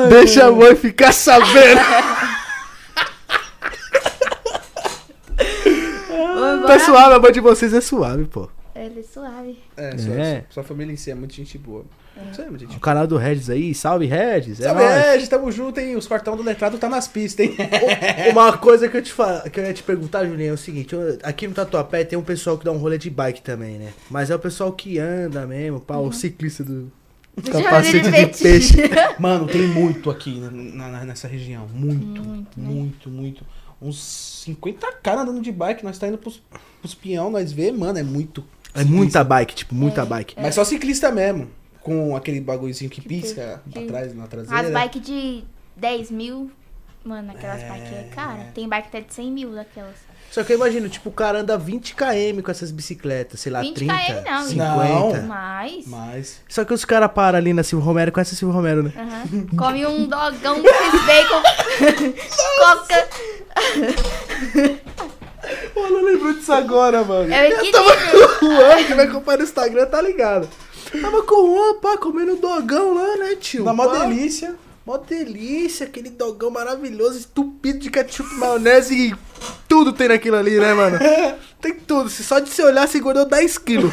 Deixa 0.08 0.46
a 0.46 0.52
mãe 0.52 0.76
ficar 0.76 1.12
sabendo. 1.12 1.80
Tá 6.66 6.78
suave, 6.78 7.14
a 7.14 7.18
mãe 7.18 7.32
de 7.32 7.40
vocês 7.40 7.74
é 7.74 7.80
suave, 7.80 8.24
pô. 8.24 8.48
Ele 8.74 9.00
é 9.00 9.02
suave. 9.02 9.58
É, 9.76 9.96
sua, 9.96 10.14
É. 10.14 10.44
sua 10.50 10.62
família 10.64 10.92
em 10.92 10.96
si 10.96 11.10
é 11.10 11.14
muito 11.14 11.32
gente 11.34 11.56
boa. 11.58 11.84
É 12.16 12.42
muito 12.48 12.60
gente 12.60 12.76
O 12.76 12.80
canal 12.80 13.06
do 13.06 13.16
Regis 13.16 13.50
aí, 13.50 13.74
salve 13.74 14.06
Regis. 14.06 14.60
É 14.60 14.64
Salve, 14.64 14.82
nóis. 14.82 15.04
Ed, 15.14 15.28
tamo 15.28 15.50
junto, 15.52 15.78
hein? 15.80 15.96
Os 15.96 16.06
cartão 16.06 16.36
do 16.36 16.42
letrado 16.42 16.78
tá 16.78 16.88
nas 16.88 17.06
pistas, 17.08 17.46
hein? 17.46 17.56
Uma 18.30 18.56
coisa 18.58 18.88
que 18.88 18.96
eu 18.96 19.02
te 19.02 19.12
que 19.52 19.60
eu 19.60 19.64
ia 19.64 19.72
te 19.74 19.82
perguntar, 19.82 20.24
Julinho, 20.24 20.50
é 20.50 20.52
o 20.52 20.56
seguinte, 20.58 20.92
eu- 20.92 21.18
aqui 21.22 21.46
no 21.48 21.54
Tatuapé 21.54 22.04
tem 22.04 22.18
um 22.18 22.22
pessoal 22.22 22.56
que 22.58 22.64
dá 22.64 22.72
um 22.72 22.78
rolê 22.78 22.98
de 22.98 23.10
bike 23.10 23.42
também, 23.42 23.78
né? 23.78 23.92
Mas 24.10 24.30
é 24.30 24.34
o 24.34 24.38
pessoal 24.38 24.72
que 24.72 24.98
anda 24.98 25.46
mesmo, 25.46 25.80
pá, 25.80 25.96
o 25.96 26.12
ciclista 26.12 26.62
do 26.64 26.90
capacete 27.50 28.10
de 28.10 28.26
peixe. 28.42 28.74
Mano, 29.18 29.46
tem 29.46 29.66
muito 29.66 30.08
aqui 30.10 30.38
na- 30.40 30.88
na- 30.88 31.04
nessa 31.04 31.26
região. 31.28 31.66
Muito, 31.72 32.22
Muito, 32.22 32.60
né? 32.60 32.68
muito, 32.68 33.10
muito. 33.10 33.44
Uns 33.82 34.00
50 34.44 34.86
caras 35.02 35.22
andando 35.22 35.42
de 35.42 35.50
bike. 35.52 35.84
Nós 35.84 35.98
tá 35.98 36.06
indo 36.08 36.16
pros, 36.16 36.40
pros 36.80 36.94
peão, 36.94 37.28
nós 37.28 37.52
vê, 37.52 37.70
mano, 37.72 37.98
é 37.98 38.02
muito. 38.04 38.44
É 38.74 38.84
muita 38.84 39.22
bike, 39.22 39.54
tipo, 39.54 39.74
muita 39.74 40.04
bike. 40.04 40.34
Mas 40.40 40.54
só 40.54 40.64
ciclista 40.64 41.10
mesmo. 41.10 41.48
Com 41.80 42.16
aquele 42.16 42.40
bagulhozinho 42.40 42.90
que 42.90 43.00
Que- 43.00 43.08
pisca 43.08 43.62
que- 43.70 43.78
atrás, 43.84 44.14
na 44.14 44.26
traseira. 44.26 44.60
As 44.66 44.70
bikes 44.72 45.02
de 45.02 45.44
10 45.76 46.10
mil. 46.10 46.50
Mano, 47.04 47.32
aquelas 47.32 47.62
É. 47.62 47.68
bikes 47.68 47.92
é 47.92 48.02
cara. 48.14 48.44
Tem 48.54 48.66
bike 48.68 48.88
até 48.88 49.00
de 49.02 49.12
100 49.12 49.30
mil 49.30 49.54
daquelas. 49.54 49.94
Só 50.30 50.42
que 50.42 50.52
eu 50.52 50.56
imagino, 50.56 50.88
tipo, 50.88 51.10
o 51.10 51.12
cara 51.12 51.40
anda 51.40 51.56
20 51.58 51.94
km 51.94 52.42
com 52.42 52.50
essas 52.50 52.70
bicicletas, 52.72 53.38
sei 53.38 53.52
lá, 53.52 53.60
20 53.60 53.74
30, 53.76 53.94
km 53.94 54.24
não, 54.30 54.42
50. 54.48 55.20
Não. 55.20 55.26
Mas. 55.28 55.86
Mas. 55.86 56.40
Só 56.48 56.64
que 56.64 56.72
os 56.72 56.84
caras 56.84 57.12
param 57.12 57.38
ali 57.38 57.52
na 57.52 57.62
Silvio 57.62 57.84
Romero, 57.86 58.10
conhece 58.10 58.34
a 58.34 58.36
Silvio 58.38 58.54
Romero, 58.56 58.82
né? 58.82 58.92
aham, 58.96 59.46
Come 59.56 59.86
um 59.86 60.06
dogão 60.08 60.60
com 60.60 60.66
esse 60.66 61.06
bacon. 61.06 61.42
Coca. 62.58 63.08
Mano, 65.74 65.98
eu 65.98 66.04
lembro 66.04 66.34
disso 66.34 66.52
agora, 66.52 67.02
mano. 67.02 67.32
É 67.32 67.48
o 67.48 67.64
Eu 67.64 67.72
tava 67.72 67.96
com 67.96 68.46
o 68.46 68.50
Juan, 68.56 68.84
que 68.84 68.94
vai 68.94 69.06
acompanhar 69.06 69.38
no 69.38 69.44
Instagram, 69.44 69.86
tá 69.86 70.00
ligado? 70.00 70.48
Tava 71.00 71.22
com 71.22 71.34
o 71.34 71.56
Juan, 71.56 71.80
pá, 71.80 71.96
comendo 71.96 72.34
um 72.34 72.40
dogão 72.40 72.94
lá, 72.94 73.16
né, 73.16 73.36
tio? 73.36 73.64
Na 73.64 73.72
mó 73.72 73.86
delícia. 73.86 74.54
Mó 74.86 74.98
delícia, 74.98 75.86
aquele 75.86 76.10
dogão 76.10 76.50
maravilhoso, 76.50 77.18
estupido 77.18 77.78
de 77.78 77.90
ketchup, 77.90 78.34
maionese 78.34 78.94
e 78.94 79.16
tudo 79.66 79.92
tem 79.92 80.08
naquilo 80.08 80.36
ali, 80.36 80.60
né, 80.60 80.74
mano? 80.74 80.98
Tem 81.60 81.72
tudo. 81.74 82.10
Se 82.10 82.22
Só 82.22 82.38
de 82.40 82.50
você 82.50 82.62
olhar, 82.62 82.86
você 82.86 82.98
engordou 82.98 83.24
10 83.24 83.56
quilos. 83.56 83.90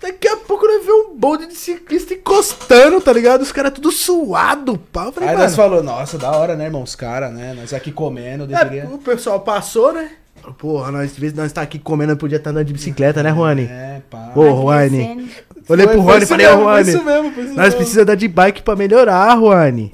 Daqui 0.00 0.28
a 0.28 0.36
pouco 0.36 0.66
nós 0.66 0.84
vemos 0.84 1.06
um 1.06 1.16
bonde 1.16 1.46
de 1.46 1.54
ciclista 1.54 2.12
encostando, 2.12 3.00
tá 3.00 3.10
ligado? 3.12 3.40
Os 3.40 3.50
caras 3.52 3.72
tudo 3.72 3.90
suado, 3.90 4.78
pá. 4.92 5.06
Eu 5.06 5.12
falei, 5.12 5.28
Aí 5.30 5.34
mano, 5.34 5.46
nós 5.46 5.56
falou, 5.56 5.82
nossa, 5.82 6.18
da 6.18 6.30
hora, 6.30 6.54
né, 6.56 6.64
irmão? 6.66 6.82
Os 6.82 6.94
caras, 6.94 7.32
né? 7.32 7.54
Nós 7.54 7.72
aqui 7.72 7.90
comendo, 7.90 8.46
deveria. 8.46 8.82
é, 8.82 8.86
o 8.86 8.98
pessoal 8.98 9.40
passou, 9.40 9.92
né? 9.92 10.10
Porra, 10.58 10.90
nós, 10.90 11.14
de 11.14 11.20
vez 11.20 11.32
nós 11.34 11.52
tá 11.52 11.62
aqui 11.62 11.78
comendo, 11.78 12.16
podia 12.16 12.36
estar 12.36 12.50
andando 12.50 12.66
de 12.66 12.72
bicicleta, 12.72 13.22
né, 13.22 13.32
Juani? 13.32 13.62
É, 13.70 14.00
pá. 14.10 14.30
Ô, 14.34 14.44
Juani. 14.62 15.30
Olhei 15.68 15.86
Foi- 15.86 15.94
pro 15.94 16.02
Juani 16.04 16.24
e 16.24 16.26
falei, 16.26 16.46
ô 16.46 16.58
Juani, 16.60 16.88
isso 16.90 17.04
mesmo, 17.04 17.32
foi 17.32 17.44
isso 17.44 17.54
nós 17.54 17.64
mesmo. 17.66 17.76
precisamos 17.76 18.02
andar 18.02 18.14
de 18.16 18.28
bike 18.28 18.62
pra 18.62 18.74
melhorar, 18.76 19.36
Juani. 19.38 19.92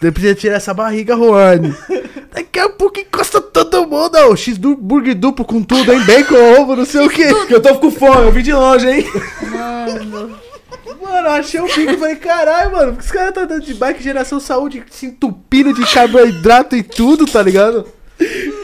Você 0.00 0.10
precisa 0.12 0.34
tirar 0.34 0.56
essa 0.56 0.74
barriga, 0.74 1.16
Juani. 1.16 1.74
Daqui 2.34 2.58
a 2.58 2.68
pouco 2.68 2.98
encosta 3.00 3.40
todo 3.40 3.86
mundo, 3.86 4.14
ó. 4.16 4.36
X 4.36 4.58
du- 4.58 4.76
burger 4.76 5.14
duplo 5.14 5.44
com 5.44 5.62
tudo, 5.62 5.92
hein? 5.92 6.00
Bacon, 6.04 6.60
ovo, 6.60 6.76
não 6.76 6.84
sei 6.84 7.06
o 7.06 7.08
quê. 7.08 7.28
Porque 7.28 7.54
eu 7.54 7.62
tô 7.62 7.74
com 7.76 7.90
fome, 7.90 8.26
eu 8.26 8.32
vim 8.32 8.42
de 8.42 8.52
longe, 8.52 8.86
hein? 8.88 9.06
Mano. 9.42 10.36
Mano, 11.02 11.28
eu 11.28 11.32
achei 11.32 11.60
o 11.60 11.64
bico 11.66 11.92
e 11.92 11.96
falei, 11.96 12.16
caralho, 12.16 12.72
mano, 12.72 12.92
por 12.92 12.98
que 12.98 13.04
os 13.04 13.10
caras 13.12 13.32
tá 13.34 13.42
andando 13.42 13.62
de 13.64 13.74
bike 13.74 14.02
geração 14.02 14.40
saúde 14.40 14.82
se 14.90 15.06
entupindo 15.06 15.72
de 15.72 15.86
carboidrato 15.92 16.74
e 16.76 16.82
tudo, 16.82 17.24
tá 17.26 17.40
ligado? 17.42 17.86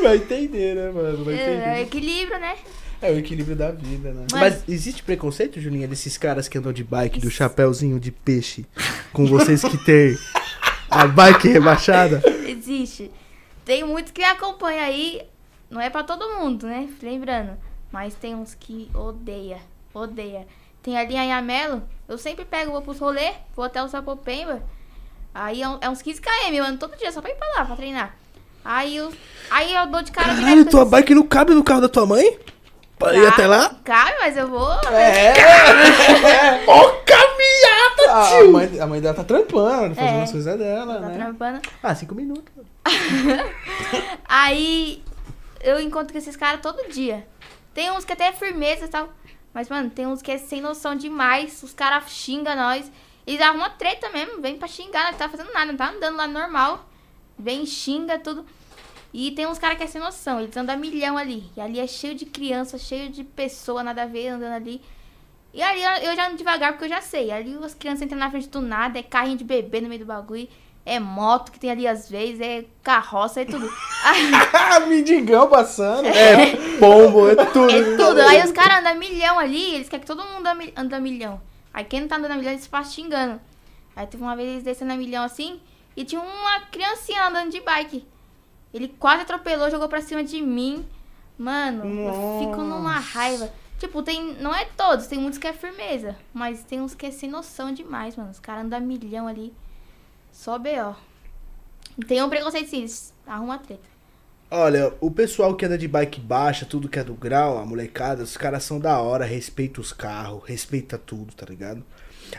Vai 0.03 0.17
entender, 0.17 0.75
né, 0.75 0.91
mano? 0.91 1.25
Vai 1.25 1.35
É, 1.35 1.39
é 1.39 1.57
entender. 1.57 1.81
equilíbrio, 1.83 2.39
né? 2.41 2.57
É 3.01 3.11
o 3.11 3.19
equilíbrio 3.19 3.57
da 3.57 3.71
vida, 3.73 4.13
né? 4.13 4.27
Mas- 4.31 4.41
Mas 4.41 4.69
existe 4.69 5.03
preconceito, 5.03 5.61
Julinha, 5.61 5.89
desses 5.89 6.17
caras 6.17 6.47
que 6.49 6.57
andam 6.59 6.73
de 6.73 6.85
bike, 6.85 7.19
do 7.19 7.31
chapéuzinho 7.31 7.99
de 7.99 8.13
peixe, 8.13 8.65
com 9.13 9.27
vocês 9.27 9.61
que 9.63 9.77
tem 9.85 10.17
a 10.89 11.07
bike 11.09 11.49
rebaixada? 11.49 12.23
Existe. 12.47 13.11
Tem 13.65 13.83
muitos 13.85 14.13
que 14.13 14.23
acompanham 14.23 14.85
aí. 14.85 15.23
Não 15.69 15.81
é 15.81 15.89
pra 15.91 16.03
todo 16.05 16.39
mundo, 16.39 16.67
né? 16.67 16.89
Lembrando. 17.03 17.57
Mas 17.91 18.15
tem 18.15 18.35
uns 18.35 18.55
que 18.55 18.89
odeia. 18.95 19.59
Odeia. 19.93 20.47
Tem 20.83 20.97
ali 20.99 21.17
a 21.17 21.23
Yamelo. 21.25 21.83
Eu 22.09 22.19
sempre 22.19 22.45
pego, 22.45 22.73
vou 22.73 22.83
pros 22.83 22.99
rolê, 22.99 23.33
vou 23.55 23.65
até 23.65 23.83
o 23.83 23.89
Sapopemba. 23.89 24.63
Aí 25.35 25.63
é, 25.63 25.67
é 25.81 25.89
uns 25.89 26.03
15 26.03 26.21
km, 26.21 26.53
eu 26.55 26.65
ando 26.65 26.79
todo 26.79 26.97
dia 26.99 27.11
só 27.11 27.21
pra 27.23 27.31
ir 27.31 27.35
pra 27.37 27.49
lá, 27.59 27.65
pra 27.65 27.77
treinar. 27.77 28.17
Aí 28.65 28.97
eu, 28.97 29.13
aí 29.51 29.75
eu 29.75 29.87
dou 29.87 30.03
de 30.03 30.13
cara 30.13 30.29
Caralho, 30.35 30.47
direto. 30.59 30.71
tua 30.71 30.85
bike 30.85 31.15
não 31.15 31.27
cabe 31.27 31.53
no 31.55 31.65
carro 31.65 31.81
da 31.81 31.89
tua 31.89 32.07
mãe? 32.07 32.39
Pra 32.99 33.15
ir 33.17 33.27
até 33.27 33.47
lá? 33.49 33.75
Cabe, 33.83 34.13
mas 34.21 34.37
eu 34.37 34.47
vou. 34.47 34.71
É! 34.93 35.33
Ó, 36.69 36.89
caminhada, 37.05 38.13
a, 38.13 38.29
tio! 38.29 38.53
mãe, 38.53 38.81
a 38.81 38.87
mãe 38.87 39.01
dela 39.01 39.15
tá 39.15 39.25
trampando, 39.25 39.95
fazendo 39.97 40.19
É. 40.19 40.23
as 40.23 40.31
coisas 40.31 40.59
dela, 40.59 40.95
Tá 40.95 41.09
né? 41.09 41.15
trampando. 41.17 41.61
Ah, 41.83 41.95
cinco 41.97 42.15
minutos. 42.15 42.53
Aí 44.25 45.03
eu 45.61 45.81
encontro 45.81 46.13
com 46.13 46.19
esses 46.19 46.37
caras 46.37 46.61
todo 46.61 46.89
dia. 46.93 47.27
Tem 47.75 47.91
uns 47.91 48.05
que 48.05 48.13
até 48.13 48.29
é 48.29 48.33
firmeza 48.33 48.85
e 48.85 48.89
tal. 48.89 49.09
Mas, 49.55 49.69
mano, 49.69 49.91
tem 49.91 50.07
uns 50.07 50.23
que 50.23 50.31
é 50.31 50.39
sem 50.39 50.61
noção 50.61 50.95
demais. 50.95 51.63
Os 51.63 51.73
caras 51.75 52.05
xingam 52.11 52.55
nós. 52.57 52.91
Eles 53.27 53.41
arrumam 53.41 53.71
treta 53.79 54.09
mesmo. 54.11 54.41
Vem 54.41 54.57
pra 54.57 54.69
xingar, 54.69 55.11
não 55.11 55.19
tá 55.19 55.29
fazendo 55.29 55.53
nada, 55.53 55.67
não 55.67 55.77
tá 55.77 55.91
andando 55.91 56.17
lá 56.17 56.27
normal. 56.27 56.89
Vem, 57.39 57.65
xinga, 57.67 58.19
tudo. 58.19 58.45
E 59.13 59.31
tem 59.33 59.47
uns 59.47 59.59
caras 59.59 59.77
que 59.77 59.85
é 59.85 59.87
sem 59.87 60.01
noção. 60.01 60.41
Eles 60.41 60.57
andam 60.57 60.75
a 60.75 60.79
milhão 60.79 61.19
ali. 61.19 61.45
E 61.57 61.61
ali 61.61 61.79
é 61.79 61.87
cheio 61.87 62.15
de 62.15 62.25
criança, 62.25 62.79
cheio 62.79 63.11
de 63.11 63.23
pessoa, 63.25 63.83
nada 63.83 64.03
a 64.05 64.07
ver, 64.07 64.29
andando 64.29 64.55
ali. 64.55 64.81
E 65.53 65.63
ali 65.63 65.83
eu- 66.07 66.17
já 66.17 66.29
ando 66.29 66.37
devagar 66.39 66.73
porque 66.73 66.87
eu 66.87 66.89
já 66.89 67.01
sei. 67.03 67.31
Ali 67.31 67.59
as 67.63 67.75
crianças 67.75 68.03
entram 68.03 68.19
na 68.19 68.31
frente 68.31 68.49
do 68.49 68.63
nada, 68.63 68.99
é 68.99 69.03
carrinho 69.03 69.37
de 69.37 69.45
bebê 69.45 69.81
no 69.83 69.89
meio 69.89 70.01
do 70.01 70.07
bagulho. 70.07 70.49
É 70.85 70.99
moto 70.99 71.53
que 71.53 71.61
tem 71.61 71.71
ali 71.71 71.87
às 71.87 72.09
vezes, 72.11 72.41
é 72.41 72.65
carroça, 72.83 73.41
é 73.43 73.45
tudo. 73.45 73.69
Ah, 74.05 74.81
mendigão 74.81 75.47
passando. 75.49 76.07
É, 76.07 76.57
pombo, 76.79 77.29
é 77.29 77.37
tudo. 77.37 77.71
É 77.71 77.97
tudo. 77.97 78.21
Aí 78.23 78.43
os 78.43 78.51
caras 78.51 78.79
andam 78.79 78.93
a 78.93 78.95
milhão 78.97 79.39
ali, 79.39 79.75
eles 79.77 79.89
querem 79.89 80.01
que 80.01 80.07
todo 80.07 80.25
mundo 80.25 80.45
anda- 80.47 80.73
anda 80.75 80.97
a 80.97 81.01
milhão. 81.01 81.41
Aí 81.73 81.85
quem 81.85 82.01
não 82.01 82.09
tá 82.09 82.17
andando 82.17 82.33
a 82.33 82.37
milhão, 82.37 82.51
eles 82.53 82.67
passam 82.67 82.93
xingando. 82.95 83.41
Aí 83.95 84.07
teve 84.07 84.23
uma 84.23 84.35
vez 84.35 84.49
eles 84.49 84.65
descendo 84.65 84.93
a 84.93 84.97
milhão 84.97 85.23
assim, 85.23 85.61
e 85.97 86.05
tinha 86.05 86.21
uma 86.21 86.61
criancinha 86.67 87.27
andando 87.27 87.51
de 87.51 87.61
bike. 87.61 88.07
Ele 88.73 88.89
quase 88.89 89.23
atropelou, 89.23 89.71
jogou 89.71 89.89
pra 89.89 90.01
cima 90.01 90.25
de 90.25 90.41
mim. 90.41 90.87
Mano, 91.37 91.85
eu 91.85 92.39
fico 92.41 92.63
numa 92.63 92.99
raiva. 92.99 93.53
Tipo, 93.79 94.03
tem. 94.03 94.35
Não 94.35 94.55
é 94.55 94.65
todos, 94.65 95.07
tem 95.07 95.19
muitos 95.19 95.39
que 95.39 95.47
é 95.47 95.53
firmeza. 95.53 96.17
Mas 96.33 96.63
tem 96.63 96.81
uns 96.81 96.95
que 96.95 97.07
é 97.07 97.11
sem 97.11 97.29
noção 97.29 97.73
demais, 97.73 98.17
mano. 98.17 98.31
Os 98.31 98.39
caras 98.39 98.65
andam 98.65 98.81
milhão 98.81 99.27
ali. 99.27 99.53
Só 100.31 100.59
B.O. 100.59 100.95
Tem 102.07 102.23
um 102.23 102.29
preconceito 102.29 102.71
sim, 102.71 102.87
arruma 103.27 103.59
treta. 103.59 103.93
Olha, 104.51 104.93
o 105.01 105.11
pessoal 105.11 105.55
que 105.55 105.65
anda 105.65 105.79
de 105.79 105.89
bike 105.89 106.21
baixa, 106.21 106.67
tudo 106.67 106.89
que 106.89 106.99
é 106.99 107.05
do 107.05 107.15
grau, 107.15 107.59
a 107.59 107.65
molecada, 107.65 108.23
os 108.23 108.37
caras 108.37 108.63
são 108.63 108.79
da 108.79 108.99
hora, 109.01 109.25
respeita 109.25 109.81
os 109.81 109.93
carros, 109.93 110.43
respeita 110.45 110.99
tudo, 110.99 111.35
tá 111.35 111.47
ligado? 111.47 111.83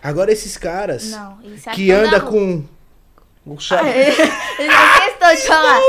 Agora 0.02 0.32
esses 0.32 0.56
caras 0.58 1.10
Não, 1.10 1.40
que 1.74 1.92
anda 1.92 2.22
com 2.22 2.64
o, 3.46 3.60
cha- 3.60 3.82
Eles 3.88 4.16
fazem 4.16 5.10
questão 5.10 5.36
de 5.36 5.42
falar. 5.48 5.80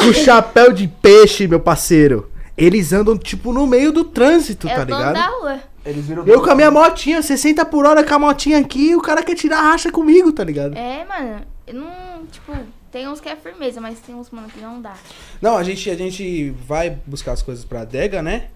com 0.00 0.12
chapéu 0.12 0.72
de 0.72 0.88
peixe, 0.88 1.46
meu 1.46 1.60
parceiro, 1.60 2.30
eles 2.56 2.92
andam 2.92 3.16
tipo 3.18 3.52
no 3.52 3.66
meio 3.66 3.92
do 3.92 4.04
trânsito, 4.04 4.68
É 4.68 4.74
tá 4.74 4.82
o 4.82 4.84
ligado? 4.84 5.14
da 5.14 5.26
rua. 5.26 5.60
Eles 5.84 6.04
viram 6.06 6.26
Eu 6.26 6.42
com 6.42 6.50
a 6.50 6.54
minha 6.54 6.70
motinha, 6.70 7.22
60 7.22 7.64
por 7.66 7.86
hora 7.86 8.02
com 8.02 8.14
a 8.14 8.18
motinha 8.18 8.58
aqui, 8.58 8.96
o 8.96 9.00
cara 9.02 9.22
quer 9.22 9.34
tirar 9.36 9.60
racha 9.60 9.90
comigo, 9.92 10.32
tá 10.32 10.42
ligado? 10.42 10.76
É, 10.76 11.04
mano, 11.04 11.42
eu 11.66 11.74
não, 11.74 12.26
tipo, 12.32 12.52
tem 12.90 13.06
uns 13.06 13.20
que 13.20 13.28
é 13.28 13.36
firmeza, 13.36 13.80
mas 13.80 14.00
tem 14.00 14.12
uns, 14.14 14.28
mano, 14.30 14.48
que 14.48 14.58
não 14.60 14.80
dá. 14.80 14.94
Não, 15.40 15.56
a 15.56 15.62
gente, 15.62 15.88
a 15.88 15.94
gente 15.94 16.50
vai 16.66 16.98
buscar 17.06 17.32
as 17.32 17.42
coisas 17.42 17.64
pra 17.64 17.82
adega, 17.82 18.20
né? 18.20 18.46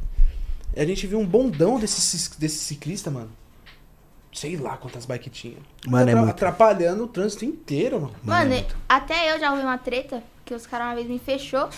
E 0.76 0.80
a 0.80 0.84
gente 0.84 1.06
viu 1.06 1.20
um 1.20 1.26
bondão 1.26 1.78
desse, 1.78 2.30
desse 2.38 2.58
ciclista, 2.64 3.10
mano. 3.12 3.30
Sei 4.32 4.56
lá 4.56 4.76
quantas 4.76 5.06
bikes 5.06 5.32
tinha. 5.32 5.58
Mano, 5.86 6.10
é 6.10 6.14
muito. 6.14 6.30
Atrapalhando 6.30 7.04
o 7.04 7.08
trânsito 7.08 7.44
inteiro, 7.44 8.00
mano. 8.00 8.14
Mano, 8.22 8.66
até 8.88 9.32
eu 9.34 9.40
já 9.40 9.50
ouvi 9.50 9.62
uma 9.62 9.78
treta, 9.78 10.22
que 10.44 10.54
os 10.54 10.66
caras 10.66 10.88
uma 10.88 10.94
vez 10.94 11.08
me 11.08 11.18
fechou. 11.18 11.68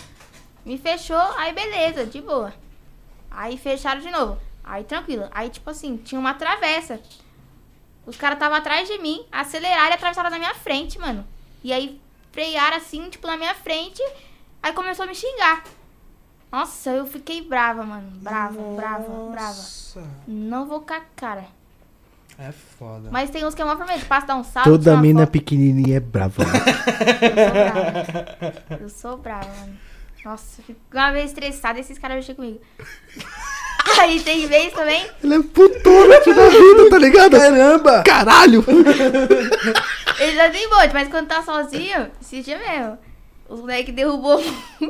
Me 0.65 0.77
fechou, 0.77 1.17
aí 1.37 1.51
beleza, 1.53 2.05
de 2.05 2.21
boa. 2.21 2.53
Aí 3.29 3.57
fecharam 3.57 4.01
de 4.01 4.11
novo. 4.11 4.37
Aí 4.63 4.83
tranquilo. 4.83 5.27
Aí, 5.31 5.49
tipo 5.49 5.69
assim, 5.69 5.97
tinha 5.97 6.19
uma 6.19 6.33
travessa. 6.35 7.01
Os 8.05 8.15
caras 8.17 8.35
estavam 8.35 8.57
atrás 8.57 8.87
de 8.87 8.97
mim, 8.99 9.25
aceleraram 9.31 9.91
e 9.91 9.93
atravessaram 9.93 10.29
na 10.29 10.37
minha 10.37 10.53
frente, 10.53 10.99
mano. 10.99 11.25
E 11.63 11.73
aí 11.73 11.99
frearam 12.31 12.77
assim, 12.77 13.09
tipo, 13.09 13.25
na 13.27 13.35
minha 13.35 13.55
frente. 13.55 14.01
Aí 14.61 14.73
começou 14.73 15.03
a 15.03 15.07
me 15.07 15.15
xingar. 15.15 15.63
Nossa, 16.51 16.91
eu 16.91 17.07
fiquei 17.07 17.41
brava, 17.41 17.83
mano. 17.83 18.09
Brava, 18.21 18.61
brava, 18.75 19.31
brava. 19.31 19.55
Nossa, 19.57 20.03
Não 20.27 20.67
vou 20.67 20.81
com 20.81 20.93
a 20.93 21.01
cara. 21.15 21.45
É 22.43 22.51
foda. 22.51 23.07
Mas 23.09 23.29
tem 23.29 23.45
uns 23.45 23.55
que 23.55 23.61
é 23.61 23.65
uma 23.65 23.77
firmeza. 23.77 24.05
Passa 24.05 24.27
dar 24.27 24.35
um 24.35 24.43
salto. 24.43 24.69
Toda 24.69 24.97
mina 24.97 25.21
foto. 25.21 25.31
pequenininha 25.31 25.95
é 25.95 25.99
brava. 26.01 26.43
mano. 26.43 26.59
Eu 26.59 27.29
sou 27.39 27.47
brava. 28.43 28.77
Eu 28.81 28.89
sou 28.89 29.17
brava, 29.17 29.47
mano. 29.47 29.77
Nossa, 30.25 30.59
eu 30.61 30.65
fico 30.65 30.79
uma 30.93 31.11
vez 31.11 31.31
estressada 31.31 31.79
e 31.79 31.81
esses 31.81 31.97
caras 31.97 32.17
mexem 32.17 32.35
comigo. 32.35 32.59
Aí 33.99 34.19
tem 34.19 34.45
vez 34.45 34.73
também. 34.73 35.05
Ela 35.23 35.35
é 35.35 35.43
putona 35.43 36.19
da 36.19 36.49
vida, 36.49 36.89
tá 36.89 36.97
ligado? 36.97 37.37
Caramba! 37.37 38.03
Caralho! 38.03 38.65
Eles 40.19 40.39
andam 40.39 40.55
em 40.55 40.69
bote, 40.69 40.93
mas 40.93 41.07
quando 41.09 41.27
tá 41.27 41.43
sozinho, 41.43 42.09
esse 42.21 42.41
dia 42.41 42.57
mesmo. 42.57 42.97
Os 43.47 43.59
moleque 43.59 43.91
derrubou 43.91 44.41
um. 44.41 44.87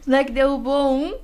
Os 0.00 0.06
moleque 0.06 0.32
derrubou 0.32 0.94
um. 0.94 1.14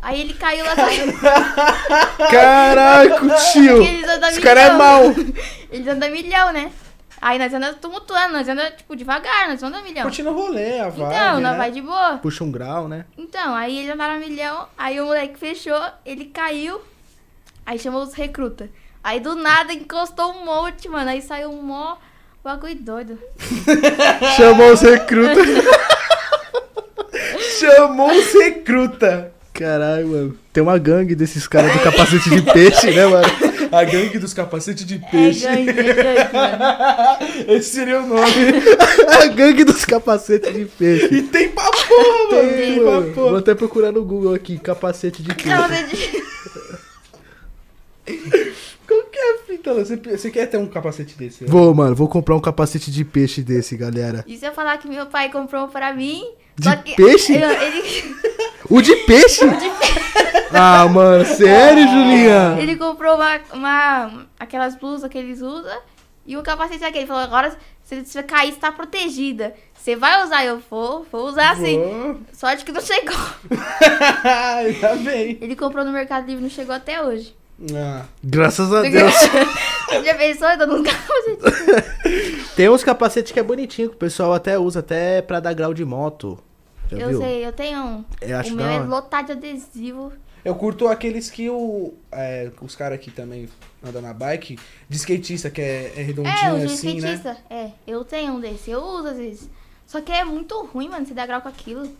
Aí 0.00 0.20
ele 0.20 0.34
caiu 0.34 0.64
lá 0.64 0.72
atrás. 0.72 0.98
Caraca, 2.30 3.34
tio! 3.52 3.82
Esse 3.82 4.40
cara 4.40 4.60
é 4.60 4.72
mau. 4.72 5.02
Eles 5.70 5.86
andam 5.88 6.10
milhão, 6.10 6.52
né? 6.52 6.70
Aí 7.20 7.36
nós 7.38 7.52
andamos 7.52 7.78
tumultuando, 7.80 8.32
nós 8.32 8.48
andamos, 8.48 8.74
tipo, 8.76 8.94
devagar, 8.94 9.48
nós 9.48 9.60
andamos 9.62 9.88
milhão. 9.88 10.04
Curtindo 10.04 10.30
o 10.30 10.34
rolê, 10.34 10.78
a 10.78 10.88
vibe, 10.88 11.02
Então, 11.02 11.40
nós 11.40 11.52
né? 11.52 11.56
vai 11.56 11.70
de 11.72 11.82
boa. 11.82 12.18
Puxa 12.18 12.44
um 12.44 12.50
grau, 12.52 12.86
né? 12.86 13.04
Então, 13.16 13.54
aí 13.54 13.78
eles 13.78 13.92
andaram 13.92 14.14
a 14.14 14.18
milhão, 14.18 14.68
aí 14.78 15.00
o 15.00 15.06
moleque 15.06 15.36
fechou, 15.36 15.80
ele 16.06 16.26
caiu, 16.26 16.80
aí 17.66 17.76
chamou 17.76 18.02
os 18.02 18.14
recruta. 18.14 18.70
Aí 19.02 19.18
do 19.18 19.34
nada 19.34 19.72
encostou 19.72 20.30
um 20.30 20.44
monte, 20.44 20.88
mano, 20.88 21.10
aí 21.10 21.20
saiu 21.20 21.50
um 21.50 21.60
mó 21.60 21.96
bagulho 22.42 22.76
doido. 22.76 23.18
Chamou 24.36 24.72
os 24.72 24.80
recrutas. 24.80 25.46
Chamou 27.58 28.10
os 28.12 28.32
recruta. 28.32 29.32
Caralho, 29.58 30.08
mano. 30.08 30.38
Tem 30.52 30.62
uma 30.62 30.78
gangue 30.78 31.14
desses 31.14 31.46
caras 31.48 31.72
do 31.72 31.80
capacete 31.80 32.30
de 32.30 32.42
peixe, 32.42 32.90
né, 32.92 33.06
mano? 33.06 33.26
A 33.72 33.84
gangue 33.84 34.18
dos 34.18 34.32
capacetes 34.32 34.84
de 34.86 34.94
É 34.94 35.10
peixe. 35.10 35.40
gangue, 35.46 35.70
é 35.70 35.74
gangue, 35.74 36.32
mano. 36.32 36.64
Esse 37.48 37.70
seria 37.70 38.00
o 38.00 38.06
nome. 38.06 38.22
A 39.20 39.26
gangue 39.26 39.64
dos 39.64 39.84
capacetes 39.84 40.54
de 40.54 40.64
peixe. 40.64 41.08
e 41.12 41.22
tem 41.22 41.48
pra 41.50 41.64
porra, 41.64 42.30
mano. 42.30 42.48
Tem, 42.48 42.56
Tem 42.56 42.74
pra 42.80 42.90
mano. 42.92 43.12
Vou 43.14 43.36
até 43.36 43.54
procurar 43.54 43.92
no 43.92 44.04
Google 44.04 44.34
aqui, 44.34 44.58
capacete 44.58 45.22
de 45.22 45.34
peixe. 45.34 46.22
Qual 48.86 49.02
que 49.02 49.18
é 49.18 49.34
a 49.34 49.38
fita? 49.46 49.74
Você, 49.74 49.96
você 49.96 50.30
quer 50.30 50.46
ter 50.46 50.56
um 50.56 50.66
capacete 50.66 51.14
desse? 51.18 51.44
né? 51.44 51.50
Vou, 51.50 51.74
mano, 51.74 51.94
vou 51.94 52.08
comprar 52.08 52.34
um 52.34 52.40
capacete 52.40 52.90
de 52.90 53.04
peixe 53.04 53.42
desse, 53.42 53.76
galera. 53.76 54.24
E 54.26 54.36
se 54.38 54.46
eu 54.46 54.52
falar 54.52 54.78
que 54.78 54.88
meu 54.88 55.06
pai 55.06 55.30
comprou 55.30 55.66
um 55.66 55.68
pra 55.68 55.92
mim? 55.92 56.24
De 56.58 56.76
que 56.78 56.94
peixe? 56.96 57.34
eu- 57.36 57.50
ele, 57.50 58.16
O 58.70 58.82
de 58.82 58.94
peixe? 58.96 59.44
Ah, 60.52 60.86
mano, 60.88 61.24
sério, 61.24 61.82
Julinha? 61.88 62.56
ele 62.60 62.76
comprou 62.76 63.14
uma, 63.16 63.40
uma. 63.52 64.26
aquelas 64.38 64.74
blusas 64.74 65.08
que 65.10 65.16
eles 65.18 65.40
usam 65.40 65.78
e 66.26 66.36
um 66.36 66.42
capacete 66.42 66.80
daquele. 66.80 67.00
Ele 67.00 67.06
falou: 67.06 67.22
agora, 67.22 67.56
se 67.84 68.04
você 68.04 68.22
cair, 68.22 68.52
você 68.52 68.58
tá 68.58 68.70
protegida. 68.72 69.54
Você 69.74 69.94
vai 69.96 70.22
usar? 70.24 70.44
Eu 70.44 70.60
vou, 70.70 71.06
vou 71.10 71.28
usar 71.28 71.56
sim. 71.56 71.78
Vou. 71.78 72.20
Sorte 72.32 72.64
que 72.64 72.72
não 72.72 72.80
chegou. 72.80 73.14
Ainda 74.24 74.96
bem. 74.96 75.38
Ele 75.40 75.56
comprou 75.56 75.84
no 75.84 75.92
Mercado 75.92 76.26
Livre 76.26 76.42
não 76.42 76.50
chegou 76.50 76.74
até 76.74 77.00
hoje. 77.02 77.34
Ah, 77.74 78.02
Graças 78.22 78.72
a 78.72 78.82
Deus. 78.82 79.14
Já 80.04 80.14
pensou? 80.14 80.48
Eu 80.48 80.58
dando 80.58 80.76
um 80.76 80.82
capacete. 80.82 82.44
Tem 82.54 82.68
uns 82.68 82.84
capacetes 82.84 83.32
que 83.32 83.40
é 83.40 83.42
bonitinho, 83.42 83.88
que 83.88 83.94
o 83.94 83.98
pessoal 83.98 84.34
até 84.34 84.58
usa 84.58 84.80
até 84.80 85.22
pra 85.22 85.40
dar 85.40 85.54
grau 85.54 85.72
de 85.72 85.84
moto. 85.84 86.38
Já 86.90 86.96
Eu 86.98 87.08
viu? 87.10 87.20
sei, 87.20 87.46
eu 87.46 87.52
tenho 87.52 87.78
um. 87.84 88.04
Eu 88.20 88.38
acho 88.38 88.52
o 88.52 88.56
meu 88.56 88.66
é 88.66 88.78
lotado 88.80 89.26
de 89.26 89.32
adesivo. 89.32 90.12
eu 90.44 90.54
curto 90.54 90.88
aqueles 90.88 91.30
que 91.30 91.48
o, 91.50 91.94
é, 92.10 92.50
os 92.62 92.74
caras 92.74 92.98
que 93.00 93.10
também 93.10 93.48
andam 93.84 94.00
na 94.02 94.12
bike, 94.14 94.58
de 94.88 94.96
skatista, 94.96 95.50
que 95.50 95.60
é, 95.60 95.92
é 95.96 96.00
É, 96.00 96.02
redondinho 96.02 96.58
de 96.60 96.64
assim, 96.72 97.00
né? 97.00 97.14
skatista. 97.14 97.36
É, 97.50 97.70
eu 97.86 98.04
tenho 98.04 98.32
um 98.34 98.40
desse. 98.40 98.70
Eu 98.70 98.80
uso 98.82 99.08
às 99.08 99.16
vezes. 99.16 99.50
Só 99.86 100.00
que 100.00 100.12
é 100.12 100.24
muito 100.24 100.60
ruim, 100.66 100.88
mano, 100.88 101.06
você 101.06 101.14
dar 101.14 101.26
grau 101.26 101.40
com 101.42 101.48
aquilo. 101.48 101.90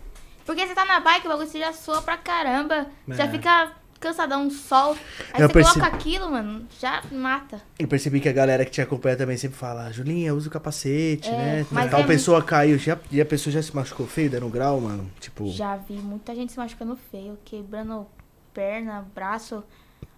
Porque 0.44 0.66
você 0.66 0.74
tá 0.74 0.84
na 0.84 1.00
bike, 1.00 1.26
o 1.26 1.30
bagulho 1.30 1.48
você 1.48 1.58
já 1.58 1.72
soa 1.72 2.00
pra 2.02 2.16
caramba. 2.16 2.86
Já 3.08 3.24
É. 3.24 3.28
fica 3.30 3.72
cansadão, 4.00 4.44
um 4.46 4.50
sol. 4.50 4.96
Aí 5.32 5.42
Eu 5.42 5.48
você 5.48 5.52
percebi- 5.54 5.80
coloca 5.80 5.96
aquilo, 5.96 6.30
mano, 6.30 6.66
já 6.80 7.02
mata. 7.12 7.60
Eu 7.78 7.88
percebi 7.88 8.20
que 8.20 8.28
a 8.28 8.32
galera 8.32 8.64
que 8.64 8.70
te 8.70 8.80
acompanha 8.80 9.16
também 9.16 9.36
sempre 9.36 9.58
fala, 9.58 9.90
Julinha, 9.92 10.34
usa 10.34 10.48
o 10.48 10.50
capacete, 10.50 11.28
É, 11.28 11.32
né? 11.32 11.66
mas 11.70 11.90
Tal 11.90 12.00
é 12.00 12.06
pessoa 12.06 12.42
caiu, 12.42 12.78
já, 12.78 12.96
e 13.10 13.20
a 13.20 13.26
pessoa 13.26 13.52
já 13.52 13.62
se 13.62 13.74
machucou 13.74 14.06
feio, 14.06 14.30
dando 14.30 14.48
grau, 14.48 14.80
mano. 14.80 15.10
Tipo, 15.20 15.48
Já 15.50 15.76
vi 15.76 15.94
muita 15.94 16.34
gente 16.34 16.52
se 16.52 16.58
machucando 16.58 16.96
feio, 17.10 17.38
quebrando 17.44 18.06
perna, 18.54 19.04
braço, 19.14 19.62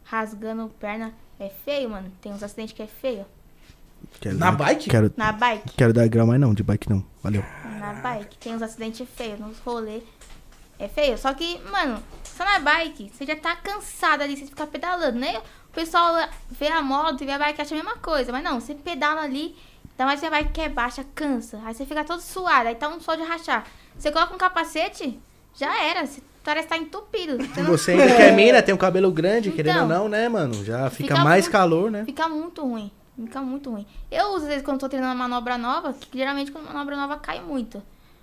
rasgando 0.05 0.68
perna. 0.81 1.12
É 1.39 1.49
feio, 1.64 1.89
mano. 1.89 2.12
Tem 2.20 2.33
uns 2.33 2.43
acidentes 2.43 2.74
que 2.74 2.83
é 2.83 2.87
feio. 2.87 3.24
quero 4.20 4.37
Na 4.37 4.51
dar- 4.51 4.57
bike? 4.57 4.91
Quero, 4.91 5.12
Na 5.16 5.33
bike. 5.33 5.70
quero 5.76 5.93
dar 5.93 6.07
grau, 6.09 6.26
mas 6.26 6.39
não, 6.41 6.53
de 6.53 6.62
bike 6.62 6.89
não. 6.91 7.05
Valeu. 7.22 7.43
Na 7.78 7.95
bike. 7.95 8.37
Tem 8.39 8.55
uns 8.55 8.61
acidentes 8.62 9.07
feios, 9.16 9.39
nos 9.41 9.59
rolês. 9.61 10.03
É 10.78 10.89
feio. 10.89 11.16
Só 11.18 11.33
que, 11.35 11.59
mano, 11.70 12.03
só 12.37 12.45
na 12.45 12.59
bike, 12.59 13.11
você 13.12 13.26
já 13.26 13.37
tá 13.37 13.57
cansado 13.57 14.22
ali, 14.22 14.37
você 14.37 14.47
fica 14.47 14.66
pedalando, 14.66 15.18
né? 15.18 15.39
O 15.68 15.72
pessoal 15.72 16.14
vê 16.51 16.68
a 16.68 16.83
moto 16.83 17.22
e 17.22 17.26
vê 17.26 17.33
a 17.33 17.39
bike 17.39 17.61
acha 17.62 17.74
a 17.74 17.76
mesma 17.76 17.97
coisa. 17.97 18.33
Mas 18.33 18.43
não, 18.43 18.61
você 18.61 18.74
pedala 18.74 19.22
ali, 19.22 19.57
ainda 19.93 20.07
mais 20.07 20.20
se 20.20 20.26
a 20.26 20.31
bike 20.31 20.53
que 20.53 20.61
é 20.61 20.68
baixa, 20.68 21.05
cansa. 21.14 21.61
Aí 21.64 21.74
você 21.74 21.87
fica 21.87 22.05
todo 22.05 22.20
suado, 22.20 22.68
aí 22.68 22.74
tá 22.74 22.89
um 22.89 23.01
sol 23.01 23.16
de 23.16 23.22
rachar. 23.22 23.64
Você 23.97 24.11
coloca 24.11 24.35
um 24.35 24.39
capacete, 24.39 25.18
já 25.55 25.83
era. 25.85 26.07
Você 26.07 26.22
parece 26.43 26.66
estar 26.66 26.76
entupido. 26.78 27.37
Você 27.37 27.61
não- 27.62 27.70
você 27.70 27.93
ainda 27.93 28.05
é 28.05 28.33
mina, 28.33 28.62
tem 28.62 28.74
um 28.74 28.78
cabelo 28.78 29.11
grande, 29.12 29.51
querendo 29.53 29.78
ou 29.78 29.85
Então. 29.85 29.99
não, 30.05 30.09
né, 30.09 30.28
mano? 30.28 30.55
Já 30.64 30.89
fica, 30.91 31.14
Fica 31.14 31.24
mais 31.24 31.45
muito- 31.45 31.53
calor, 31.53 31.91
né? 31.91 32.05
Fica 32.05 32.28
muito 32.28 32.62
ruim. 32.62 32.91
Fica 33.16 33.41
muito 33.43 33.70
ruim. 33.70 33.87
Eu 34.11 34.28
uso 34.28 34.45
às 34.45 34.49
vezes 34.49 34.64
quando 34.64 34.81
tô 34.81 34.89
treinando 34.89 35.14
uma 35.14 35.28
manobra 35.28 35.59
nova, 35.59 35.93
que 35.93 36.16
geralmente 36.16 36.51
quando 36.51 36.64
manobra 36.66 36.97
nova 36.97 37.16
cai 37.18 37.41
muito. 37.41 37.83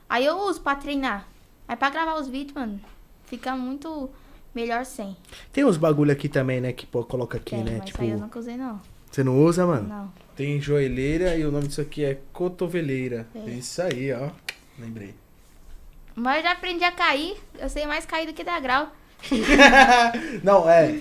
Aí 0.09 0.25
eu 0.25 0.37
uso 0.39 0.59
pra 0.61 0.75
treinar. 0.75 1.27
Aí 1.67 1.75
pra 1.75 1.89
gravar 1.91 2.15
os 2.15 2.27
vídeos, 2.27 2.53
mano, 2.55 2.79
fica 3.27 3.55
muito 3.55 4.09
melhor 4.55 4.83
sem. 4.85 5.15
Tem 5.53 5.63
uns 5.63 5.77
bagulho 5.77 6.11
aqui 6.11 6.27
também, 6.27 6.59
né, 6.59 6.73
que 6.73 6.85
pô, 6.85 7.03
coloca 7.03 7.37
aqui, 7.37 7.51
Tem, 7.51 7.63
né? 7.63 7.75
mas 7.77 7.85
Tipo, 7.85 8.01
aí 8.01 8.09
eu 8.09 8.17
nunca 8.17 8.39
usei 8.39 8.57
não. 8.57 8.81
você 9.11 9.23
não 9.23 9.37
usa, 9.43 9.65
mano? 9.65 9.87
Não. 9.87 10.11
Tem 10.35 10.59
joelheira 10.59 11.35
e 11.35 11.45
o 11.45 11.51
nome 11.51 11.67
disso 11.67 11.81
aqui 11.81 12.03
é 12.03 12.19
cotoveleira. 12.33 13.27
É. 13.35 13.49
Isso 13.51 13.81
aí, 13.81 14.11
ó. 14.13 14.29
Lembrei. 14.79 15.13
Mas 16.15 16.37
eu 16.37 16.43
já 16.43 16.51
aprendi 16.53 16.83
a 16.83 16.91
cair. 16.91 17.37
Eu 17.59 17.69
sei 17.69 17.85
mais 17.85 18.05
cair 18.05 18.25
do 18.27 18.33
que 18.33 18.43
dar 18.43 18.59
grau. 18.59 18.91
Não, 20.43 20.69
é. 20.69 20.99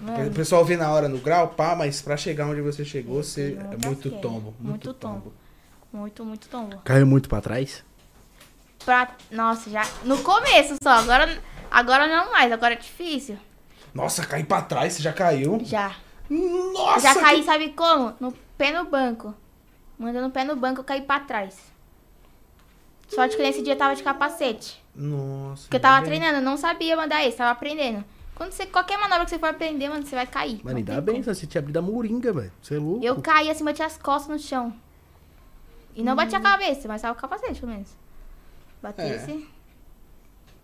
O 0.00 0.04
Mano, 0.04 0.30
pessoal 0.32 0.64
vê 0.64 0.76
na 0.76 0.90
hora 0.92 1.08
no 1.08 1.18
grau, 1.18 1.48
pá, 1.48 1.74
mas 1.74 2.00
pra 2.00 2.16
chegar 2.16 2.46
onde 2.46 2.60
você 2.60 2.84
chegou, 2.84 3.22
você 3.22 3.58
é 3.58 3.86
muito 3.86 4.10
tombo. 4.10 4.54
Muito, 4.60 4.62
Muito 4.62 4.94
tombo. 4.94 5.14
tombo. 5.20 5.32
muito, 5.92 6.24
muito 6.24 6.48
tombo. 6.48 6.78
Caiu 6.84 7.06
muito 7.06 7.28
pra 7.28 7.40
trás? 7.40 7.82
Pra... 8.88 9.06
Nossa, 9.30 9.68
já. 9.68 9.86
No 10.02 10.16
começo 10.22 10.76
só. 10.82 10.88
Agora, 10.88 11.42
agora 11.70 12.06
não 12.06 12.32
mais. 12.32 12.50
Agora 12.50 12.72
é 12.72 12.76
difícil. 12.78 13.36
Nossa, 13.92 14.24
cair 14.24 14.46
pra 14.46 14.62
trás, 14.62 14.94
você 14.94 15.02
já 15.02 15.12
caiu? 15.12 15.60
Já. 15.62 15.94
Nossa! 16.30 17.00
Já 17.00 17.14
caí, 17.14 17.40
que- 17.40 17.44
sabe 17.44 17.68
como? 17.74 18.14
No 18.18 18.32
pé 18.56 18.72
no 18.72 18.86
banco. 18.88 19.34
Mandando 19.98 20.28
o 20.28 20.30
pé 20.30 20.42
no 20.42 20.56
banco, 20.56 20.80
eu 20.80 20.84
caí 20.84 21.02
pra 21.02 21.20
trás. 21.20 21.58
Sorte 23.08 23.36
que 23.36 23.42
nesse 23.42 23.60
dia 23.60 23.74
eu 23.74 23.78
tava 23.78 23.94
de 23.94 24.02
capacete. 24.02 24.82
Nossa. 24.94 25.64
Porque 25.64 25.76
eu 25.76 25.80
tava 25.80 25.96
bem. 26.00 26.06
treinando, 26.06 26.38
eu 26.38 26.42
não 26.42 26.56
sabia 26.56 26.96
mandar 26.96 27.22
esse, 27.26 27.36
tava 27.36 27.50
aprendendo. 27.50 28.02
Quando 28.34 28.52
você, 28.52 28.64
qualquer 28.64 28.96
manobra 28.98 29.24
que 29.26 29.30
você 29.32 29.38
for 29.38 29.50
aprender, 29.50 29.90
mano, 29.90 30.02
você 30.06 30.16
vai 30.16 30.26
cair. 30.26 30.62
Mano, 30.64 30.78
ainda 30.78 30.98
bem, 31.02 31.22
como. 31.22 31.34
você 31.34 31.46
tinha 31.46 31.60
abrido 31.60 31.78
a 31.78 31.82
moringa, 31.82 32.32
velho. 32.32 32.52
Você 32.62 32.76
é 32.76 32.78
louco. 32.78 33.04
Eu 33.04 33.20
caí 33.20 33.50
assim, 33.50 33.64
bati 33.64 33.82
as 33.82 33.98
costas 33.98 34.30
no 34.34 34.38
chão. 34.38 34.72
E 35.94 36.02
não 36.02 36.16
bati 36.16 36.34
a 36.34 36.40
cabeça, 36.40 36.88
mas 36.88 37.02
tava 37.02 37.12
o 37.18 37.20
capacete, 37.20 37.60
pelo 37.60 37.72
menos. 37.72 37.88
Bati 38.82 39.02
É. 39.02 39.16
esse. 39.16 39.46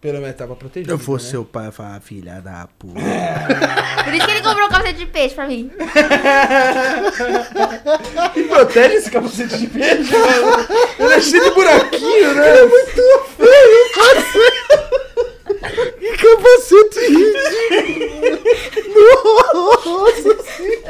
Pelo 0.01 0.21
menos 0.21 0.37
tava 0.37 0.55
protegido. 0.55 0.93
Eu 0.93 0.99
fosse 0.99 1.25
né? 1.27 1.31
seu 1.31 1.45
pai, 1.47 1.69
eu 1.69 1.73
falava, 1.73 1.99
filha 2.01 2.39
da 2.43 2.69
puta. 2.79 3.01
Por 4.05 4.13
isso 4.13 4.27
que 4.27 4.33
ele 4.33 4.43
comprou 4.43 4.67
um 4.67 4.71
capacete 4.71 4.99
de 4.99 5.07
peixe 5.07 5.35
pra 5.35 5.47
mim. 5.47 5.71
E 8.37 8.43
protege 8.45 8.95
esse 8.97 9.11
capacete 9.11 9.57
de 9.57 9.67
peixe, 9.69 10.13
mano. 10.13 10.67
Ele 10.99 11.15
é 11.15 11.21
cheio 11.21 11.43
de 11.45 11.51
buraquinho, 11.55 12.35
né? 12.35 12.59
É 12.59 12.67
muito 12.67 13.03
que 16.05 16.17
capacete 16.19 17.01
ridículo. 17.01 18.45
Nossa. 19.85 20.29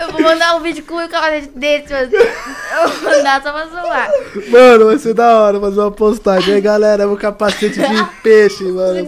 Eu 0.01 0.13
vou 0.13 0.21
mandar 0.23 0.57
um 0.57 0.61
vídeo 0.61 0.85
com 0.85 0.97
o 0.97 1.09
capacete 1.09 1.51
desse, 1.57 1.93
mano. 1.93 2.11
Eu 2.13 2.89
vou 2.89 3.11
mandar 3.11 3.43
só 3.43 3.53
pra 3.53 3.67
zoar. 3.67 4.11
Mano, 4.49 4.87
vai 4.87 4.99
ser 4.99 5.15
da 5.15 5.41
hora 5.41 5.61
fazer 5.61 5.81
uma 5.81 5.93
postagem. 5.93 6.55
Aí, 6.55 6.61
galera, 6.61 7.07
meu 7.07 7.17
capacete 7.17 7.79
de 7.81 8.05
peixe, 8.23 8.65
mano. 8.65 9.07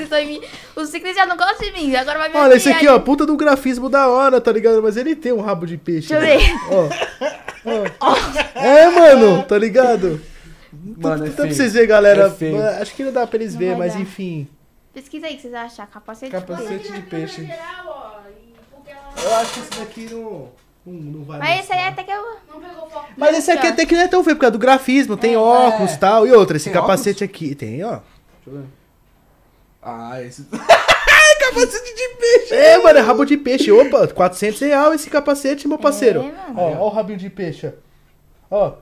Os 0.76 0.90
ciclistas 0.90 1.16
já 1.16 1.26
não 1.26 1.36
gostam 1.36 1.66
de 1.66 1.72
mim, 1.72 1.94
agora 1.96 2.18
vai 2.18 2.28
me 2.28 2.36
Olha, 2.36 2.54
esse 2.54 2.68
aqui, 2.68 2.86
ó, 2.86 2.98
puta 2.98 3.24
do 3.24 3.36
grafismo 3.36 3.88
da 3.88 4.08
hora, 4.08 4.40
tá 4.40 4.52
ligado? 4.52 4.82
Mas 4.82 4.96
ele 4.96 5.16
tem 5.16 5.32
um 5.32 5.40
rabo 5.40 5.66
de 5.66 5.78
peixe. 5.78 6.14
Deixa 6.14 6.34
eu 6.34 6.38
ver. 6.38 6.54
Ó. 6.70 6.88
Ó. 8.00 8.16
É, 8.54 8.90
mano, 8.90 9.42
tá 9.44 9.58
ligado? 9.58 10.20
Mano, 10.98 11.26
é 11.26 11.28
Dá 11.30 11.34
pra 11.34 11.46
vocês 11.52 11.72
verem, 11.72 11.88
galera. 11.88 12.26
É 12.26 12.30
feio. 12.30 12.62
Acho 12.62 12.94
que 12.94 13.02
não 13.02 13.12
dá 13.12 13.26
pra 13.26 13.38
eles 13.38 13.56
verem, 13.56 13.76
mas 13.76 13.94
dar. 13.94 14.00
enfim. 14.00 14.46
Pesquisa 14.96 15.26
aí 15.26 15.34
o 15.34 15.36
que 15.36 15.42
vocês 15.42 15.52
acham. 15.52 15.86
Capacete, 15.86 16.32
de 16.32 16.40
Capacete. 16.40 16.68
peixe. 16.70 16.92
de 16.92 17.02
peixe. 17.02 17.44
Geral, 17.44 17.84
ó, 17.86 18.30
e 18.30 18.54
porque 18.70 18.90
ela 18.90 19.12
Eu 19.22 19.34
acho 19.36 19.52
que 19.52 19.60
esse 19.60 19.70
daqui 19.78 20.08
não, 20.10 20.50
não, 20.86 20.92
não 20.94 21.24
vai 21.24 21.38
Mas 21.38 21.60
esse 21.60 21.72
aí 21.74 21.86
até 21.86 22.02
que 22.02 22.10
eu. 22.10 22.36
não 22.48 22.58
pegou 22.58 22.88
foco. 22.88 23.08
Mas 23.14 23.36
esse 23.36 23.50
aqui 23.50 23.66
até 23.66 23.84
que 23.84 23.94
não 23.94 24.00
é 24.00 24.08
tão 24.08 24.24
feio, 24.24 24.36
por 24.36 24.40
causa 24.40 24.52
do 24.52 24.58
grafismo, 24.58 25.14
tem 25.14 25.36
óculos 25.36 25.92
e 25.92 25.98
tal. 25.98 26.26
E 26.26 26.32
outra, 26.32 26.56
esse 26.56 26.70
Tem 26.70 26.72
capacete 26.72 27.22
aqui. 27.22 27.54
Tem, 27.54 27.84
ó. 27.84 27.90
Deixa 27.90 28.02
eu 28.46 28.52
ver. 28.54 28.64
Ah, 29.82 30.22
esse. 30.22 30.46
capacete 30.48 31.94
de 31.94 32.08
peixe. 32.16 32.54
É, 32.54 32.78
mano, 32.78 32.98
é 32.98 33.02
rabo 33.02 33.26
de 33.26 33.36
peixe. 33.36 33.70
Opa, 33.70 34.08
400 34.08 34.58
real 34.62 34.94
esse 34.94 35.10
capacete, 35.10 35.68
meu 35.68 35.76
parceiro. 35.76 36.22
É. 36.22 36.32
Ó, 36.56 36.72
ó 36.72 36.86
o 36.86 36.88
rabinho 36.88 37.18
de 37.18 37.28
peixe, 37.28 37.70
ó. 38.50 38.56
Ó. 38.64 38.72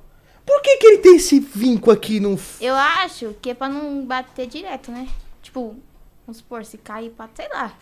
Por 0.47 0.62
que 0.62 0.77
que 0.77 0.87
ele 0.87 0.99
tem 0.99 1.17
esse 1.17 1.41
vinco 1.41 1.91
aqui 1.91 2.21
no... 2.21 2.39
Eu 2.61 2.77
acho 2.77 3.35
que 3.43 3.51
é 3.51 3.55
pra 3.55 3.69
não 3.69 4.07
bater 4.07 4.47
direto, 4.47 4.93
né? 4.93 5.09
Tipo, 5.43 5.75
vamos 6.27 6.39
supor, 6.39 6.64
se 6.64 6.79
cair 6.79 7.11
pra, 7.11 7.29
sei 7.35 7.49
lá. 7.49 7.72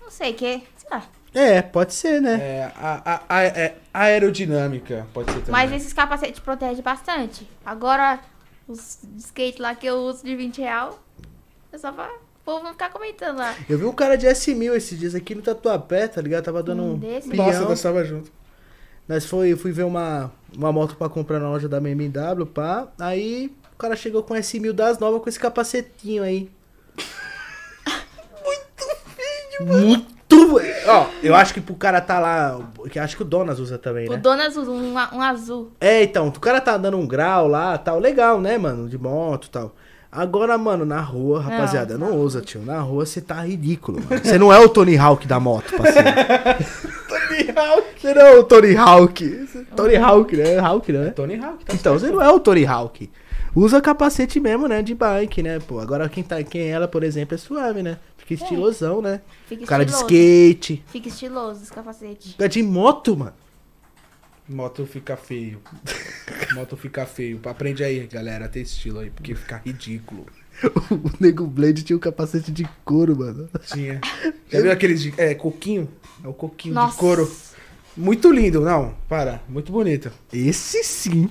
Não 0.00 0.10
sei, 0.10 0.32
que, 0.34 0.62
sei 0.76 0.90
lá. 0.90 1.04
É, 1.32 1.62
pode 1.62 1.94
ser, 1.94 2.20
né? 2.20 2.34
É, 2.40 2.72
a, 2.76 3.02
a, 3.04 3.22
a, 3.28 3.42
é 3.42 3.76
aerodinâmica, 3.92 5.06
pode 5.12 5.32
ser 5.32 5.40
também. 5.40 5.52
Mas 5.52 5.72
esses 5.72 5.92
capacetes 5.92 6.38
protegem 6.38 6.82
bastante. 6.82 7.48
Agora, 7.64 8.20
os 8.68 9.00
skate 9.18 9.60
lá 9.60 9.74
que 9.74 9.86
eu 9.86 9.96
uso 9.96 10.24
de 10.24 10.36
20 10.36 10.60
real, 10.60 10.98
é 11.72 11.78
só 11.78 11.90
pra 11.90 12.06
o 12.06 12.44
povo 12.44 12.62
não 12.62 12.72
ficar 12.72 12.90
comentando 12.90 13.38
lá. 13.38 13.54
Eu 13.68 13.78
vi 13.78 13.84
um 13.84 13.92
cara 13.92 14.16
de 14.16 14.26
S1000 14.26 14.74
esses 14.74 14.98
dias 14.98 15.14
aqui 15.14 15.34
no 15.34 15.40
Tatuapé, 15.42 16.06
tá 16.06 16.20
ligado? 16.20 16.44
Tava 16.44 16.62
dando 16.62 16.82
Um 16.82 16.92
um 16.92 16.98
desse? 16.98 17.34
Nossa, 17.34 17.62
nós 17.62 17.80
tava 17.80 18.04
junto. 18.04 18.30
Nós 19.08 19.24
foi, 19.24 19.56
fui 19.56 19.72
ver 19.72 19.84
uma, 19.84 20.30
uma 20.54 20.70
moto 20.70 20.94
pra 20.94 21.08
comprar 21.08 21.40
na 21.40 21.48
loja 21.48 21.68
da 21.68 21.80
BMW, 21.80 22.46
pá. 22.46 22.88
Aí 22.98 23.50
o 23.72 23.76
cara 23.76 23.96
chegou 23.96 24.22
com 24.22 24.34
S1000 24.34 24.72
das 24.72 24.98
novas 24.98 25.22
com 25.22 25.28
esse 25.28 25.40
capacetinho 25.40 26.22
aí. 26.22 26.50
Muito 29.60 30.14
feio, 30.28 30.48
Muito. 30.48 30.74
Ó, 30.86 31.06
eu 31.22 31.34
acho 31.34 31.54
que 31.54 31.60
pro 31.60 31.74
cara 31.74 32.00
tá 32.00 32.18
lá. 32.18 32.60
Que 32.90 32.98
acho 32.98 33.16
que 33.16 33.22
o 33.22 33.24
Donas 33.26 33.58
usa 33.58 33.78
também, 33.78 34.08
O 34.08 34.12
né? 34.12 34.16
Donas 34.16 34.56
usa 34.56 34.70
um, 34.70 34.94
um 34.94 35.22
azul. 35.22 35.70
É, 35.80 36.02
então, 36.02 36.28
o 36.28 36.40
cara 36.40 36.60
tá 36.60 36.76
dando 36.76 36.96
um 36.96 37.06
grau 37.06 37.46
lá, 37.46 37.76
tal, 37.78 37.98
legal, 37.98 38.40
né, 38.40 38.58
mano? 38.58 38.88
De 38.88 38.98
moto 38.98 39.46
e 39.46 39.50
tal. 39.50 39.74
Agora, 40.10 40.56
mano, 40.56 40.84
na 40.84 41.00
rua, 41.00 41.40
rapaziada, 41.40 41.98
não, 41.98 42.10
não. 42.10 42.20
usa, 42.20 42.40
tio. 42.40 42.62
Na 42.62 42.78
rua 42.80 43.04
você 43.04 43.20
tá 43.20 43.40
ridículo, 43.42 44.00
mano. 44.00 44.22
Você 44.22 44.38
não 44.38 44.52
é 44.52 44.60
o 44.60 44.68
Tony 44.68 44.96
Hawk 44.96 45.26
da 45.26 45.40
moto, 45.40 45.76
parceiro. 45.76 46.08
Tony 47.08 47.58
Hawk. 47.58 48.00
Você 48.00 48.14
não 48.14 48.22
é 48.22 48.38
o 48.38 48.44
Tony 48.44 48.76
Hawk. 48.76 49.48
Tony 49.74 49.96
Hawk, 49.96 50.36
né? 50.36 50.58
Hawk, 50.60 50.92
né? 50.92 51.10
Tony 51.10 51.34
Hawk, 51.34 51.64
tá 51.64 51.74
Então, 51.74 51.98
você 51.98 52.12
não 52.12 52.22
é 52.22 52.30
o 52.30 52.38
Tony 52.38 52.64
Hawk. 52.64 53.10
Usa 53.56 53.80
capacete 53.80 54.40
mesmo, 54.40 54.66
né? 54.66 54.82
De 54.82 54.94
bike, 54.94 55.42
né? 55.42 55.60
Pô, 55.60 55.78
agora 55.78 56.08
quem 56.08 56.24
tá, 56.24 56.42
quem 56.42 56.62
é 56.62 56.68
ela, 56.68 56.88
por 56.88 57.04
exemplo, 57.04 57.34
é 57.34 57.38
suave, 57.38 57.82
né? 57.82 57.98
Fica 58.24 58.42
estilosão, 58.44 59.02
né? 59.02 59.20
Fica 59.46 59.66
Cara 59.66 59.84
de 59.84 59.92
skate. 59.92 60.82
Fica 60.86 61.08
estiloso 61.08 61.62
esse 61.62 61.72
capacete. 61.72 62.30
Fica 62.32 62.48
de 62.48 62.62
moto, 62.62 63.16
mano. 63.16 63.34
Moto 64.48 64.84
fica 64.86 65.16
feio. 65.16 65.60
Moto 66.54 66.76
fica 66.76 67.06
feio. 67.06 67.40
Aprende 67.44 67.82
aí, 67.82 68.06
galera, 68.06 68.44
a 68.44 68.48
ter 68.48 68.60
estilo 68.60 69.00
aí, 69.00 69.10
porque 69.10 69.34
fica 69.34 69.60
ridículo. 69.64 70.26
O 70.90 71.10
Nego 71.18 71.46
Blade 71.46 71.82
tinha 71.82 71.96
um 71.96 72.00
capacete 72.00 72.52
de 72.52 72.68
couro, 72.84 73.16
mano. 73.16 73.48
Tinha. 73.66 74.00
Já 74.48 74.60
viu 74.60 74.70
aqueles 74.70 75.02
de. 75.02 75.12
É, 75.16 75.34
coquinho? 75.34 75.88
É 76.22 76.28
o 76.28 76.32
coquinho 76.32 76.74
Nossa. 76.74 76.92
de 76.92 76.98
couro. 76.98 77.36
Muito 77.96 78.30
lindo, 78.30 78.60
não, 78.60 78.94
para. 79.08 79.42
Muito 79.48 79.72
bonito. 79.72 80.12
Esse 80.32 80.84
sim. 80.84 81.28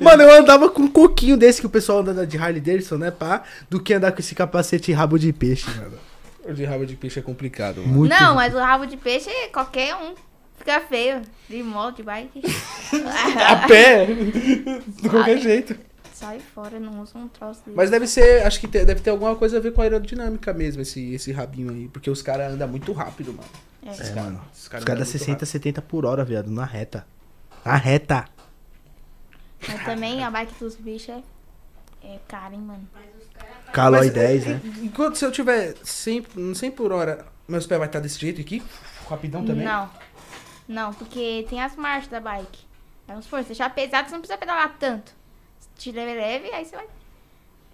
Mano, 0.00 0.22
eu 0.22 0.40
andava 0.40 0.68
com 0.70 0.82
um 0.82 0.88
coquinho 0.88 1.36
desse 1.36 1.60
que 1.60 1.66
o 1.66 1.70
pessoal 1.70 2.00
anda 2.00 2.26
de 2.26 2.36
Harley 2.36 2.60
Davidson, 2.60 2.96
né, 2.96 3.10
pá? 3.10 3.42
Do 3.70 3.80
que 3.80 3.94
andar 3.94 4.12
com 4.12 4.20
esse 4.20 4.34
capacete 4.34 4.90
e 4.90 4.94
rabo 4.94 5.18
de 5.18 5.32
peixe, 5.32 5.70
mano. 5.70 5.98
O 6.44 6.52
de 6.52 6.64
rabo 6.64 6.84
de 6.84 6.96
peixe 6.96 7.18
é 7.20 7.22
complicado. 7.22 7.80
mano. 7.82 7.92
Muito. 7.92 8.10
Não, 8.10 8.34
mas 8.34 8.54
o 8.54 8.58
rabo 8.58 8.84
de 8.86 8.96
peixe, 8.96 9.30
qualquer 9.52 9.94
um 9.94 10.14
fica 10.58 10.80
feio. 10.80 11.22
De 11.48 11.62
moto, 11.62 11.96
de 11.96 12.02
bike. 12.02 12.42
A 13.46 13.66
pé! 13.68 14.06
De 14.06 15.08
qualquer 15.08 15.38
jeito. 15.38 15.76
Sai 16.14 16.40
fora, 16.54 16.78
não 16.78 17.00
usa 17.02 17.18
um 17.18 17.26
troço 17.28 17.60
desse. 17.64 17.76
Mas 17.76 17.90
deve 17.90 18.06
ser, 18.06 18.46
acho 18.46 18.60
que 18.60 18.68
te- 18.68 18.84
deve 18.84 19.00
ter 19.00 19.10
alguma 19.10 19.34
coisa 19.34 19.56
a 19.56 19.60
ver 19.60 19.72
com 19.72 19.80
a 19.80 19.84
aerodinâmica 19.84 20.52
mesmo, 20.52 20.80
esse, 20.82 21.14
esse 21.14 21.32
rabinho 21.32 21.70
aí. 21.72 21.88
Porque 21.88 22.08
os 22.08 22.22
caras 22.22 22.52
andam 22.52 22.68
muito 22.68 22.92
rápido, 22.92 23.32
mano. 23.32 23.48
É. 23.84 23.90
Esses 23.90 24.10
É, 24.10 24.14
cara- 24.14 24.22
mano. 24.26 24.40
esses 24.52 24.62
Os 24.62 24.68
caras 24.68 24.84
caras 24.84 24.98
dá 25.00 25.04
andam 25.04 25.12
muito 25.12 25.18
60, 25.18 25.46
70 25.46 25.82
por 25.82 26.04
hora, 26.06 26.24
viado, 26.24 26.48
na 26.50 26.64
reta. 26.64 27.04
Na 27.64 27.74
reta. 27.76 28.24
Mas 29.68 29.84
também 29.84 30.24
a 30.24 30.30
bike 30.30 30.54
dos 30.54 30.76
bichos 30.76 31.08
é, 31.10 31.22
é 32.14 32.18
cara, 32.28 32.54
hein, 32.54 32.60
mano. 32.60 32.88
Calói 33.72 34.06
Mas, 34.06 34.12
10, 34.12 34.46
é, 34.46 34.48
né? 34.50 34.60
Enquanto 34.82 35.16
se 35.16 35.24
eu 35.24 35.32
tiver 35.32 35.74
100, 35.82 36.26
100 36.54 36.70
por 36.72 36.92
hora, 36.92 37.26
meus 37.48 37.66
pés 37.66 37.78
vai 37.78 37.88
estar 37.88 38.00
desse 38.00 38.18
jeito 38.18 38.40
aqui? 38.40 38.62
Rapidão 39.08 39.44
também? 39.44 39.64
Não. 39.64 39.90
Não, 40.68 40.92
porque 40.94 41.46
tem 41.48 41.60
as 41.60 41.74
marchas 41.76 42.08
da 42.08 42.20
bike. 42.20 42.64
Vamos 43.06 43.24
supor, 43.24 43.40
se 43.40 43.46
deixar 43.48 43.70
pesado, 43.70 44.08
você 44.08 44.14
não 44.14 44.20
precisa 44.20 44.38
pedalar 44.38 44.76
tanto. 44.78 45.12
Se 45.58 45.68
tiver 45.76 46.04
leve, 46.14 46.52
aí 46.52 46.64
você 46.64 46.76
vai. 46.76 46.86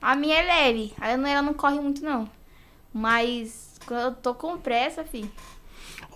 A 0.01 0.15
minha 0.15 0.37
é 0.39 0.43
leve. 0.43 0.95
Aí 1.01 1.17
não- 1.17 1.29
ela 1.29 1.43
não 1.43 1.55
corre 1.55 1.81
muito, 1.81 2.03
não. 2.03 2.29
Mas 2.93 3.79
quando 3.87 4.01
eu 4.01 4.13
tô 4.15 4.35
com 4.35 4.57
pressa, 4.59 5.05
fi. 5.05 5.31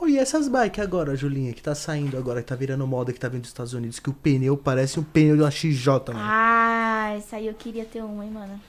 Oh, 0.03 0.09
e 0.09 0.19
essas 0.19 0.49
bikes 0.49 0.83
agora, 0.83 1.15
Julinha, 1.15 1.53
que 1.53 1.63
tá 1.63 1.77
saindo 1.77 2.19
agora, 2.19 2.43
que 2.43 2.49
tá 2.49 2.57
virando 2.57 2.85
moda, 2.89 3.13
que 3.13 3.21
tá 3.21 3.29
vindo 3.29 3.43
dos 3.43 3.51
Estados 3.51 3.73
Unidos, 3.73 4.01
que 4.01 4.11
o 4.11 4.13
pneu 4.13 4.57
parece 4.57 4.99
um 4.99 5.03
pneu 5.05 5.37
de 5.37 5.43
uma 5.43 5.51
XJ, 5.51 5.87
mano. 6.09 6.19
Ah, 6.19 7.15
essa 7.17 7.37
aí 7.37 7.47
eu 7.47 7.55
queria 7.55 7.85
ter 7.85 8.03
uma, 8.03 8.25
hein, 8.25 8.33
mano. 8.33 8.61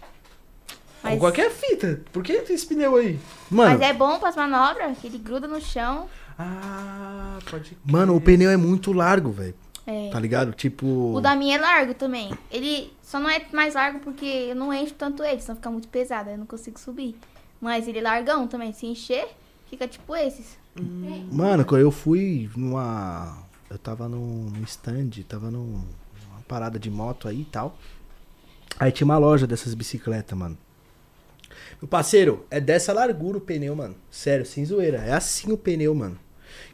Com 1.02 1.18
qualquer 1.18 1.50
fita. 1.50 2.02
Por 2.12 2.22
que 2.22 2.40
tem 2.42 2.56
esse 2.56 2.68
pneu 2.68 2.96
aí? 2.98 3.20
Mano, 3.50 3.80
Mas 3.80 3.82
é 3.82 3.94
bom 3.94 4.20
pras 4.20 4.36
manobras, 4.36 4.96
que 5.00 5.08
ele 5.08 5.18
gruda 5.18 5.48
no 5.48 5.60
chão. 5.60 6.08
Ah, 6.38 7.40
pode 7.50 7.76
mano, 7.84 8.16
o 8.16 8.22
pneu 8.22 8.52
é 8.52 8.58
muito 8.58 8.94
largo, 8.94 9.32
velho. 9.32 9.56
É. 9.88 10.12
Tá 10.12 10.20
ligado? 10.20 10.54
Tipo. 10.54 11.16
O 11.16 11.20
da 11.20 11.36
minha 11.36 11.58
é 11.58 11.60
largo 11.60 11.96
também. 11.96 12.32
Ele 12.52 12.94
só 13.02 13.20
não 13.20 13.28
é 13.28 13.44
mais 13.52 13.74
largo 13.74 14.00
porque 14.02 14.26
eu 14.26 14.56
não 14.56 14.72
encho 14.72 14.94
tanto 14.94 15.24
ele, 15.24 15.42
senão 15.42 15.56
fica 15.56 15.72
muito 15.72 15.88
pesado, 15.88 16.30
aí 16.30 16.36
eu 16.36 16.40
não 16.40 16.46
consigo 16.46 16.80
subir. 16.80 17.16
Mas 17.60 17.88
ele 17.88 17.98
é 17.98 18.02
largão 18.04 18.48
também. 18.48 18.72
Se 18.72 18.86
encher, 18.86 19.28
fica 19.68 19.88
tipo 19.88 20.16
esses. 20.16 20.62
Mano, 21.32 21.66
quando 21.66 21.82
eu 21.82 21.92
fui 21.92 22.50
numa. 22.56 23.38
Eu 23.70 23.78
tava 23.78 24.08
num, 24.08 24.52
stand, 24.66 25.10
tava 25.28 25.50
num- 25.50 25.84
numa 26.28 26.42
parada 26.48 26.78
de 26.80 26.90
moto 26.90 27.28
aí 27.28 27.42
e 27.42 27.46
tal. 27.46 27.78
Aí 28.80 28.92
tinha 28.92 29.06
uma 29.06 29.18
loja 29.18 29.46
dessas 29.48 29.74
bicicletas, 29.74 30.38
mano. 30.38 30.58
Meu 31.82 31.88
parceiro, 31.88 32.46
é 32.50 32.60
dessa 32.60 32.94
largura 32.94 33.38
o 33.38 33.42
pneu, 33.42 33.76
mano. 33.76 33.96
Sério, 34.10 34.46
sem 34.46 34.66
zoeira. 34.66 34.98
É 35.00 35.14
assim 35.14 35.52
o 35.52 35.58
pneu, 35.58 35.94
mano. 35.94 36.18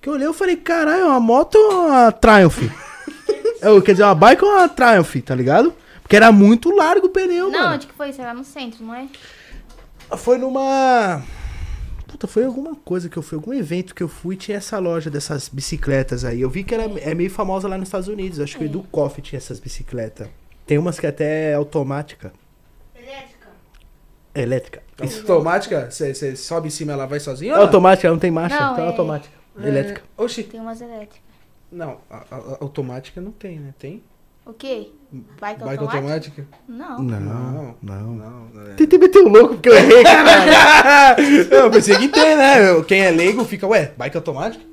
Que 0.01 0.07
eu 0.09 0.13
olhei 0.13 0.27
e 0.29 0.33
falei, 0.33 0.55
caralho, 0.55 1.01
é 1.01 1.05
uma 1.05 1.19
moto 1.19 1.55
ou 1.55 1.87
uma 1.87 2.11
Triumph? 2.11 2.59
é, 3.61 3.81
quer 3.81 3.91
dizer, 3.93 4.03
uma 4.03 4.15
bike 4.15 4.43
ou 4.43 4.51
uma 4.51 4.69
Triumph, 4.69 5.15
tá 5.25 5.35
ligado? 5.35 5.73
Porque 6.01 6.15
era 6.15 6.31
muito 6.31 6.69
largo 6.71 7.07
o 7.07 7.09
pneu, 7.09 7.49
não, 7.49 7.59
mano. 7.59 7.75
onde 7.75 7.87
que 7.87 7.93
foi? 7.93 8.09
Isso 8.09 8.21
é 8.21 8.25
lá 8.25 8.33
no 8.33 8.43
centro, 8.43 8.83
não 8.83 8.93
é? 8.95 9.07
Foi 10.17 10.37
numa. 10.37 11.21
Puta, 12.09 12.25
foi 12.27 12.43
alguma 12.43 12.75
coisa 12.75 13.07
que 13.07 13.15
eu 13.17 13.21
fui, 13.21 13.35
algum 13.37 13.53
evento 13.53 13.93
que 13.93 14.01
eu 14.01 14.07
fui, 14.07 14.35
tinha 14.35 14.57
essa 14.57 14.79
loja 14.79 15.09
dessas 15.11 15.47
bicicletas 15.47 16.25
aí. 16.25 16.41
Eu 16.41 16.49
vi 16.49 16.63
que 16.63 16.73
era, 16.73 16.83
é 17.01 17.13
meio 17.13 17.29
famosa 17.29 17.67
lá 17.67 17.77
nos 17.77 17.87
Estados 17.87 18.07
Unidos. 18.07 18.39
Acho 18.39 18.57
que 18.57 18.63
o 18.63 18.65
É. 18.65 18.69
Edu 18.69 18.83
Coffee 18.91 19.21
tinha 19.23 19.37
essas 19.37 19.59
bicicletas. 19.59 20.27
Tem 20.65 20.77
umas 20.77 20.99
que 20.99 21.05
até 21.05 21.51
é 21.51 21.53
automática. 21.53 22.33
Elétrica. 22.95 23.47
É 24.33 24.41
elétrica. 24.41 24.83
Automática? 24.99 25.89
Você 25.91 26.35
sobe 26.35 26.67
em 26.67 26.71
cima 26.71 26.93
ela 26.93 27.05
vai 27.05 27.19
sozinha? 27.19 27.53
É 27.53 27.57
automática, 27.57 28.09
não 28.09 28.19
tem 28.19 28.31
marcha, 28.31 28.59
Não, 28.59 28.71
então 28.73 28.83
é 28.83 28.87
é- 28.87 28.89
automática. 28.91 29.35
É, 29.61 29.67
Elétrica. 29.67 30.01
Oxi. 30.17 30.43
Tem 30.43 30.59
umas 30.59 30.81
elétricas. 30.81 31.19
Não, 31.71 31.99
a, 32.09 32.17
a- 32.17 32.35
a 32.37 32.57
automática 32.61 33.21
não 33.21 33.31
tem, 33.31 33.59
né? 33.59 33.73
Tem? 33.77 34.01
O 34.45 34.53
quê? 34.53 34.89
Bike, 35.11 35.39
Bike 35.39 35.63
automática? 35.63 35.97
automática? 35.97 36.47
Não. 36.67 37.01
Não, 37.01 37.19
Não. 37.19 37.75
não. 37.81 38.13
Não. 38.51 38.61
é. 38.71 38.73
Tentei 38.75 38.99
meter 38.99 39.19
o 39.23 39.29
louco 39.29 39.55
porque 39.55 39.69
eu 39.69 39.75
errei, 39.75 40.03
cara. 40.03 41.15
eu 41.49 41.71
pensei 41.71 41.97
que 41.97 42.09
tem, 42.09 42.35
né? 42.37 42.83
Quem 42.87 43.01
é 43.01 43.09
leigo 43.09 43.43
fica, 43.43 43.65
ué, 43.67 43.91
bike 43.97 44.17
automática? 44.17 44.63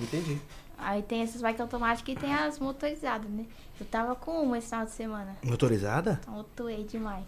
Entendi. 0.00 0.38
Aí 0.78 1.02
tem 1.02 1.22
essas 1.22 1.42
bikes 1.42 1.60
automáticas 1.60 2.14
e 2.14 2.16
tem 2.18 2.32
as 2.32 2.60
motorizadas, 2.60 3.28
né? 3.28 3.44
Eu 3.80 3.86
tava 3.86 4.14
com 4.14 4.40
uma 4.42 4.58
esse 4.58 4.68
final 4.68 4.84
de 4.84 4.92
semana. 4.92 5.36
Motorizada? 5.42 6.20
Então 6.22 6.38
eu 6.38 6.44
toei 6.44 6.84
demais. 6.84 7.24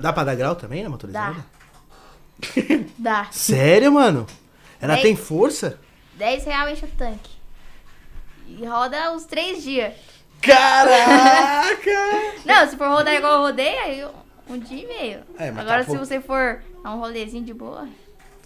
Dá 0.00 0.12
pra 0.12 0.24
dar 0.24 0.34
grau 0.34 0.54
também 0.54 0.82
na 0.82 0.90
motorizada? 0.90 1.44
Dá. 2.98 3.28
Sério, 3.32 3.90
mano? 3.92 4.26
Ela 4.80 4.94
Dez. 4.94 5.02
tem 5.02 5.16
força? 5.16 5.78
10 6.16 6.44
real 6.44 6.68
enche 6.68 6.84
o 6.84 6.88
tanque. 6.88 7.30
E 8.48 8.64
roda 8.66 9.12
uns 9.12 9.24
3 9.24 9.62
dias. 9.62 9.94
Caraca! 10.42 11.90
Não, 12.44 12.68
se 12.68 12.76
for 12.76 12.88
rodar 12.88 13.14
igual 13.14 13.34
eu 13.34 13.40
rodei, 13.42 13.78
aí 13.78 14.00
eu- 14.00 14.10
um 14.48 14.58
dia 14.58 14.82
e 14.82 14.86
meio. 14.86 15.20
É, 15.38 15.50
mas 15.50 15.60
Agora 15.64 15.78
tá 15.78 15.84
se 15.84 15.90
pouco. 15.90 16.04
você 16.04 16.20
for 16.20 16.60
a 16.84 16.94
um 16.94 16.98
rolezinho 16.98 17.44
de 17.44 17.54
boa, 17.54 17.86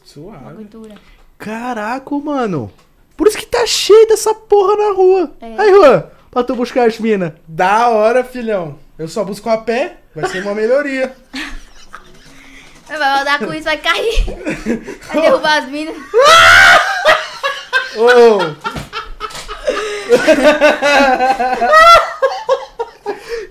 Suave. 0.05 0.65
dura. 0.65 0.95
Caraca, 1.39 2.15
mano. 2.17 2.71
Por 3.17 3.27
isso 3.27 3.39
que 3.39 3.47
tá 3.47 3.65
cheio 3.67 4.07
dessa 4.09 4.35
porra 4.35 4.77
na 4.77 4.93
rua. 4.93 5.33
É. 5.41 5.55
Aí, 5.59 5.71
Juan, 5.71 6.05
pra 6.31 6.45
tu 6.45 6.55
buscar 6.55 6.87
as 6.87 6.99
minas. 6.99 7.33
Da 7.49 7.89
hora, 7.89 8.23
filhão. 8.23 8.79
Eu 8.99 9.09
só 9.09 9.25
busco 9.25 9.49
a 9.49 9.59
pé, 9.59 9.99
vai 10.15 10.29
ser 10.29 10.43
uma 10.43 10.55
melhoria. 10.55 11.15
Vai 12.89 13.19
rodar 13.19 13.41
com 13.41 13.53
isso, 13.53 13.65
vai 13.65 13.79
cair. 13.79 14.25
Vai 15.13 15.23
derrubar 15.23 15.59
as 15.59 15.69
minas. 15.69 15.97
Ô! 17.97 18.86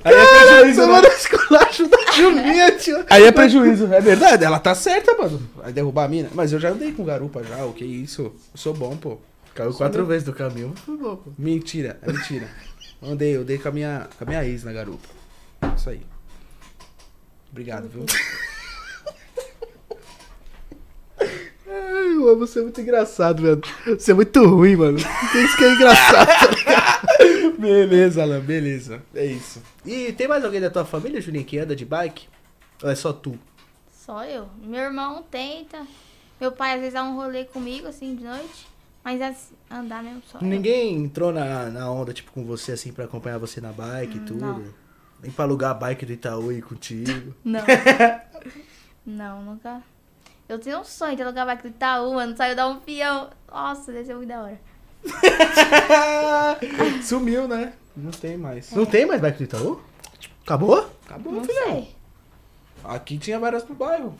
Aí 0.03 0.13
é 0.13 0.25
prejuízo, 0.25 0.87
né? 0.87 1.01
esculacho 1.17 1.87
da 1.87 2.11
Julinha, 2.11 2.71
tio. 2.73 3.03
Aí 3.09 3.23
é 3.23 3.31
prejuízo, 3.31 3.91
é 3.91 3.99
verdade, 3.99 4.45
ela 4.45 4.59
tá 4.59 4.75
certa, 4.75 5.17
mano. 5.17 5.41
Vai 5.55 5.73
derrubar 5.73 6.05
a 6.05 6.07
mina. 6.07 6.29
Mas 6.33 6.53
eu 6.53 6.59
já 6.59 6.69
andei 6.69 6.91
com 6.91 7.03
garupa 7.03 7.43
já, 7.43 7.65
o 7.65 7.73
que 7.73 7.83
isso? 7.83 8.21
Eu 8.21 8.35
sou 8.53 8.73
bom, 8.73 8.95
pô. 8.95 9.17
Caiu 9.55 9.73
quatro 9.73 10.05
vezes 10.05 10.23
do 10.23 10.33
caminho. 10.33 10.73
Foi 10.85 10.95
bom, 10.95 11.15
pô. 11.15 11.31
Mentira, 11.37 11.97
é 12.01 12.11
mentira. 12.11 12.47
Andei, 13.01 13.35
eu 13.35 13.41
andei 13.41 13.57
com 13.57 13.67
a 13.67 13.71
minha, 13.71 14.07
com 14.17 14.23
a 14.23 14.27
minha 14.27 14.45
ex 14.45 14.63
na 14.63 14.71
garupa. 14.71 15.07
Isso 15.75 15.89
aí. 15.89 16.01
Obrigado, 17.51 17.89
viu? 17.89 18.05
Ai, 22.15 22.21
Juan, 22.21 22.35
você 22.35 22.59
é 22.59 22.61
muito 22.61 22.79
engraçado, 22.79 23.41
velho. 23.41 23.61
Você 23.85 24.11
é 24.11 24.13
muito 24.13 24.45
ruim, 24.47 24.75
mano. 24.75 24.97
Isso 24.97 25.57
que 25.57 25.63
é 25.63 25.73
engraçado. 25.73 26.29
beleza, 27.59 28.23
Alan, 28.23 28.39
beleza. 28.39 29.03
É 29.13 29.25
isso. 29.25 29.61
E 29.85 30.13
tem 30.13 30.27
mais 30.27 30.43
alguém 30.45 30.61
da 30.61 30.69
tua 30.69 30.85
família, 30.85 31.19
Julinha, 31.19 31.43
que 31.43 31.57
anda 31.57 31.75
de 31.75 31.83
bike? 31.83 32.27
Ou 32.81 32.89
é 32.89 32.95
só 32.95 33.11
tu? 33.11 33.37
Só 33.91 34.23
eu. 34.23 34.47
Meu 34.61 34.81
irmão 34.81 35.23
tenta. 35.29 35.85
Meu 36.39 36.51
pai 36.51 36.73
às 36.75 36.79
vezes 36.79 36.93
dá 36.93 37.03
um 37.03 37.15
rolê 37.15 37.43
comigo, 37.45 37.87
assim, 37.87 38.15
de 38.15 38.23
noite. 38.23 38.67
Mas 39.03 39.21
assim, 39.21 39.53
andar 39.69 40.01
mesmo 40.01 40.23
só. 40.31 40.39
eu. 40.39 40.47
Ninguém 40.47 40.95
entrou 40.95 41.33
na, 41.33 41.69
na 41.69 41.91
onda, 41.91 42.13
tipo, 42.13 42.31
com 42.31 42.45
você, 42.45 42.71
assim, 42.71 42.93
pra 42.93 43.05
acompanhar 43.05 43.37
você 43.37 43.59
na 43.59 43.71
bike 43.71 44.17
e 44.17 44.21
tudo? 44.21 44.39
não. 44.39 44.85
Nem 45.21 45.31
pra 45.31 45.45
alugar 45.45 45.71
a 45.71 45.73
bike 45.73 46.05
do 46.05 46.13
Itaú 46.13 46.51
e 46.51 46.57
ir 46.57 46.61
contigo? 46.61 47.33
Não. 47.43 47.61
não, 49.05 49.41
nunca. 49.43 49.81
Eu 50.47 50.59
tenho 50.59 50.79
um 50.79 50.83
sonho 50.83 51.15
de 51.15 51.23
alugar 51.23 51.45
bike 51.45 51.63
do 51.63 51.69
Itaú, 51.69 52.13
mano. 52.13 52.35
Saiu 52.37 52.55
dar 52.55 52.67
um 52.67 52.79
peão. 52.79 53.29
Nossa, 53.51 53.91
deve 53.91 54.05
ser 54.05 54.15
muito 54.15 54.29
da 54.29 54.41
hora. 54.43 54.59
Sumiu, 57.03 57.47
né? 57.47 57.73
Não 57.95 58.11
tem 58.11 58.37
mais. 58.37 58.71
Não 58.71 58.85
tem 58.85 59.05
mais 59.05 59.21
bike 59.21 59.37
do 59.39 59.43
Itaú? 59.43 59.81
Acabou? 60.43 60.89
Acabou, 61.05 61.33
Não 61.33 61.43
filhão. 61.43 61.65
sei. 61.67 61.95
Aqui 62.83 63.17
tinha 63.17 63.39
várias 63.39 63.67
no 63.67 63.73
bairro. 63.75 64.15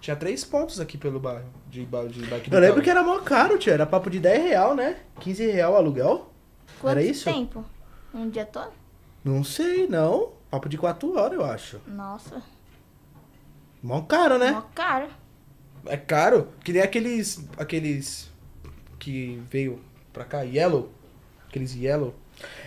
Tinha 0.00 0.16
três 0.16 0.44
pontos 0.44 0.78
aqui 0.80 0.96
pelo 0.96 1.18
bairro 1.20 1.44
de, 1.68 1.84
ba- 1.84 2.04
de 2.06 2.24
bike 2.24 2.48
do 2.48 2.56
Eu 2.56 2.60
lembro 2.60 2.76
Itaú. 2.80 2.84
que 2.84 2.90
era 2.90 3.02
mó 3.02 3.18
caro, 3.18 3.58
tio. 3.58 3.72
Era 3.72 3.84
papo 3.86 4.08
de 4.08 4.20
10 4.20 4.42
real, 4.44 4.74
né? 4.74 5.00
15 5.20 5.50
real 5.50 5.72
o 5.72 5.76
aluguel? 5.76 6.30
Quanto 6.80 6.92
Era 6.98 7.02
isso? 7.02 7.24
tempo? 7.24 7.64
Um 8.14 8.28
dia 8.30 8.46
todo? 8.46 8.72
Não 9.24 9.42
sei, 9.44 9.86
não. 9.86 10.32
Papo 10.50 10.68
de 10.68 10.78
4 10.78 11.16
horas, 11.16 11.32
eu 11.38 11.44
acho. 11.44 11.80
Nossa, 11.86 12.42
Mó 13.82 14.02
caro, 14.02 14.38
né? 14.38 14.50
mó 14.52 14.62
caro. 14.74 15.08
É 15.86 15.96
caro. 15.96 16.48
Que 16.64 16.72
nem 16.72 16.82
aqueles. 16.82 17.44
Aqueles. 17.56 18.30
Que 18.98 19.42
veio 19.50 19.80
pra 20.12 20.24
cá, 20.24 20.42
Yellow. 20.42 20.90
Aqueles 21.48 21.74
Yellow. 21.74 22.14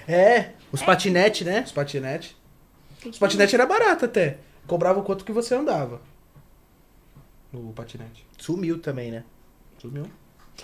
É, 0.07 0.51
os 0.71 0.81
patinetes, 0.81 1.45
né? 1.45 1.61
Os 1.65 1.71
patinete. 1.71 2.35
Que 2.99 3.09
Os 3.09 3.15
que- 3.15 3.19
patinete 3.19 3.55
era 3.55 3.65
barato 3.65 4.05
até. 4.05 4.37
Cobrava 4.67 4.99
o 4.99 5.03
quanto 5.03 5.25
que 5.25 5.31
você 5.31 5.53
andava. 5.55 6.01
No 7.51 7.71
patinete. 7.73 8.25
Sumiu 8.37 8.79
também, 8.79 9.11
né? 9.11 9.23
Sumiu. 9.79 10.05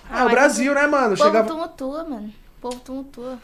Ah, 0.09 0.21
Ah, 0.21 0.25
o 0.25 0.29
Brasil, 0.29 0.73
né, 0.73 0.87
mano? 0.87 1.13
O 1.13 1.17
povo 1.17 1.23
Chegava. 1.29 1.47
tumultua, 1.47 2.03
mano. 2.03 2.33
O 2.57 2.61
povo 2.61 2.79
tumultua. 2.79 3.39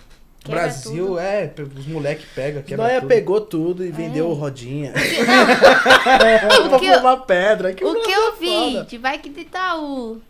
Quebra 0.46 0.62
Brasil, 0.62 1.06
tudo. 1.08 1.20
é, 1.20 1.54
os 1.78 1.88
moleque 1.88 2.26
pega, 2.36 2.62
quebra 2.62 2.86
Noia 2.86 3.00
tudo. 3.02 3.10
pegou 3.10 3.42
tudo 3.42 3.84
e 3.86 3.90
vendeu 3.92 4.32
É. 4.32 4.34
rodinha. 4.36 4.94
O 6.76 6.80
que 6.80 6.86
eu- 6.86 7.00
uma 7.00 7.18
pedra. 7.26 7.74
Que 7.74 7.84
O 7.84 8.02
que 8.02 8.12
eu 8.12 8.36
vi 8.38 8.74
foda. 8.74 8.86
de 8.86 8.98
bike 8.98 9.30
de 9.30 9.42
Itaú 9.42 10.22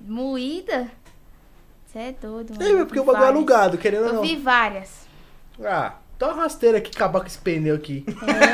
moída, 0.00 0.88
você 1.86 1.98
é 1.98 2.12
doido, 2.20 2.50
mano. 2.54 2.62
É, 2.62 2.68
Eu 2.72 2.78
mas 2.78 2.84
porque 2.86 2.94
vi 2.94 3.00
o 3.00 3.04
bagulho 3.04 3.24
é 3.24 3.28
alugado, 3.28 3.78
querendo 3.78 4.02
ou 4.02 4.08
Eu 4.08 4.14
não. 4.14 4.22
vi 4.22 4.36
várias. 4.36 5.06
Ah, 5.64 5.94
dá 6.18 6.28
uma 6.32 6.42
rasteira 6.42 6.78
aqui, 6.78 6.90
acabar 6.94 7.20
com 7.20 7.26
esse 7.26 7.38
pneu 7.38 7.74
aqui. 7.74 8.04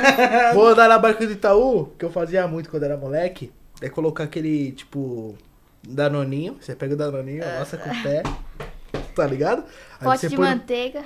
Vou 0.55 0.69
andar 0.69 0.89
na 0.89 0.99
barca 0.99 1.27
do 1.27 1.33
Itaú, 1.33 1.87
que 1.99 2.05
eu 2.05 2.11
fazia 2.11 2.47
muito 2.47 2.71
quando 2.71 2.83
era 2.85 2.97
moleque. 2.97 3.53
É 3.83 3.89
colocar 3.89 4.25
aquele, 4.25 4.73
tipo, 4.73 5.37
danoninho. 5.87 6.57
Você 6.61 6.75
pega 6.75 6.95
o 6.95 6.97
danoninho, 6.97 7.45
amassa 7.45 7.77
com 7.77 7.91
o 7.91 8.03
pé. 8.03 8.23
Tá 9.17 9.27
ligado? 9.27 9.65
Aí 10.01 10.05
Pote 10.05 10.21
você 10.21 10.29
de 10.29 10.37
põe 10.37 10.45
no- 10.45 10.51
manteiga. 10.57 11.03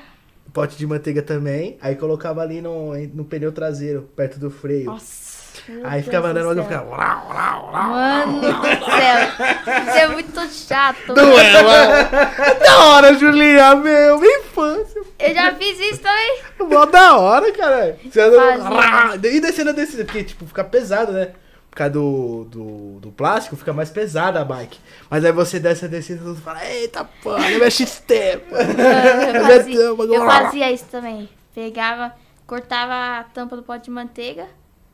pote 0.53 0.77
de 0.77 0.87
manteiga 0.87 1.23
também. 1.23 1.77
Aí 1.81 1.95
colocava 1.97 2.41
ali 2.43 2.61
no, 2.61 2.95
no 3.15 3.25
pneu 3.25 3.53
traseiro, 3.53 4.09
perto 4.17 4.39
do 4.39 4.51
freio. 4.51 4.87
Nossa. 4.87 5.29
meu 5.69 5.87
Aí 5.87 5.93
Deus 5.95 6.05
ficava 6.07 6.33
do 6.33 6.39
andando, 6.41 6.59
eu 6.59 6.65
ficava. 6.65 6.97
Mano 6.97 8.41
do 8.41 8.47
céu. 8.47 9.87
Isso 9.87 9.99
é 9.99 10.09
muito 10.09 10.49
chato. 10.51 11.15
Não 11.15 11.39
é, 11.39 11.63
mano. 11.63 12.11
da 12.65 12.79
hora, 12.87 13.15
Julinha, 13.15 13.75
meu. 13.77 14.19
Minha 14.19 14.39
infância. 14.41 15.03
Eu 15.19 15.35
já 15.35 15.55
fiz 15.55 15.79
isso 15.81 16.01
também. 16.01 16.39
Mó 16.61 16.87
da 16.87 17.17
hora, 17.19 17.53
cara. 17.53 17.99
Você 18.05 18.21
anda. 18.21 19.29
E 19.29 19.41
descendo 19.41 19.73
desse, 19.73 20.03
porque, 20.05 20.25
tipo, 20.25 20.47
fica 20.47 20.65
pesado, 20.65 21.13
né? 21.13 21.33
Causa 21.79 21.93
do, 21.93 22.45
do, 22.51 22.99
do 22.99 23.13
plástico, 23.13 23.55
fica 23.55 23.73
mais 23.73 23.89
pesada 23.89 24.41
a 24.41 24.45
bike. 24.45 24.81
Mas 25.09 25.25
aí 25.25 25.31
você 25.31 25.61
desce 25.61 25.85
a 25.85 25.89
descida 25.89 26.21
e 26.21 26.25
você 26.25 26.41
fala, 26.41 26.65
eita 26.69 27.05
porra, 27.23 27.39
minha 27.39 27.71
XT, 27.71 28.41
pô. 28.49 28.57
Eu 29.39 29.47
fazia, 29.47 29.81
eu 29.81 30.27
fazia 30.27 30.73
isso 30.73 30.87
também. 30.91 31.29
Pegava, 31.55 32.13
cortava 32.49 33.21
a 33.21 33.25
tampa 33.33 33.55
do 33.55 33.63
pote 33.63 33.85
de 33.85 33.91
manteiga, 33.93 34.49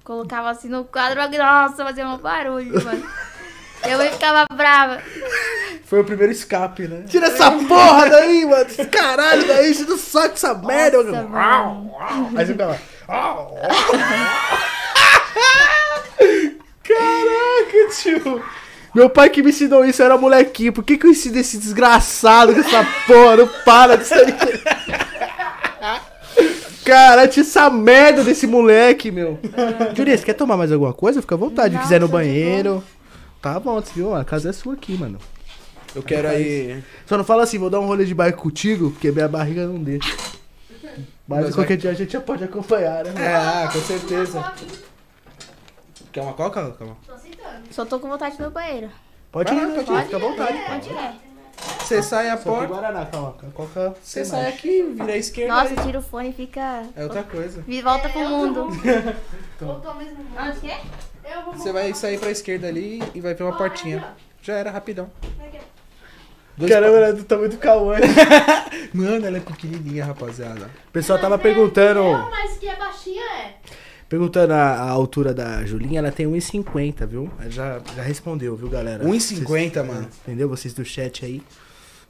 colocava 0.04 0.50
assim 0.50 0.68
no 0.68 0.84
quadro, 0.84 1.22
nossa, 1.38 1.86
fazia 1.86 2.06
um 2.06 2.18
barulho, 2.18 2.84
mano. 2.84 3.02
Eu 3.82 3.98
ficava 4.12 4.44
brava. 4.54 5.02
Foi 5.84 6.00
o 6.00 6.04
primeiro 6.04 6.32
escape, 6.32 6.86
né? 6.88 7.04
Tira 7.08 7.28
essa 7.28 7.50
porra 7.50 8.08
daí, 8.10 8.44
mano. 8.46 8.64
Esse 8.64 8.84
caralho 8.86 9.46
daí, 9.46 9.74
você 9.74 9.84
não 9.84 9.98
sabe 9.98 10.34
essa 10.34 10.54
merda. 10.54 11.02
Nossa, 11.02 11.22
mano. 11.22 11.92
mano. 11.92 12.38
Aí 12.38 12.46
você 12.46 12.52
fica 12.52 12.66
lá. 12.66 12.78
Caraca, 16.84 17.94
tio. 18.00 18.42
Meu 18.94 19.10
pai 19.10 19.28
que 19.28 19.42
me 19.42 19.50
ensinou 19.50 19.84
isso 19.84 20.02
era 20.02 20.16
molequinho. 20.16 20.72
Por 20.72 20.84
que, 20.84 20.96
que 20.96 21.06
eu 21.06 21.10
ensino 21.10 21.36
esse 21.38 21.58
desgraçado 21.58 22.54
com 22.54 22.60
essa 22.60 22.86
porra? 23.06 23.36
Não 23.38 23.48
para 23.64 23.96
disso 23.96 24.14
aí. 24.14 24.32
Cara, 26.84 27.26
tinha 27.26 27.42
essa 27.42 27.68
merda 27.70 28.22
desse 28.22 28.46
moleque, 28.46 29.10
meu. 29.10 29.40
Você 29.96 30.24
quer 30.24 30.34
tomar 30.34 30.56
mais 30.56 30.70
alguma 30.70 30.92
coisa? 30.92 31.20
Fica 31.20 31.34
à 31.34 31.38
vontade. 31.38 31.74
Se 31.74 31.82
quiser 31.82 32.00
no 32.00 32.06
de 32.06 32.12
banheiro. 32.12 32.84
Tá 33.42 33.58
bom, 33.58 33.80
viu? 33.94 34.14
A 34.14 34.24
casa 34.24 34.50
é 34.50 34.52
sua 34.52 34.74
aqui, 34.74 34.96
mano. 34.96 35.18
Eu 35.94 36.02
quero 36.02 36.28
aí. 36.28 36.82
Só 37.06 37.16
não 37.16 37.24
fala 37.24 37.42
assim, 37.42 37.58
vou 37.58 37.70
dar 37.70 37.80
um 37.80 37.86
rolê 37.86 38.04
de 38.04 38.14
bike 38.14 38.38
contigo, 38.38 38.90
porque 38.90 39.10
minha 39.10 39.28
barriga 39.28 39.66
não 39.66 39.82
deixa. 39.82 40.14
Mas 41.26 41.46
Mas 41.46 41.54
qualquer 41.54 41.76
dia 41.76 41.90
a 41.90 41.94
gente 41.94 42.12
já 42.12 42.20
pode 42.20 42.44
acompanhar, 42.44 43.04
né? 43.04 43.12
É, 43.16 43.34
ah, 43.34 43.70
com 43.72 43.80
certeza. 43.80 44.52
Quer 46.14 46.20
uma 46.22 46.32
coca? 46.32 46.70
Calma. 46.78 46.96
Tô 47.06 47.12
aceitando. 47.12 47.64
Só 47.72 47.84
tô 47.84 47.98
com 47.98 48.08
vontade 48.08 48.36
de 48.36 48.42
ir 48.42 48.44
no 48.46 48.50
banheiro. 48.52 48.88
Pode 49.32 49.52
ir, 49.52 49.60
pode 49.74 49.92
ir, 49.92 50.02
fica 50.04 50.16
à 50.16 50.20
vontade. 50.20 50.58
Pode 50.66 50.88
ir. 50.88 51.34
Você 51.80 52.02
sai 52.02 52.28
a 52.30 52.36
Só 52.36 52.42
que 52.42 52.48
porta, 52.48 52.66
Guaraná, 52.68 53.06
calma. 53.06 53.36
a 53.42 53.50
Coca. 53.50 53.94
você 54.02 54.24
sai 54.24 54.46
aqui, 54.48 54.82
vira 54.82 55.12
a 55.12 55.16
esquerda 55.16 55.54
Nossa, 55.54 55.76
tira 55.82 55.98
o 55.98 56.02
fone 56.02 56.30
e 56.30 56.32
fica. 56.32 56.84
É 56.96 57.02
outra 57.04 57.22
coisa. 57.24 57.64
e 57.66 57.82
Volta 57.82 58.08
pro 58.08 58.20
É, 58.20 58.24
eu 58.24 58.28
mundo. 58.30 58.68
tô 59.58 59.88
ao 59.88 59.94
mesmo 59.96 60.16
mundo. 60.22 60.56
O 60.56 60.60
quê? 60.60 60.74
Eu 61.24 61.42
vou 61.42 61.54
Você 61.54 61.72
vai 61.72 61.92
sair 61.94 62.18
pra 62.18 62.30
esquerda 62.30 62.68
ali 62.68 63.02
e 63.14 63.20
vai 63.20 63.34
ver 63.34 63.42
uma 63.44 63.56
portinha. 63.56 64.04
Já 64.40 64.54
era, 64.54 64.70
rapidão. 64.70 65.10
Dois 66.56 66.70
Caramba, 66.70 66.96
ela 66.98 67.06
é 67.08 67.12
do 67.12 67.24
tamanho 67.24 67.50
do 67.50 67.56
Cauã. 67.56 67.96
pa- 67.98 68.64
Mano, 68.94 69.26
ela 69.26 69.38
é 69.38 69.40
pequenininha, 69.40 70.04
rapaziada. 70.04 70.70
O 70.88 70.90
pessoal 70.92 71.18
tava 71.18 71.34
é- 71.34 71.38
perguntando. 71.38 72.00
Não, 72.02 72.30
mas 72.30 72.56
que 72.58 72.68
é 72.68 72.76
baixinha 72.76 73.22
é. 73.24 73.54
Perguntando 74.14 74.52
a, 74.52 74.74
a 74.74 74.90
altura 74.90 75.34
da 75.34 75.66
Julinha, 75.66 75.98
ela 75.98 76.12
tem 76.12 76.24
1,50, 76.24 77.04
viu? 77.04 77.28
Ela 77.40 77.50
Já, 77.50 77.80
já 77.96 78.02
respondeu, 78.04 78.54
viu, 78.54 78.68
galera? 78.68 79.02
1,50, 79.04 79.10
Vocês- 79.44 79.74
mano. 79.88 80.08
Entendeu? 80.22 80.48
Vocês 80.48 80.72
do 80.72 80.84
chat 80.84 81.24
aí. 81.24 81.42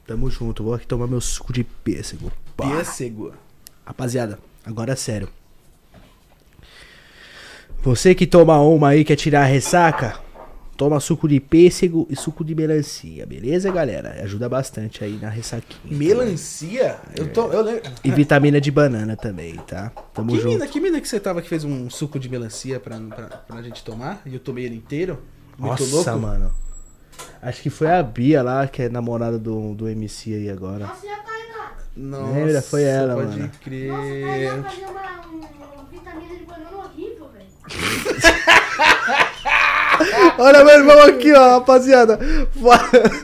Tamo 0.05 0.29
junto. 0.29 0.63
Vou 0.63 0.75
aqui 0.75 0.85
tomar 0.85 1.07
meu 1.07 1.19
suco 1.19 1.51
de 1.51 1.63
pêssego. 1.63 2.31
Pá. 2.55 2.69
Pêssego. 2.77 3.33
Rapaziada, 3.83 4.37
agora 4.63 4.93
é 4.93 4.95
sério. 4.95 5.27
Você 7.81 8.13
que 8.13 8.27
toma 8.27 8.59
uma 8.61 8.89
aí, 8.89 9.03
quer 9.03 9.15
tirar 9.15 9.41
a 9.41 9.45
ressaca, 9.45 10.19
toma 10.77 10.99
suco 10.99 11.27
de 11.27 11.39
pêssego 11.39 12.05
e 12.09 12.15
suco 12.15 12.43
de 12.43 12.53
melancia, 12.55 13.25
beleza, 13.25 13.71
galera? 13.71 14.21
Ajuda 14.23 14.47
bastante 14.49 15.03
aí 15.03 15.17
na 15.21 15.29
ressaquinha. 15.29 15.97
Melancia? 15.97 16.97
Eu 17.15 17.31
tô. 17.31 17.51
Eu 17.51 17.61
lembro. 17.61 17.83
E 18.03 18.11
vitamina 18.11 18.59
de 18.59 18.69
banana 18.71 19.15
também, 19.15 19.55
tá? 19.55 19.91
Tamo 20.13 20.31
Que 20.31 20.37
junto. 20.37 20.47
mina, 20.49 20.67
que 20.67 20.79
mina 20.79 20.99
que 21.01 21.07
você 21.07 21.19
tava 21.19 21.41
que 21.41 21.47
fez 21.49 21.63
um 21.63 21.89
suco 21.89 22.19
de 22.19 22.27
melancia 22.29 22.79
pra, 22.79 22.99
pra, 22.99 23.27
pra 23.27 23.61
gente 23.61 23.83
tomar? 23.83 24.21
E 24.25 24.33
eu 24.33 24.39
tomei 24.39 24.65
ele 24.65 24.75
inteiro? 24.75 25.21
Muito 25.57 25.83
Nossa, 25.83 26.11
louco? 26.11 26.19
mano. 26.27 26.51
Acho 27.41 27.61
que 27.61 27.69
foi 27.69 27.87
a 27.89 28.03
Bia 28.03 28.43
lá, 28.43 28.67
que 28.67 28.81
é 28.81 28.89
namorada 28.89 29.39
do, 29.39 29.73
do 29.73 29.87
MC 29.87 30.33
aí 30.33 30.49
agora. 30.49 30.87
Nossa, 30.87 31.05
já 31.07 31.15
tá. 31.17 31.35
Nossa, 31.95 32.31
Lembra? 32.33 32.61
Foi 32.61 32.83
ela, 32.83 33.15
pode 33.15 33.37
mano. 33.39 33.51
crer. 33.63 33.87
Nossa, 33.87 34.63
tá 34.63 34.69
fazer 34.69 34.85
uma, 34.85 35.27
um- 35.27 35.73
uma 35.75 35.85
vitamina 35.89 36.35
de 36.37 36.43
banana 36.43 36.77
horrível, 36.77 37.29
velho. 37.29 37.45
Olha 40.37 40.63
meu 40.63 40.75
irmão 40.75 41.01
aqui, 41.03 41.31
ó, 41.33 41.51
rapaziada. 41.59 42.19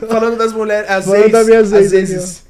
Falando 0.08 0.36
das 0.36 0.52
mulheres, 0.52 0.88
às 0.90 1.04
Falando 1.04 1.20
vezes, 1.20 1.32
das 1.32 1.46
minhas 1.46 1.72
às 1.72 1.90
vezes. 1.90 2.44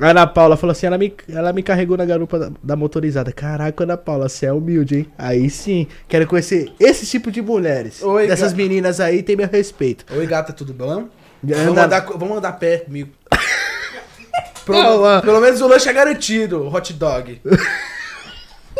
A 0.00 0.08
Ana 0.08 0.26
Paula 0.26 0.56
falou 0.56 0.72
assim: 0.72 0.86
ela 0.86 0.96
me, 0.96 1.12
ela 1.28 1.52
me 1.52 1.62
carregou 1.62 1.96
na 1.96 2.04
garupa 2.06 2.38
da, 2.38 2.50
da 2.62 2.74
motorizada. 2.76 3.32
Caraca, 3.32 3.84
Ana 3.84 3.96
Paula, 3.98 4.28
você 4.28 4.46
é 4.46 4.52
humilde, 4.52 4.96
hein? 4.98 5.06
Aí 5.18 5.50
sim, 5.50 5.86
quero 6.08 6.26
conhecer 6.26 6.72
esse 6.80 7.04
tipo 7.06 7.30
de 7.30 7.42
mulheres. 7.42 8.02
Oi, 8.02 8.26
Dessas 8.26 8.52
ga- 8.52 8.56
meninas 8.56 8.98
aí 8.98 9.22
tem 9.22 9.36
meu 9.36 9.46
respeito. 9.48 10.04
Oi, 10.16 10.26
gata, 10.26 10.52
tudo 10.54 10.72
bom? 10.72 11.06
Vamos 11.42 11.78
andar, 11.78 12.00
vamos 12.16 12.38
andar 12.38 12.52
pé 12.52 12.78
comigo. 12.78 13.10
Pro- 14.64 14.74
Não. 14.74 15.20
Pelo 15.20 15.40
menos 15.40 15.60
o 15.60 15.66
lanche 15.66 15.88
é 15.88 15.92
garantido, 15.92 16.66
hot 16.72 16.92
dog. 16.94 17.40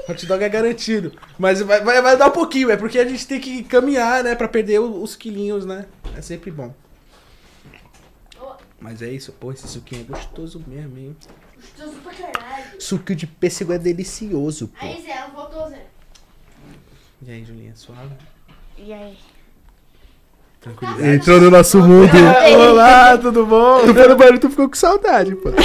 hot 0.08 0.26
dog 0.26 0.42
é 0.42 0.48
garantido. 0.48 1.12
Mas 1.38 1.60
vai, 1.60 1.82
vai, 1.82 2.02
vai 2.02 2.16
dar 2.16 2.28
um 2.28 2.32
pouquinho, 2.32 2.70
é 2.70 2.76
porque 2.76 2.98
a 2.98 3.04
gente 3.04 3.26
tem 3.26 3.40
que 3.40 3.62
caminhar, 3.64 4.24
né? 4.24 4.34
Pra 4.34 4.48
perder 4.48 4.78
os 4.80 5.16
quilinhos, 5.16 5.64
né? 5.64 5.86
É 6.16 6.22
sempre 6.22 6.50
bom. 6.50 6.74
Mas 8.80 9.02
é 9.02 9.10
isso, 9.10 9.30
pô, 9.32 9.52
esse 9.52 9.68
suquinho 9.68 10.06
é 10.08 10.12
gostoso 10.12 10.64
mesmo, 10.66 10.96
hein? 10.96 11.14
Gostoso 11.54 11.96
pra 12.02 12.12
caralho. 12.14 12.64
Suco 12.80 13.14
de 13.14 13.26
pêssego 13.26 13.74
é 13.74 13.78
delicioso, 13.78 14.68
pô. 14.68 14.86
Aí, 14.86 15.02
Zé, 15.02 15.10
ela 15.10 15.28
voltou, 15.28 15.68
Zé. 15.68 15.84
E 17.22 17.30
aí, 17.30 17.44
Julinha, 17.44 17.72
suave? 17.76 18.14
E 18.78 18.90
aí? 18.90 19.18
Tranquilidade. 20.62 21.08
Entrou 21.08 21.40
no 21.40 21.50
nosso 21.50 21.78
mundo. 21.78 22.10
Olá, 22.58 23.18
tudo 23.18 23.44
bom? 23.44 23.80
Tu 23.84 23.92
foi 23.94 24.08
no 24.08 24.16
banheiro, 24.16 24.38
tu 24.38 24.48
ficou 24.48 24.68
com 24.68 24.76
saudade, 24.76 25.34
pô. 25.36 25.50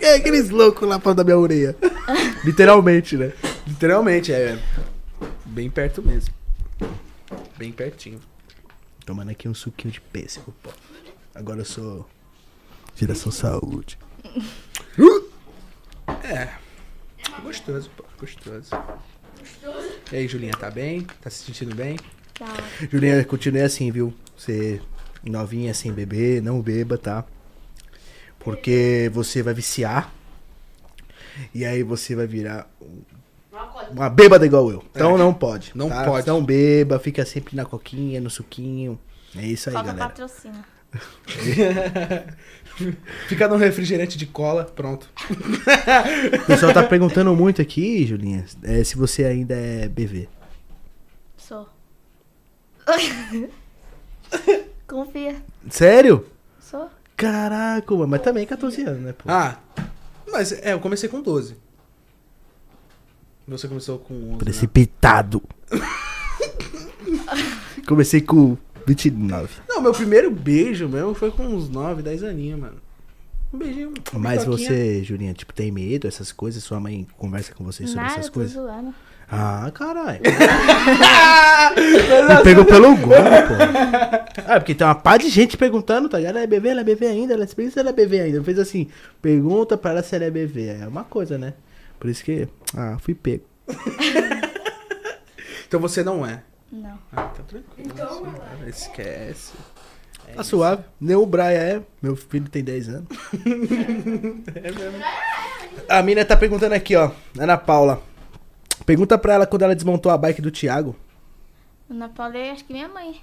É 0.00 0.16
aqueles 0.16 0.50
loucos 0.50 0.86
lá 0.86 1.00
falando 1.00 1.16
da 1.16 1.24
minha 1.24 1.38
orelha. 1.38 1.74
Literalmente, 2.44 3.16
né? 3.16 3.32
Literalmente, 3.66 4.32
é. 4.32 4.58
Bem 5.44 5.70
perto 5.70 6.02
mesmo. 6.02 6.34
Bem 7.56 7.72
pertinho. 7.72 8.20
Tomando 9.06 9.30
aqui 9.30 9.48
um 9.48 9.54
suquinho 9.54 9.92
de 9.92 10.00
pêssego, 10.00 10.54
pô. 10.62 10.70
Agora 11.34 11.60
eu 11.60 11.64
sou. 11.64 12.08
Geração 12.94 13.32
Saúde. 13.32 13.98
É. 16.22 16.48
Gostoso, 17.42 17.90
pô. 17.96 18.04
Gostoso. 18.18 18.70
E 20.12 20.16
aí, 20.16 20.28
Julinha, 20.28 20.52
tá 20.52 20.70
bem? 20.70 21.02
Tá 21.20 21.28
se 21.30 21.44
sentindo 21.44 21.74
bem? 21.74 21.96
Tá. 22.38 22.46
Julinha, 22.90 23.24
continue 23.24 23.62
assim, 23.62 23.90
viu? 23.90 24.14
Você 24.36 24.80
novinha 25.22 25.72
sem 25.74 25.92
beber, 25.92 26.42
não 26.42 26.60
beba, 26.60 26.98
tá? 26.98 27.24
Porque 28.38 29.10
você 29.12 29.42
vai 29.42 29.54
viciar. 29.54 30.12
E 31.54 31.64
aí 31.64 31.82
você 31.82 32.14
vai 32.14 32.26
virar 32.26 32.68
uma 33.90 34.10
bêbada 34.10 34.44
igual 34.44 34.70
eu. 34.70 34.84
Então 34.90 35.16
não 35.16 35.32
pode. 35.32 35.72
Não 35.74 35.88
tá? 35.88 36.04
pode. 36.04 36.26
Não 36.26 36.44
beba, 36.44 36.98
fica 36.98 37.24
sempre 37.24 37.56
na 37.56 37.64
coquinha, 37.64 38.20
no 38.20 38.30
suquinho. 38.30 38.98
É 39.36 39.46
isso 39.46 39.68
aí, 39.68 39.74
Falta 39.74 39.92
galera. 39.92 40.08
patrocínio. 40.08 40.64
Fica 43.28 43.48
no 43.48 43.56
refrigerante 43.56 44.16
de 44.16 44.26
cola, 44.26 44.64
pronto. 44.64 45.08
O 46.42 46.46
pessoal 46.46 46.72
tá 46.72 46.82
perguntando 46.82 47.34
muito 47.34 47.60
aqui, 47.60 48.06
Julinha, 48.06 48.44
é, 48.62 48.84
se 48.84 48.96
você 48.96 49.24
ainda 49.24 49.54
é 49.54 49.88
BV. 49.88 50.28
Sou. 51.36 51.68
Confia. 54.86 55.36
Sério? 55.70 56.26
Sou. 56.60 56.88
Caraca, 57.16 57.94
mano, 57.94 58.08
mas 58.08 58.22
também 58.22 58.46
14 58.46 58.82
anos, 58.82 59.00
né, 59.00 59.12
pô? 59.12 59.24
Ah, 59.26 59.58
mas 60.34 60.52
é, 60.52 60.72
eu 60.72 60.80
comecei 60.80 61.08
com 61.08 61.22
12. 61.22 61.56
Você 63.46 63.68
começou 63.68 63.98
com 63.98 64.14
11, 64.14 64.26
né? 64.32 64.38
Precipitado. 64.38 65.42
Comecei 67.86 68.20
com 68.20 68.56
29. 68.86 69.60
Não, 69.68 69.82
meu 69.82 69.92
primeiro 69.92 70.30
beijo 70.30 70.88
mesmo 70.88 71.14
foi 71.14 71.30
com 71.30 71.46
uns 71.46 71.68
9, 71.68 72.02
10 72.02 72.24
aninhos, 72.24 72.58
mano. 72.58 72.76
Um 73.52 73.58
beijinho. 73.58 73.92
Mas 74.14 74.44
você, 74.44 75.04
Julinha, 75.04 75.34
tipo, 75.34 75.52
tem 75.52 75.70
medo, 75.70 76.08
essas 76.08 76.32
coisas? 76.32 76.64
Sua 76.64 76.80
mãe 76.80 77.06
conversa 77.16 77.54
com 77.54 77.64
você 77.64 77.86
sobre 77.86 78.02
Nada, 78.02 78.14
essas 78.14 78.26
tô 78.26 78.32
coisas? 78.32 78.54
zoando. 78.54 78.94
Ah, 79.30 79.70
caralho. 79.74 80.20
Me 82.28 82.42
pegou 82.44 82.64
pelo 82.64 82.96
gol, 82.96 83.14
pô. 83.16 83.54
Ah, 84.46 84.60
porque 84.60 84.74
tem 84.74 84.86
uma 84.86 84.94
pá 84.94 85.16
de 85.16 85.28
gente 85.30 85.56
perguntando, 85.56 86.08
tá 86.08 86.18
ligado? 86.18 86.36
Ela 86.36 86.44
é 86.44 86.46
BV, 86.46 86.68
ela 86.68 86.80
é 86.80 86.84
BV 86.84 87.06
ainda, 87.06 87.34
ela 87.34 87.46
se 87.46 87.78
ela 87.78 87.90
é 87.90 87.92
BV 87.92 88.20
ainda. 88.20 88.42
Fez 88.44 88.58
assim, 88.58 88.88
pergunta 89.22 89.76
pra 89.76 89.92
ela 89.92 90.02
se 90.02 90.14
ela 90.14 90.24
é 90.24 90.30
BV. 90.30 90.66
É 90.82 90.86
uma 90.86 91.04
coisa, 91.04 91.38
né? 91.38 91.54
Por 91.98 92.10
isso 92.10 92.22
que, 92.24 92.46
ah, 92.76 92.96
fui 93.00 93.14
pego. 93.14 93.44
Então 95.66 95.80
você 95.80 96.04
não 96.04 96.24
é. 96.24 96.40
Não. 96.70 96.96
Ah, 97.12 97.22
tá 97.22 97.42
tranquilo. 97.48 97.90
Então, 97.92 98.06
suave, 98.08 98.68
Esquece. 98.70 99.52
É 100.28 100.34
Tá 100.34 100.42
isso. 100.42 100.50
suave. 100.50 100.84
Nem 101.00 101.16
o 101.16 101.26
Brian 101.26 101.46
é. 101.48 101.80
Meu 102.00 102.14
filho 102.14 102.48
tem 102.48 102.62
10 102.62 102.88
anos. 102.90 103.08
É 104.54 104.70
mesmo. 104.70 104.98
A 105.88 106.00
mina 106.02 106.24
tá 106.24 106.36
perguntando 106.36 106.74
aqui, 106.76 106.94
ó. 106.94 107.10
Ana 107.36 107.56
Paula. 107.56 108.00
Pergunta 108.86 109.16
pra 109.18 109.34
ela 109.34 109.46
quando 109.46 109.62
ela 109.62 109.74
desmontou 109.74 110.12
a 110.12 110.18
bike 110.18 110.42
do 110.42 110.50
Thiago. 110.50 110.94
Ana 111.90 112.08
Paula 112.08 112.36
é 112.36 112.50
acho 112.50 112.64
que 112.64 112.72
minha 112.72 112.88
mãe. 112.88 113.20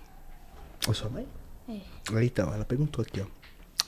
Ou 0.88 0.94
sua 0.94 1.10
mãe? 1.10 1.28
É. 1.70 1.80
Aí, 2.16 2.26
Então, 2.28 2.54
ela 2.54 2.66
perguntou 2.66 3.02
aqui, 3.04 3.22
ó. 3.22 3.26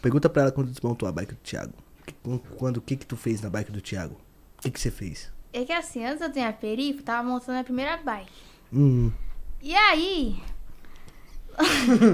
Pergunta 0.02 0.30
pra 0.30 0.44
ela 0.44 0.52
quando 0.52 0.70
desmontou 0.70 1.08
a 1.08 1.12
bike 1.12 1.34
do 1.34 1.40
Thiago. 1.42 1.74
Que- 2.06 2.14
Quando, 2.58 2.78
o 2.78 2.82
que 2.82 2.96
que 2.96 3.06
tu 3.06 3.16
fez 3.16 3.42
na 3.42 3.50
bike 3.50 3.72
do 3.72 3.82
Thiago? 3.82 4.16
O 4.58 4.62
que 4.62 4.72
que 4.72 4.80
você 4.80 4.92
fez? 4.92 5.32
É 5.52 5.64
que 5.64 5.72
assim, 5.72 6.04
antes 6.06 6.22
eu 6.22 6.32
ter 6.32 6.44
a 6.44 6.52
perifa, 6.54 7.02
tava 7.04 7.28
montando 7.28 7.60
a 7.60 7.64
primeira 7.64 7.98
bike. 7.98 8.32
Hum. 8.72 9.12
E 9.62 9.74
aí. 9.76 10.42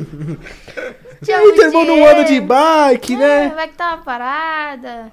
E 1.22 1.26
Tinha 1.26 1.38
aí, 1.38 1.53
teu 1.56 1.65
irmão 1.68 1.86
não 1.86 2.06
anda 2.07 2.23
de 2.26 2.40
bike, 2.41 3.14
É, 3.14 3.18
né? 3.18 3.45
a 3.48 3.56
bike 3.56 3.76
tava 3.76 4.02
parada. 4.03 5.11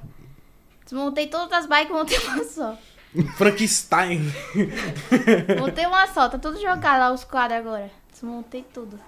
Desmontei 0.85 1.27
todas 1.27 1.53
as 1.53 1.67
bikes, 1.67 1.91
montei 1.93 2.19
uma 2.19 2.45
só. 2.45 2.79
Frankenstein. 3.37 4.33
Montei 5.59 5.87
uma 5.87 6.07
só, 6.09 6.29
tá 6.29 6.39
tudo 6.39 6.61
jogado 6.61 7.01
lá 7.01 7.13
os 7.13 7.25
quadros 7.25 7.59
agora. 7.59 7.91
Desmontei 8.13 8.65
tudo. 8.73 8.99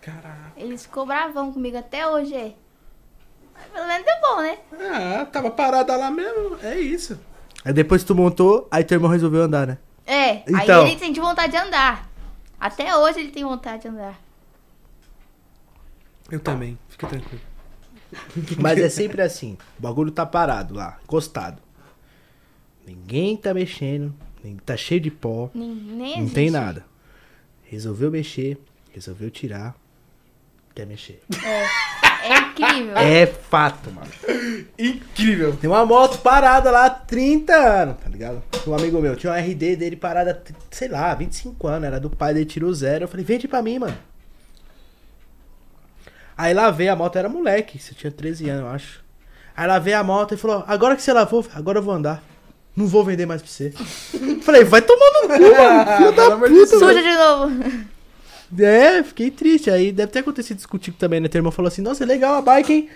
Caraca. 0.00 0.52
Eles 0.56 0.82
ficou 0.82 1.06
bravão 1.06 1.52
comigo 1.52 1.76
até 1.76 2.06
hoje, 2.06 2.34
é. 2.34 2.52
Mas 3.54 3.66
pelo 3.72 3.86
menos 3.86 4.04
deu 4.04 4.14
bom, 4.20 4.40
né? 4.42 4.58
Ah, 5.20 5.24
tava 5.26 5.50
parada 5.50 5.96
lá 5.96 6.10
mesmo. 6.10 6.58
É 6.62 6.78
isso. 6.78 7.18
Aí 7.64 7.72
depois 7.72 8.02
que 8.02 8.06
tu 8.08 8.14
montou, 8.14 8.68
aí 8.70 8.84
teu 8.84 8.96
irmão 8.96 9.10
resolveu 9.10 9.42
andar, 9.42 9.66
né? 9.66 9.78
É, 10.06 10.42
Então. 10.48 10.84
aí 10.84 10.90
ele 10.92 10.98
sente 11.00 11.18
vontade 11.18 11.52
de 11.52 11.58
andar. 11.58 12.08
Até 12.60 12.96
hoje 12.96 13.20
ele 13.20 13.32
tem 13.32 13.44
vontade 13.44 13.82
de 13.82 13.88
andar. 13.88 14.20
Eu 16.30 16.38
também. 16.40 16.78
Fica 16.88 17.06
tranquilo. 17.06 17.42
Mas 18.58 18.78
é 18.78 18.88
sempre 18.88 19.20
assim. 19.22 19.58
O 19.78 19.82
bagulho 19.82 20.10
tá 20.10 20.24
parado 20.24 20.74
lá, 20.74 20.98
encostado. 21.02 21.60
Ninguém 22.86 23.36
tá 23.36 23.52
mexendo, 23.52 24.14
tá 24.64 24.76
cheio 24.76 25.00
de 25.00 25.10
pó, 25.10 25.50
Nem, 25.52 25.74
nem 25.74 26.22
não 26.22 26.28
tem 26.28 26.50
nada. 26.50 26.84
Resolveu 27.64 28.10
mexer, 28.10 28.58
resolveu 28.92 29.28
tirar, 29.28 29.74
quer 30.74 30.86
mexer. 30.86 31.20
É 32.22 32.38
incrível. 32.38 32.96
É 32.96 33.26
fato, 33.26 33.90
mano. 33.90 34.10
Incrível. 34.78 35.56
Tem 35.56 35.68
uma 35.68 35.84
moto 35.84 36.18
parada 36.18 36.70
lá 36.70 36.86
há 36.86 36.90
30 36.90 37.52
anos, 37.54 37.96
tá 38.02 38.08
ligado? 38.08 38.42
Um 38.66 38.74
amigo 38.74 39.00
meu 39.00 39.16
tinha 39.16 39.32
uma 39.32 39.38
RD 39.38 39.76
dele 39.76 39.96
parada, 39.96 40.42
sei 40.70 40.88
lá, 40.88 41.14
25 41.14 41.66
anos, 41.66 41.86
era 41.86 42.00
do 42.00 42.10
pai 42.10 42.34
dele, 42.34 42.46
tirou 42.46 42.72
zero. 42.72 43.04
Eu 43.04 43.08
falei, 43.08 43.24
vende 43.24 43.46
pra 43.48 43.62
mim, 43.62 43.78
mano. 43.78 43.96
Aí 46.36 46.52
lá 46.52 46.70
veio 46.70 46.92
a 46.92 46.96
moto, 46.96 47.16
era 47.16 47.28
moleque, 47.28 47.78
você 47.78 47.94
tinha 47.94 48.10
13 48.10 48.48
anos, 48.50 48.62
eu 48.62 48.68
acho. 48.68 49.04
Aí 49.56 49.66
lá 49.66 49.78
veio 49.78 49.98
a 49.98 50.04
moto 50.04 50.34
e 50.34 50.36
falou, 50.36 50.64
agora 50.66 50.94
que 50.94 51.02
você 51.02 51.12
lavou, 51.12 51.44
agora 51.54 51.78
eu 51.78 51.82
vou 51.82 51.94
andar. 51.94 52.22
Não 52.76 52.86
vou 52.86 53.02
vender 53.04 53.24
mais 53.24 53.40
pra 53.40 53.50
você. 53.50 53.72
Falei, 54.42 54.64
vai 54.64 54.82
tomar 54.82 55.10
no 55.22 55.28
cu, 55.28 55.56
mano. 55.56 55.96
Filho 55.96 56.12
da 56.12 56.36
puta, 56.36 56.78
Suja 56.78 57.02
de 57.02 57.14
novo. 57.14 57.86
É, 58.62 59.02
fiquei 59.02 59.30
triste. 59.30 59.70
Aí 59.70 59.90
deve 59.90 60.12
ter 60.12 60.18
acontecido 60.18 60.58
isso 60.58 60.68
contigo 60.68 60.96
também, 60.98 61.18
né? 61.18 61.28
Teu 61.28 61.38
irmão 61.38 61.50
falou 61.50 61.68
assim, 61.68 61.80
nossa, 61.80 62.04
é 62.04 62.06
legal 62.06 62.34
a 62.34 62.42
bike, 62.42 62.72
hein? 62.72 62.90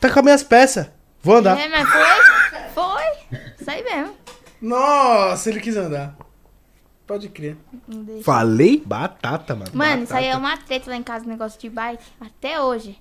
Tá 0.00 0.08
com 0.10 0.18
as 0.18 0.24
minhas 0.24 0.42
peças. 0.42 0.86
Vou 1.22 1.36
andar. 1.36 1.58
É, 1.58 1.68
mas 1.68 1.88
foi. 1.88 2.60
Foi. 2.74 3.38
Isso 3.60 3.70
aí 3.70 3.82
mesmo. 3.84 4.14
Nossa, 4.62 5.50
ele 5.50 5.60
quis 5.60 5.76
andar. 5.76 6.16
Pode 7.06 7.28
crer. 7.28 7.56
Falei 8.22 8.82
batata, 8.84 9.54
mano. 9.54 9.70
Mano, 9.72 10.04
isso 10.04 10.14
aí 10.14 10.26
é 10.26 10.32
Batata. 10.34 10.46
uma 10.46 10.56
treta 10.58 10.90
lá 10.90 10.96
em 10.96 11.02
casa, 11.02 11.24
negócio 11.26 11.58
de 11.60 11.68
bike. 11.70 12.02
Até 12.20 12.60
hoje. 12.60 12.98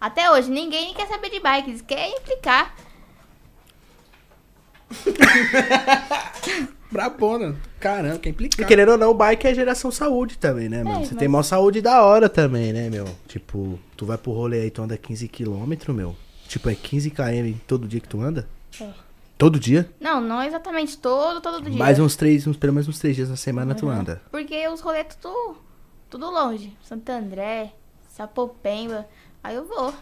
Até 0.00 0.30
hoje, 0.30 0.50
ninguém 0.50 0.92
quer 0.92 1.06
saber 1.06 1.30
de 1.30 1.40
bike. 1.40 1.70
Eles 1.70 1.82
querem 1.82 2.16
implicar. 2.16 2.74
Brabona. 6.90 7.56
Caramba, 7.80 8.18
quer 8.18 8.30
implicar. 8.30 8.64
E 8.64 8.68
querendo 8.68 8.92
ou 8.92 8.98
não, 8.98 9.10
o 9.10 9.14
bike 9.14 9.46
é 9.48 9.54
geração 9.54 9.90
saúde 9.90 10.38
também, 10.38 10.68
né, 10.68 10.84
mano? 10.84 11.00
É, 11.00 11.04
Você 11.04 11.10
mas- 11.14 11.18
tem 11.18 11.28
maior 11.28 11.42
saúde 11.42 11.80
da 11.80 12.02
hora 12.02 12.28
também, 12.28 12.72
né, 12.72 12.88
meu? 12.88 13.06
Tipo, 13.26 13.78
tu 13.96 14.06
vai 14.06 14.16
pro 14.16 14.32
rolê 14.32 14.62
aí, 14.62 14.70
tu 14.70 14.82
anda 14.82 14.96
15km, 14.96 15.92
meu. 15.92 16.14
Tipo, 16.48 16.70
é 16.70 16.74
15km 16.74 17.56
todo 17.66 17.88
dia 17.88 18.00
que 18.00 18.08
tu 18.08 18.20
anda? 18.20 18.48
É. 18.80 18.88
Todo 19.36 19.58
dia? 19.58 19.90
Não, 20.00 20.20
não 20.20 20.40
exatamente 20.42 20.96
todo, 20.96 21.40
todo 21.40 21.60
dia. 21.60 21.76
Mais 21.76 21.98
uns 21.98 22.14
três, 22.14 22.46
uns, 22.46 22.56
pelo 22.56 22.72
menos 22.72 22.86
uns 22.88 22.98
três 23.00 23.16
dias 23.16 23.28
na 23.28 23.36
semana 23.36 23.74
tu 23.74 23.86
Uhum. 23.86 23.92
anda. 23.92 24.22
Porque 24.30 24.66
os 24.68 24.80
rolês 24.80 25.06
tudo, 25.20 25.56
tudo 26.08 26.30
longe. 26.30 26.72
Santo 26.84 27.10
André, 27.10 27.72
Sapopemba. 28.08 29.06
Aí 29.42 29.56
eu 29.56 29.64
vou. 29.66 29.92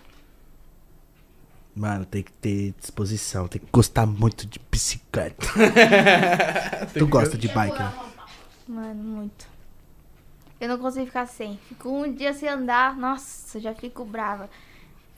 Mano, 1.74 2.05
tem 2.05 2.23
que 2.23 2.32
ter 2.32 2.74
disposição, 2.78 3.49
tem 3.49 3.61
que 3.61 3.66
gostar 3.73 4.05
muito 4.07 4.47
de 4.47 4.61
bicicleta. 4.70 5.47
tu 6.93 7.07
gosta 7.07 7.39
de 7.39 7.49
bike, 7.49 7.78
né? 7.78 7.93
Mano, 8.69 9.03
muito. 9.03 9.47
Eu 10.61 10.69
não 10.69 10.78
consigo 10.78 11.07
ficar 11.07 11.27
sem. 11.27 11.59
Fico 11.69 11.89
um 11.89 12.12
dia 12.12 12.32
sem 12.35 12.49
andar, 12.49 12.97
nossa, 12.97 13.59
já 13.59 13.74
fico 13.74 14.05
brava. 14.05 14.49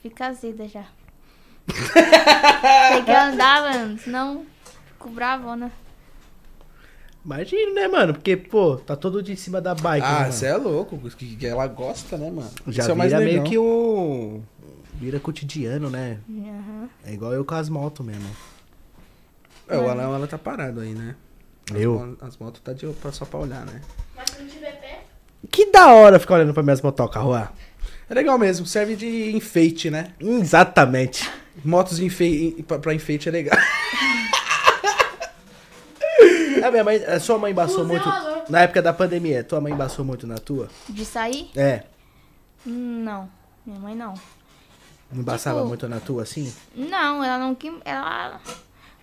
Fica 0.01 0.29
azeda 0.29 0.69
já. 0.69 0.85
Tem 1.67 3.05
que 3.05 3.11
andar, 3.11 3.63
mano, 3.63 3.99
senão 3.99 4.47
fico 4.93 5.09
bravona. 5.11 5.73
Imagina, 7.25 7.73
né, 7.73 7.89
mano? 7.89 8.13
Porque, 8.13 8.37
pô, 8.37 8.77
tá 8.77 8.95
todo 8.95 9.23
dia 9.23 9.33
em 9.33 9.37
cima 9.37 9.59
da 9.61 9.75
bike. 9.75 10.07
né, 10.07 10.13
Ah, 10.13 10.21
mano? 10.21 10.33
você 10.33 10.47
é 10.47 10.57
louco. 10.57 10.99
Que, 11.11 11.37
que 11.37 11.47
ela 11.47 11.67
gosta, 11.67 12.19
né, 12.19 12.31
mano? 12.31 12.51
Já 12.69 12.83
Isso 12.83 12.93
é 12.93 12.95
mais 12.95 13.13
meio 13.15 13.43
que 13.45 13.59
um. 13.59 14.43
Vira 14.95 15.19
cotidiano, 15.21 15.91
né? 15.91 16.19
Aham. 16.29 16.89
É 17.05 17.13
igual 17.13 17.33
eu 17.35 17.45
com 17.45 17.55
as 17.55 17.69
motos 17.69 18.05
mesmo. 18.05 18.29
É, 19.69 19.77
o 19.79 19.89
Alan, 19.89 20.03
ela 20.15 20.27
tá 20.27 20.39
parado 20.39 20.81
aí, 20.81 20.95
né? 20.95 21.15
As 21.71 21.81
Eu? 21.81 21.95
mo- 21.99 22.17
As 22.21 22.37
motos 22.37 22.61
tá 22.61 22.73
de, 22.73 22.87
pra- 22.87 23.13
só 23.13 23.25
pra 23.25 23.41
olhar, 23.41 23.65
né? 23.67 23.81
Mas 24.15 24.31
se 24.31 24.41
não 24.43 24.49
tiver 24.49 24.73
pé, 24.81 25.05
Que 25.51 25.71
da 25.71 25.93
hora 25.93 26.19
ficar 26.19 26.35
olhando 26.35 26.55
pra 26.55 26.63
minhas 26.63 26.81
motocas, 26.83 27.23
Juan. 27.23 27.49
É 28.09 28.15
legal 28.15 28.39
mesmo, 28.39 28.67
serve 28.67 28.95
de 28.97 29.35
enfeite, 29.35 29.91
né? 29.91 30.13
Exatamente. 30.21 31.29
Motos 31.65 31.97
de 31.97 32.05
enfeite, 32.05 32.63
pra, 32.63 32.79
pra 32.79 32.95
enfeite 32.95 33.29
é 33.29 33.33
legal. 33.33 33.59
A 36.65 36.71
minha 36.71 36.85
mãe, 36.85 36.97
a 37.05 37.21
sua 37.21 37.39
mãe 37.39 37.53
embaçou 37.53 37.85
muito. 37.85 38.09
Na 38.49 38.61
época 38.63 38.81
da 38.81 38.93
pandemia, 38.93 39.45
tua 39.45 39.61
mãe 39.61 39.73
embaçou 39.73 40.03
muito 40.05 40.27
na 40.27 40.39
tua? 40.39 40.69
De 40.89 41.05
sair? 41.05 41.51
É. 41.55 41.83
Não. 42.65 43.29
Minha 43.67 43.79
mãe 43.79 43.95
não. 43.95 44.15
Não 45.13 45.21
embaçava 45.21 45.59
Tipo- 45.59 45.69
muito 45.69 45.89
na 45.89 46.01
tua, 46.01 46.23
assim? 46.23 46.53
Não, 46.75 47.23
ela 47.23 47.39
não 47.39 47.57
ela 47.85 48.41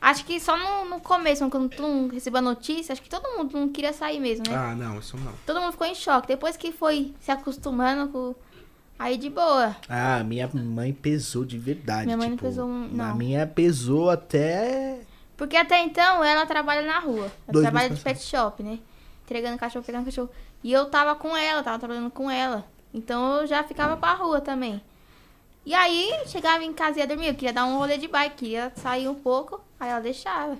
acho 0.02 0.26
que 0.26 0.40
só 0.40 0.58
no, 0.58 0.90
no 0.90 1.00
começo, 1.00 1.48
quando 1.50 1.70
tu 1.70 1.82
não 1.82 2.08
recebeu 2.08 2.40
a 2.40 2.42
notícia, 2.42 2.92
acho 2.94 3.02
que 3.02 3.10
todo 3.10 3.38
mundo 3.38 3.58
não 3.58 3.70
queria 3.70 3.94
sair 3.94 4.20
mesmo, 4.20 4.44
né? 4.50 4.56
Ah, 4.56 4.76
não, 4.76 5.00
isso 5.00 5.16
não. 5.18 5.32
Todo 5.46 5.62
mundo 5.62 5.72
ficou 5.74 5.88
em 5.88 5.96
choque. 5.96 6.28
Depois 6.28 6.58
que 6.58 6.72
foi 6.72 7.14
se 7.22 7.32
acostumando 7.32 8.12
com 8.12 8.36
aí 8.98 9.18
de 9.18 9.30
boa. 9.30 9.76
Ah, 9.88 10.24
minha 10.24 10.50
mãe 10.54 10.92
pesou 10.92 11.46
de 11.46 11.58
verdade. 11.58 12.06
Minha 12.06 12.18
mãe 12.18 12.30
não 12.30 12.36
tipo, 12.36 12.48
pesou, 12.48 12.66
A 12.68 12.70
não. 12.70 13.16
minha 13.16 13.46
pesou 13.48 14.10
até. 14.10 15.00
Porque 15.38 15.56
até 15.56 15.82
então 15.84 16.24
ela 16.24 16.46
trabalha 16.46 16.82
na 16.86 17.00
rua. 17.00 17.26
Ela 17.26 17.32
Dois 17.54 17.64
trabalha 17.64 17.90
de 17.90 18.00
pet 18.02 18.22
shop, 18.22 18.62
né? 18.64 18.80
Entregando 19.24 19.58
cachorro, 19.58 19.84
pegando 19.86 20.06
cachorro. 20.06 20.30
E 20.64 20.72
eu 20.72 20.86
tava 20.86 21.16
com 21.16 21.36
ela, 21.38 21.64
tava 21.64 21.80
trabalhando 21.80 22.12
com 22.12 22.30
ela. 22.30 22.66
Então 22.94 23.38
eu 23.42 23.48
já 23.48 23.64
ficava 23.64 23.96
pra 23.98 24.14
rua 24.14 24.42
também. 24.42 24.82
E 25.66 25.74
aí, 25.76 26.12
chegava 26.26 26.64
em 26.64 26.74
casa 26.74 26.98
e 26.98 27.02
ia 27.02 27.08
dormir. 27.08 27.28
Eu 27.28 27.36
queria 27.36 27.54
dar 27.54 27.66
um 27.66 27.78
rolê 27.78 27.98
de 27.98 28.08
bike, 28.08 28.46
ia 28.48 28.72
sair 28.76 29.08
um 29.08 29.16
pouco, 29.16 29.62
aí 29.80 29.90
ela 29.90 30.00
deixava. 30.00 30.58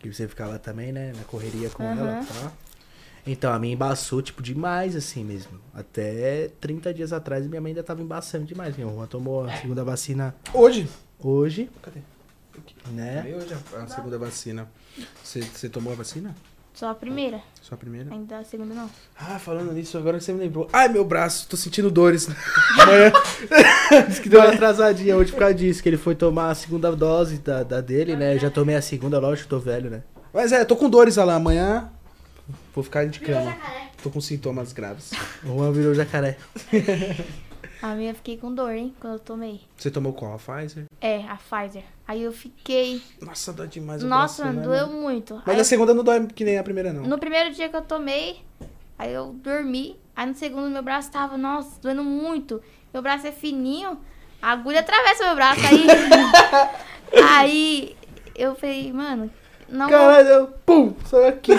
Que 0.00 0.12
você 0.12 0.26
ficava 0.26 0.58
também, 0.58 0.90
né? 0.92 1.12
Na 1.16 1.22
correria 1.24 1.70
com 1.70 1.84
Aham. 1.84 1.98
ela, 2.00 2.24
tá? 2.24 2.52
Então, 3.24 3.52
a 3.52 3.58
minha 3.58 3.72
embaçou, 3.74 4.20
tipo, 4.20 4.42
demais, 4.42 4.96
assim 4.96 5.22
mesmo. 5.22 5.60
Até 5.72 6.48
30 6.60 6.92
dias 6.92 7.12
atrás, 7.12 7.46
minha 7.46 7.60
mãe 7.60 7.70
ainda 7.70 7.84
tava 7.84 8.02
embaçando 8.02 8.44
demais. 8.44 8.76
Minha 8.76 8.88
irmã 8.88 9.06
tomou 9.06 9.44
a 9.44 9.56
segunda 9.58 9.84
vacina 9.84 10.34
Hoje? 10.52 10.88
hoje, 11.20 11.70
Cadê? 11.80 12.00
né? 12.90 13.20
Aí 13.24 13.32
hoje 13.34 13.54
a, 13.74 13.78
a 13.82 13.86
segunda 13.86 14.18
vacina. 14.18 14.68
Você, 15.22 15.40
você 15.40 15.68
tomou 15.68 15.92
a 15.92 15.96
vacina? 15.96 16.34
Só 16.74 16.90
a 16.90 16.94
primeira. 16.94 17.40
Só 17.60 17.74
a 17.74 17.78
primeira? 17.78 18.10
Ainda 18.12 18.38
a 18.38 18.44
segunda 18.44 18.74
não. 18.74 18.90
Ah, 19.18 19.38
falando 19.38 19.72
nisso, 19.72 19.96
agora 19.98 20.18
você 20.18 20.32
me 20.32 20.40
lembrou. 20.40 20.68
Ai, 20.72 20.88
meu 20.88 21.04
braço, 21.04 21.46
tô 21.48 21.56
sentindo 21.56 21.90
dores. 21.90 22.28
Amanhã. 22.80 23.12
Diz 24.08 24.18
que 24.18 24.28
deu 24.28 24.40
uma 24.40 24.52
atrasadinha 24.52 25.16
hoje 25.16 25.32
por 25.32 25.38
causa 25.38 25.54
disso, 25.54 25.82
que 25.82 25.88
ele 25.88 25.98
foi 25.98 26.14
tomar 26.14 26.50
a 26.50 26.54
segunda 26.54 26.94
dose 26.96 27.38
da, 27.38 27.62
da 27.62 27.80
dele, 27.80 28.16
né? 28.16 28.34
Eu 28.34 28.38
já 28.38 28.50
tomei 28.50 28.74
a 28.74 28.82
segunda, 28.82 29.18
lógico, 29.18 29.48
tô 29.50 29.58
velho, 29.58 29.90
né? 29.90 30.02
Mas 30.32 30.50
é, 30.50 30.64
tô 30.64 30.74
com 30.74 30.88
dores, 30.88 31.18
Alan. 31.18 31.36
Amanhã 31.36 31.90
vou 32.74 32.82
ficar 32.82 33.06
de 33.06 33.20
cama. 33.20 33.54
Tô 34.02 34.10
com 34.10 34.20
sintomas 34.20 34.72
graves. 34.72 35.10
O 35.44 35.58
Juan 35.58 35.72
virou 35.72 35.94
jacaré. 35.94 36.38
A 37.82 37.94
minha 37.96 38.12
eu 38.12 38.14
fiquei 38.14 38.36
com 38.36 38.54
dor, 38.54 38.70
hein, 38.72 38.94
quando 39.00 39.14
eu 39.14 39.18
tomei. 39.18 39.60
Você 39.76 39.90
tomou 39.90 40.12
qual? 40.12 40.34
A 40.34 40.38
Pfizer? 40.38 40.84
É, 41.00 41.24
a 41.28 41.36
Pfizer. 41.36 41.82
Aí 42.06 42.22
eu 42.22 42.32
fiquei. 42.32 43.02
Nossa, 43.20 43.52
dói 43.52 43.66
demais 43.66 44.02
o 44.04 44.06
Nossa, 44.06 44.44
braço, 44.44 44.56
né, 44.58 44.62
doeu 44.62 44.86
muito. 44.88 45.34
Mas 45.44 45.54
Aí 45.56 45.60
a 45.60 45.64
segunda 45.64 45.92
não 45.92 46.04
dói 46.04 46.24
que 46.28 46.44
nem 46.44 46.58
a 46.58 46.62
primeira, 46.62 46.92
não. 46.92 47.02
No 47.02 47.18
primeiro 47.18 47.52
dia 47.52 47.68
que 47.68 47.74
eu 47.76 47.82
tomei, 47.82 48.40
aí 48.98 49.12
eu 49.12 49.32
dormi. 49.34 49.96
Aí 50.14 50.26
no 50.26 50.34
segundo 50.34 50.70
meu 50.70 50.82
braço 50.82 51.10
tava, 51.10 51.36
nossa, 51.36 51.80
doendo 51.80 52.04
muito. 52.04 52.62
Meu 52.94 53.02
braço 53.02 53.26
é 53.26 53.32
fininho, 53.32 53.98
a 54.40 54.52
agulha 54.52 54.80
atravessa 54.80 55.24
meu 55.24 55.34
braço. 55.34 55.60
Aí, 55.66 55.86
aí 57.26 57.96
eu 58.36 58.54
falei, 58.54 58.92
mano, 58.92 59.28
não 59.68 59.88
vou- 59.88 59.98
Caralho, 59.98 60.28
eu- 60.28 60.46
pum, 60.64 60.94
saiu 61.06 61.26
aqui. 61.28 61.52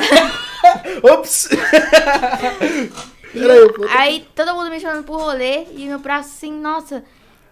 Ops! 1.03 1.49
Peraí, 3.33 3.57
eu 3.57 3.73
vou- 3.73 3.87
Aí 3.89 4.27
todo 4.35 4.53
mundo 4.53 4.69
me 4.69 4.79
chamando 4.79 5.03
pro 5.03 5.15
rolê 5.17 5.65
e 5.71 5.85
meu 5.87 5.99
braço 5.99 6.29
assim, 6.29 6.51
nossa. 6.51 7.03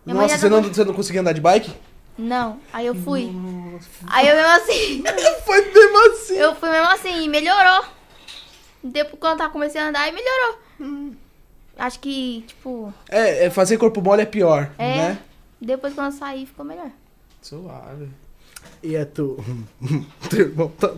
Nossa, 0.06 0.30
já 0.30 0.38
você 0.38 0.50
não, 0.50 0.62
você 0.64 0.84
não 0.86 0.94
conseguia 0.94 1.22
andar 1.22 1.34
de 1.34 1.42
bike? 1.42 1.72
Não, 2.18 2.60
aí 2.74 2.86
eu 2.86 2.96
fui. 2.96 3.32
Aí 4.08 4.28
eu 4.28 4.36
mesmo 4.36 4.52
assim, 4.52 5.04
Foi 5.46 5.62
mesmo 5.66 6.08
assim. 6.12 6.36
eu 6.36 6.56
fui 6.56 6.70
mesmo 6.70 6.88
assim 6.90 7.24
e 7.24 7.30
melhorou. 7.30 7.86
Depois 8.84 9.20
quando 9.20 9.42
eu 9.42 9.50
começando 9.50 9.84
a 9.86 9.90
andar, 9.90 10.02
aí 10.02 10.12
melhorou. 10.12 10.60
Acho 11.78 12.00
que, 12.00 12.44
tipo, 12.48 12.94
É, 13.10 13.46
é, 13.46 13.50
fazer 13.50 13.78
corpo 13.78 14.02
mole 14.02 14.22
é 14.22 14.26
pior, 14.26 14.70
é. 14.78 14.96
né? 14.98 15.20
Depois 15.60 15.94
quando 15.94 16.12
eu 16.14 16.20
saí, 16.20 16.46
ficou 16.46 16.66
melhor. 16.66 16.90
Suave. 17.42 18.10
E 18.84 18.96
é 18.96 19.06
tu. 19.06 19.38
Teu 20.30 20.40
irmão 20.48 20.70
tá. 20.80 20.92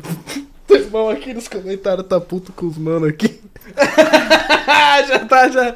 Teu 0.74 0.82
irmão 0.82 1.10
aqui 1.10 1.34
nos 1.34 1.48
comentários 1.48 2.08
tá 2.08 2.20
puto 2.20 2.52
com 2.52 2.66
os 2.66 2.78
mano 2.78 3.06
aqui. 3.06 3.40
já 5.08 5.20
tá, 5.20 5.48
já. 5.50 5.74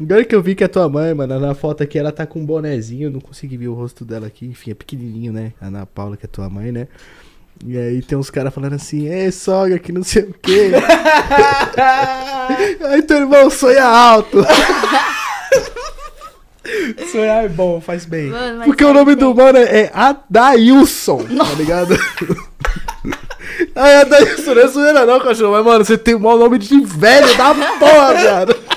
Agora 0.00 0.24
que 0.24 0.34
eu 0.34 0.42
vi 0.42 0.54
que 0.54 0.62
é 0.62 0.68
tua 0.68 0.88
mãe, 0.88 1.12
mano, 1.12 1.40
na 1.40 1.54
foto 1.54 1.82
aqui 1.82 1.98
ela 1.98 2.12
tá 2.12 2.26
com 2.26 2.40
um 2.40 2.46
bonezinho, 2.46 3.10
não 3.10 3.20
consegui 3.20 3.56
ver 3.56 3.68
o 3.68 3.74
rosto 3.74 4.04
dela 4.04 4.28
aqui, 4.28 4.46
enfim, 4.46 4.70
é 4.70 4.74
pequenininho, 4.74 5.32
né? 5.32 5.52
A 5.60 5.66
Ana 5.66 5.84
Paula, 5.84 6.16
que 6.16 6.26
é 6.26 6.28
tua 6.28 6.48
mãe, 6.48 6.70
né? 6.70 6.86
E 7.66 7.76
aí 7.76 8.00
tem 8.02 8.16
uns 8.16 8.30
caras 8.30 8.54
falando 8.54 8.74
assim, 8.74 9.08
é 9.08 9.30
sogra, 9.30 9.78
que 9.78 9.92
não 9.92 10.02
sei 10.02 10.22
o 10.22 10.34
quê. 10.40 10.70
aí 12.88 13.02
teu 13.02 13.18
irmão 13.18 13.50
sonha 13.50 13.84
alto. 13.84 14.38
Sonhar 17.10 17.44
é 17.44 17.48
bom, 17.48 17.80
faz 17.80 18.04
bem. 18.04 18.30
Mano, 18.30 18.64
Porque 18.64 18.84
o 18.84 18.92
nome 18.92 19.16
bem. 19.16 19.18
do 19.24 19.34
mano 19.34 19.58
é 19.58 19.90
Adailson, 19.92 21.24
tá 21.24 21.54
ligado? 21.56 21.96
Aí 23.74 23.94
Adailson 23.96 24.54
não 24.54 24.62
é 24.62 24.66
zoeira 24.66 25.06
não, 25.06 25.20
cachorro, 25.20 25.52
mas 25.52 25.64
mano, 25.64 25.84
você 25.84 25.96
tem 25.96 26.14
o 26.14 26.20
maior 26.20 26.38
nome 26.38 26.58
de 26.58 26.80
velho 26.80 27.36
da 27.36 27.54
porra, 27.54 28.14
viado. 28.14 28.56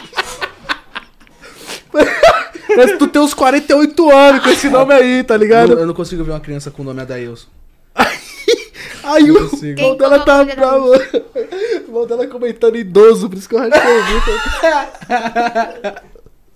Mas 2.76 2.98
tu 2.98 3.08
tem 3.08 3.22
uns 3.22 3.36
48 3.36 4.12
anos 4.12 4.44
com 4.44 4.50
esse 4.50 4.68
nome 4.68 4.94
aí, 4.96 5.24
tá 5.24 5.36
Eu, 5.36 5.38
ligado? 5.38 5.74
eu 5.74 5.86
não 5.86 5.94
consigo 5.94 6.24
ver 6.24 6.32
uma 6.32 6.40
criança 6.40 6.72
com 6.72 6.82
o 6.82 6.86
nome 6.86 7.02
Adailson. 7.02 7.48
Aí 9.04 9.30
o 9.30 9.50
irmão 9.64 9.96
dela 9.98 10.20
tá 10.20 10.44
bravo. 10.44 10.90
O 11.36 11.88
irmão 11.88 12.08
dela 12.08 12.26
comentando 12.26 12.76
idoso, 12.78 13.30
por 13.30 13.38
isso 13.38 13.48
que 13.48 13.54
eu 13.54 13.60
rachei 13.60 13.80
o 13.80 14.04
bico. 14.06 14.32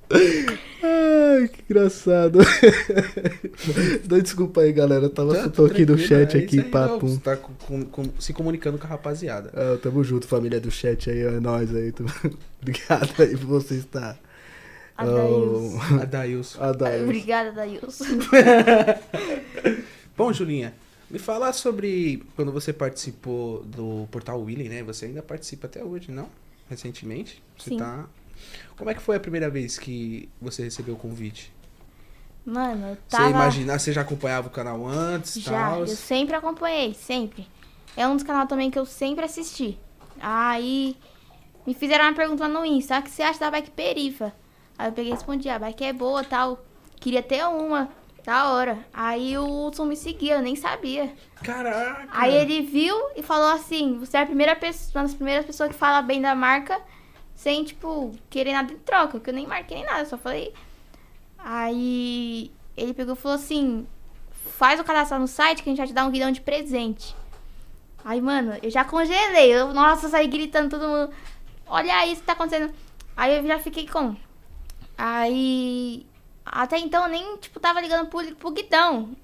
Ai, 0.09 1.47
que 1.49 1.61
engraçado. 1.69 2.39
Dá 4.05 4.19
desculpa 4.19 4.61
aí, 4.61 4.71
galera. 4.71 5.05
Eu 5.05 5.09
tava 5.09 5.35
Tá, 5.35 5.49
tô 5.49 5.65
aqui 5.65 5.81
no 5.85 5.95
tranquilo, 5.95 6.07
chat 6.07 6.37
é 6.37 6.43
aqui, 6.43 6.63
papo. 6.63 7.07
Você 7.07 7.19
tá 7.19 7.35
com- 7.35 7.53
com- 7.53 7.85
com- 7.85 8.09
se 8.19 8.33
comunicando 8.33 8.77
com 8.77 8.85
a 8.85 8.89
rapaziada. 8.89 9.51
Ah, 9.53 9.77
tamo 9.81 10.03
junto, 10.03 10.27
família 10.27 10.59
do 10.59 10.71
chat 10.71 11.09
aí, 11.09 11.21
é 11.21 11.39
nóis 11.39 11.73
aí. 11.75 11.91
tu- 11.91 12.05
Obrigado 12.61 13.13
aí 13.21 13.35
por 13.37 13.47
você 13.47 13.75
estar. 13.75 14.17
Adailson. 14.97 15.79
Oh, 15.97 16.01
Adailson. 16.01 16.63
Adailson. 16.63 17.03
Obrigada, 17.03 17.51
Dailson. 17.51 18.05
Bom, 20.17 20.33
Julinha, 20.33 20.73
me 21.09 21.19
fala 21.19 21.53
sobre 21.53 22.23
quando 22.35 22.51
você 22.51 22.73
participou 22.73 23.63
do 23.63 24.07
Portal 24.11 24.41
Willing, 24.41 24.69
né? 24.69 24.83
Você 24.83 25.05
ainda 25.05 25.21
participa 25.21 25.67
até 25.67 25.83
hoje, 25.83 26.11
não? 26.11 26.27
Recentemente? 26.69 27.41
Você 27.57 27.69
Sim. 27.71 27.77
tá. 27.77 28.05
Como 28.77 28.89
é 28.89 28.93
que 28.93 29.01
foi 29.01 29.15
a 29.15 29.19
primeira 29.19 29.49
vez 29.49 29.77
que 29.77 30.29
você 30.41 30.63
recebeu 30.63 30.95
o 30.95 30.97
convite? 30.97 31.53
Mano, 32.45 32.87
eu 32.89 32.95
Você 32.95 33.17
tava... 33.17 33.29
imagina, 33.29 33.77
você 33.77 33.91
já 33.91 34.01
acompanhava 34.01 34.47
o 34.47 34.51
canal 34.51 34.87
antes 34.87 35.35
Já, 35.41 35.51
tal? 35.71 35.79
eu 35.81 35.87
sempre 35.87 36.35
acompanhei, 36.35 36.93
sempre. 36.93 37.45
É 37.95 38.07
um 38.07 38.15
dos 38.15 38.23
canais 38.23 38.47
também 38.47 38.71
que 38.71 38.79
eu 38.79 38.85
sempre 38.85 39.25
assisti. 39.25 39.77
Aí 40.19 40.95
me 41.65 41.73
fizeram 41.73 42.05
uma 42.05 42.13
pergunta 42.13 42.47
lá 42.47 42.49
no 42.49 42.65
Insta, 42.65 42.95
"Ah, 42.95 42.99
o 42.99 43.03
que 43.03 43.09
você 43.09 43.21
acha 43.23 43.39
da 43.39 43.51
bike 43.51 43.71
perifa? 43.71 44.33
Aí 44.77 44.87
eu 44.87 44.93
peguei 44.93 45.11
e 45.11 45.13
respondi, 45.15 45.49
a 45.49 45.59
bike 45.59 45.83
é 45.83 45.91
boa 45.93 46.23
tal. 46.23 46.63
Queria 46.99 47.21
ter 47.21 47.43
uma, 47.45 47.89
da 48.23 48.51
hora. 48.51 48.79
Aí 48.93 49.37
o 49.37 49.65
Hudson 49.67 49.85
me 49.85 49.95
seguia, 49.97 50.35
eu 50.35 50.41
nem 50.41 50.55
sabia. 50.55 51.13
Caraca! 51.43 52.07
Aí 52.11 52.33
ele 52.33 52.61
viu 52.61 52.95
e 53.15 53.21
falou 53.23 53.49
assim, 53.51 53.97
você 53.99 54.17
é 54.17 54.21
a 54.21 54.25
primeira 54.25 54.55
pessoa, 54.55 55.01
uma 55.01 55.03
das 55.03 55.13
primeiras 55.15 55.45
pessoas 55.45 55.69
que 55.69 55.75
fala 55.75 56.01
bem 56.01 56.21
da 56.21 56.33
marca, 56.33 56.79
sem, 57.37 57.63
tipo, 57.63 58.11
querer 58.31 58.51
nada 58.51 58.73
em 58.73 58.79
troca, 58.79 59.11
porque 59.11 59.29
eu 59.29 59.33
nem 59.33 59.45
marquei 59.45 59.77
nem 59.77 59.85
nada, 59.85 60.03
só 60.05 60.17
falei. 60.17 60.51
Aí 61.37 62.51
ele 62.75 62.95
pegou 62.95 63.13
e 63.13 63.17
falou 63.17 63.35
assim, 63.35 63.87
faz 64.57 64.79
o 64.79 64.83
cadastro 64.83 65.19
no 65.19 65.27
site 65.27 65.61
que 65.61 65.69
a 65.69 65.71
gente 65.71 65.77
vai 65.77 65.87
te 65.87 65.93
dar 65.93 66.05
um 66.05 66.11
guidão 66.11 66.31
de 66.31 66.41
presente. 66.41 67.15
Aí, 68.03 68.19
mano, 68.19 68.57
eu 68.63 68.71
já 68.71 68.83
congelei. 68.83 69.53
Eu, 69.53 69.71
nossa, 69.71 70.09
saí 70.09 70.27
gritando 70.27 70.71
todo 70.71 70.87
mundo. 70.87 71.13
Olha 71.67 72.07
isso 72.07 72.21
que 72.21 72.27
tá 72.27 72.33
acontecendo. 72.33 72.73
Aí 73.15 73.37
eu 73.37 73.45
já 73.45 73.59
fiquei 73.59 73.87
com. 73.87 74.15
Aí. 74.97 76.07
Até 76.43 76.79
então 76.79 77.03
eu 77.03 77.09
nem, 77.09 77.37
tipo, 77.37 77.59
tava 77.59 77.79
ligando 77.81 78.07
pro, 78.07 78.35
pro 78.35 78.51
guidão. 78.51 79.15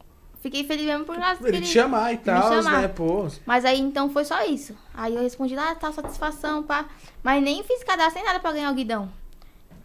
Fiquei 0.43 0.65
feliz 0.65 0.85
mesmo 0.85 1.05
por 1.05 1.17
causa 1.17 1.47
Ele 1.47 1.61
te 1.61 1.67
chamar 1.67 2.11
e 2.11 2.17
tal, 2.17 2.61
né? 2.61 2.87
Pô, 2.89 3.27
mas 3.45 3.63
aí 3.63 3.79
então 3.79 4.09
foi 4.09 4.25
só 4.25 4.45
isso. 4.45 4.75
Aí 4.93 5.15
eu 5.15 5.21
respondi 5.21 5.55
lá, 5.55 5.73
tá, 5.73 5.89
satisfação, 5.93 6.61
pá. 6.61 6.85
Mas 7.23 7.41
nem 7.41 7.63
fiz 7.63 7.81
cadastro 7.81 8.15
nem 8.15 8.25
nada 8.25 8.41
pra 8.41 8.51
ganhar 8.51 8.69
o 8.69 8.75
guidão. 8.75 9.09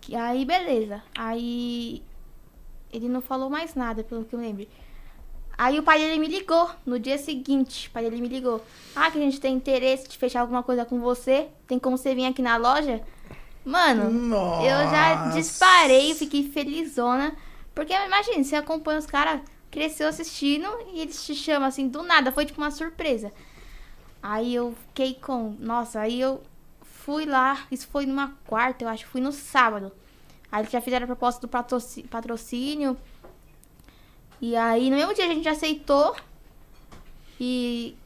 E 0.08 0.16
aí, 0.16 0.44
beleza. 0.44 1.00
Aí 1.16 2.02
ele 2.92 3.08
não 3.08 3.20
falou 3.20 3.48
mais 3.48 3.76
nada, 3.76 4.02
pelo 4.02 4.24
que 4.24 4.34
eu 4.34 4.40
lembro. 4.40 4.66
Aí 5.56 5.78
o 5.78 5.82
pai 5.84 6.00
dele 6.00 6.18
me 6.18 6.26
ligou 6.26 6.68
no 6.84 6.98
dia 6.98 7.18
seguinte. 7.18 7.86
O 7.86 7.92
pai 7.92 8.02
dele 8.02 8.20
me 8.20 8.26
ligou. 8.26 8.60
Ah, 8.96 9.12
que 9.12 9.18
a 9.18 9.20
gente 9.20 9.40
tem 9.40 9.54
interesse 9.54 10.08
de 10.08 10.18
fechar 10.18 10.40
alguma 10.40 10.64
coisa 10.64 10.84
com 10.84 10.98
você. 10.98 11.46
Tem 11.68 11.78
como 11.78 11.96
você 11.96 12.16
vir 12.16 12.26
aqui 12.26 12.42
na 12.42 12.56
loja? 12.56 13.00
Mano, 13.64 14.10
Nossa. 14.10 14.66
eu 14.66 14.90
já 14.90 15.28
disparei, 15.28 16.14
fiquei 16.16 16.50
felizona. 16.50 17.36
Porque 17.76 17.92
imagina, 17.92 18.42
você 18.42 18.56
acompanha 18.56 18.98
os 18.98 19.06
caras, 19.06 19.40
cresceu 19.70 20.08
assistindo 20.08 20.68
e 20.92 21.00
eles 21.00 21.24
te 21.24 21.34
chamam 21.34 21.68
assim 21.68 21.88
do 21.88 22.02
nada. 22.02 22.32
Foi 22.32 22.46
tipo 22.46 22.60
uma 22.60 22.70
surpresa. 22.70 23.32
Aí 24.22 24.54
eu 24.54 24.74
fiquei 24.88 25.14
com. 25.14 25.56
Nossa, 25.58 26.00
aí 26.00 26.20
eu 26.20 26.42
fui 26.82 27.24
lá. 27.26 27.66
Isso 27.70 27.86
foi 27.88 28.06
numa 28.06 28.36
quarta, 28.46 28.84
eu 28.84 28.88
acho. 28.88 29.06
Fui 29.06 29.20
no 29.20 29.32
sábado. 29.32 29.92
Aí 30.50 30.62
eles 30.62 30.72
já 30.72 30.80
fizeram 30.80 31.04
a 31.04 31.06
proposta 31.06 31.40
do 31.40 31.48
patrocínio. 32.08 32.96
E 34.40 34.56
aí 34.56 34.90
no 34.90 34.96
mesmo 34.96 35.14
dia 35.14 35.24
a 35.24 35.28
gente 35.28 35.48
aceitou. 35.48 36.16
E 37.40 37.96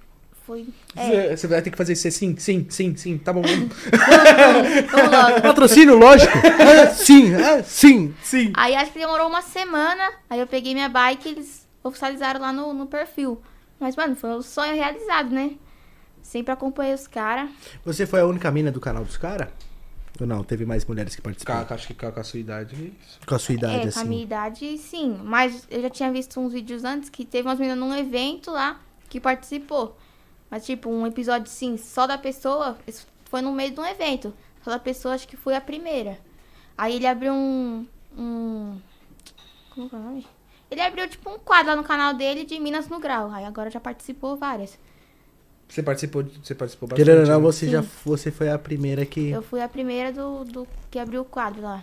foi. 0.46 0.66
É, 0.96 1.36
Você 1.36 1.46
vai 1.46 1.62
ter 1.62 1.70
que 1.70 1.76
fazer 1.76 1.92
isso 1.94 2.10
sim, 2.10 2.36
sim, 2.36 2.66
sim, 2.68 2.96
sim. 2.96 3.18
Tá 3.18 3.32
bom, 3.32 3.42
vamos. 3.42 3.74
vamos 4.90 5.10
logo. 5.10 5.42
Patrocínio, 5.42 5.98
lógico. 5.98 6.36
É, 6.38 6.86
sim, 6.88 7.34
é, 7.34 7.62
sim. 7.62 8.14
sim. 8.22 8.52
Aí 8.54 8.74
acho 8.74 8.92
que 8.92 8.98
demorou 8.98 9.28
uma 9.28 9.42
semana. 9.42 10.12
Aí 10.28 10.40
eu 10.40 10.46
peguei 10.46 10.74
minha 10.74 10.88
bike 10.88 11.28
e 11.28 11.32
eles 11.32 11.66
oficializaram 11.82 12.40
lá 12.40 12.52
no, 12.52 12.72
no 12.72 12.86
perfil. 12.86 13.40
Mas, 13.78 13.96
mano, 13.96 14.14
foi 14.14 14.30
um 14.30 14.42
sonho 14.42 14.74
realizado, 14.74 15.30
né? 15.30 15.52
Sempre 16.22 16.52
acompanhei 16.52 16.94
os 16.94 17.06
caras. 17.06 17.50
Você 17.84 18.06
foi 18.06 18.20
a 18.20 18.26
única 18.26 18.50
mina 18.50 18.70
do 18.70 18.80
canal 18.80 19.04
dos 19.04 19.16
caras? 19.16 19.48
Ou 20.20 20.26
não? 20.26 20.44
Teve 20.44 20.64
mais 20.64 20.84
mulheres 20.84 21.16
que 21.16 21.22
participaram? 21.22 21.66
Acho 21.68 21.86
que 21.88 21.94
com 21.94 22.06
a 22.20 22.22
sua 22.22 22.38
idade. 22.38 22.92
Com 23.26 23.34
a 23.34 23.38
sua 23.38 23.54
idade, 23.54 23.74
É, 23.74 23.80
com 23.80 23.86
a 23.86 23.88
assim. 23.88 24.08
minha 24.08 24.22
idade, 24.22 24.78
sim. 24.78 25.18
Mas 25.24 25.66
eu 25.70 25.82
já 25.82 25.90
tinha 25.90 26.12
visto 26.12 26.38
uns 26.38 26.52
vídeos 26.52 26.84
antes 26.84 27.08
que 27.10 27.24
teve 27.24 27.48
umas 27.48 27.58
meninas 27.58 27.78
num 27.78 27.94
evento 27.94 28.50
lá 28.50 28.80
que 29.08 29.18
participou. 29.18 29.96
Mas, 30.52 30.66
tipo, 30.66 30.90
um 30.90 31.06
episódio, 31.06 31.50
sim, 31.50 31.78
só 31.78 32.06
da 32.06 32.18
pessoa, 32.18 32.76
isso 32.86 33.06
foi 33.24 33.40
no 33.40 33.50
meio 33.52 33.70
de 33.70 33.80
um 33.80 33.86
evento. 33.86 34.34
Só 34.62 34.70
da 34.70 34.78
pessoa, 34.78 35.14
acho 35.14 35.26
que 35.26 35.34
foi 35.34 35.56
a 35.56 35.62
primeira. 35.62 36.18
Aí 36.76 36.96
ele 36.96 37.06
abriu 37.06 37.32
um. 37.32 37.86
um 38.18 38.78
como 39.74 39.88
que 39.88 39.94
é 39.96 39.98
o 39.98 40.02
nome? 40.02 40.26
Ele 40.70 40.82
abriu, 40.82 41.08
tipo, 41.08 41.30
um 41.30 41.38
quadro 41.38 41.68
lá 41.70 41.76
no 41.76 41.82
canal 41.82 42.12
dele 42.12 42.44
de 42.44 42.60
Minas 42.60 42.86
no 42.86 43.00
Grau. 43.00 43.30
Aí 43.30 43.46
agora 43.46 43.70
já 43.70 43.80
participou 43.80 44.36
várias. 44.36 44.78
Você 45.70 45.82
participou, 45.82 46.22
de- 46.22 46.38
você 46.46 46.54
participou 46.54 46.86
bastante. 46.86 47.06
Querendo 47.06 47.22
ou 47.22 47.28
não, 47.28 47.40
né? 47.40 47.46
você 47.46 47.64
Sim. 47.64 47.72
já 47.72 47.84
você 48.04 48.30
foi 48.30 48.50
a 48.50 48.58
primeira 48.58 49.06
que. 49.06 49.30
Eu 49.30 49.42
fui 49.42 49.62
a 49.62 49.68
primeira 49.68 50.12
do, 50.12 50.44
do 50.44 50.68
que 50.90 50.98
abriu 50.98 51.22
o 51.22 51.24
quadro 51.24 51.62
lá. 51.62 51.82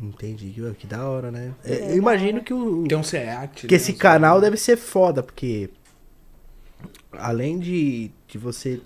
Entendi, 0.00 0.50
que, 0.50 0.74
que 0.74 0.86
da 0.88 1.08
hora, 1.08 1.30
né? 1.30 1.54
É, 1.64 1.92
eu 1.92 1.96
imagino 1.96 2.38
hora. 2.38 2.40
que 2.44 2.52
o. 2.52 2.84
Tem 2.88 2.98
um 2.98 3.04
SEAT. 3.04 3.68
Que 3.68 3.74
né, 3.74 3.76
esse 3.76 3.92
canal 3.92 4.40
deve 4.40 4.56
ser 4.56 4.76
foda, 4.76 5.22
porque 5.22 5.70
além 7.12 7.58
de, 7.58 8.10
de 8.26 8.38
você 8.38 8.80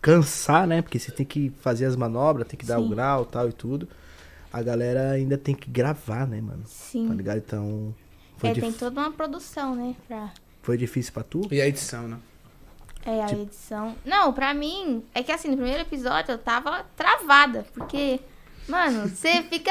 cansar, 0.00 0.66
né? 0.66 0.82
Porque 0.82 0.98
você 0.98 1.10
tem 1.12 1.24
que 1.26 1.50
fazer 1.60 1.86
as 1.86 1.96
manobras, 1.96 2.46
tem 2.48 2.58
que 2.58 2.66
dar 2.66 2.78
o 2.78 2.84
Sim. 2.84 2.90
grau 2.90 3.24
tal 3.24 3.48
e 3.48 3.52
tudo. 3.52 3.88
A 4.52 4.62
galera 4.62 5.10
ainda 5.12 5.36
tem 5.36 5.54
que 5.54 5.68
gravar, 5.70 6.26
né, 6.26 6.40
mano? 6.40 6.62
Sim. 6.66 7.08
Tá 7.08 7.14
ligado? 7.14 7.38
Então. 7.38 7.94
Foi, 8.36 8.50
é, 8.50 8.52
dif- 8.52 8.62
tem 8.66 8.72
toda 8.72 9.00
uma 9.00 9.10
produção, 9.12 9.74
né? 9.74 9.94
Pra... 10.06 10.32
foi 10.62 10.76
difícil 10.76 11.12
pra 11.12 11.22
tu? 11.22 11.42
E 11.50 11.60
a 11.60 11.66
edição, 11.66 12.06
né? 12.08 12.18
É, 13.06 13.22
a 13.22 13.26
Tipo- 13.26 13.42
edição. 13.42 13.94
Não, 14.04 14.32
pra 14.32 14.54
mim, 14.54 15.02
é 15.14 15.22
que 15.22 15.30
assim, 15.32 15.48
no 15.48 15.56
primeiro 15.56 15.82
episódio 15.82 16.32
eu 16.32 16.38
tava 16.38 16.84
travada. 16.96 17.66
Porque, 17.74 18.20
mano, 18.68 19.08
você 19.08 19.42
fica. 19.42 19.70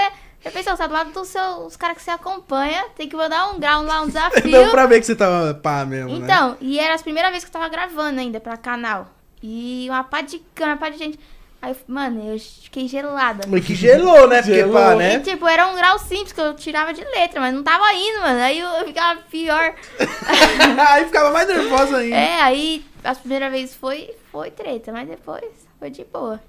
Pensa, 0.51 0.71
você 0.71 0.77
tá 0.77 0.87
do 0.87 0.93
lado 0.93 1.11
dos 1.11 1.27
seus 1.27 1.67
os 1.67 1.75
caras 1.77 1.97
que 1.97 2.03
você 2.03 2.11
acompanha, 2.11 2.85
tem 2.95 3.07
que 3.07 3.15
mandar 3.15 3.49
um 3.51 3.59
grau 3.59 3.83
lá, 3.83 4.01
um 4.01 4.07
desafio. 4.07 4.51
Deu 4.51 4.69
pra 4.71 4.85
ver 4.85 4.99
que 4.99 5.05
você 5.05 5.15
tava 5.15 5.53
pá 5.53 5.85
mesmo, 5.85 6.09
né? 6.09 6.17
Então, 6.17 6.57
e 6.59 6.79
era 6.79 6.95
a 6.95 6.99
primeira 6.99 7.31
vez 7.31 7.43
que 7.43 7.49
eu 7.49 7.53
tava 7.53 7.69
gravando 7.69 8.19
ainda 8.19 8.39
pra 8.39 8.57
canal. 8.57 9.07
E 9.41 9.87
uma 9.89 10.03
pá 10.03 10.21
de 10.21 10.39
câmera, 10.55 10.75
uma 10.75 10.79
pá 10.79 10.89
de 10.89 10.97
gente. 10.97 11.19
Aí, 11.61 11.71
eu- 11.71 11.77
mano, 11.87 12.21
eu 12.33 12.37
fiquei 12.39 12.89
gelada. 12.89 13.45
Mas 13.47 13.65
que 13.65 13.73
gelou, 13.73 14.27
né? 14.27 14.41
Porque 14.41 14.53
Gelou. 14.55 14.73
pá, 14.73 14.93
E, 14.95 14.97
né? 14.97 15.19
tipo, 15.19 15.47
era 15.47 15.67
um 15.67 15.75
grau 15.75 15.97
simples 15.97 16.33
que 16.33 16.41
eu 16.41 16.53
tirava 16.55 16.93
de 16.93 17.01
letra, 17.05 17.39
mas 17.39 17.53
não 17.53 17.63
tava 17.63 17.85
indo, 17.93 18.19
mano. 18.21 18.39
Aí 18.41 18.59
eu, 18.59 18.67
eu 18.67 18.85
ficava 18.85 19.21
pior. 19.31 19.73
Aí 20.89 21.05
ficava 21.05 21.31
mais 21.31 21.47
nervosa 21.47 21.97
ainda. 21.97 22.15
É, 22.15 22.41
aí 22.41 22.85
a 23.03 23.15
primeira 23.15 23.49
vez 23.49 23.73
foi, 23.73 24.13
foi 24.31 24.51
treta, 24.51 24.91
mas 24.91 25.07
depois 25.07 25.45
foi 25.79 25.89
de 25.89 26.03
boa. 26.03 26.39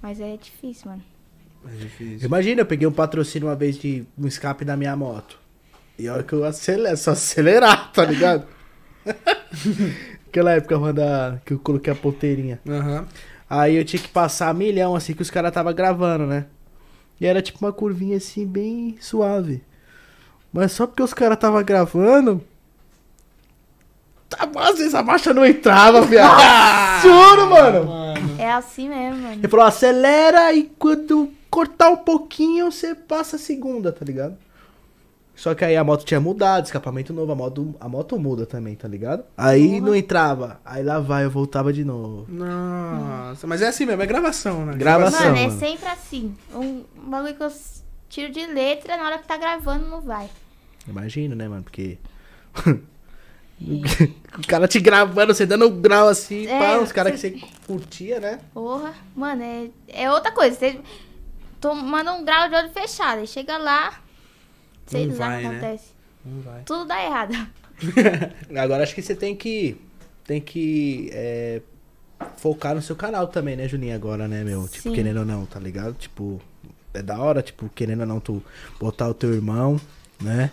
Mas 0.00 0.20
é 0.20 0.36
difícil, 0.36 0.90
mano. 0.90 1.02
É 1.66 1.76
difícil. 1.76 2.26
Imagina, 2.26 2.60
eu 2.62 2.66
peguei 2.66 2.86
um 2.86 2.92
patrocínio 2.92 3.48
uma 3.48 3.54
vez 3.54 3.76
de 3.78 4.04
um 4.18 4.26
escape 4.26 4.64
da 4.64 4.76
minha 4.76 4.94
moto. 4.96 5.38
E 5.98 6.08
a 6.08 6.14
hora 6.14 6.22
que 6.22 6.32
eu 6.32 6.44
acelero, 6.44 6.96
só 6.96 7.12
acelerar, 7.12 7.90
tá 7.94 8.04
ligado? 8.04 8.46
Aquela 10.28 10.52
época 10.52 10.78
quando 10.78 11.00
a- 11.00 11.40
que 11.44 11.52
eu 11.52 11.58
coloquei 11.58 11.92
a 11.92 11.96
ponteirinha. 11.96 12.60
Aham. 12.66 13.06
Aí 13.48 13.76
eu 13.76 13.84
tinha 13.84 14.00
que 14.00 14.08
passar 14.08 14.48
a 14.48 14.54
milhão, 14.54 14.94
assim, 14.96 15.12
que 15.12 15.20
os 15.22 15.30
caras 15.30 15.52
tava 15.52 15.72
gravando, 15.72 16.26
né? 16.26 16.46
E 17.20 17.26
era 17.26 17.42
tipo 17.42 17.58
uma 17.64 17.72
curvinha 17.72 18.16
assim, 18.16 18.46
bem 18.46 18.96
suave. 18.98 19.62
Mas 20.52 20.72
só 20.72 20.86
porque 20.86 21.02
os 21.02 21.12
caras 21.14 21.38
tava 21.38 21.62
gravando. 21.62 22.42
Tá- 24.36 24.48
Às 24.56 24.78
vezes 24.78 24.94
a 24.94 25.02
marcha 25.02 25.32
não 25.32 25.44
entrava, 25.44 26.02
viado. 26.02 27.02
Juro, 27.02 27.50
mano. 27.50 27.88
É 28.38 28.50
assim 28.52 28.88
mesmo, 28.88 29.20
mano. 29.22 29.34
Ele 29.34 29.48
falou, 29.48 29.66
acelera 29.66 30.52
e 30.52 30.64
quando 30.78 31.30
cortar 31.50 31.90
um 31.90 31.96
pouquinho, 31.96 32.70
você 32.70 32.94
passa 32.94 33.36
a 33.36 33.38
segunda, 33.38 33.92
tá 33.92 34.04
ligado? 34.04 34.36
Só 35.34 35.54
que 35.54 35.64
aí 35.64 35.76
a 35.76 35.82
moto 35.82 36.04
tinha 36.04 36.20
mudado, 36.20 36.66
escapamento 36.66 37.12
novo, 37.12 37.32
a 37.32 37.34
moto, 37.34 37.74
a 37.80 37.88
moto 37.88 38.18
muda 38.18 38.46
também, 38.46 38.74
tá 38.76 38.86
ligado? 38.86 39.24
Aí 39.36 39.80
não 39.80 39.94
entrava. 39.94 40.60
Aí 40.64 40.82
lá 40.82 41.00
vai, 41.00 41.24
eu 41.24 41.30
voltava 41.30 41.72
de 41.72 41.84
novo. 41.84 42.26
Nossa, 42.28 43.46
mas 43.46 43.62
é 43.62 43.68
assim 43.68 43.86
mesmo, 43.86 44.02
é 44.02 44.06
gravação, 44.06 44.66
né? 44.66 44.74
Gravação. 44.76 45.20
Mano, 45.26 45.36
é 45.38 45.46
mano. 45.46 45.58
sempre 45.58 45.88
assim. 45.88 46.34
Um 46.54 46.84
bagulho 47.08 47.34
que 47.34 47.42
eu. 47.42 47.52
tiro 48.08 48.30
de 48.32 48.46
letra, 48.46 48.96
na 48.96 49.04
hora 49.04 49.18
que 49.18 49.26
tá 49.26 49.36
gravando 49.36 49.86
não 49.88 50.00
vai. 50.00 50.28
Imagino, 50.86 51.34
né, 51.34 51.48
mano? 51.48 51.62
Porque. 51.62 51.98
o 54.38 54.46
cara 54.46 54.66
te 54.68 54.80
gravando, 54.80 55.34
você 55.34 55.46
dando 55.46 55.66
um 55.68 55.80
grau 55.80 56.08
assim, 56.08 56.46
É, 56.46 56.58
pá, 56.58 56.78
os 56.78 56.92
caras 56.92 57.18
você- 57.20 57.30
que 57.30 57.40
você 57.40 57.46
curtia, 57.66 58.20
né? 58.20 58.40
Porra, 58.52 58.94
mano, 59.14 59.42
é, 59.42 59.68
é 59.88 60.10
outra 60.10 60.32
coisa. 60.32 60.56
Você 60.56 60.80
manda 61.74 62.12
um 62.12 62.24
grau 62.24 62.48
de 62.48 62.54
olho 62.56 62.70
fechado, 62.70 63.20
aí 63.20 63.26
chega 63.26 63.56
lá, 63.56 64.00
sei 64.86 65.06
Não 65.06 65.16
lá 65.16 65.26
o 65.26 65.28
vai, 65.30 65.42
que 65.42 65.48
né? 65.48 65.50
acontece. 65.58 65.84
Não 66.24 66.40
vai. 66.42 66.62
Tudo 66.64 66.84
dá 66.86 67.04
errado. 67.04 67.34
Agora 68.58 68.82
acho 68.82 68.94
que 68.94 69.02
você 69.02 69.14
tem 69.14 69.34
que. 69.36 69.76
Tem 70.24 70.40
que. 70.40 71.10
é, 71.12 71.60
focar 72.36 72.74
no 72.74 72.82
seu 72.82 72.94
canal 72.94 73.26
também, 73.26 73.56
né, 73.56 73.66
Juninho? 73.68 73.94
Agora, 73.94 74.28
né, 74.28 74.44
meu? 74.44 74.68
Tipo, 74.68 74.90
Sim. 74.90 74.92
querendo 74.94 75.18
ou 75.20 75.26
não, 75.26 75.44
tá 75.46 75.58
ligado? 75.58 75.94
Tipo, 75.94 76.40
é 76.94 77.02
da 77.02 77.18
hora, 77.18 77.42
tipo, 77.42 77.68
querendo 77.74 78.00
ou 78.00 78.06
não, 78.06 78.20
tu 78.20 78.42
botar 78.78 79.08
o 79.08 79.14
teu 79.14 79.34
irmão, 79.34 79.80
né? 80.20 80.50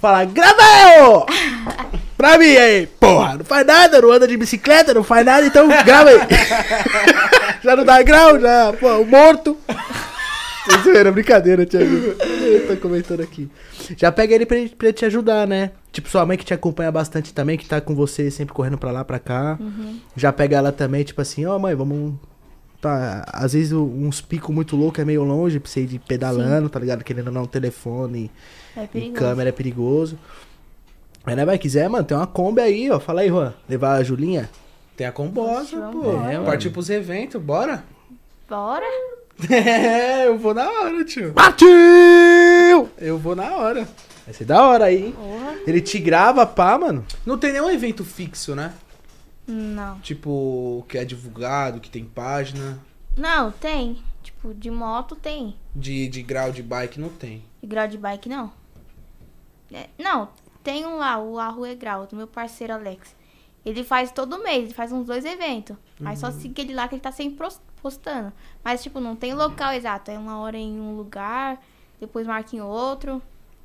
Falar, 0.00 0.24
grava 0.26 0.62
eu! 0.98 1.26
pra 2.16 2.38
mim 2.38 2.56
aí, 2.56 2.86
porra, 2.86 3.36
não 3.36 3.44
faz 3.44 3.66
nada, 3.66 4.00
não 4.00 4.10
anda 4.10 4.26
de 4.26 4.36
bicicleta, 4.36 4.94
não 4.94 5.04
faz 5.04 5.26
nada, 5.26 5.46
então 5.46 5.68
grava 5.84 6.08
aí. 6.08 6.18
já 7.62 7.76
não 7.76 7.84
dá 7.84 8.02
grau, 8.02 8.40
já, 8.40 8.72
pô, 8.72 9.04
morto. 9.04 9.58
Isso 10.68 10.90
era 10.90 11.12
brincadeira, 11.12 11.66
Thiago. 11.66 11.94
Eu 11.94 12.66
tô 12.68 12.76
comentando 12.76 13.20
aqui. 13.20 13.50
Já 13.96 14.10
pega 14.10 14.34
ele 14.34 14.46
pra, 14.46 14.56
pra 14.78 14.92
te 14.92 15.04
ajudar, 15.04 15.46
né? 15.46 15.72
Tipo, 15.92 16.08
sua 16.08 16.24
mãe 16.24 16.38
que 16.38 16.44
te 16.44 16.54
acompanha 16.54 16.92
bastante 16.92 17.34
também, 17.34 17.58
que 17.58 17.66
tá 17.66 17.80
com 17.80 17.94
você 17.94 18.30
sempre 18.30 18.54
correndo 18.54 18.78
pra 18.78 18.92
lá, 18.92 19.04
pra 19.04 19.18
cá. 19.18 19.58
Já 20.16 20.32
pega 20.32 20.56
ela 20.56 20.72
também, 20.72 21.02
tipo 21.02 21.20
assim, 21.20 21.44
ó, 21.44 21.58
mãe, 21.58 21.74
vamos. 21.74 22.14
Tá, 22.80 23.26
às 23.30 23.52
vezes 23.52 23.72
uns 23.72 24.22
picos 24.22 24.54
muito 24.54 24.74
loucos 24.74 25.00
é 25.02 25.04
meio 25.04 25.22
longe 25.22 25.60
pra 25.60 25.70
você 25.70 25.82
ir 25.82 25.86
de 25.86 25.98
pedalando, 25.98 26.70
tá 26.70 26.78
ligado? 26.80 27.04
Querendo 27.04 27.26
ou 27.26 27.32
não, 27.34 27.44
telefone 27.44 28.30
É 28.74 28.88
e 28.94 29.10
câmera 29.10 29.50
é 29.50 29.52
perigoso. 29.52 30.18
Mas, 31.24 31.36
né, 31.36 31.44
vai, 31.44 31.58
quiser, 31.58 31.88
mano, 31.90 32.04
tem 32.04 32.16
uma 32.16 32.26
Kombi 32.26 32.62
aí, 32.62 32.90
ó. 32.90 32.98
Fala 32.98 33.20
aí, 33.20 33.28
Juan. 33.28 33.52
Levar 33.68 33.96
a 33.96 34.02
Julinha. 34.02 34.48
Tem 34.96 35.06
a 35.06 35.12
combosa, 35.12 35.76
Nossa, 35.76 35.92
pô. 35.92 36.10
É, 36.12 36.32
mano. 36.34 36.44
Partiu 36.46 36.70
pros 36.70 36.88
eventos, 36.88 37.40
bora? 37.40 37.84
Bora? 38.48 38.84
É, 39.50 40.26
eu 40.26 40.36
vou 40.38 40.52
na 40.52 40.70
hora, 40.70 41.02
tio. 41.02 41.32
Partiu! 41.32 42.90
Eu 42.98 43.18
vou 43.18 43.34
na 43.34 43.56
hora. 43.56 43.88
Vai 44.26 44.34
ser 44.34 44.44
da 44.44 44.62
hora 44.66 44.84
aí, 44.86 45.06
hein? 45.06 45.14
Porra. 45.16 45.54
Ele 45.66 45.80
te 45.80 45.98
grava, 45.98 46.44
pá, 46.46 46.76
mano. 46.78 47.04
Não 47.24 47.38
tem 47.38 47.52
nenhum 47.52 47.70
evento 47.70 48.04
fixo, 48.04 48.54
né? 48.54 48.72
Não. 49.50 49.98
Tipo, 50.00 50.84
que 50.88 50.96
é 50.96 51.04
divulgado, 51.04 51.80
que 51.80 51.90
tem 51.90 52.04
página. 52.04 52.80
Não, 53.16 53.50
tem. 53.50 54.02
Tipo, 54.22 54.54
de 54.54 54.70
moto 54.70 55.16
tem. 55.16 55.56
De, 55.74 56.08
de 56.08 56.22
grau 56.22 56.52
de 56.52 56.62
bike 56.62 57.00
não 57.00 57.08
tem. 57.08 57.44
De 57.60 57.66
grau 57.66 57.88
de 57.88 57.98
bike, 57.98 58.28
não. 58.28 58.52
É, 59.72 59.88
não, 59.98 60.28
tem 60.62 60.86
um 60.86 60.96
lá, 60.96 61.18
o 61.18 61.38
Arrue 61.38 61.74
Grau, 61.74 62.06
do 62.06 62.16
meu 62.16 62.26
parceiro 62.26 62.74
Alex. 62.74 63.14
Ele 63.64 63.84
faz 63.84 64.10
todo 64.10 64.42
mês, 64.42 64.64
ele 64.64 64.74
faz 64.74 64.90
uns 64.92 65.06
dois 65.06 65.24
eventos. 65.24 65.76
Aí 66.04 66.16
só 66.16 66.30
siga 66.30 66.62
ele 66.62 66.74
lá 66.74 66.88
que 66.88 66.94
ele 66.94 67.02
tá 67.02 67.12
sempre 67.12 67.46
postando. 67.82 68.32
Mas, 68.64 68.82
tipo, 68.82 69.00
não 69.00 69.14
tem 69.14 69.34
local 69.34 69.72
exato. 69.72 70.10
É 70.10 70.18
uma 70.18 70.38
hora 70.38 70.56
em 70.56 70.80
um 70.80 70.96
lugar, 70.96 71.60
depois 72.00 72.26
marca 72.26 72.56
em 72.56 72.60
outro. 72.60 73.20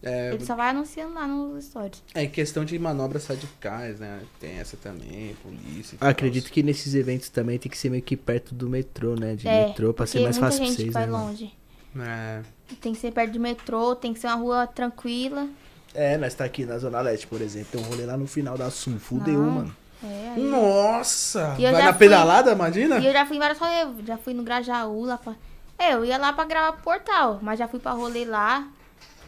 É, 0.05 0.33
Ele 0.33 0.45
só 0.45 0.55
vai 0.55 0.69
anunciando 0.69 1.15
lá 1.15 1.25
nos 1.27 1.65
stories. 1.65 2.03
é 2.13 2.27
questão 2.27 2.63
de 2.63 2.77
manobras 2.77 3.25
radicais, 3.25 3.99
né? 3.99 4.21
Tem 4.39 4.59
essa 4.59 4.77
também, 4.77 5.35
polícia. 5.41 5.95
e 5.95 5.97
tal. 5.97 6.07
Acredito 6.09 6.51
que 6.51 6.61
nesses 6.61 6.93
eventos 6.93 7.27
também 7.29 7.57
tem 7.57 7.71
que 7.71 7.77
ser 7.77 7.89
meio 7.89 8.03
que 8.03 8.15
perto 8.15 8.53
do 8.53 8.69
metrô, 8.69 9.15
né? 9.15 9.35
De 9.35 9.47
é, 9.47 9.67
metrô 9.67 9.93
pra 9.93 10.05
ser 10.05 10.19
mais 10.21 10.37
fácil 10.37 10.61
pra 10.63 10.71
vocês, 10.71 10.93
vai 10.93 11.07
né? 11.07 11.11
longe. 11.11 11.53
É. 11.99 12.41
Tem 12.81 12.93
que 12.93 12.99
ser 12.99 13.11
perto 13.11 13.31
de 13.31 13.39
metrô, 13.39 13.95
tem 13.95 14.13
que 14.13 14.19
ser 14.19 14.27
uma 14.27 14.35
rua 14.35 14.67
tranquila. 14.67 15.47
É, 15.93 16.17
nós 16.17 16.33
tá 16.33 16.43
aqui 16.45 16.65
na 16.65 16.77
Zona 16.77 16.99
Leste, 17.01 17.25
por 17.25 17.41
exemplo. 17.41 17.69
Tem 17.71 17.81
um 17.81 17.85
rolê 17.85 18.05
lá 18.05 18.15
no 18.17 18.27
final 18.27 18.57
da 18.57 18.69
Sul. 18.69 18.99
Fudeu, 18.99 19.41
Não. 19.41 19.51
mano. 19.51 19.75
É, 20.03 20.33
aí- 20.35 20.43
Nossa! 20.43 21.55
Eu 21.57 21.71
Vai 21.71 21.81
na 21.83 21.93
fui- 21.93 21.99
pedalada, 21.99 22.51
imagina? 22.51 22.99
E 22.99 23.07
eu 23.07 23.13
já 23.13 23.25
fui 23.25 23.37
em 23.37 23.39
vários 23.39 23.57
rolês, 23.57 23.87
já 24.05 24.17
fui 24.17 24.33
no 24.33 24.43
Grajaú 24.43 25.05
lá 25.05 25.17
pra... 25.17 25.33
É, 25.79 25.93
eu 25.93 26.05
ia 26.05 26.17
lá 26.17 26.31
pra 26.33 26.45
gravar 26.45 26.73
portal, 26.81 27.39
mas 27.41 27.57
já 27.59 27.67
fui 27.67 27.79
pra 27.79 27.91
rolê 27.91 28.23
lá. 28.25 28.67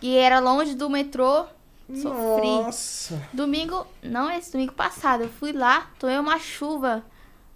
E 0.02 0.16
era 0.18 0.40
longe 0.40 0.76
do 0.76 0.90
metrô, 0.90 1.46
sofri. 1.94 2.48
Nossa! 2.48 3.22
Domingo, 3.34 3.86
não 4.04 4.30
esse 4.32 4.52
domingo 4.52 4.74
passado, 4.74 5.24
eu 5.24 5.30
fui 5.30 5.52
lá, 5.52 5.88
tomei 6.00 6.18
uma 6.18 6.40
chuva. 6.40 7.04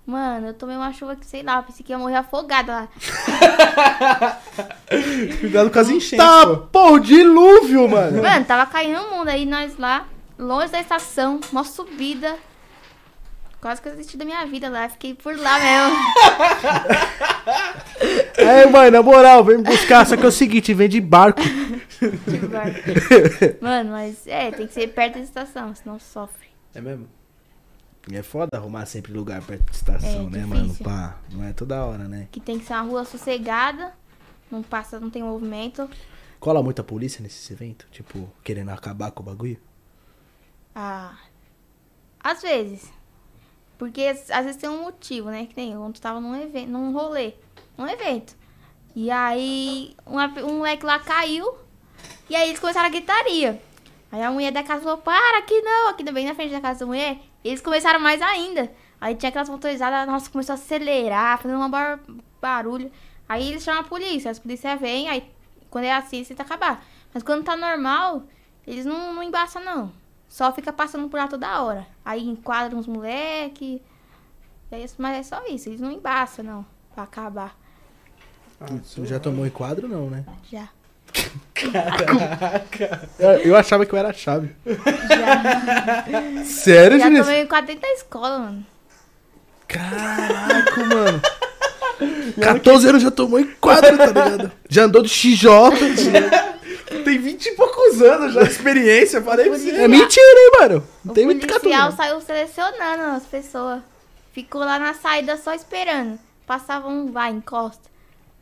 Mano, 0.06 0.48
eu 0.48 0.54
tomei 0.56 0.76
uma 0.76 0.92
chuva 0.92 1.16
que, 1.16 1.26
sei 1.26 1.44
lá, 1.44 1.58
eu 1.58 1.64
pensei 1.64 1.86
que 1.86 1.92
ia 1.92 1.98
morrer 1.98 2.16
afogada 2.16 2.74
lá. 2.74 2.88
Cuidado 5.40 5.70
com 5.70 5.80
as 5.80 5.90
enchentes, 5.90 6.26
Tá, 6.26 6.46
pô. 6.46 6.58
pô, 6.72 7.00
dilúvio, 7.00 7.88
mano. 7.88 8.22
Mano, 8.22 8.46
tava 8.46 8.66
caindo 8.70 9.00
o 9.00 9.12
mundo 9.18 9.28
aí, 9.30 9.46
nós 9.46 9.78
lá, 9.78 10.06
longe 10.38 10.72
da 10.72 10.82
estação, 10.82 11.40
uma 11.52 11.64
subida. 11.64 12.36
Quase 13.62 13.82
que 13.82 13.88
eu 13.88 13.92
desisti 13.96 14.18
da 14.18 14.26
minha 14.26 14.44
vida 14.48 14.68
lá, 14.70 14.90
fiquei 14.90 15.14
por 15.14 15.38
lá 15.38 15.60
mesmo. 15.60 15.98
É, 18.38 18.66
mãe, 18.66 18.90
na 18.90 19.04
moral, 19.04 19.44
vem 19.44 19.58
me 19.58 19.64
buscar. 19.64 20.06
Só 20.06 20.18
que 20.18 20.24
é 20.24 20.28
o 20.28 20.32
seguinte, 20.32 20.74
vem 20.74 20.90
de 20.90 21.00
barco. 21.00 21.42
Mano, 23.62 23.92
mas 23.92 24.26
é, 24.26 24.50
tem 24.52 24.66
que 24.66 24.74
ser 24.74 24.88
perto 24.88 25.16
da 25.16 25.20
estação, 25.22 25.76
senão 25.76 26.00
sofre. 26.00 26.48
É 26.74 26.82
mesmo? 26.82 27.08
E 28.10 28.16
é 28.18 28.24
foda 28.24 28.58
arrumar 28.58 28.88
sempre 28.88 29.14
lugar 29.14 29.42
perto 29.44 29.70
de 29.70 29.76
estação, 29.76 30.10
É, 30.10 30.16
né, 30.24 30.30
difícil. 30.40 30.48
mano? 30.48 30.76
Pá, 30.84 31.18
não 31.32 31.44
é 31.44 31.54
toda 31.54 31.86
hora, 31.86 32.08
né? 32.08 32.28
Que 32.32 32.40
tem 32.40 32.58
que 32.58 32.66
ser 32.66 32.74
uma 32.74 32.82
rua 32.82 33.06
sossegada, 33.06 33.94
não 34.50 34.64
passa, 34.64 35.00
não 35.00 35.12
tem 35.12 35.22
movimento. 35.22 35.88
Cola 36.40 36.64
muita 36.64 36.84
polícia 36.84 37.22
nesses 37.22 37.50
eventos? 37.52 37.86
Tipo, 37.92 38.28
querendo 38.44 38.70
acabar 38.70 39.12
com 39.12 39.22
o 39.22 39.26
bagulho? 39.26 39.58
Ah, 40.74 41.14
às 42.20 42.42
vezes. 42.42 42.90
Porque 43.82 44.04
às 44.04 44.46
vezes 44.46 44.58
tem 44.58 44.70
um 44.70 44.84
motivo, 44.84 45.32
né? 45.32 45.48
Que 45.48 45.58
nem 45.58 45.72
eu 45.72 45.94
tava 46.00 46.22
num 46.22 46.40
evento, 46.40 46.70
num 46.70 46.94
rolê, 46.94 47.34
num 47.76 47.88
evento. 47.88 48.36
E 48.96 49.10
aí 49.10 49.96
uma- 50.06 50.28
um 50.44 50.60
moleque 50.60 50.86
lá 50.86 51.00
caiu 51.00 51.56
e 52.30 52.36
aí 52.36 52.50
eles 52.50 52.60
começaram 52.60 52.86
a 52.86 52.92
gritaria. 52.92 53.60
Aí 54.12 54.22
a 54.22 54.30
mulher 54.30 54.52
da 54.52 54.62
casa 54.62 54.84
falou, 54.84 55.00
para, 55.00 55.40
aqui 55.40 55.60
não, 55.62 55.90
aqui 55.90 56.04
bem 56.12 56.28
na 56.28 56.36
frente 56.36 56.52
da 56.52 56.62
casa 56.62 56.82
da 56.82 56.86
mulher. 56.86 57.18
Eles 57.44 57.60
começaram 57.60 58.00
mais 58.00 58.22
ainda. 58.22 58.72
Aí 59.00 59.16
tinha 59.16 59.30
aquelas 59.30 59.50
motorizadas, 59.50 60.06
nossa, 60.06 60.30
começou 60.30 60.54
a 60.54 60.58
acelerar, 60.58 61.40
fazendo 61.42 61.60
um 61.60 61.68
bar 61.68 62.00
barulho. 62.40 62.92
Aí 63.28 63.50
eles 63.50 63.64
chamam 63.64 63.82
a 63.82 63.84
polícia, 63.84 64.30
as 64.30 64.38
polícias 64.38 64.80
vêm, 64.80 65.10
aí 65.10 65.28
quando 65.72 65.86
é 65.86 65.92
assim, 65.92 66.18
eles 66.18 66.28
tentam 66.28 66.46
acabar. 66.46 66.86
Mas 67.12 67.24
quando 67.24 67.44
tá 67.44 67.58
normal, 67.58 68.22
eles 68.68 68.86
não, 68.86 69.12
não 69.12 69.24
embaçam, 69.24 69.64
não. 69.64 69.92
Só 70.32 70.50
fica 70.54 70.72
passando 70.72 71.10
por 71.10 71.18
lá 71.18 71.28
toda 71.28 71.62
hora. 71.62 71.86
Aí 72.06 72.26
enquadram 72.26 72.80
os 72.80 72.88
moleque. 72.88 73.82
É 74.72 74.80
isso, 74.80 74.96
mas 74.98 75.18
é 75.18 75.24
só 75.24 75.46
isso, 75.48 75.68
eles 75.68 75.82
não 75.82 75.92
embaçam, 75.92 76.46
não, 76.46 76.66
pra 76.96 77.04
acabar. 77.04 77.54
Ah, 78.62 78.68
Tu 78.96 79.06
já 79.06 79.20
tomou 79.20 79.46
enquadro, 79.46 79.90
não, 79.90 80.10
né? 80.10 80.24
Já. 80.50 80.70
Eu, 83.20 83.30
eu 83.40 83.56
achava 83.58 83.86
que 83.86 83.94
eu 83.94 84.00
era 84.00 84.08
a 84.10 84.14
chave. 84.14 84.56
Já, 84.66 86.44
Sério, 86.46 86.98
já 86.98 87.04
Vinícius? 87.06 87.28
tomei 87.28 87.42
enquadro 87.44 87.68
dentro 87.68 87.82
da 87.82 87.94
escola, 87.94 88.40
mano. 88.40 88.66
Caraca, 89.68 90.86
mano. 90.86 91.22
14 92.42 92.88
anos 92.88 93.04
já 93.04 93.12
tomou 93.12 93.40
enquadro, 93.42 93.98
tá 93.98 94.06
ligado? 94.06 94.52
Já 94.70 94.84
andou 94.86 95.04
de 95.04 95.10
XJ, 95.10 95.44
tá? 95.50 96.51
Tem 97.04 97.18
20 97.18 97.46
e 97.46 97.52
poucos 97.56 98.02
anos 98.02 98.34
já 98.34 98.44
de 98.44 98.50
experiência, 98.50 99.22
falei 99.22 99.50
pra 99.50 99.58
você. 99.58 99.70
É 99.72 99.88
mentira, 99.88 100.26
hein, 100.40 100.52
mano? 100.60 100.88
Não 101.04 101.12
O 101.12 101.16
tem 101.16 101.26
muito 101.26 101.48
14 101.48 101.60
policial 101.62 101.90
não. 101.90 101.98
saiu 101.98 102.22
selecionando 102.22 103.04
as 103.16 103.26
pessoas. 103.26 103.82
Ficou 104.34 104.62
lá 104.62 104.78
na 104.80 104.94
saída 104.94 105.38
só 105.38 105.54
esperando. 105.54 106.20
Passava 106.46 106.88
um, 106.88 107.12
vai, 107.12 107.32
encosta. 107.32 107.90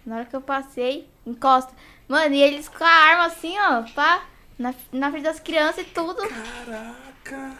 Na 0.06 0.18
hora 0.18 0.26
que 0.26 0.36
eu 0.36 0.42
passei, 0.42 1.08
encosta. 1.26 1.72
Mano, 2.08 2.34
e 2.34 2.42
eles 2.42 2.68
com 2.68 2.84
a 2.84 2.88
arma 2.88 3.26
assim, 3.26 3.56
ó, 3.60 3.84
pá, 3.94 4.24
na, 4.58 4.74
na 4.92 5.12
frente 5.12 5.24
das 5.24 5.40
crianças 5.40 5.82
e 5.86 5.90
tudo. 5.90 6.22
Caraca. 6.28 7.58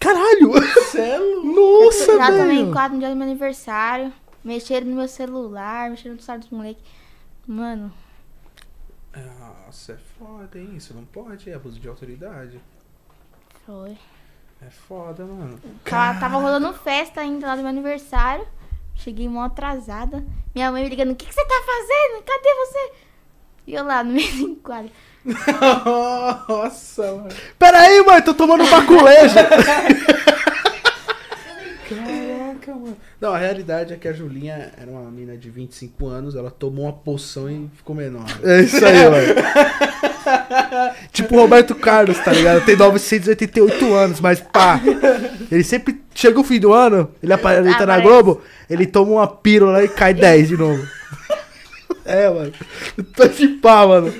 Caralho! 0.00 0.52
Celo. 0.90 1.44
Nossa, 1.54 2.16
Já 2.16 2.26
tomei 2.26 2.46
velho! 2.56 2.68
enquadro 2.68 2.94
no 2.94 2.98
dia 3.00 3.10
do 3.10 3.16
meu 3.16 3.26
aniversário. 3.28 4.12
Mexeram 4.44 4.86
no 4.88 4.96
meu 4.96 5.08
celular, 5.08 5.90
mexeram 5.90 6.16
no 6.16 6.20
celular 6.20 6.40
dos 6.40 6.50
moleques. 6.50 6.82
Mano, 7.46 7.92
Nossa, 9.14 9.92
é 9.92 9.98
foda, 10.18 10.58
hein? 10.58 10.74
Isso 10.76 10.94
não 10.94 11.04
pode, 11.04 11.50
é 11.50 11.54
abuso 11.54 11.78
de 11.78 11.88
autoridade. 11.88 12.60
foi. 13.66 13.96
É 14.64 14.70
foda, 14.70 15.24
mano. 15.24 15.60
Tava, 15.84 16.20
tava 16.20 16.36
rolando 16.38 16.72
festa 16.72 17.20
ainda 17.20 17.48
lá 17.48 17.56
do 17.56 17.62
meu 17.62 17.70
aniversário. 17.70 18.46
Cheguei 18.94 19.28
mó 19.28 19.42
atrasada. 19.44 20.24
Minha 20.54 20.70
mãe 20.70 20.84
me 20.84 20.88
ligando, 20.88 21.10
o 21.10 21.16
que, 21.16 21.26
que 21.26 21.34
você 21.34 21.44
tá 21.44 21.62
fazendo? 21.66 22.22
Cadê 22.22 22.54
você? 22.54 22.92
E 23.66 23.74
eu 23.74 23.84
lá 23.84 24.04
no 24.04 24.12
meio 24.12 24.32
do 24.36 24.42
enquadro. 24.50 24.90
Nossa, 26.48 27.02
mano. 27.12 27.28
Pera 27.58 27.80
aí, 27.80 28.04
mãe, 28.04 28.22
tô 28.22 28.34
tomando 28.34 28.62
um 28.62 28.70
baculejo. 28.70 29.34
Caraca, 32.62 32.74
mano. 32.74 32.96
Não, 33.20 33.34
a 33.34 33.38
realidade 33.38 33.92
é 33.92 33.96
que 33.96 34.06
a 34.06 34.12
Julinha 34.12 34.72
era 34.80 34.90
uma 34.90 35.10
mina 35.10 35.36
de 35.36 35.50
25 35.50 36.06
anos, 36.06 36.36
ela 36.36 36.50
tomou 36.50 36.84
uma 36.84 36.92
poção 36.92 37.50
e 37.50 37.68
ficou 37.76 37.94
menor. 37.94 38.24
É 38.42 38.60
isso 38.60 38.84
aí, 38.84 39.10
mano. 39.10 39.34
tipo 41.12 41.34
o 41.34 41.40
Roberto 41.40 41.74
Carlos, 41.74 42.18
tá 42.18 42.32
ligado? 42.32 42.64
Tem 42.64 42.76
988 42.76 43.94
anos, 43.94 44.20
mas 44.20 44.40
pá. 44.40 44.80
Ele 45.50 45.64
sempre. 45.64 46.00
Chega 46.14 46.38
o 46.38 46.44
fim 46.44 46.60
do 46.60 46.74
ano, 46.74 47.10
ele 47.22 47.32
aparece 47.32 47.62
na 47.62 47.74
Aparece. 47.74 48.02
Globo, 48.02 48.42
ele 48.68 48.86
toma 48.86 49.12
uma 49.12 49.26
pílula 49.26 49.82
e 49.82 49.88
cai 49.88 50.12
10 50.12 50.48
de 50.48 50.56
novo. 50.56 50.86
É, 52.04 52.28
mano. 52.28 52.52
Tô 53.14 53.28
de 53.28 53.46
pá, 53.46 53.86
mano. 53.86 54.12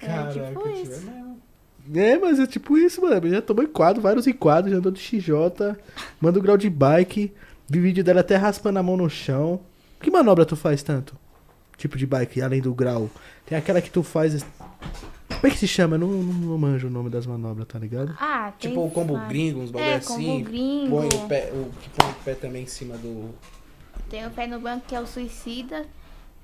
É, 0.00 0.26
tipo 0.32 0.62
tio, 0.62 0.82
isso. 0.82 1.11
É. 1.94 2.10
É, 2.12 2.18
mas 2.18 2.38
é 2.38 2.46
tipo 2.46 2.76
isso, 2.78 3.00
mano. 3.02 3.28
Já 3.28 3.42
tomou 3.42 3.64
enquadro, 3.64 4.00
vários 4.02 4.26
enquadros, 4.26 4.72
já 4.72 4.78
andou 4.78 4.92
de 4.92 5.00
XJ, 5.00 5.32
manda 6.20 6.38
o 6.38 6.42
grau 6.42 6.56
de 6.56 6.68
bike, 6.70 7.32
vi 7.68 7.80
vídeo 7.80 8.02
dela 8.04 8.20
até 8.20 8.36
raspando 8.36 8.78
a 8.78 8.82
mão 8.82 8.96
no 8.96 9.08
chão. 9.10 9.60
Que 10.00 10.10
manobra 10.10 10.44
tu 10.44 10.56
faz 10.56 10.82
tanto? 10.82 11.16
Tipo 11.76 11.96
de 11.96 12.06
bike, 12.06 12.42
além 12.42 12.60
do 12.60 12.74
grau. 12.74 13.08
Tem 13.46 13.56
aquela 13.56 13.80
que 13.80 13.90
tu 13.90 14.02
faz. 14.02 14.44
Como 15.28 15.46
é 15.46 15.50
que 15.50 15.58
se 15.58 15.66
chama? 15.66 15.96
Eu 15.96 16.00
não, 16.00 16.08
não, 16.08 16.32
não 16.50 16.58
manjo 16.58 16.86
o 16.86 16.90
nome 16.90 17.08
das 17.10 17.26
manobras, 17.26 17.66
tá 17.66 17.78
ligado? 17.78 18.14
Ah, 18.20 18.52
tem 18.60 18.70
Tipo 18.70 18.84
o 18.86 18.90
combo 18.90 19.14
vários. 19.14 19.28
gringo, 19.28 19.60
uns 19.60 19.70
bagulho 19.70 19.90
É, 19.90 19.94
assim. 19.96 20.26
combo 20.26 20.44
gringo. 20.44 20.96
Põe 20.96 21.06
o 21.08 21.28
pé, 21.28 21.50
o 21.52 21.70
que 21.80 21.90
põe 21.90 22.10
o 22.10 22.14
pé 22.24 22.34
também 22.34 22.62
em 22.62 22.66
cima 22.66 22.96
do. 22.98 23.30
Tem 24.08 24.26
o 24.26 24.30
pé 24.30 24.46
no 24.46 24.60
banco 24.60 24.84
que 24.86 24.94
é 24.94 25.00
o 25.00 25.06
suicida. 25.06 25.86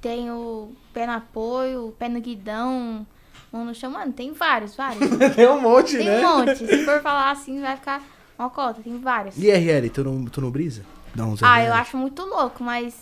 Tem 0.01 0.31
o 0.31 0.71
pé 0.93 1.07
no 1.07 1.13
apoio, 1.13 1.89
o 1.89 1.93
pé 1.93 2.09
no 2.09 2.21
guidão, 2.21 3.07
mão 3.53 3.65
no 3.65 3.75
chão. 3.75 3.91
Mano, 3.91 4.13
tem 4.13 4.33
vários, 4.33 4.75
vários. 4.77 5.09
Tem 5.35 5.49
um 5.49 5.61
monte, 5.61 5.97
tem 5.97 6.07
né? 6.07 6.27
um 6.27 6.39
monte. 6.39 6.57
Se 6.59 6.85
for 6.85 7.01
falar 7.01 7.31
assim, 7.31 7.61
vai 7.61 7.77
ficar 7.77 8.03
uma 8.39 8.51
cota. 8.51 8.81
Tem 8.83 8.99
vários. 8.99 9.37
E 9.37 9.51
RL, 9.51 9.89
tu 9.91 10.05
não, 10.05 10.25
tu 10.27 10.41
não 10.41 10.51
brisa? 10.51 10.85
Dá 11.15 11.25
uns 11.25 11.43
Ah, 11.43 11.57
RL. 11.59 11.67
eu 11.69 11.75
acho 11.75 11.97
muito 11.97 12.23
louco, 12.25 12.63
mas 12.63 12.95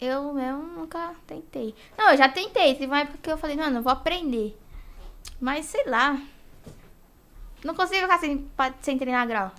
eu 0.00 0.32
mesmo 0.32 0.62
nunca 0.62 1.12
tentei. 1.26 1.74
Não, 1.96 2.10
eu 2.10 2.16
já 2.16 2.28
tentei. 2.28 2.74
Teve 2.74 2.86
uma 2.86 3.00
época 3.00 3.18
que 3.22 3.30
eu 3.30 3.38
falei, 3.38 3.56
mano, 3.56 3.78
eu 3.78 3.82
vou 3.82 3.92
aprender. 3.92 4.58
Mas 5.40 5.66
sei 5.66 5.84
lá. 5.86 6.18
Não 7.64 7.74
consigo 7.74 8.02
ficar 8.02 8.18
sem, 8.18 8.46
sem 8.82 8.98
treinar 8.98 9.26
grau. 9.26 9.50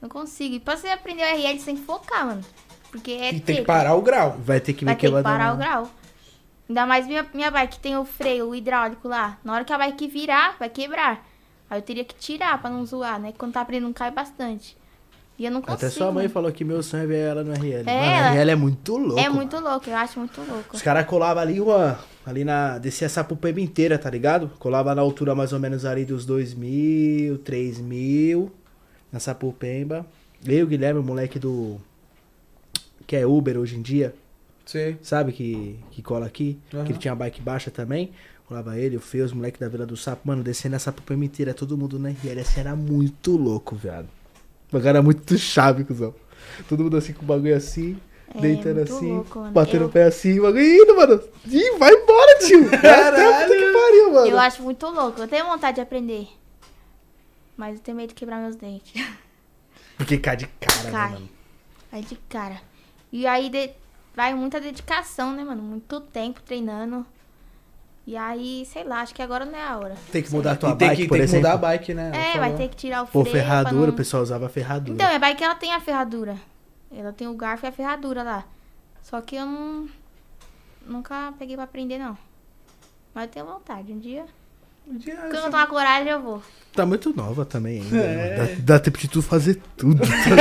Não 0.00 0.08
consigo. 0.08 0.54
E 0.54 0.60
pra 0.60 0.76
você 0.76 0.88
aprender 0.88 1.22
o 1.22 1.36
RL, 1.36 1.58
você 1.58 1.64
tem 1.66 1.76
que 1.76 1.82
focar, 1.84 2.26
mano. 2.26 2.42
Porque 2.90 3.10
é 3.10 3.32
E 3.34 3.40
tem 3.40 3.56
que 3.56 3.62
parar 3.62 3.94
o 3.94 4.02
grau. 4.02 4.36
Vai 4.38 4.60
ter 4.60 4.72
que 4.72 4.84
Vai 4.84 4.94
me 4.94 5.00
ter 5.00 5.10
que 5.10 5.22
parar 5.22 5.54
o 5.54 5.56
grau. 5.56 5.90
Ainda 6.68 6.86
mais 6.86 7.06
minha, 7.06 7.26
minha 7.34 7.50
bike 7.50 7.78
tem 7.78 7.96
o 7.96 8.04
freio, 8.04 8.48
o 8.48 8.54
hidráulico 8.54 9.06
lá. 9.08 9.38
Na 9.44 9.52
hora 9.54 9.64
que 9.64 9.72
a 9.72 9.78
bike 9.78 10.08
virar, 10.08 10.56
vai 10.58 10.68
quebrar. 10.70 11.26
Aí 11.68 11.78
eu 11.78 11.82
teria 11.82 12.04
que 12.04 12.14
tirar 12.14 12.60
pra 12.60 12.70
não 12.70 12.84
zoar, 12.86 13.20
né? 13.20 13.32
Quando 13.36 13.52
tá 13.52 13.60
aprendendo, 13.60 13.92
cai 13.92 14.10
bastante. 14.10 14.76
E 15.38 15.44
eu 15.44 15.50
não 15.50 15.60
consigo. 15.60 15.76
Até 15.76 15.90
sua 15.90 16.06
mãe 16.06 16.24
mano. 16.24 16.28
falou 16.30 16.52
que 16.52 16.64
meu 16.64 16.82
sonho 16.82 17.02
é 17.02 17.06
ver 17.06 17.18
ela 17.30 17.42
no 17.44 17.52
RL. 17.52 17.80
É, 17.80 17.82
Mano, 17.82 18.26
ela- 18.26 18.30
RL 18.34 18.50
é 18.50 18.54
muito 18.54 18.96
louco. 18.96 19.18
É 19.18 19.24
mano. 19.24 19.34
muito 19.34 19.58
louco, 19.58 19.90
eu 19.90 19.96
acho 19.96 20.18
muito 20.18 20.40
louco. 20.42 20.76
Os 20.76 20.80
caras 20.82 21.04
colavam 21.06 21.42
ali, 21.42 21.60
uma, 21.60 21.98
ali 22.24 22.44
na. 22.44 22.78
Descia 22.78 23.06
essa 23.06 23.24
pupeba 23.24 23.60
inteira, 23.60 23.98
tá 23.98 24.08
ligado? 24.08 24.48
Colava 24.60 24.94
na 24.94 25.02
altura 25.02 25.34
mais 25.34 25.52
ou 25.52 25.58
menos 25.58 25.84
ali 25.84 26.04
dos 26.04 26.24
2 26.24 26.54
mil, 26.54 27.38
3 27.38 27.80
mil. 27.80 28.52
Nessa 29.12 29.34
pupemba. 29.34 30.06
Eu, 30.46 30.66
o 30.66 30.68
Guilherme, 30.68 31.00
o 31.00 31.02
moleque 31.02 31.38
do. 31.38 31.80
Que 33.06 33.16
é 33.16 33.26
Uber 33.26 33.58
hoje 33.58 33.76
em 33.76 33.82
dia, 33.82 34.14
Sei. 34.66 34.96
sabe? 35.02 35.32
Que, 35.32 35.78
que 35.90 36.02
cola 36.02 36.26
aqui. 36.26 36.58
Aham. 36.72 36.84
Que 36.84 36.92
ele 36.92 36.98
tinha 36.98 37.14
bike 37.14 37.40
baixa 37.40 37.70
também. 37.70 38.12
Colava 38.46 38.78
ele, 38.78 38.96
o 38.96 39.00
Fê, 39.00 39.20
os 39.22 39.32
moleques 39.32 39.58
da 39.60 39.68
Vila 39.68 39.86
do 39.86 39.96
Sapo. 39.96 40.22
Mano, 40.28 40.42
descendo 40.42 40.76
essa 40.76 40.92
pupema 40.92 41.24
inteira, 41.24 41.54
todo 41.54 41.76
mundo 41.78 41.98
na 41.98 42.10
RL. 42.10 42.40
Assim, 42.40 42.60
era 42.60 42.76
muito 42.76 43.36
louco, 43.36 43.74
viado. 43.74 44.06
O 44.68 44.72
bagulho 44.72 44.88
era 44.88 45.02
muito 45.02 45.38
chave, 45.38 45.84
cuzão. 45.84 46.14
Todo 46.68 46.84
mundo 46.84 46.96
assim 46.96 47.12
com 47.12 47.22
o 47.22 47.26
bagulho 47.26 47.56
assim. 47.56 47.96
É, 48.34 48.40
deitando 48.40 48.80
assim, 48.80 49.12
louco, 49.12 49.40
batendo 49.50 49.84
Eu- 49.84 49.88
o 49.88 49.90
pé 49.90 50.04
assim, 50.04 50.38
o 50.38 50.42
bagulho 50.42 50.64
indo, 50.64 50.96
mano. 50.96 51.20
Ih, 51.46 51.78
vai 51.78 51.92
embora, 51.94 52.38
tio. 52.40 52.68
Caralho. 52.80 53.48
Que 53.52 53.72
pariu, 53.72 54.12
mano. 54.12 54.26
Eu 54.26 54.38
acho 54.38 54.62
muito 54.62 54.86
louco. 54.88 55.20
Eu 55.20 55.28
tenho 55.28 55.44
vontade 55.46 55.76
de 55.76 55.80
aprender. 55.80 56.26
Mas 57.56 57.76
eu 57.76 57.80
tenho 57.82 57.96
medo 57.96 58.08
de 58.08 58.14
quebrar 58.14 58.40
meus 58.40 58.56
dentes. 58.56 58.92
Porque 59.96 60.18
cai 60.18 60.36
de 60.36 60.46
cara, 60.46 60.82
né, 60.82 60.90
Cai. 60.90 61.12
mano? 61.12 61.28
Aí 61.92 62.02
de 62.02 62.16
cara. 62.28 62.60
E 63.12 63.26
aí 63.26 63.48
de- 63.48 63.70
vai 64.14 64.34
muita 64.34 64.60
dedicação, 64.60 65.32
né, 65.32 65.44
mano? 65.44 65.62
Muito 65.62 66.00
tempo 66.00 66.40
treinando. 66.42 67.04
E 68.06 68.16
aí, 68.18 68.66
sei 68.66 68.84
lá, 68.84 69.00
acho 69.00 69.14
que 69.14 69.22
agora 69.22 69.46
não 69.46 69.56
é 69.58 69.62
a 69.66 69.78
hora. 69.78 69.94
Tem 70.12 70.22
que 70.22 70.30
mudar 70.30 70.52
a 70.52 70.56
tua 70.56 70.70
e 70.70 70.76
tem 70.76 70.88
bike, 70.88 71.02
que, 71.02 71.08
por 71.08 71.14
tem 71.14 71.20
que 71.20 71.24
exemplo. 71.30 71.48
mudar 71.48 71.54
a 71.54 71.70
bike, 71.70 71.94
né? 71.94 72.12
É, 72.34 72.38
vai 72.38 72.54
ter 72.54 72.68
que 72.68 72.76
tirar 72.76 73.02
o 73.02 73.06
Pô, 73.06 73.22
freio. 73.24 73.30
pra 73.36 73.42
ferradura, 73.42 73.86
não- 73.86 73.92
o 73.94 73.96
pessoal 73.96 74.22
usava 74.22 74.48
ferradura. 74.48 74.92
Então, 74.92 75.06
minha 75.06 75.18
bike 75.18 75.42
ela 75.42 75.54
tem 75.54 75.72
a 75.72 75.80
ferradura. 75.80 76.36
Ela 76.94 77.12
tem 77.12 77.26
o 77.26 77.34
garfo 77.34 77.64
e 77.64 77.68
a 77.68 77.72
ferradura 77.72 78.22
lá. 78.22 78.44
Só 79.02 79.20
que 79.22 79.36
eu 79.36 79.46
não. 79.46 79.88
Nunca 80.86 81.32
peguei 81.38 81.56
pra 81.56 81.64
aprender, 81.64 81.98
não. 81.98 82.16
Mas 83.14 83.24
eu 83.24 83.30
tenho 83.30 83.46
vontade. 83.46 83.90
Um 83.90 83.98
dia. 83.98 84.26
Quando 84.86 85.34
eu 85.34 85.42
tomar 85.50 85.66
coragem, 85.66 86.12
eu 86.12 86.20
vou. 86.22 86.42
Tá 86.72 86.84
muito 86.84 87.14
nova 87.14 87.44
também 87.44 87.80
ainda. 87.82 87.96
É. 87.98 88.38
né? 88.38 88.54
Dá, 88.58 88.74
dá 88.74 88.78
tempo 88.80 88.98
de 88.98 89.08
tu 89.08 89.22
fazer 89.22 89.60
tudo. 89.76 90.02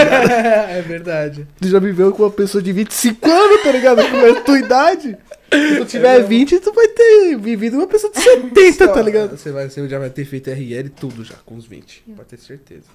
é 0.70 0.82
verdade. 0.82 1.48
Tu 1.62 1.68
já 1.68 1.80
viveu 1.80 2.12
com 2.12 2.24
uma 2.24 2.32
pessoa 2.32 2.62
de 2.62 2.72
25 2.74 3.30
anos, 3.30 3.64
tá 3.64 3.72
ligado? 3.72 3.98
Com 4.10 4.40
a 4.40 4.42
tua 4.42 4.60
idade. 4.60 5.18
Se 5.52 5.78
tu 5.78 5.86
tiver 5.86 6.24
20, 6.24 6.60
tu 6.60 6.74
vai 6.74 6.88
ter 6.88 7.38
vivido 7.38 7.78
uma 7.78 7.86
pessoa 7.88 8.12
de 8.12 8.20
70, 8.20 8.88
tá 8.88 9.02
ligado? 9.02 9.38
Você, 9.38 9.52
vai, 9.52 9.70
você 9.70 9.88
já 9.88 10.00
vai 10.00 10.10
ter 10.10 10.26
feito 10.26 10.50
RL 10.50 10.90
tudo 10.90 11.24
já, 11.24 11.36
com 11.46 11.56
os 11.56 11.68
20. 11.68 12.04
Pode 12.16 12.30
ter 12.30 12.38
certeza. 12.40 12.88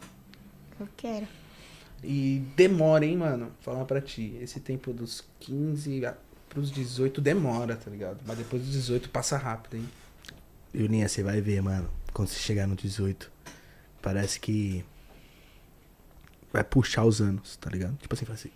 Eu 0.80 0.88
quero. 0.96 1.26
E 2.02 2.42
demora, 2.56 3.04
hein, 3.06 3.16
mano? 3.16 3.52
Falar 3.60 3.84
pra 3.84 4.00
ti. 4.00 4.36
Esse 4.42 4.58
tempo 4.58 4.92
dos 4.92 5.24
15 5.40 6.04
a- 6.04 6.14
pros 6.48 6.70
18 6.72 7.20
demora, 7.20 7.76
tá 7.76 7.88
ligado? 7.90 8.18
Mas 8.26 8.38
depois 8.38 8.62
dos 8.62 8.72
18 8.72 9.08
passa 9.10 9.36
rápido, 9.36 9.76
hein? 9.76 9.88
Julinha, 10.78 11.08
você 11.08 11.24
vai 11.24 11.40
ver, 11.40 11.60
mano. 11.60 11.90
Quando 12.12 12.28
você 12.28 12.38
chegar 12.38 12.68
no 12.68 12.76
18, 12.76 13.28
parece 14.00 14.38
que 14.38 14.84
vai 16.52 16.62
puxar 16.62 17.04
os 17.04 17.20
anos, 17.20 17.56
tá 17.56 17.68
ligado? 17.68 17.96
Tipo 18.00 18.14
assim, 18.14 18.24
fala 18.24 18.38
assim. 18.38 18.50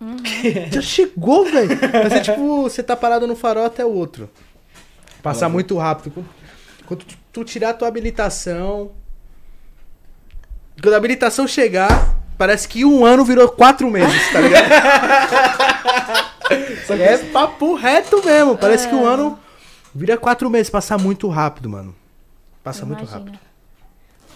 Já 0.72 0.80
chegou, 0.80 1.44
velho. 1.44 1.68
Mas 2.02 2.12
é 2.14 2.20
tipo, 2.20 2.62
você 2.62 2.82
tá 2.82 2.96
parado 2.96 3.26
no 3.26 3.36
farol 3.36 3.66
até 3.66 3.84
o 3.84 3.92
outro. 3.92 4.30
Passar 5.22 5.50
muito 5.50 5.76
rápido. 5.76 6.24
Quando- 6.86 7.04
tu, 7.04 7.18
tu 7.32 7.44
tirar 7.44 7.70
a 7.70 7.74
tua 7.74 7.88
habilitação. 7.88 8.92
Quando 10.80 10.94
a 10.94 10.96
habilitação 10.96 11.46
chegar, 11.46 12.16
parece 12.38 12.66
que 12.66 12.86
um 12.86 13.04
ano 13.04 13.22
virou 13.24 13.48
quatro 13.50 13.90
meses, 13.90 14.32
tá 14.32 14.40
ligado? 14.40 14.72
é 17.00 17.18
papo 17.32 17.74
reto 17.74 18.24
mesmo. 18.24 18.56
Parece 18.56 18.88
que 18.88 18.94
um 18.94 19.04
ano 19.04 19.38
vira 19.96 20.16
quatro 20.16 20.50
meses. 20.50 20.70
Passa 20.70 20.98
muito 20.98 21.28
rápido, 21.28 21.68
mano. 21.68 21.94
Passa 22.62 22.84
muito 22.84 23.04
rápido. 23.04 23.38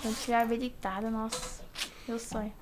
Quando 0.00 0.14
estiver 0.14 0.40
habilitada, 0.40 1.10
nossa. 1.10 1.60
Meu 2.08 2.18
sonho. 2.18 2.52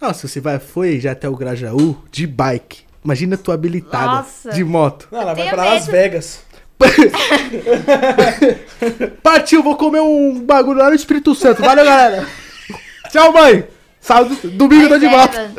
Nossa, 0.00 0.28
você 0.28 0.40
vai, 0.40 0.58
foi 0.58 1.00
já 1.00 1.12
até 1.12 1.28
o 1.28 1.36
Grajaú 1.36 2.02
de 2.10 2.26
bike. 2.26 2.84
Imagina 3.04 3.36
tu 3.36 3.50
habilitada 3.50 4.06
Nossa. 4.06 4.50
de 4.50 4.64
moto. 4.64 5.08
Não, 5.10 5.20
ela 5.20 5.34
vai 5.34 5.48
pra 5.48 5.64
Las 5.64 5.86
medo. 5.86 5.92
Vegas. 5.92 6.44
Partiu, 9.22 9.62
vou 9.62 9.76
comer 9.76 10.00
um 10.00 10.44
bagulho 10.44 10.78
lá 10.78 10.88
no 10.88 10.94
Espírito 10.94 11.34
Santo. 11.34 11.60
Valeu, 11.60 11.84
galera. 11.84 12.26
Tchau, 13.10 13.32
mãe. 13.32 13.66
Sábado, 14.00 14.36
domingo 14.50 14.88
tô 14.88 14.98
de 14.98 15.08
volta. 15.08 15.52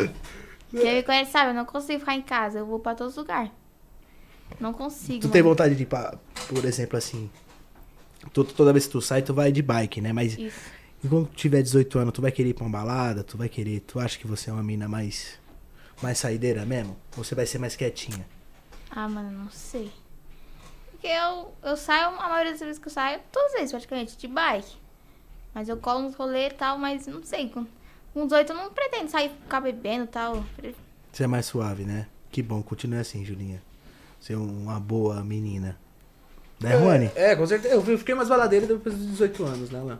Quem 0.71 0.95
me 0.95 1.03
conhece 1.03 1.31
sabe, 1.31 1.51
eu 1.51 1.55
não 1.55 1.65
consigo 1.65 1.99
ficar 1.99 2.15
em 2.15 2.21
casa. 2.21 2.59
Eu 2.59 2.65
vou 2.65 2.79
pra 2.79 2.95
todos 2.95 3.13
os 3.13 3.17
lugares. 3.17 3.51
Não 4.59 4.73
consigo. 4.73 5.19
Tu 5.21 5.29
tem 5.29 5.41
mano. 5.41 5.53
vontade 5.53 5.75
de 5.75 5.83
ir 5.83 5.85
pra, 5.85 6.17
por 6.47 6.63
exemplo, 6.65 6.97
assim. 6.97 7.29
tu- 8.33 8.43
toda 8.43 8.71
vez 8.73 8.85
que 8.85 8.91
tu 8.91 9.01
sai, 9.01 9.21
tu 9.21 9.33
vai 9.33 9.51
de 9.51 9.61
bike, 9.61 10.01
né? 10.01 10.11
Mas 10.13 10.37
Isso. 10.37 10.59
e 11.03 11.07
quando 11.07 11.27
tu 11.27 11.35
tiver 11.35 11.61
18 11.61 11.99
anos, 11.99 12.13
tu 12.13 12.21
vai 12.21 12.31
querer 12.31 12.49
ir 12.49 12.53
pra 12.53 12.63
uma 12.65 12.71
balada? 12.71 13.23
Tu 13.23 13.37
vai 13.37 13.47
querer. 13.49 13.79
Tu 13.81 13.99
acha 13.99 14.17
que 14.17 14.27
você 14.27 14.49
é 14.49 14.53
uma 14.53 14.63
mina 14.63 14.87
mais. 14.87 15.37
Mais 16.01 16.17
saideira 16.17 16.65
mesmo? 16.65 16.95
Ou 17.17 17.23
você 17.23 17.35
vai 17.35 17.45
ser 17.45 17.59
mais 17.59 17.75
quietinha? 17.75 18.25
Ah, 18.89 19.07
mano, 19.09 19.29
não 19.31 19.51
sei. 19.51 19.91
Porque 20.91 21.07
eu, 21.07 21.53
eu 21.63 21.75
saio, 21.77 22.07
a 22.17 22.29
maioria 22.29 22.51
das 22.51 22.59
vezes 22.61 22.79
que 22.79 22.87
eu 22.87 22.91
saio, 22.91 23.19
todas 23.31 23.51
as 23.53 23.57
vezes 23.59 23.71
praticamente, 23.71 24.17
de 24.17 24.27
bike. 24.27 24.77
Mas 25.53 25.67
eu 25.67 25.77
colo 25.77 26.01
nos 26.03 26.15
rolês 26.15 26.53
e 26.53 26.55
tal, 26.55 26.77
mas 26.77 27.05
não 27.07 27.21
sei. 27.23 27.49
Com, 27.49 27.65
com 28.13 28.25
18 28.25 28.51
eu 28.51 28.55
não 28.55 28.71
pretendo 28.71 29.09
sair 29.09 29.29
ficar 29.29 29.59
bebendo 29.61 30.05
e 30.05 30.07
tal. 30.07 30.45
Você 31.11 31.23
é 31.23 31.27
mais 31.27 31.45
suave, 31.45 31.83
né? 31.83 32.07
Que 32.31 32.41
bom, 32.41 32.61
continue 32.61 32.99
assim, 32.99 33.25
Julinha. 33.25 33.61
É 34.27 34.35
uma 34.35 34.79
boa 34.79 35.23
menina. 35.23 35.77
Né, 36.59 36.77
Juani? 36.77 37.11
É, 37.15 37.35
com 37.35 37.45
certeza. 37.47 37.75
Eu 37.75 37.97
fiquei 37.97 38.13
mais 38.13 38.27
baladeiro 38.27 38.67
depois 38.67 38.93
dos 38.95 39.07
18 39.07 39.43
anos, 39.45 39.69
né, 39.69 39.81
Lan? 39.81 39.99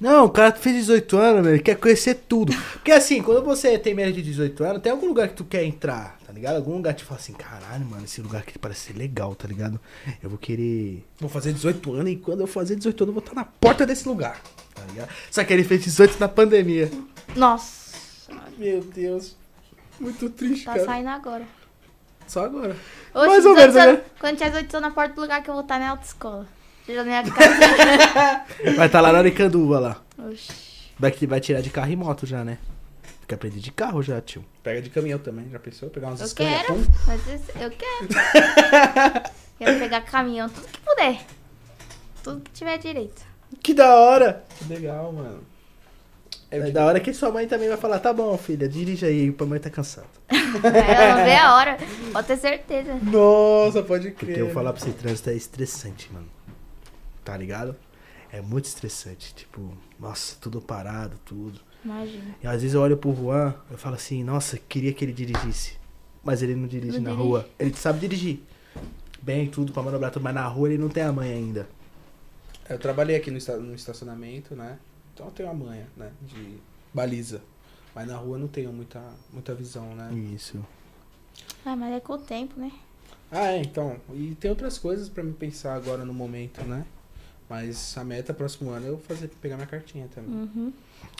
Não, 0.00 0.24
o 0.24 0.30
cara 0.30 0.50
fez 0.52 0.74
18 0.76 1.16
anos, 1.18 1.42
velho, 1.44 1.56
ele 1.56 1.62
quer 1.62 1.76
conhecer 1.76 2.14
tudo. 2.26 2.54
Porque 2.72 2.90
assim, 2.90 3.22
quando 3.22 3.44
você 3.44 3.78
tem 3.78 3.94
menos 3.94 4.14
de 4.14 4.22
18 4.22 4.64
anos, 4.64 4.82
tem 4.82 4.90
algum 4.90 5.06
lugar 5.06 5.28
que 5.28 5.34
tu 5.34 5.44
quer 5.44 5.62
entrar, 5.62 6.16
tá 6.26 6.32
ligado? 6.32 6.56
Algum 6.56 6.72
lugar 6.76 6.94
que 6.94 7.02
tu 7.02 7.06
fala 7.06 7.20
assim, 7.20 7.34
caralho, 7.34 7.84
mano, 7.84 8.04
esse 8.04 8.20
lugar 8.22 8.40
aqui 8.40 8.58
parece 8.58 8.80
ser 8.80 8.92
legal, 8.96 9.34
tá 9.34 9.46
ligado? 9.46 9.78
Eu 10.22 10.30
vou 10.30 10.38
querer. 10.38 11.04
Vou 11.18 11.28
fazer 11.28 11.52
18 11.52 11.92
anos 11.94 12.12
e 12.12 12.16
quando 12.16 12.40
eu 12.40 12.46
fazer 12.46 12.76
18 12.76 13.04
anos 13.04 13.08
eu 13.14 13.20
vou 13.20 13.22
estar 13.22 13.34
na 13.34 13.44
porta 13.44 13.84
desse 13.86 14.08
lugar. 14.08 14.40
Tá 14.74 14.82
ligado? 14.88 15.10
Só 15.30 15.44
que 15.44 15.52
ele 15.52 15.64
fez 15.64 15.84
18 15.84 16.18
na 16.18 16.28
pandemia. 16.28 16.90
Nossa. 17.36 18.30
Meu 18.56 18.80
Deus. 18.80 19.36
Muito 20.00 20.30
triste, 20.30 20.64
Tá 20.64 20.72
cara. 20.74 20.84
saindo 20.86 21.08
agora. 21.10 21.44
Só 22.30 22.44
agora. 22.44 22.76
Oxe, 23.12 23.26
Mais 23.26 23.44
ou 23.44 23.54
18 23.56 23.74
menos, 23.74 23.74
né? 23.98 24.04
Quando 24.20 24.36
tiver 24.36 24.50
18 24.50 24.76
anos 24.76 24.88
na 24.88 24.94
porta 24.94 25.14
do 25.16 25.20
lugar 25.20 25.42
que 25.42 25.50
eu 25.50 25.54
vou 25.54 25.62
estar 25.64 25.80
na 25.80 25.90
autoescola. 25.90 26.46
Seja 26.86 27.02
na 27.02 27.22
casa. 27.24 28.44
Vai 28.76 28.86
estar 28.86 29.00
lá 29.00 29.12
na 29.12 29.18
Aricanduva 29.18 29.80
lá. 29.80 30.00
Oxi. 30.16 30.52
Vai, 30.96 31.10
que- 31.10 31.26
vai 31.26 31.40
tirar 31.40 31.60
de 31.60 31.70
carro 31.70 31.90
e 31.90 31.96
moto 31.96 32.26
já, 32.26 32.44
né? 32.44 32.58
Tem 33.02 33.26
que 33.26 33.34
aprender 33.34 33.58
de 33.58 33.72
carro 33.72 34.00
já, 34.00 34.20
tio. 34.20 34.44
Pega 34.62 34.80
de 34.80 34.90
caminhão 34.90 35.18
também, 35.18 35.50
já 35.50 35.58
pensou? 35.58 35.90
Pegar 35.90 36.06
umas 36.08 36.20
Eu 36.20 36.36
quero. 36.36 36.86
Mas 37.08 37.20
eu 37.60 37.70
quero. 37.72 38.08
quero 39.58 39.78
pegar 39.80 40.00
caminhão, 40.02 40.48
tudo 40.48 40.68
que 40.68 40.78
puder. 40.80 41.20
Tudo 42.22 42.40
que 42.42 42.50
tiver 42.52 42.78
direito. 42.78 43.22
Que 43.60 43.74
da 43.74 43.96
hora! 43.96 44.44
Que 44.56 44.72
legal, 44.72 45.12
mano. 45.12 45.40
É, 46.50 46.70
da 46.70 46.84
hora 46.84 46.98
que 46.98 47.12
sua 47.14 47.30
mãe 47.30 47.46
também 47.46 47.68
vai 47.68 47.76
falar, 47.76 48.00
tá 48.00 48.12
bom, 48.12 48.36
filha, 48.36 48.68
dirige 48.68 49.06
aí, 49.06 49.34
a 49.38 49.44
mãe 49.44 49.60
tá 49.60 49.70
cansada. 49.70 50.08
Ela 50.28 51.16
não 51.16 51.24
vê 51.24 51.36
a 51.36 51.54
hora. 51.54 51.78
Pode 52.12 52.26
ter 52.26 52.36
certeza. 52.36 52.94
Nossa, 53.02 53.82
pode 53.82 54.10
crer. 54.10 54.14
Porque 54.26 54.40
eu 54.40 54.46
vou 54.46 54.54
falar 54.54 54.72
pra 54.72 54.82
você, 54.82 54.90
trânsito 54.90 55.30
é 55.30 55.34
estressante, 55.34 56.12
mano. 56.12 56.26
Tá 57.24 57.36
ligado? 57.36 57.76
É 58.32 58.40
muito 58.40 58.64
estressante. 58.64 59.32
Tipo, 59.32 59.72
nossa, 59.98 60.36
tudo 60.40 60.60
parado, 60.60 61.16
tudo. 61.24 61.60
Imagina. 61.84 62.34
E 62.42 62.46
às 62.46 62.62
vezes 62.62 62.74
eu 62.74 62.80
olho 62.80 62.96
pro 62.96 63.14
Juan, 63.14 63.54
eu 63.70 63.78
falo 63.78 63.94
assim, 63.94 64.24
nossa, 64.24 64.58
queria 64.58 64.92
que 64.92 65.04
ele 65.04 65.12
dirigisse. 65.12 65.78
Mas 66.24 66.42
ele 66.42 66.56
não 66.56 66.66
dirige 66.66 66.98
Não 66.98 67.02
na 67.04 67.10
dirige. 67.10 67.28
rua. 67.28 67.48
Ele 67.58 67.74
sabe 67.74 68.00
dirigir. 68.00 68.40
Bem, 69.22 69.46
tudo 69.46 69.72
pra 69.72 69.82
manobrar 69.82 70.10
tudo, 70.10 70.22
mas 70.22 70.34
na 70.34 70.46
rua 70.48 70.68
ele 70.68 70.78
não 70.78 70.88
tem 70.88 71.02
a 71.04 71.12
mãe 71.12 71.32
ainda. 71.32 71.68
Eu 72.68 72.78
trabalhei 72.78 73.16
aqui 73.16 73.30
no 73.30 73.38
estacionamento, 73.74 74.54
né? 74.56 74.78
Então 75.12 75.26
eu 75.26 75.32
tenho 75.32 75.50
a 75.50 75.54
manha, 75.54 75.86
né? 75.96 76.10
De 76.22 76.58
baliza. 76.92 77.42
Mas 77.94 78.06
na 78.06 78.16
rua 78.16 78.36
eu 78.36 78.40
não 78.40 78.48
tenho 78.48 78.72
muita, 78.72 79.02
muita 79.32 79.54
visão, 79.54 79.94
né? 79.94 80.12
Isso. 80.34 80.64
Ah, 81.64 81.76
mas 81.76 81.94
é 81.94 82.00
com 82.00 82.14
o 82.14 82.18
tempo, 82.18 82.58
né? 82.58 82.72
Ah, 83.30 83.52
é, 83.52 83.60
então. 83.60 83.96
E 84.12 84.34
tem 84.40 84.50
outras 84.50 84.78
coisas 84.78 85.08
pra 85.08 85.22
me 85.22 85.32
pensar 85.32 85.74
agora 85.74 86.04
no 86.04 86.12
momento, 86.12 86.62
né? 86.62 86.84
Mas 87.48 87.96
a 87.98 88.04
meta 88.04 88.32
próximo 88.32 88.70
ano 88.70 88.86
é 88.86 88.90
eu 88.90 88.98
fazer, 88.98 89.28
pegar 89.40 89.56
minha 89.56 89.66
cartinha 89.66 90.08
também. 90.14 90.30
Uhum. 90.30 90.72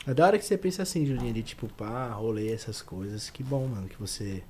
É 0.06 0.14
da 0.14 0.26
hora 0.26 0.38
que 0.38 0.44
você 0.44 0.56
pensa 0.56 0.82
assim, 0.82 1.04
Julinho, 1.04 1.32
de 1.32 1.42
tipo, 1.42 1.68
pá, 1.68 2.08
rolê, 2.10 2.52
essas 2.52 2.80
coisas. 2.80 3.30
Que 3.30 3.42
bom, 3.42 3.66
mano, 3.66 3.88
que 3.88 3.96
você. 3.98 4.42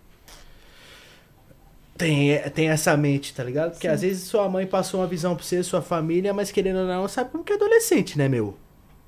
Tem, 1.97 2.39
tem 2.51 2.69
essa 2.69 2.97
mente, 2.97 3.35
tá 3.35 3.43
ligado? 3.43 3.73
Porque 3.73 3.87
Sim. 3.87 3.95
às 3.95 4.01
vezes 4.03 4.25
sua 4.25 4.49
mãe 4.49 4.67
passou 4.67 5.01
uma 5.01 5.07
visão 5.07 5.35
pra 5.35 5.45
você, 5.45 5.63
sua 5.63 5.83
família, 5.83 6.33
mas 6.33 6.51
querendo 6.51 6.81
ou 6.81 6.87
não, 6.87 7.07
sabe 7.09 7.31
como 7.31 7.45
que 7.45 7.53
é 7.53 7.57
adolescente, 7.57 8.17
né, 8.17 8.29
meu? 8.29 8.57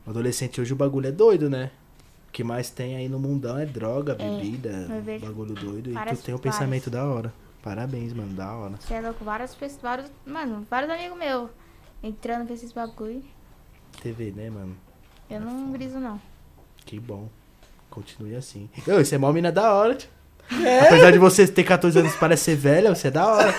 Adolescente 0.07 0.61
hoje 0.61 0.73
o 0.73 0.77
bagulho 0.77 1.09
é 1.09 1.13
doido, 1.13 1.49
né? 1.49 1.71
O 2.29 2.33
que 2.33 2.43
mais 2.43 2.71
tem 2.71 2.97
aí 2.97 3.09
no 3.09 3.19
mundão 3.19 3.59
é 3.59 3.67
droga, 3.67 4.13
É, 4.13 4.17
bebida, 4.17 4.89
vejo 5.03 5.27
bagulho 5.27 5.55
doido. 5.55 5.91
E 5.91 6.17
tu 6.17 6.23
tem 6.23 6.35
um 6.35 6.39
pensamento 6.39 6.91
da 6.91 7.05
hora. 7.05 7.33
Parabéns, 7.63 8.13
mano, 8.13 8.35
da 8.35 8.53
hora. 8.53 8.75
Você 8.81 8.95
é 8.95 9.01
louco, 9.01 9.25
várias 9.25 9.55
pessoas, 9.55 9.81
vários, 9.83 10.11
mano, 10.27 10.67
vários 10.69 10.91
amigos 10.91 11.17
meus 11.17 11.51
entrando 12.03 12.47
pra 12.47 12.55
esses 12.55 12.73
bagulho. 12.73 13.23
TV, 14.03 14.33
né, 14.33 14.51
mano? 14.51 14.77
Eu 15.31 15.41
não 15.41 15.71
briso, 15.71 16.01
não. 16.01 16.21
Que 16.85 16.99
bom. 16.99 17.29
Continue 17.91 18.35
assim. 18.35 18.69
Ô, 18.89 19.05
você 19.05 19.15
é 19.15 19.19
mó 19.19 19.31
mina 19.33 19.53
da 19.53 19.73
hora, 19.73 19.95
tio. 19.95 20.09
Apesar 20.87 21.11
de 21.11 21.19
você 21.19 21.47
ter 21.47 21.65
14 21.65 21.99
anos 21.99 22.15
e 22.15 22.19
parece 22.19 22.45
ser 22.45 22.57
velha, 22.57 22.95
você 22.95 23.09
é 23.09 23.11
da 23.11 23.27
hora. 23.27 23.55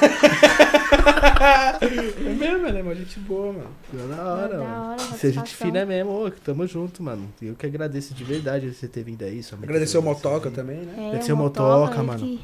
É 1.82 2.34
mesmo, 2.34 2.70
né? 2.70 2.82
Uma 2.82 2.96
gente 2.96 3.20
boa, 3.20 3.54
mano. 3.54 3.70
É 3.94 4.16
da 4.16 4.24
hora, 4.24 4.58
da 4.58 4.64
mano. 4.64 4.90
hora, 4.92 4.98
Você 5.00 5.28
é 5.28 5.32
gente 5.32 5.56
fina 5.56 5.86
mesmo, 5.86 6.12
ô, 6.12 6.32
tamo 6.32 6.66
junto, 6.68 7.04
mano. 7.04 7.28
Eu 7.42 7.56
que 7.56 7.66
agradeço 7.66 8.14
de 8.14 8.24
verdade 8.24 8.74
você 8.74 8.88
ter 8.88 9.04
vindo 9.04 9.24
aí. 9.24 9.42
Agradecer 9.62 9.98
o 9.98 10.02
Motoca 10.02 10.50
aí. 10.50 10.56
também, 10.56 10.78
né? 10.78 10.94
É, 10.98 11.08
Agradecer 11.08 11.34
o 11.34 11.38
Motoca, 11.38 12.02
mano. 12.04 12.20
que 12.20 12.42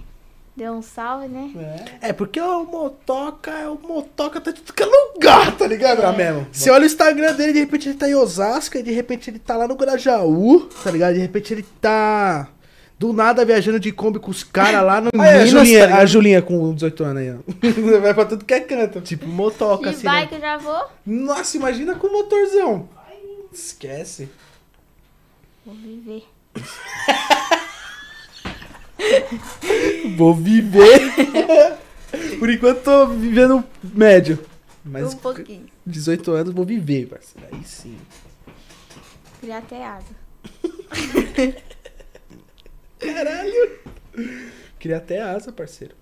Deu 0.59 0.73
um 0.73 0.81
salve, 0.81 1.29
né? 1.29 1.85
É. 2.01 2.09
É, 2.09 2.13
porque 2.13 2.41
o 2.41 2.65
Motoca, 2.65 3.49
é 3.49 3.69
o 3.69 3.79
Motoca 3.81 4.41
tá 4.41 4.51
de 4.51 4.59
tudo 4.59 4.73
que 4.75 4.83
é 4.83 4.85
lugar, 4.85 5.55
tá 5.55 5.65
ligado? 5.65 6.01
Tá 6.01 6.11
mesmo. 6.11 6.45
Você 6.51 6.69
olha 6.69 6.83
o 6.83 6.85
Instagram 6.85 7.33
dele, 7.33 7.53
de 7.53 7.59
repente 7.59 7.87
ele 7.87 7.97
tá 7.97 8.09
em 8.09 8.15
Osasco, 8.15 8.77
e 8.77 8.83
de 8.83 8.91
repente 8.91 9.29
ele 9.29 9.39
tá 9.39 9.55
lá 9.55 9.69
no 9.69 9.77
Grajaú, 9.77 10.67
tá 10.83 10.91
ligado? 10.91 11.13
De 11.13 11.21
repente 11.21 11.53
ele 11.53 11.65
tá 11.79 12.49
do 12.99 13.13
nada 13.13 13.45
viajando 13.45 13.79
de 13.79 13.93
Kombi 13.93 14.19
com 14.19 14.29
os 14.29 14.43
caras 14.43 14.83
lá 14.83 14.99
no 14.99 15.09
é, 15.23 15.41
a, 15.41 15.45
Minas, 15.45 15.49
Julinha, 15.49 15.87
tá 15.87 15.97
a? 15.99 16.05
Julinha 16.05 16.41
com 16.41 16.73
18 16.73 17.03
anos 17.05 17.23
aí, 17.23 17.31
ó. 17.31 17.37
Vai 18.01 18.13
pra 18.13 18.25
tudo 18.25 18.43
que 18.43 18.53
é 18.53 18.59
canto. 18.59 18.99
Tipo 18.99 19.25
Motoca, 19.25 19.83
De 19.83 19.95
assim, 19.95 20.05
né? 20.05 20.11
bike 20.11 20.35
eu 20.35 20.41
já 20.41 20.57
vou. 20.57 20.85
Nossa, 21.05 21.55
imagina 21.55 21.95
com 21.95 22.11
motorzão. 22.11 22.89
Esquece. 23.51 24.29
Vou 25.65 25.73
viver. 25.75 26.23
Vou 30.17 30.35
viver. 30.35 31.13
Por 32.37 32.49
enquanto 32.49 32.81
tô 32.83 33.07
vivendo 33.07 33.63
médio. 33.81 34.37
Mas 34.83 35.13
um 35.13 35.17
pouquinho. 35.17 35.67
18 35.85 36.31
anos 36.31 36.53
vou 36.53 36.65
viver, 36.65 37.07
parceiro. 37.07 37.47
Aí 37.51 37.63
sim. 37.63 37.97
Criar 39.39 39.59
até 39.59 39.85
asa. 39.85 40.05
Queria 44.77 44.97
até 44.97 45.21
asa, 45.21 45.51
parceiro. 45.51 45.93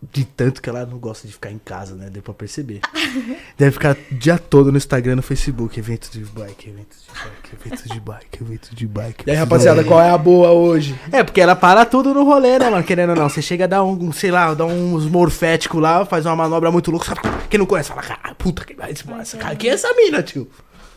De 0.00 0.24
tanto 0.24 0.62
que 0.62 0.68
ela 0.68 0.86
não 0.86 0.96
gosta 0.96 1.26
de 1.26 1.32
ficar 1.32 1.50
em 1.50 1.58
casa, 1.58 1.96
né? 1.96 2.08
Deu 2.08 2.22
pra 2.22 2.32
perceber. 2.32 2.80
Deve 3.58 3.72
ficar 3.72 3.96
o 3.96 4.14
dia 4.14 4.38
todo 4.38 4.70
no 4.70 4.78
Instagram, 4.78 5.16
no 5.16 5.22
Facebook. 5.22 5.76
Evento 5.76 6.08
de 6.12 6.20
bike, 6.20 6.68
evento 6.70 6.96
de 6.96 7.10
bike, 7.10 7.56
evento 7.60 7.88
de 7.88 8.00
bike, 8.00 8.42
evento 8.44 8.74
de 8.76 8.86
bike. 8.86 9.24
E 9.26 9.30
aí, 9.32 9.36
rapaziada, 9.36 9.82
qual 9.82 10.00
é 10.00 10.10
a 10.10 10.16
boa 10.16 10.52
hoje? 10.52 10.96
É, 11.10 11.24
porque 11.24 11.40
ela 11.40 11.56
para 11.56 11.84
tudo 11.84 12.14
no 12.14 12.22
rolê, 12.22 12.60
né, 12.60 12.70
mano? 12.70 12.84
Querendo 12.84 13.10
ou 13.10 13.16
não. 13.16 13.28
Você 13.28 13.42
chega 13.42 13.64
a 13.64 13.66
dar 13.66 13.82
um, 13.82 14.12
sei 14.12 14.30
lá, 14.30 14.54
dar 14.54 14.66
uns 14.66 15.04
morféticos 15.06 15.80
lá, 15.82 16.06
faz 16.06 16.24
uma 16.26 16.36
manobra 16.36 16.70
muito 16.70 16.92
louca. 16.92 17.06
sabe? 17.06 17.20
Quem 17.50 17.58
não 17.58 17.66
conhece 17.66 17.88
fala, 17.88 18.02
cara, 18.02 18.34
puta, 18.36 18.64
que 18.64 18.76
essa, 18.80 19.36
cara, 19.36 19.56
quem 19.56 19.70
é 19.70 19.72
essa 19.74 19.92
mina, 19.94 20.22
tio? 20.22 20.48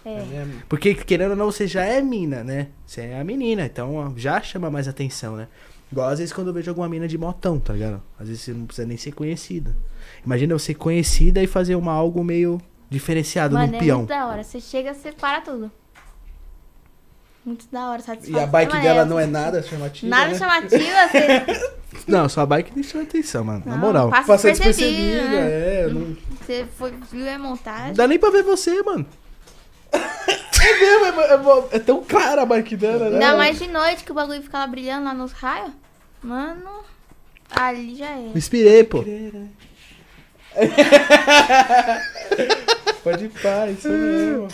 É. 0.06 0.24
mesmo? 0.24 0.62
Porque, 0.68 0.96
querendo 0.96 1.32
ou 1.32 1.38
não, 1.38 1.46
você 1.52 1.68
já 1.68 1.84
é 1.84 2.02
mina, 2.02 2.44
né? 2.44 2.68
Você 2.86 3.02
é 3.02 3.20
a 3.20 3.24
menina, 3.24 3.64
então 3.66 4.14
já 4.18 4.42
chama 4.42 4.70
mais 4.72 4.88
atenção, 4.88 5.36
né? 5.36 5.48
Igual 5.92 6.08
às 6.10 6.20
vezes 6.20 6.34
quando 6.34 6.48
eu 6.48 6.54
vejo 6.54 6.72
alguma 6.72 6.88
mina 6.88 7.08
de 7.08 7.18
motão, 7.18 7.60
tá 7.60 7.74
ligado? 7.74 8.02
Às 8.20 8.28
vezes 8.30 8.44
você 8.44 8.54
não 8.54 8.66
precisa 8.66 8.88
nem 8.88 8.96
ser 8.98 9.12
conhecida. 9.12 9.76
Imagina 10.26 10.54
eu 10.54 10.60
ser 10.60 10.76
conhecida 10.76 11.44
e 11.44 11.48
fazer 11.48 11.76
uma 11.76 11.92
algo 11.92 12.24
meio 12.24 12.60
diferenciado 12.90 13.56
Mano, 13.56 13.68
no 13.72 13.76
é 13.76 13.80
peão. 13.80 13.98
muito 14.00 14.10
da 14.10 14.26
hora. 14.28 14.42
Você 14.44 14.60
chega, 14.62 14.94
você 14.94 15.12
para 15.12 15.42
tudo. 15.42 15.70
Muito 17.44 17.66
da 17.72 17.90
hora, 17.90 18.00
E 18.02 18.04
satisfação. 18.06 18.44
a 18.44 18.48
bike 18.48 18.72
Mano, 18.72 18.84
dela 18.84 19.04
não 19.06 19.20
é 19.20 19.26
nada 19.26 19.64
chamativa, 19.64 20.08
Nada 20.10 20.32
né? 20.32 20.38
chamativa, 20.38 21.08
você, 21.12 21.72
Não, 22.08 22.30
sua 22.30 22.46
bike 22.46 22.72
nem 22.76 22.84
chama 22.84 23.04
atenção, 23.04 23.44
mano. 23.44 23.64
na 23.66 23.72
Não, 23.72 23.80
moral. 23.80 24.10
passa 24.12 24.50
despercebida, 24.52 25.22
né? 25.24 25.82
é. 25.82 25.88
Não... 25.88 26.16
você 26.40 26.66
foi, 26.78 26.94
viu 27.12 27.28
a 27.28 27.38
Não 27.38 27.50
montagem. 27.50 27.94
dá 27.96 28.08
nem 28.08 28.20
pra 28.20 28.30
ver 28.30 28.44
você, 28.44 28.82
mano. 28.84 29.06
É 29.94 30.80
mesmo, 30.80 31.22
é, 31.22 31.74
é- 31.74 31.78
é 31.78 31.80
tão 31.80 32.04
clara 32.04 32.44
a 32.44 32.46
bike 32.46 32.76
dela, 32.76 33.10
né? 33.10 33.14
Ainda 33.26 33.36
mais 33.36 33.58
de 33.58 33.68
noite 33.68 34.04
que 34.04 34.12
o 34.12 34.16
bagulho 34.16 34.44
ficava 34.44 34.68
brilhando 34.68 35.06
lá 35.06 35.14
nos 35.14 35.32
raios. 35.32 35.72
Mano, 36.22 36.70
ali 37.50 37.96
já 37.96 38.10
é. 38.10 38.18
Me 38.18 38.38
inspirei, 38.38 38.84
pô. 38.84 39.04
Pode 43.04 43.26
ir 43.26 43.30
pá, 43.42 43.68
isso 43.68 43.90
mesmo. 43.90 44.48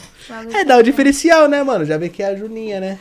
É, 0.53 0.63
dá 0.63 0.77
o 0.77 0.83
diferencial, 0.83 1.47
né, 1.47 1.61
mano? 1.63 1.85
Já 1.85 1.97
vê 1.97 2.09
que 2.09 2.23
é 2.23 2.27
a 2.27 2.35
Juninha, 2.35 2.79
né? 2.79 2.99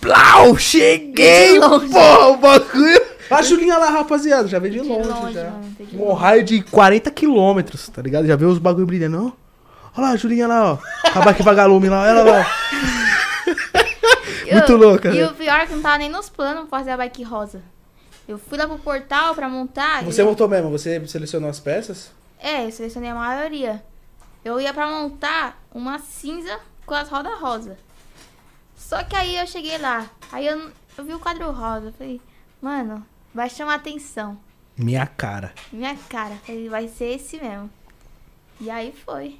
Plau! 0.00 0.56
Cheguei, 0.56 1.58
pô! 1.60 2.32
O 2.32 2.36
bagulho. 2.38 3.02
A 3.30 3.42
Julinha 3.42 3.78
lá, 3.78 3.90
rapaziada, 3.90 4.48
já 4.48 4.58
veio 4.58 4.74
de 4.74 4.80
de 4.80 4.88
longe, 4.88 5.08
longe, 5.08 5.34
já. 5.34 5.44
mano. 5.50 5.76
Um 5.94 6.04
longe. 6.08 6.20
raio 6.20 6.44
de 6.44 6.62
40 6.62 7.10
quilômetros, 7.10 7.88
tá 7.88 8.02
ligado? 8.02 8.26
Já 8.26 8.36
vê 8.36 8.44
os 8.44 8.58
bagulho 8.58 8.86
brilhando, 8.86 9.28
ó. 9.28 9.32
Olha 9.96 10.06
lá 10.08 10.10
a 10.12 10.16
Julinha 10.16 10.46
lá, 10.48 10.72
ó. 10.72 10.76
Com 11.12 11.18
a 11.20 11.22
bike 11.24 11.42
vagalume 11.42 11.88
lá, 11.88 12.06
ela 12.08 12.22
lá. 12.24 12.46
Muito 14.50 14.72
Eu- 14.72 14.76
louca, 14.78 15.08
E 15.14 15.18
né? 15.20 15.26
o 15.26 15.34
pior 15.34 15.60
é 15.60 15.66
que 15.66 15.74
não 15.74 15.82
tava 15.82 15.98
nem 15.98 16.08
nos 16.10 16.28
planos 16.28 16.68
pra 16.68 16.78
fazer 16.78 16.90
a 16.90 16.96
bike 16.96 17.22
rosa. 17.22 17.62
Eu 18.26 18.38
fui 18.38 18.56
lá 18.58 18.66
pro 18.66 18.78
portal 18.78 19.34
pra 19.34 19.48
montar. 19.48 20.02
Você 20.04 20.22
e- 20.22 20.24
montou 20.24 20.48
mesmo? 20.48 20.70
Você 20.70 21.04
selecionou 21.06 21.48
as 21.50 21.60
peças? 21.60 22.10
É, 22.38 22.64
eu 22.66 22.72
selecionei 22.72 23.10
a 23.10 23.14
maioria. 23.14 23.82
Eu 24.44 24.60
ia 24.60 24.72
pra 24.74 24.86
montar 24.86 25.62
uma 25.72 25.98
cinza 25.98 26.58
com 26.84 26.94
as 26.94 27.08
rodas 27.08 27.38
rosa. 27.38 27.76
Só 28.76 29.02
que 29.02 29.16
aí 29.16 29.36
eu 29.36 29.46
cheguei 29.46 29.78
lá. 29.78 30.06
Aí 30.30 30.46
eu, 30.46 30.70
eu 30.98 31.04
vi 31.04 31.14
o 31.14 31.18
quadro 31.18 31.50
rosa. 31.50 31.92
Falei, 31.96 32.20
mano, 32.60 33.04
vai 33.34 33.48
chamar 33.48 33.74
atenção. 33.76 34.38
Minha 34.76 35.06
cara. 35.06 35.52
Minha 35.72 35.96
cara. 36.08 36.34
Falei, 36.46 36.68
vai 36.68 36.88
ser 36.88 37.14
esse 37.16 37.38
mesmo. 37.38 37.70
E 38.60 38.70
aí 38.70 38.94
foi. 39.04 39.38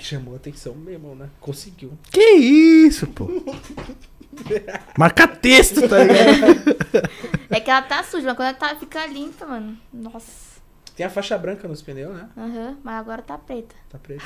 Chamou 0.00 0.34
atenção 0.34 0.74
mesmo, 0.74 1.14
né? 1.14 1.28
Conseguiu. 1.40 1.96
Que 2.10 2.20
isso, 2.20 3.06
pô? 3.08 3.26
Marca 4.98 5.26
texto, 5.28 5.88
tá 5.88 5.98
ligado? 6.02 7.06
É 7.50 7.60
que 7.60 7.70
ela 7.70 7.82
tá 7.82 8.02
suja, 8.02 8.26
mas 8.26 8.36
quando 8.36 8.48
ela 8.48 8.56
tá, 8.56 8.74
fica 8.76 9.06
limpa, 9.06 9.46
mano. 9.46 9.76
Nossa. 9.92 10.60
Tem 10.96 11.06
a 11.06 11.10
faixa 11.10 11.36
branca 11.38 11.68
nos 11.68 11.82
pneus, 11.82 12.14
né? 12.14 12.28
Aham, 12.36 12.76
mas 12.82 12.94
agora 13.00 13.22
tá 13.22 13.38
preta. 13.38 13.74
Tá 13.88 13.98
preto. 13.98 14.24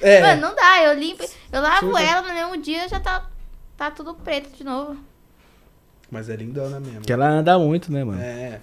É. 0.00 0.20
Mano, 0.20 0.48
não 0.48 0.54
dá, 0.54 0.82
eu 0.82 0.98
limpo. 0.98 1.24
Eu 1.52 1.60
lavo 1.62 1.92
Suja. 1.92 2.02
ela 2.02 2.22
no 2.22 2.34
mesmo 2.34 2.56
dia 2.62 2.88
já 2.88 2.98
tá, 2.98 3.28
tá 3.76 3.90
tudo 3.90 4.14
preto 4.14 4.50
de 4.56 4.64
novo. 4.64 4.96
Mas 6.10 6.28
é 6.28 6.36
lindona 6.36 6.80
mesmo. 6.80 7.02
Que 7.02 7.12
ela 7.12 7.28
anda 7.28 7.58
muito, 7.58 7.92
né, 7.92 8.04
mano? 8.04 8.20
É. 8.20 8.60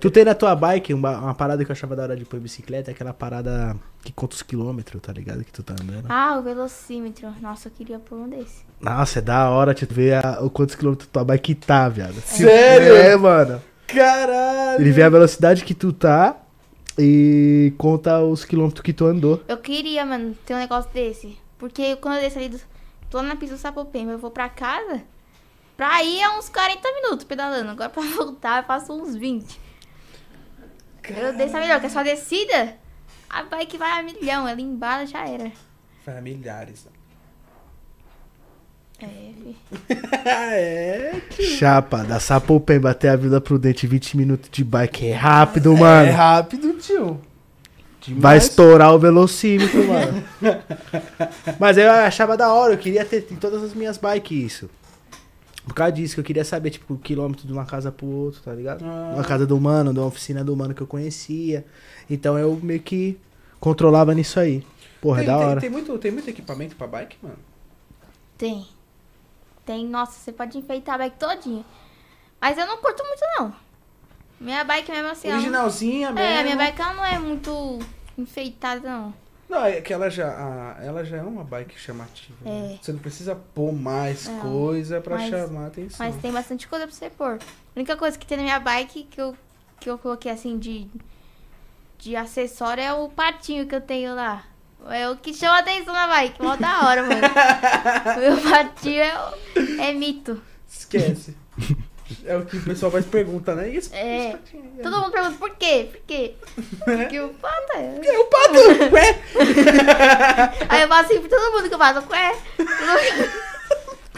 Tu 0.00 0.10
tem 0.10 0.24
na 0.24 0.34
tua 0.34 0.54
bike 0.54 0.92
uma, 0.94 1.18
uma 1.18 1.34
parada 1.34 1.64
que 1.64 1.70
eu 1.70 1.74
achava 1.74 1.94
da 1.96 2.02
hora 2.04 2.16
de 2.16 2.24
pôr 2.24 2.38
bicicleta, 2.40 2.90
é 2.90 2.94
aquela 2.94 3.12
parada 3.12 3.76
que 4.04 4.12
conta 4.12 4.34
os 4.36 4.42
quilômetros, 4.42 5.00
tá 5.02 5.12
ligado? 5.12 5.44
Que 5.44 5.52
tu 5.52 5.62
tá 5.62 5.74
andando. 5.80 6.06
Ah, 6.08 6.36
o 6.38 6.42
velocímetro. 6.42 7.32
Nossa, 7.40 7.68
eu 7.68 7.72
queria 7.72 7.98
pôr 7.98 8.16
um 8.18 8.28
desse. 8.28 8.64
Nossa, 8.80 9.18
é 9.18 9.22
da 9.22 9.50
hora 9.50 9.74
tu 9.74 9.86
ver 9.88 10.24
a- 10.24 10.38
o 10.42 10.48
quantos 10.50 10.74
quilômetros 10.74 11.08
tua 11.12 11.24
bike 11.24 11.54
tá, 11.54 11.88
viado. 11.88 12.14
Sério? 12.22 12.94
É, 12.94 13.16
mano. 13.16 13.62
Caralho! 13.86 14.80
Ele 14.80 14.90
vê 14.92 15.02
a 15.02 15.08
velocidade 15.10 15.64
que 15.64 15.74
tu 15.74 15.92
tá 15.92 16.36
e 16.98 17.72
conta 17.78 18.20
os 18.20 18.44
quilômetros 18.44 18.82
que 18.82 18.92
tu 18.92 19.04
andou. 19.06 19.42
Eu 19.48 19.56
queria, 19.56 20.04
mano, 20.04 20.34
ter 20.46 20.54
um 20.54 20.58
negócio 20.58 20.90
desse. 20.92 21.36
Porque 21.58 21.96
quando 21.96 22.16
eu 22.16 22.20
desço 22.22 22.38
ali, 22.38 22.48
do, 22.48 22.60
tô 23.10 23.22
na 23.22 23.36
pista 23.36 23.54
do 23.56 23.60
Sapopemba, 23.60 24.12
eu 24.12 24.18
vou 24.18 24.30
pra 24.30 24.48
casa. 24.48 25.02
Pra 25.76 26.02
ir 26.04 26.20
é 26.20 26.28
uns 26.38 26.48
40 26.48 26.80
minutos 26.92 27.24
pedalando. 27.24 27.70
Agora 27.70 27.88
pra 27.88 28.02
voltar 28.16 28.62
eu 28.62 28.66
faço 28.66 28.92
uns 28.92 29.14
20. 29.16 29.60
Eu 31.08 31.32
desço 31.34 31.56
a 31.56 31.60
melhor, 31.60 31.80
que 31.80 31.86
é 31.86 31.88
só 31.88 32.02
descida. 32.02 32.74
A 33.28 33.42
bike 33.44 33.78
vai 33.78 34.00
a 34.00 34.02
milhão, 34.02 34.46
ela 34.46 34.60
embala 34.60 35.06
já 35.06 35.26
era. 35.26 35.50
Familiares. 36.04 36.86
É, 39.00 39.32
fi. 39.42 39.56
é. 40.28 41.22
Chapa, 41.58 42.04
da 42.04 42.20
Sapopemba 42.20 42.90
até 42.90 43.08
a 43.08 43.16
Vila 43.16 43.40
Prudente, 43.40 43.86
20 43.86 44.16
minutos 44.16 44.48
de 44.50 44.62
bike. 44.62 45.08
É 45.08 45.14
rápido, 45.14 45.76
mano. 45.76 46.08
É 46.08 46.10
rápido, 46.10 46.74
tio. 46.74 47.20
Vai 48.08 48.14
Demais. 48.14 48.44
estourar 48.44 48.94
o 48.94 48.98
velocímetro, 48.98 49.86
mano. 49.86 50.24
Mas 51.58 51.78
eu 51.78 51.90
achava 51.90 52.36
da 52.36 52.52
hora, 52.52 52.74
eu 52.74 52.78
queria 52.78 53.04
ter 53.04 53.26
em 53.30 53.36
todas 53.36 53.62
as 53.62 53.74
minhas 53.74 53.96
bikes 53.96 54.52
isso. 54.52 54.70
Por 55.64 55.74
causa 55.74 55.92
disso, 55.92 56.14
que 56.14 56.20
eu 56.20 56.24
queria 56.24 56.44
saber, 56.44 56.70
tipo, 56.70 56.94
o 56.94 56.98
quilômetro 56.98 57.46
de 57.46 57.52
uma 57.52 57.64
casa 57.64 57.92
pro 57.92 58.06
outro, 58.06 58.40
tá 58.42 58.52
ligado? 58.52 58.84
Ah. 58.84 59.12
Uma 59.14 59.24
casa 59.24 59.46
do 59.46 59.60
mano, 59.60 59.92
de 59.92 59.98
uma 60.00 60.06
oficina 60.06 60.42
do 60.42 60.56
mano 60.56 60.74
que 60.74 60.80
eu 60.80 60.86
conhecia. 60.86 61.64
Então 62.10 62.36
eu 62.38 62.58
meio 62.62 62.80
que 62.80 63.18
controlava 63.60 64.12
nisso 64.12 64.40
aí. 64.40 64.66
Porra, 65.00 65.18
tem, 65.20 65.24
é 65.28 65.30
da 65.32 65.38
tem- 65.38 65.46
hora. 65.48 65.60
Tem, 65.60 65.70
muito, 65.70 65.98
tem 65.98 66.10
muito 66.10 66.28
equipamento 66.28 66.74
pra 66.74 66.86
bike, 66.88 67.16
mano? 67.22 67.38
Tem. 68.36 68.66
Tem, 69.64 69.86
nossa, 69.86 70.18
você 70.18 70.32
pode 70.32 70.58
enfeitar 70.58 70.96
a 70.96 70.98
bike 70.98 71.16
todinha. 71.18 71.64
Mas 72.40 72.58
eu 72.58 72.66
não 72.66 72.78
curto 72.78 73.04
muito, 73.04 73.20
não. 73.38 73.54
Minha 74.40 74.64
bike 74.64 74.90
mesmo 74.90 75.08
assim. 75.10 75.28
ela 75.28 75.36
não- 75.36 75.42
Originalzinha 75.44 76.10
mesmo. 76.10 76.18
É, 76.28 76.40
a 76.40 76.42
minha 76.42 76.56
bike 76.56 76.80
ela 76.80 76.94
não 76.94 77.04
é 77.06 77.18
muito 77.20 77.78
enfeitada, 78.18 78.80
não. 78.88 79.14
Não, 79.52 79.66
é 79.66 79.80
que 79.82 79.92
ela 79.92 80.08
já, 80.08 80.28
a- 80.28 80.82
ela 80.82 81.04
já 81.04 81.18
é 81.18 81.22
uma 81.22 81.44
bike 81.44 81.78
chamativa. 81.78 82.34
né? 82.40 82.74
É. 82.74 82.78
Você 82.82 82.90
não 82.92 82.98
precisa 83.00 83.34
pôr 83.54 83.70
mais 83.72 84.26
Não, 84.26 84.40
coisa 84.40 84.98
pra 85.00 85.16
mas- 85.18 85.28
chamar 85.30 85.64
a 85.64 85.66
atenção. 85.66 86.06
Mas 86.06 86.16
tem 86.22 86.32
bastante 86.32 86.66
coisa 86.66 86.86
pra 86.86 86.94
você 86.96 87.10
pôr. 87.10 87.34
A 87.34 87.38
única 87.76 87.94
coisa 87.96 88.18
que 88.18 88.26
tem 88.26 88.38
na 88.38 88.44
minha 88.44 88.58
bike 88.58 89.04
que 89.04 89.20
eu, 89.20 89.36
que 89.78 89.90
eu 89.90 89.98
coloquei 89.98 90.32
assim 90.32 90.58
de, 90.58 90.88
de 91.98 92.16
acessório 92.16 92.82
é 92.82 92.94
o 92.94 93.10
patinho 93.10 93.66
que 93.66 93.74
eu 93.74 93.80
tenho 93.82 94.14
lá. 94.14 94.42
É 94.88 95.08
o 95.10 95.16
que 95.16 95.32
chama 95.34 95.58
atenção 95.58 95.92
na 95.92 96.08
bike. 96.08 96.42
Mó 96.42 96.56
da 96.56 96.88
hora, 96.88 97.02
mano. 97.02 97.20
o 98.16 98.20
meu 98.42 98.50
patinho 98.50 99.02
é, 99.02 99.90
é 99.90 99.92
mito. 99.92 100.42
Esquece. 100.68 101.36
é 102.24 102.36
o 102.36 102.44
que 102.44 102.56
o 102.56 102.62
pessoal 102.64 102.90
mais 102.92 103.04
pergunta, 103.06 103.54
né? 103.54 103.72
Esse, 103.74 103.94
É. 103.94 104.32
aí? 104.32 104.38
Todo 104.82 105.00
mundo 105.00 105.12
pergunta 105.12 105.36
por 105.38 105.50
quê? 105.56 105.88
Por 105.90 106.00
quê? 106.06 106.34
Porque 106.84 107.20
o 107.20 107.28
pato 107.30 107.72
é. 107.74 108.00
É 108.06 108.18
o 108.18 108.24
pato! 108.24 108.94
Ué? 108.94 109.18
Aí 110.68 110.82
eu 110.82 110.88
faço 110.88 111.12
assim 111.12 111.20
por 111.20 111.28
todo 111.28 111.52
mundo 111.52 111.68
que 111.68 111.74
eu 111.74 111.78
faço. 111.78 112.06
Ué? 112.10 112.34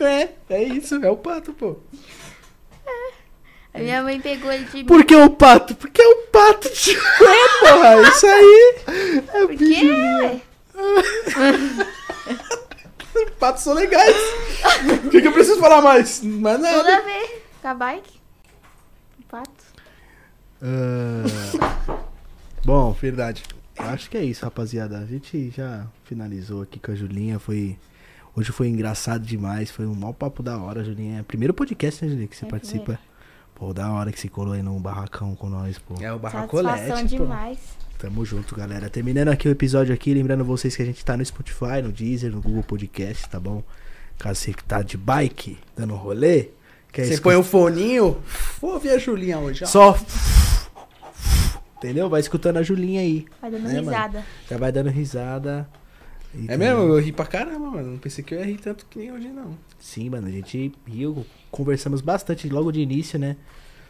É, 0.00 0.28
é 0.50 0.62
isso, 0.64 0.96
é 0.96 1.08
o 1.08 1.16
pato, 1.16 1.52
pô. 1.52 1.76
A 3.72 3.78
minha 3.78 4.02
mãe 4.02 4.20
pegou 4.20 4.50
ele 4.52 4.64
de. 4.64 4.82
Por 4.84 5.04
que 5.04 5.14
o 5.14 5.30
pato? 5.30 5.74
Porque 5.76 6.02
é 6.02 6.06
o 6.06 6.16
pato, 6.32 6.68
tio. 6.70 7.00
É, 7.00 7.48
porra, 7.60 8.02
isso 8.08 8.26
aí. 8.26 8.74
É 9.32 9.46
Por 9.46 9.56
quê? 9.56 10.40
Patos 13.38 13.62
são 13.62 13.74
legais. 13.74 14.16
O 15.04 15.10
que, 15.10 15.20
que 15.20 15.28
eu 15.28 15.32
preciso 15.32 15.60
falar 15.60 15.80
mais? 15.80 16.20
Mas 16.22 16.60
nada. 16.60 16.96
a 16.96 17.00
ver 17.00 17.02
com 17.02 17.08
a 17.70 17.74
bike. 17.74 18.20
O 19.18 19.22
pato. 19.24 19.64
Ah, 20.62 22.04
Bom, 22.64 22.92
verdade. 22.92 23.42
Acho 23.76 24.08
que 24.08 24.16
é 24.16 24.24
isso, 24.24 24.44
rapaziada. 24.44 24.98
A 24.98 25.04
gente 25.06 25.50
já 25.50 25.86
finalizou 26.04 26.62
aqui 26.62 26.78
com 26.78 26.92
a 26.92 26.94
Julinha. 26.94 27.38
Foi. 27.38 27.76
Hoje 28.36 28.50
foi 28.52 28.68
engraçado 28.68 29.24
demais. 29.24 29.70
Foi 29.70 29.86
um 29.86 29.94
mau 29.94 30.14
papo 30.14 30.42
da 30.42 30.58
hora, 30.58 30.84
Julinha. 30.84 31.22
Primeiro 31.24 31.52
podcast, 31.52 32.04
né, 32.04 32.10
Julinha, 32.10 32.28
que 32.28 32.36
você 32.36 32.46
É, 32.46 32.48
participa. 32.48 32.98
Pô, 33.54 33.72
da 33.72 33.90
hora 33.92 34.10
que 34.10 34.18
você 34.18 34.28
colou 34.28 34.54
aí 34.54 34.62
num 34.62 34.80
barracão 34.80 35.34
com 35.36 35.48
nós, 35.48 35.78
pô. 35.78 35.94
É 36.00 36.12
o 36.12 36.18
barracolete, 36.18 37.06
demais. 37.06 37.58
Tamo 37.98 38.24
junto, 38.24 38.54
galera. 38.56 38.90
Terminando 38.90 39.28
aqui 39.28 39.46
o 39.48 39.50
episódio 39.52 39.94
aqui, 39.94 40.12
lembrando 40.12 40.44
vocês 40.44 40.74
que 40.74 40.82
a 40.82 40.86
gente 40.86 41.04
tá 41.04 41.16
no 41.16 41.24
Spotify, 41.24 41.80
no 41.82 41.92
Deezer, 41.92 42.32
no 42.32 42.40
Google 42.40 42.62
Podcast, 42.64 43.28
tá 43.28 43.38
bom? 43.38 43.62
Caso 44.18 44.40
você 44.40 44.52
que 44.52 44.64
tá 44.64 44.82
de 44.82 44.96
bike, 44.96 45.58
dando 45.76 45.94
rolê, 45.94 46.48
quer 46.94 47.04
Você 47.04 47.14
escu- 47.14 47.24
põe 47.24 47.36
o 47.36 47.42
foninho, 47.42 48.16
vou 48.60 48.72
ouvir 48.74 48.90
a 48.90 48.98
Julinha 48.98 49.38
hoje, 49.38 49.64
ó. 49.64 49.66
só 49.66 49.98
Entendeu? 51.76 52.08
Vai 52.08 52.20
escutando 52.20 52.56
a 52.56 52.62
Julinha 52.62 53.00
aí. 53.02 53.26
Vai 53.42 53.50
dando 53.50 53.68
É, 53.68 53.72
mano. 53.74 53.90
risada. 53.90 54.24
Já 54.48 54.56
vai 54.56 54.72
dando 54.72 54.88
risada. 54.90 55.68
E 56.34 56.44
É 56.44 56.48
tem- 56.48 56.58
mesmo? 56.58 56.80
Eu 56.82 56.98
ri 56.98 57.12
pra 57.12 57.26
caramba, 57.26 57.70
mano. 57.70 57.90
Não 57.92 57.98
pensei 57.98 58.24
que 58.24 58.34
eu 58.34 58.38
ia 58.38 58.44
rir 58.46 58.56
tanto 58.58 58.86
que 58.88 58.98
nem 58.98 59.12
hoje, 59.12 59.28
não. 59.28 59.56
Sim, 59.78 60.08
mano, 60.08 60.26
a 60.26 60.30
gente 60.30 60.72
riu, 60.86 61.26
conversamos 61.50 62.00
bastante 62.00 62.48
logo 62.48 62.72
de 62.72 62.80
início, 62.80 63.18
né? 63.18 63.36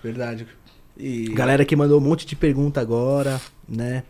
Verdade. 0.02 0.47
E... 0.97 1.28
Galera 1.28 1.64
que 1.64 1.76
mandou 1.76 2.01
um 2.01 2.05
monte 2.05 2.26
de 2.26 2.35
pergunta 2.35 2.81
agora, 2.81 3.40
né? 3.68 4.02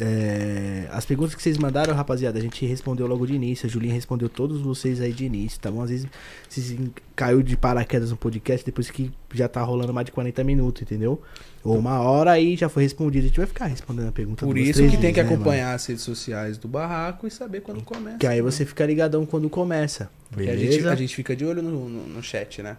É, 0.00 0.88
as 0.90 1.04
perguntas 1.04 1.34
que 1.34 1.42
vocês 1.42 1.58
mandaram, 1.58 1.94
rapaziada, 1.94 2.38
a 2.38 2.42
gente 2.42 2.64
respondeu 2.64 3.06
logo 3.06 3.26
de 3.26 3.34
início. 3.34 3.66
A 3.66 3.68
Julinha 3.68 3.92
respondeu 3.92 4.28
todos 4.28 4.60
vocês 4.60 5.00
aí 5.00 5.12
de 5.12 5.24
início, 5.26 5.60
tá 5.60 5.70
bom? 5.70 5.82
Às 5.82 5.90
vezes 5.90 6.06
vocês 6.48 6.78
caiu 7.14 7.42
de 7.42 7.56
paraquedas 7.56 8.10
no 8.10 8.16
podcast 8.16 8.64
depois 8.64 8.90
que 8.90 9.12
já 9.34 9.48
tá 9.48 9.60
rolando 9.62 9.92
mais 9.92 10.06
de 10.06 10.12
40 10.12 10.42
minutos, 10.44 10.82
entendeu? 10.82 11.20
Ou 11.62 11.78
uma 11.78 12.00
hora 12.00 12.32
aí 12.32 12.56
já 12.56 12.68
foi 12.68 12.82
respondido. 12.84 13.24
A 13.24 13.28
gente 13.28 13.36
vai 13.36 13.46
ficar 13.46 13.66
respondendo 13.66 14.08
a 14.08 14.12
pergunta 14.12 14.46
Por 14.46 14.54
duas, 14.54 14.68
isso 14.68 14.82
que 14.82 14.96
tem 14.96 14.98
que 14.98 15.00
vezes, 15.00 15.16
né, 15.16 15.22
mano? 15.24 15.34
acompanhar 15.34 15.74
as 15.74 15.86
redes 15.86 16.02
sociais 16.02 16.56
do 16.56 16.66
barraco 16.66 17.26
e 17.26 17.30
saber 17.30 17.60
quando 17.60 17.82
começa. 17.82 18.16
Que 18.18 18.26
aí 18.26 18.40
você 18.40 18.64
fica 18.64 18.86
ligadão 18.86 19.26
quando 19.26 19.48
começa. 19.50 20.10
Porque 20.30 20.48
a 20.48 20.54
Beleza? 20.54 20.72
gente, 20.72 20.88
a 20.88 20.94
gente 20.94 21.14
fica 21.14 21.36
de 21.36 21.44
olho 21.44 21.62
no, 21.62 21.88
no, 21.88 22.06
no 22.08 22.22
chat, 22.22 22.62
né? 22.62 22.78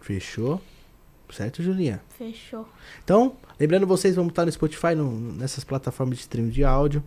Fechou? 0.00 0.60
Certo, 1.32 1.62
Julinha? 1.62 2.00
Fechou. 2.16 2.66
Então, 3.04 3.34
lembrando 3.58 3.86
vocês, 3.86 4.14
vamos 4.14 4.30
estar 4.32 4.44
no 4.46 4.52
Spotify, 4.52 4.94
no- 4.94 5.32
nessas 5.34 5.64
plataformas 5.64 6.16
de 6.18 6.22
streaming 6.22 6.50
de 6.50 6.64
áudio. 6.64 7.02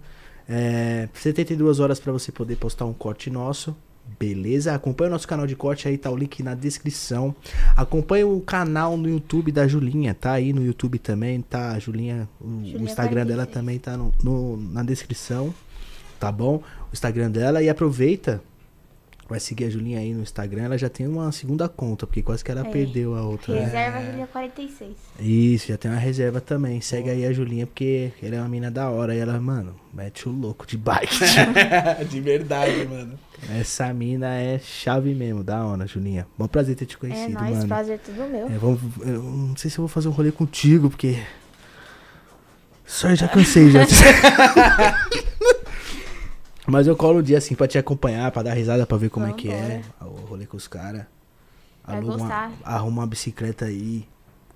É, 0.48 1.08
72 1.14 1.80
horas 1.80 2.00
para 2.00 2.12
você 2.12 2.32
poder 2.32 2.56
postar 2.58 2.86
um 2.86 2.94
corte 2.94 3.30
nosso. 3.30 3.76
Beleza? 4.20 4.74
Acompanhe 4.74 5.10
o 5.10 5.12
nosso 5.12 5.28
canal 5.28 5.46
de 5.46 5.56
corte 5.56 5.88
aí, 5.88 5.96
tá 5.96 6.10
o 6.10 6.18
link 6.18 6.42
na 6.42 6.56
descrição. 6.56 7.36
Acompanhe 7.78 8.24
o 8.24 8.42
canal 8.42 8.98
no 8.98 9.08
YouTube 9.08 9.52
da 9.52 9.68
Julinha, 9.68 10.16
tá 10.16 10.32
aí 10.32 10.52
no 10.52 10.66
YouTube 10.66 10.98
também, 10.98 11.42
tá? 11.42 11.74
A 11.74 11.80
Julinha, 11.80 12.28
o, 12.42 12.46
o 12.48 12.66
Julinha 12.66 12.82
Instagram 12.90 13.26
dela 13.28 13.46
46. 13.46 13.54
também 13.54 13.78
tá 13.78 13.96
no, 13.96 14.12
no- 14.24 14.58
na 14.58 14.82
descrição, 14.82 15.54
tá 16.20 16.32
bom? 16.32 16.56
O 16.56 16.94
Instagram 16.94 17.30
dela 17.30 17.62
e 17.62 17.70
aproveita, 17.70 18.42
vai 19.30 19.40
seguir 19.40 19.66
a 19.66 19.70
Julinha 19.70 20.00
aí 20.00 20.14
no 20.14 20.22
Instagram, 20.24 20.64
ela 20.64 20.78
já 20.78 20.90
tem 20.90 21.08
uma 21.08 21.32
segunda 21.32 21.70
conta, 21.70 22.08
porque 22.08 22.22
quase 22.24 22.44
que 22.44 22.50
ela 22.52 22.62
É. 22.62 22.70
perdeu 22.72 23.16
a 23.16 23.22
outra. 23.22 23.54
né? 23.54 23.66
Reserva 23.66 24.02
Julia 24.04 24.28
46. 24.28 24.90
Isso, 25.20 25.68
já 25.68 25.78
tem 25.78 25.92
uma 25.92 26.00
reserva 26.00 26.42
também. 26.42 26.82
Segue 26.82 27.10
aí 27.12 27.26
a 27.26 27.32
Julinha, 27.32 27.68
porque 27.68 28.12
ela 28.24 28.36
é 28.38 28.40
uma 28.40 28.50
mina 28.50 28.72
da 28.72 28.90
hora. 28.90 29.14
E 29.14 29.20
ela, 29.20 29.40
mano, 29.40 29.76
mete 29.94 30.28
o 30.28 30.32
louco 30.32 30.66
de 30.66 30.78
bike. 30.78 31.16
de 32.10 32.20
verdade, 32.22 32.86
mano. 32.88 33.20
Essa 33.58 33.94
mina 33.94 34.34
é 34.36 34.58
chave 34.60 35.14
mesmo, 35.14 35.44
da 35.44 35.64
hora, 35.64 35.86
Julinha. 35.88 36.28
Bom 36.38 36.48
prazer 36.48 36.76
ter 36.76 36.86
te 36.86 36.96
É 36.96 36.98
conhecido, 37.00 37.34
nóis, 37.40 37.56
mano. 37.58 37.68
prazer 37.68 37.96
é 37.96 37.98
tudo 38.00 38.28
meu. 38.30 38.48
É, 38.48 38.58
vamos, 38.58 38.82
eu 39.02 39.22
não 39.24 39.56
sei 39.56 39.70
se 39.70 39.78
eu 39.78 39.84
vou 39.84 39.88
fazer 39.88 40.08
um 40.08 40.12
rolê 40.12 40.32
contigo, 40.32 40.90
porque. 40.90 41.18
Só 42.86 43.10
eu 43.10 43.16
já 43.16 43.28
cansei 43.28 43.70
já. 43.70 43.86
Mas 46.70 46.88
eu 46.88 46.96
colo 46.96 47.20
um 47.20 47.24
dia 47.24 47.38
assim 47.38 47.56
pra 47.56 47.68
te 47.68 47.78
acompanhar, 47.78 48.32
pra 48.32 48.44
dar 48.44 48.54
risada, 48.54 48.86
pra 48.86 48.98
ver 48.98 49.10
como 49.10 49.26
é 49.26 49.34
que 49.34 49.50
é 49.50 49.82
o 50.02 50.06
rolê 50.28 50.46
com 50.46 50.58
os 50.58 50.68
caras. 50.68 51.04
Uma- 51.88 52.02
gostar. 52.02 52.52
Arruma 52.64 53.02
uma 53.02 53.08
bicicleta 53.08 53.66
aí 53.66 54.06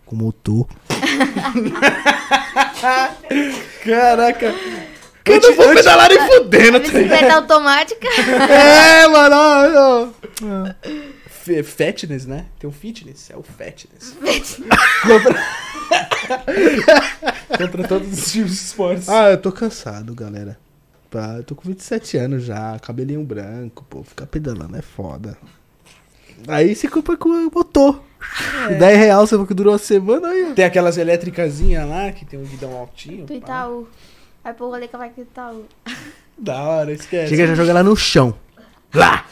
com 0.06 0.16
motor. 0.16 0.68
Caraca. 3.84 4.54
Eu 5.26 5.40
não 5.42 5.56
vou 5.56 5.74
pedalar 5.74 6.10
nem 6.10 6.20
fudendo, 6.28 6.78
A 6.78 6.80
bicicleta 6.82 7.34
automática. 7.36 8.08
É, 8.50 9.08
mano, 9.08 9.36
ó, 9.36 9.68
ó. 9.76 10.08
F- 11.26 11.64
Fatness, 11.64 12.26
né? 12.26 12.46
Tem 12.60 12.70
um 12.70 12.74
fitness, 12.74 13.30
é 13.32 13.38
o 13.38 13.44
fatness. 13.44 14.16
Contra... 15.02 15.34
Contra 17.58 17.88
todos 17.88 18.12
os 18.12 18.32
tipos 18.32 18.52
de 18.52 18.58
esportes. 18.58 19.10
Ah, 19.10 19.32
eu 19.32 19.38
tô 19.38 19.52
cansado, 19.52 20.14
galera. 20.14 20.58
Pá, 21.14 21.36
Eu 21.38 21.44
tô 21.44 21.54
com 21.54 21.62
27 21.68 22.18
anos 22.18 22.44
já, 22.44 22.80
cabelinho 22.80 23.24
branco, 23.24 23.86
pô. 23.88 24.02
Ficar 24.04 24.26
pedalando 24.26 24.76
é 24.76 24.82
foda. 24.82 25.38
Aí 26.48 26.74
se 26.74 26.88
culpa 26.88 27.16
com 27.16 27.30
o 27.30 27.52
motor. 27.54 28.02
10 28.80 28.98
reais, 28.98 29.20
você 29.30 29.36
falou 29.36 29.46
que 29.46 29.54
durou 29.54 29.74
uma 29.74 29.78
semana 29.80 30.30
aí. 30.30 30.48
ó. 30.50 30.54
Tem 30.56 30.66
aquelas 30.66 30.98
elétricazinhas 30.98 31.88
lá, 31.88 32.12
que 32.12 32.26
tem 32.26 32.40
um 32.40 32.44
guidão 32.44 32.76
altinho. 32.76 33.26
Do 33.26 33.34
pá. 33.34 33.36
Itaú. 33.36 33.88
Vai 34.44 34.54
pro 34.56 34.66
rolê 34.70 34.88
que 34.88 34.98
vai 34.98 35.10
com 35.12 35.22
o 35.22 35.24
Itaú. 35.24 35.66
Da 36.36 36.64
hora, 36.64 36.92
esquece. 36.92 37.30
Chega 37.30 37.46
já 37.46 37.54
joga 37.54 37.74
lá 37.74 37.84
no 37.84 37.96
chão. 37.96 38.34
Lá! 38.92 39.26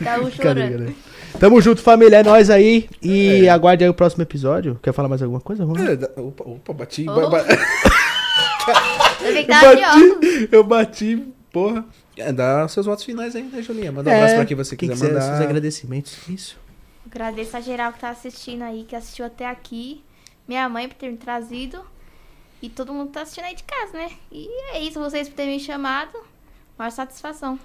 Itaú 0.00 0.30
chorando. 0.30 0.94
Tamo 1.38 1.60
junto, 1.60 1.82
família. 1.82 2.16
É 2.18 2.22
nóis 2.22 2.48
aí. 2.48 2.88
E 3.02 3.46
aguarde 3.50 3.84
aí 3.84 3.90
o 3.90 3.94
próximo 3.94 4.22
episódio. 4.22 4.78
Quer 4.82 4.92
falar 4.94 5.08
mais 5.10 5.22
alguma 5.22 5.40
coisa, 5.40 5.64
Juan? 5.66 5.74
É, 5.78 6.20
Opa, 6.20 6.44
opa, 6.44 6.72
bati. 6.72 7.06
Oh. 7.08 7.28
ba- 7.28 7.28
ba- 7.28 7.44
Que 9.34 9.40
Eu 9.42 9.46
tava 9.46 9.76
de 9.76 9.82
óculos. 9.84 10.14
bati, 10.20 10.48
eu 10.52 10.64
bati, 10.64 11.28
porra. 11.52 11.84
É, 12.16 12.32
dá 12.32 12.66
seus 12.68 12.86
votos 12.86 13.04
finais 13.04 13.34
aí, 13.34 13.42
né, 13.42 13.60
Julinha? 13.62 13.90
Manda 13.90 14.08
um 14.10 14.12
É, 14.12 14.16
abraço 14.16 14.34
pra 14.36 14.44
quem 14.46 14.56
você 14.56 14.76
quem 14.76 14.88
quiser 14.88 15.06
quiser, 15.08 15.20
mandar. 15.20 15.36
Seus 15.36 15.40
agradecimentos. 15.46 16.28
Isso. 16.28 16.58
Agradeço 17.06 17.56
a 17.56 17.60
geral 17.60 17.92
que 17.92 18.00
tá 18.00 18.10
assistindo 18.10 18.62
aí, 18.62 18.84
que 18.84 18.94
assistiu 18.96 19.24
até 19.24 19.46
aqui. 19.46 20.02
Minha 20.48 20.68
mãe 20.68 20.88
por 20.88 20.94
ter 20.96 21.10
me 21.10 21.16
trazido. 21.16 21.80
E 22.62 22.68
todo 22.68 22.92
mundo 22.94 23.08
que 23.08 23.14
tá 23.14 23.22
assistindo 23.22 23.44
aí 23.44 23.54
de 23.54 23.62
casa, 23.64 23.92
né? 23.92 24.10
E 24.32 24.48
é 24.72 24.80
isso, 24.80 24.98
vocês 24.98 25.28
por 25.28 25.34
terem 25.34 25.54
me 25.56 25.60
chamado. 25.62 26.12
Maior 26.78 26.90
satisfação. 26.90 27.58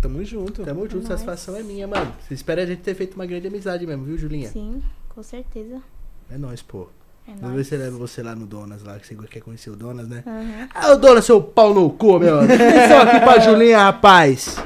Tamo 0.00 0.24
junto. 0.24 0.64
Tamo 0.64 0.82
junto, 0.82 0.94
Nóis. 0.96 1.08
satisfação 1.08 1.56
é 1.56 1.62
minha, 1.62 1.86
mano. 1.88 2.14
Você 2.20 2.34
espera 2.34 2.62
a 2.62 2.66
gente 2.66 2.82
ter 2.82 2.94
feito 2.94 3.14
uma 3.14 3.26
grande 3.26 3.48
amizade 3.48 3.84
mesmo, 3.86 4.04
viu, 4.04 4.16
Julinha? 4.16 4.48
Sim, 4.48 4.80
com 5.08 5.22
certeza. 5.22 5.82
É 6.30 6.38
nóis, 6.38 6.62
pô. 6.62 6.88
É 7.28 7.32
Vamos 7.42 7.68
ver 7.68 7.76
eu 7.76 7.80
levo 7.80 7.98
você 7.98 8.22
lá 8.22 8.34
no 8.34 8.46
Donas, 8.46 8.82
lá, 8.82 8.98
que 8.98 9.06
você 9.06 9.14
quer 9.28 9.40
conhecer 9.40 9.68
o 9.68 9.76
Donas, 9.76 10.08
né? 10.08 10.22
Aham. 10.26 10.68
Ah, 10.74 10.92
o 10.92 10.96
Donas, 10.96 11.26
seu 11.26 11.42
pau 11.42 11.74
no 11.74 11.90
cu, 11.90 12.18
meu. 12.18 12.40
Atenção 12.40 13.02
aqui 13.02 13.20
pra 13.20 13.38
Julinha, 13.40 13.78
rapaz. 13.78 14.56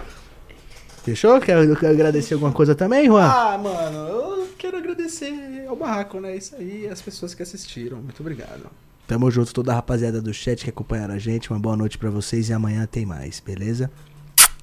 Fechou? 1.03 1.41
Quer, 1.41 1.77
quer 1.77 1.89
agradecer 1.89 2.35
alguma 2.35 2.53
coisa 2.53 2.75
também, 2.77 3.07
Juan? 3.07 3.25
Ah, 3.27 3.59
mano, 3.59 3.99
eu 4.09 4.49
quero 4.57 4.77
agradecer 4.77 5.65
ao 5.69 5.75
barraco, 5.75 6.21
né? 6.21 6.37
Isso 6.37 6.55
aí, 6.55 6.87
as 6.89 7.03
pessoas 7.03 7.35
que 7.35 7.43
assistiram. 7.43 7.97
Muito 7.97 8.21
obrigado. 8.21 8.67
Tamo 9.09 9.29
junto, 9.29 9.53
toda 9.53 9.73
a 9.73 9.75
rapaziada 9.75 10.23
do 10.23 10.33
chat 10.33 10.63
que 10.63 10.71
acompanharam 10.71 11.15
a 11.15 11.19
gente. 11.19 11.51
Uma 11.51 11.59
boa 11.59 11.77
noite 11.77 11.99
pra 11.99 12.09
vocês 12.11 12.49
e 12.49 12.53
amanhã 12.53 12.87
tem 12.87 13.05
mais, 13.05 13.41
beleza? 13.41 13.91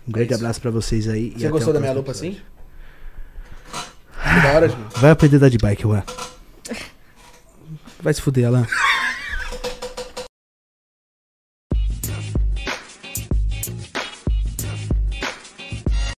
Um 0.08 0.12
grande 0.14 0.32
É 0.32 0.36
abraço 0.38 0.62
pra 0.62 0.72
vocês 0.72 1.10
aí. 1.10 1.34
e 1.36 1.40
Você 1.40 1.46
até 1.48 1.50
gostou 1.50 1.74
da 1.74 1.82
minha 1.82 1.92
lupa 1.92 2.12
episódio. 2.12 2.38
assim? 2.40 4.34
Que 4.36 4.42
da 4.42 4.54
hora. 4.54 4.68
Vai 4.96 5.12
aprender 5.12 5.36
a 5.36 5.40
dar 5.40 5.50
de 5.50 5.58
bike, 5.58 5.84
Juan. 5.84 6.04
Vai 8.02 8.14
se 8.14 8.22
fuder, 8.22 8.48
Alan. 8.48 8.66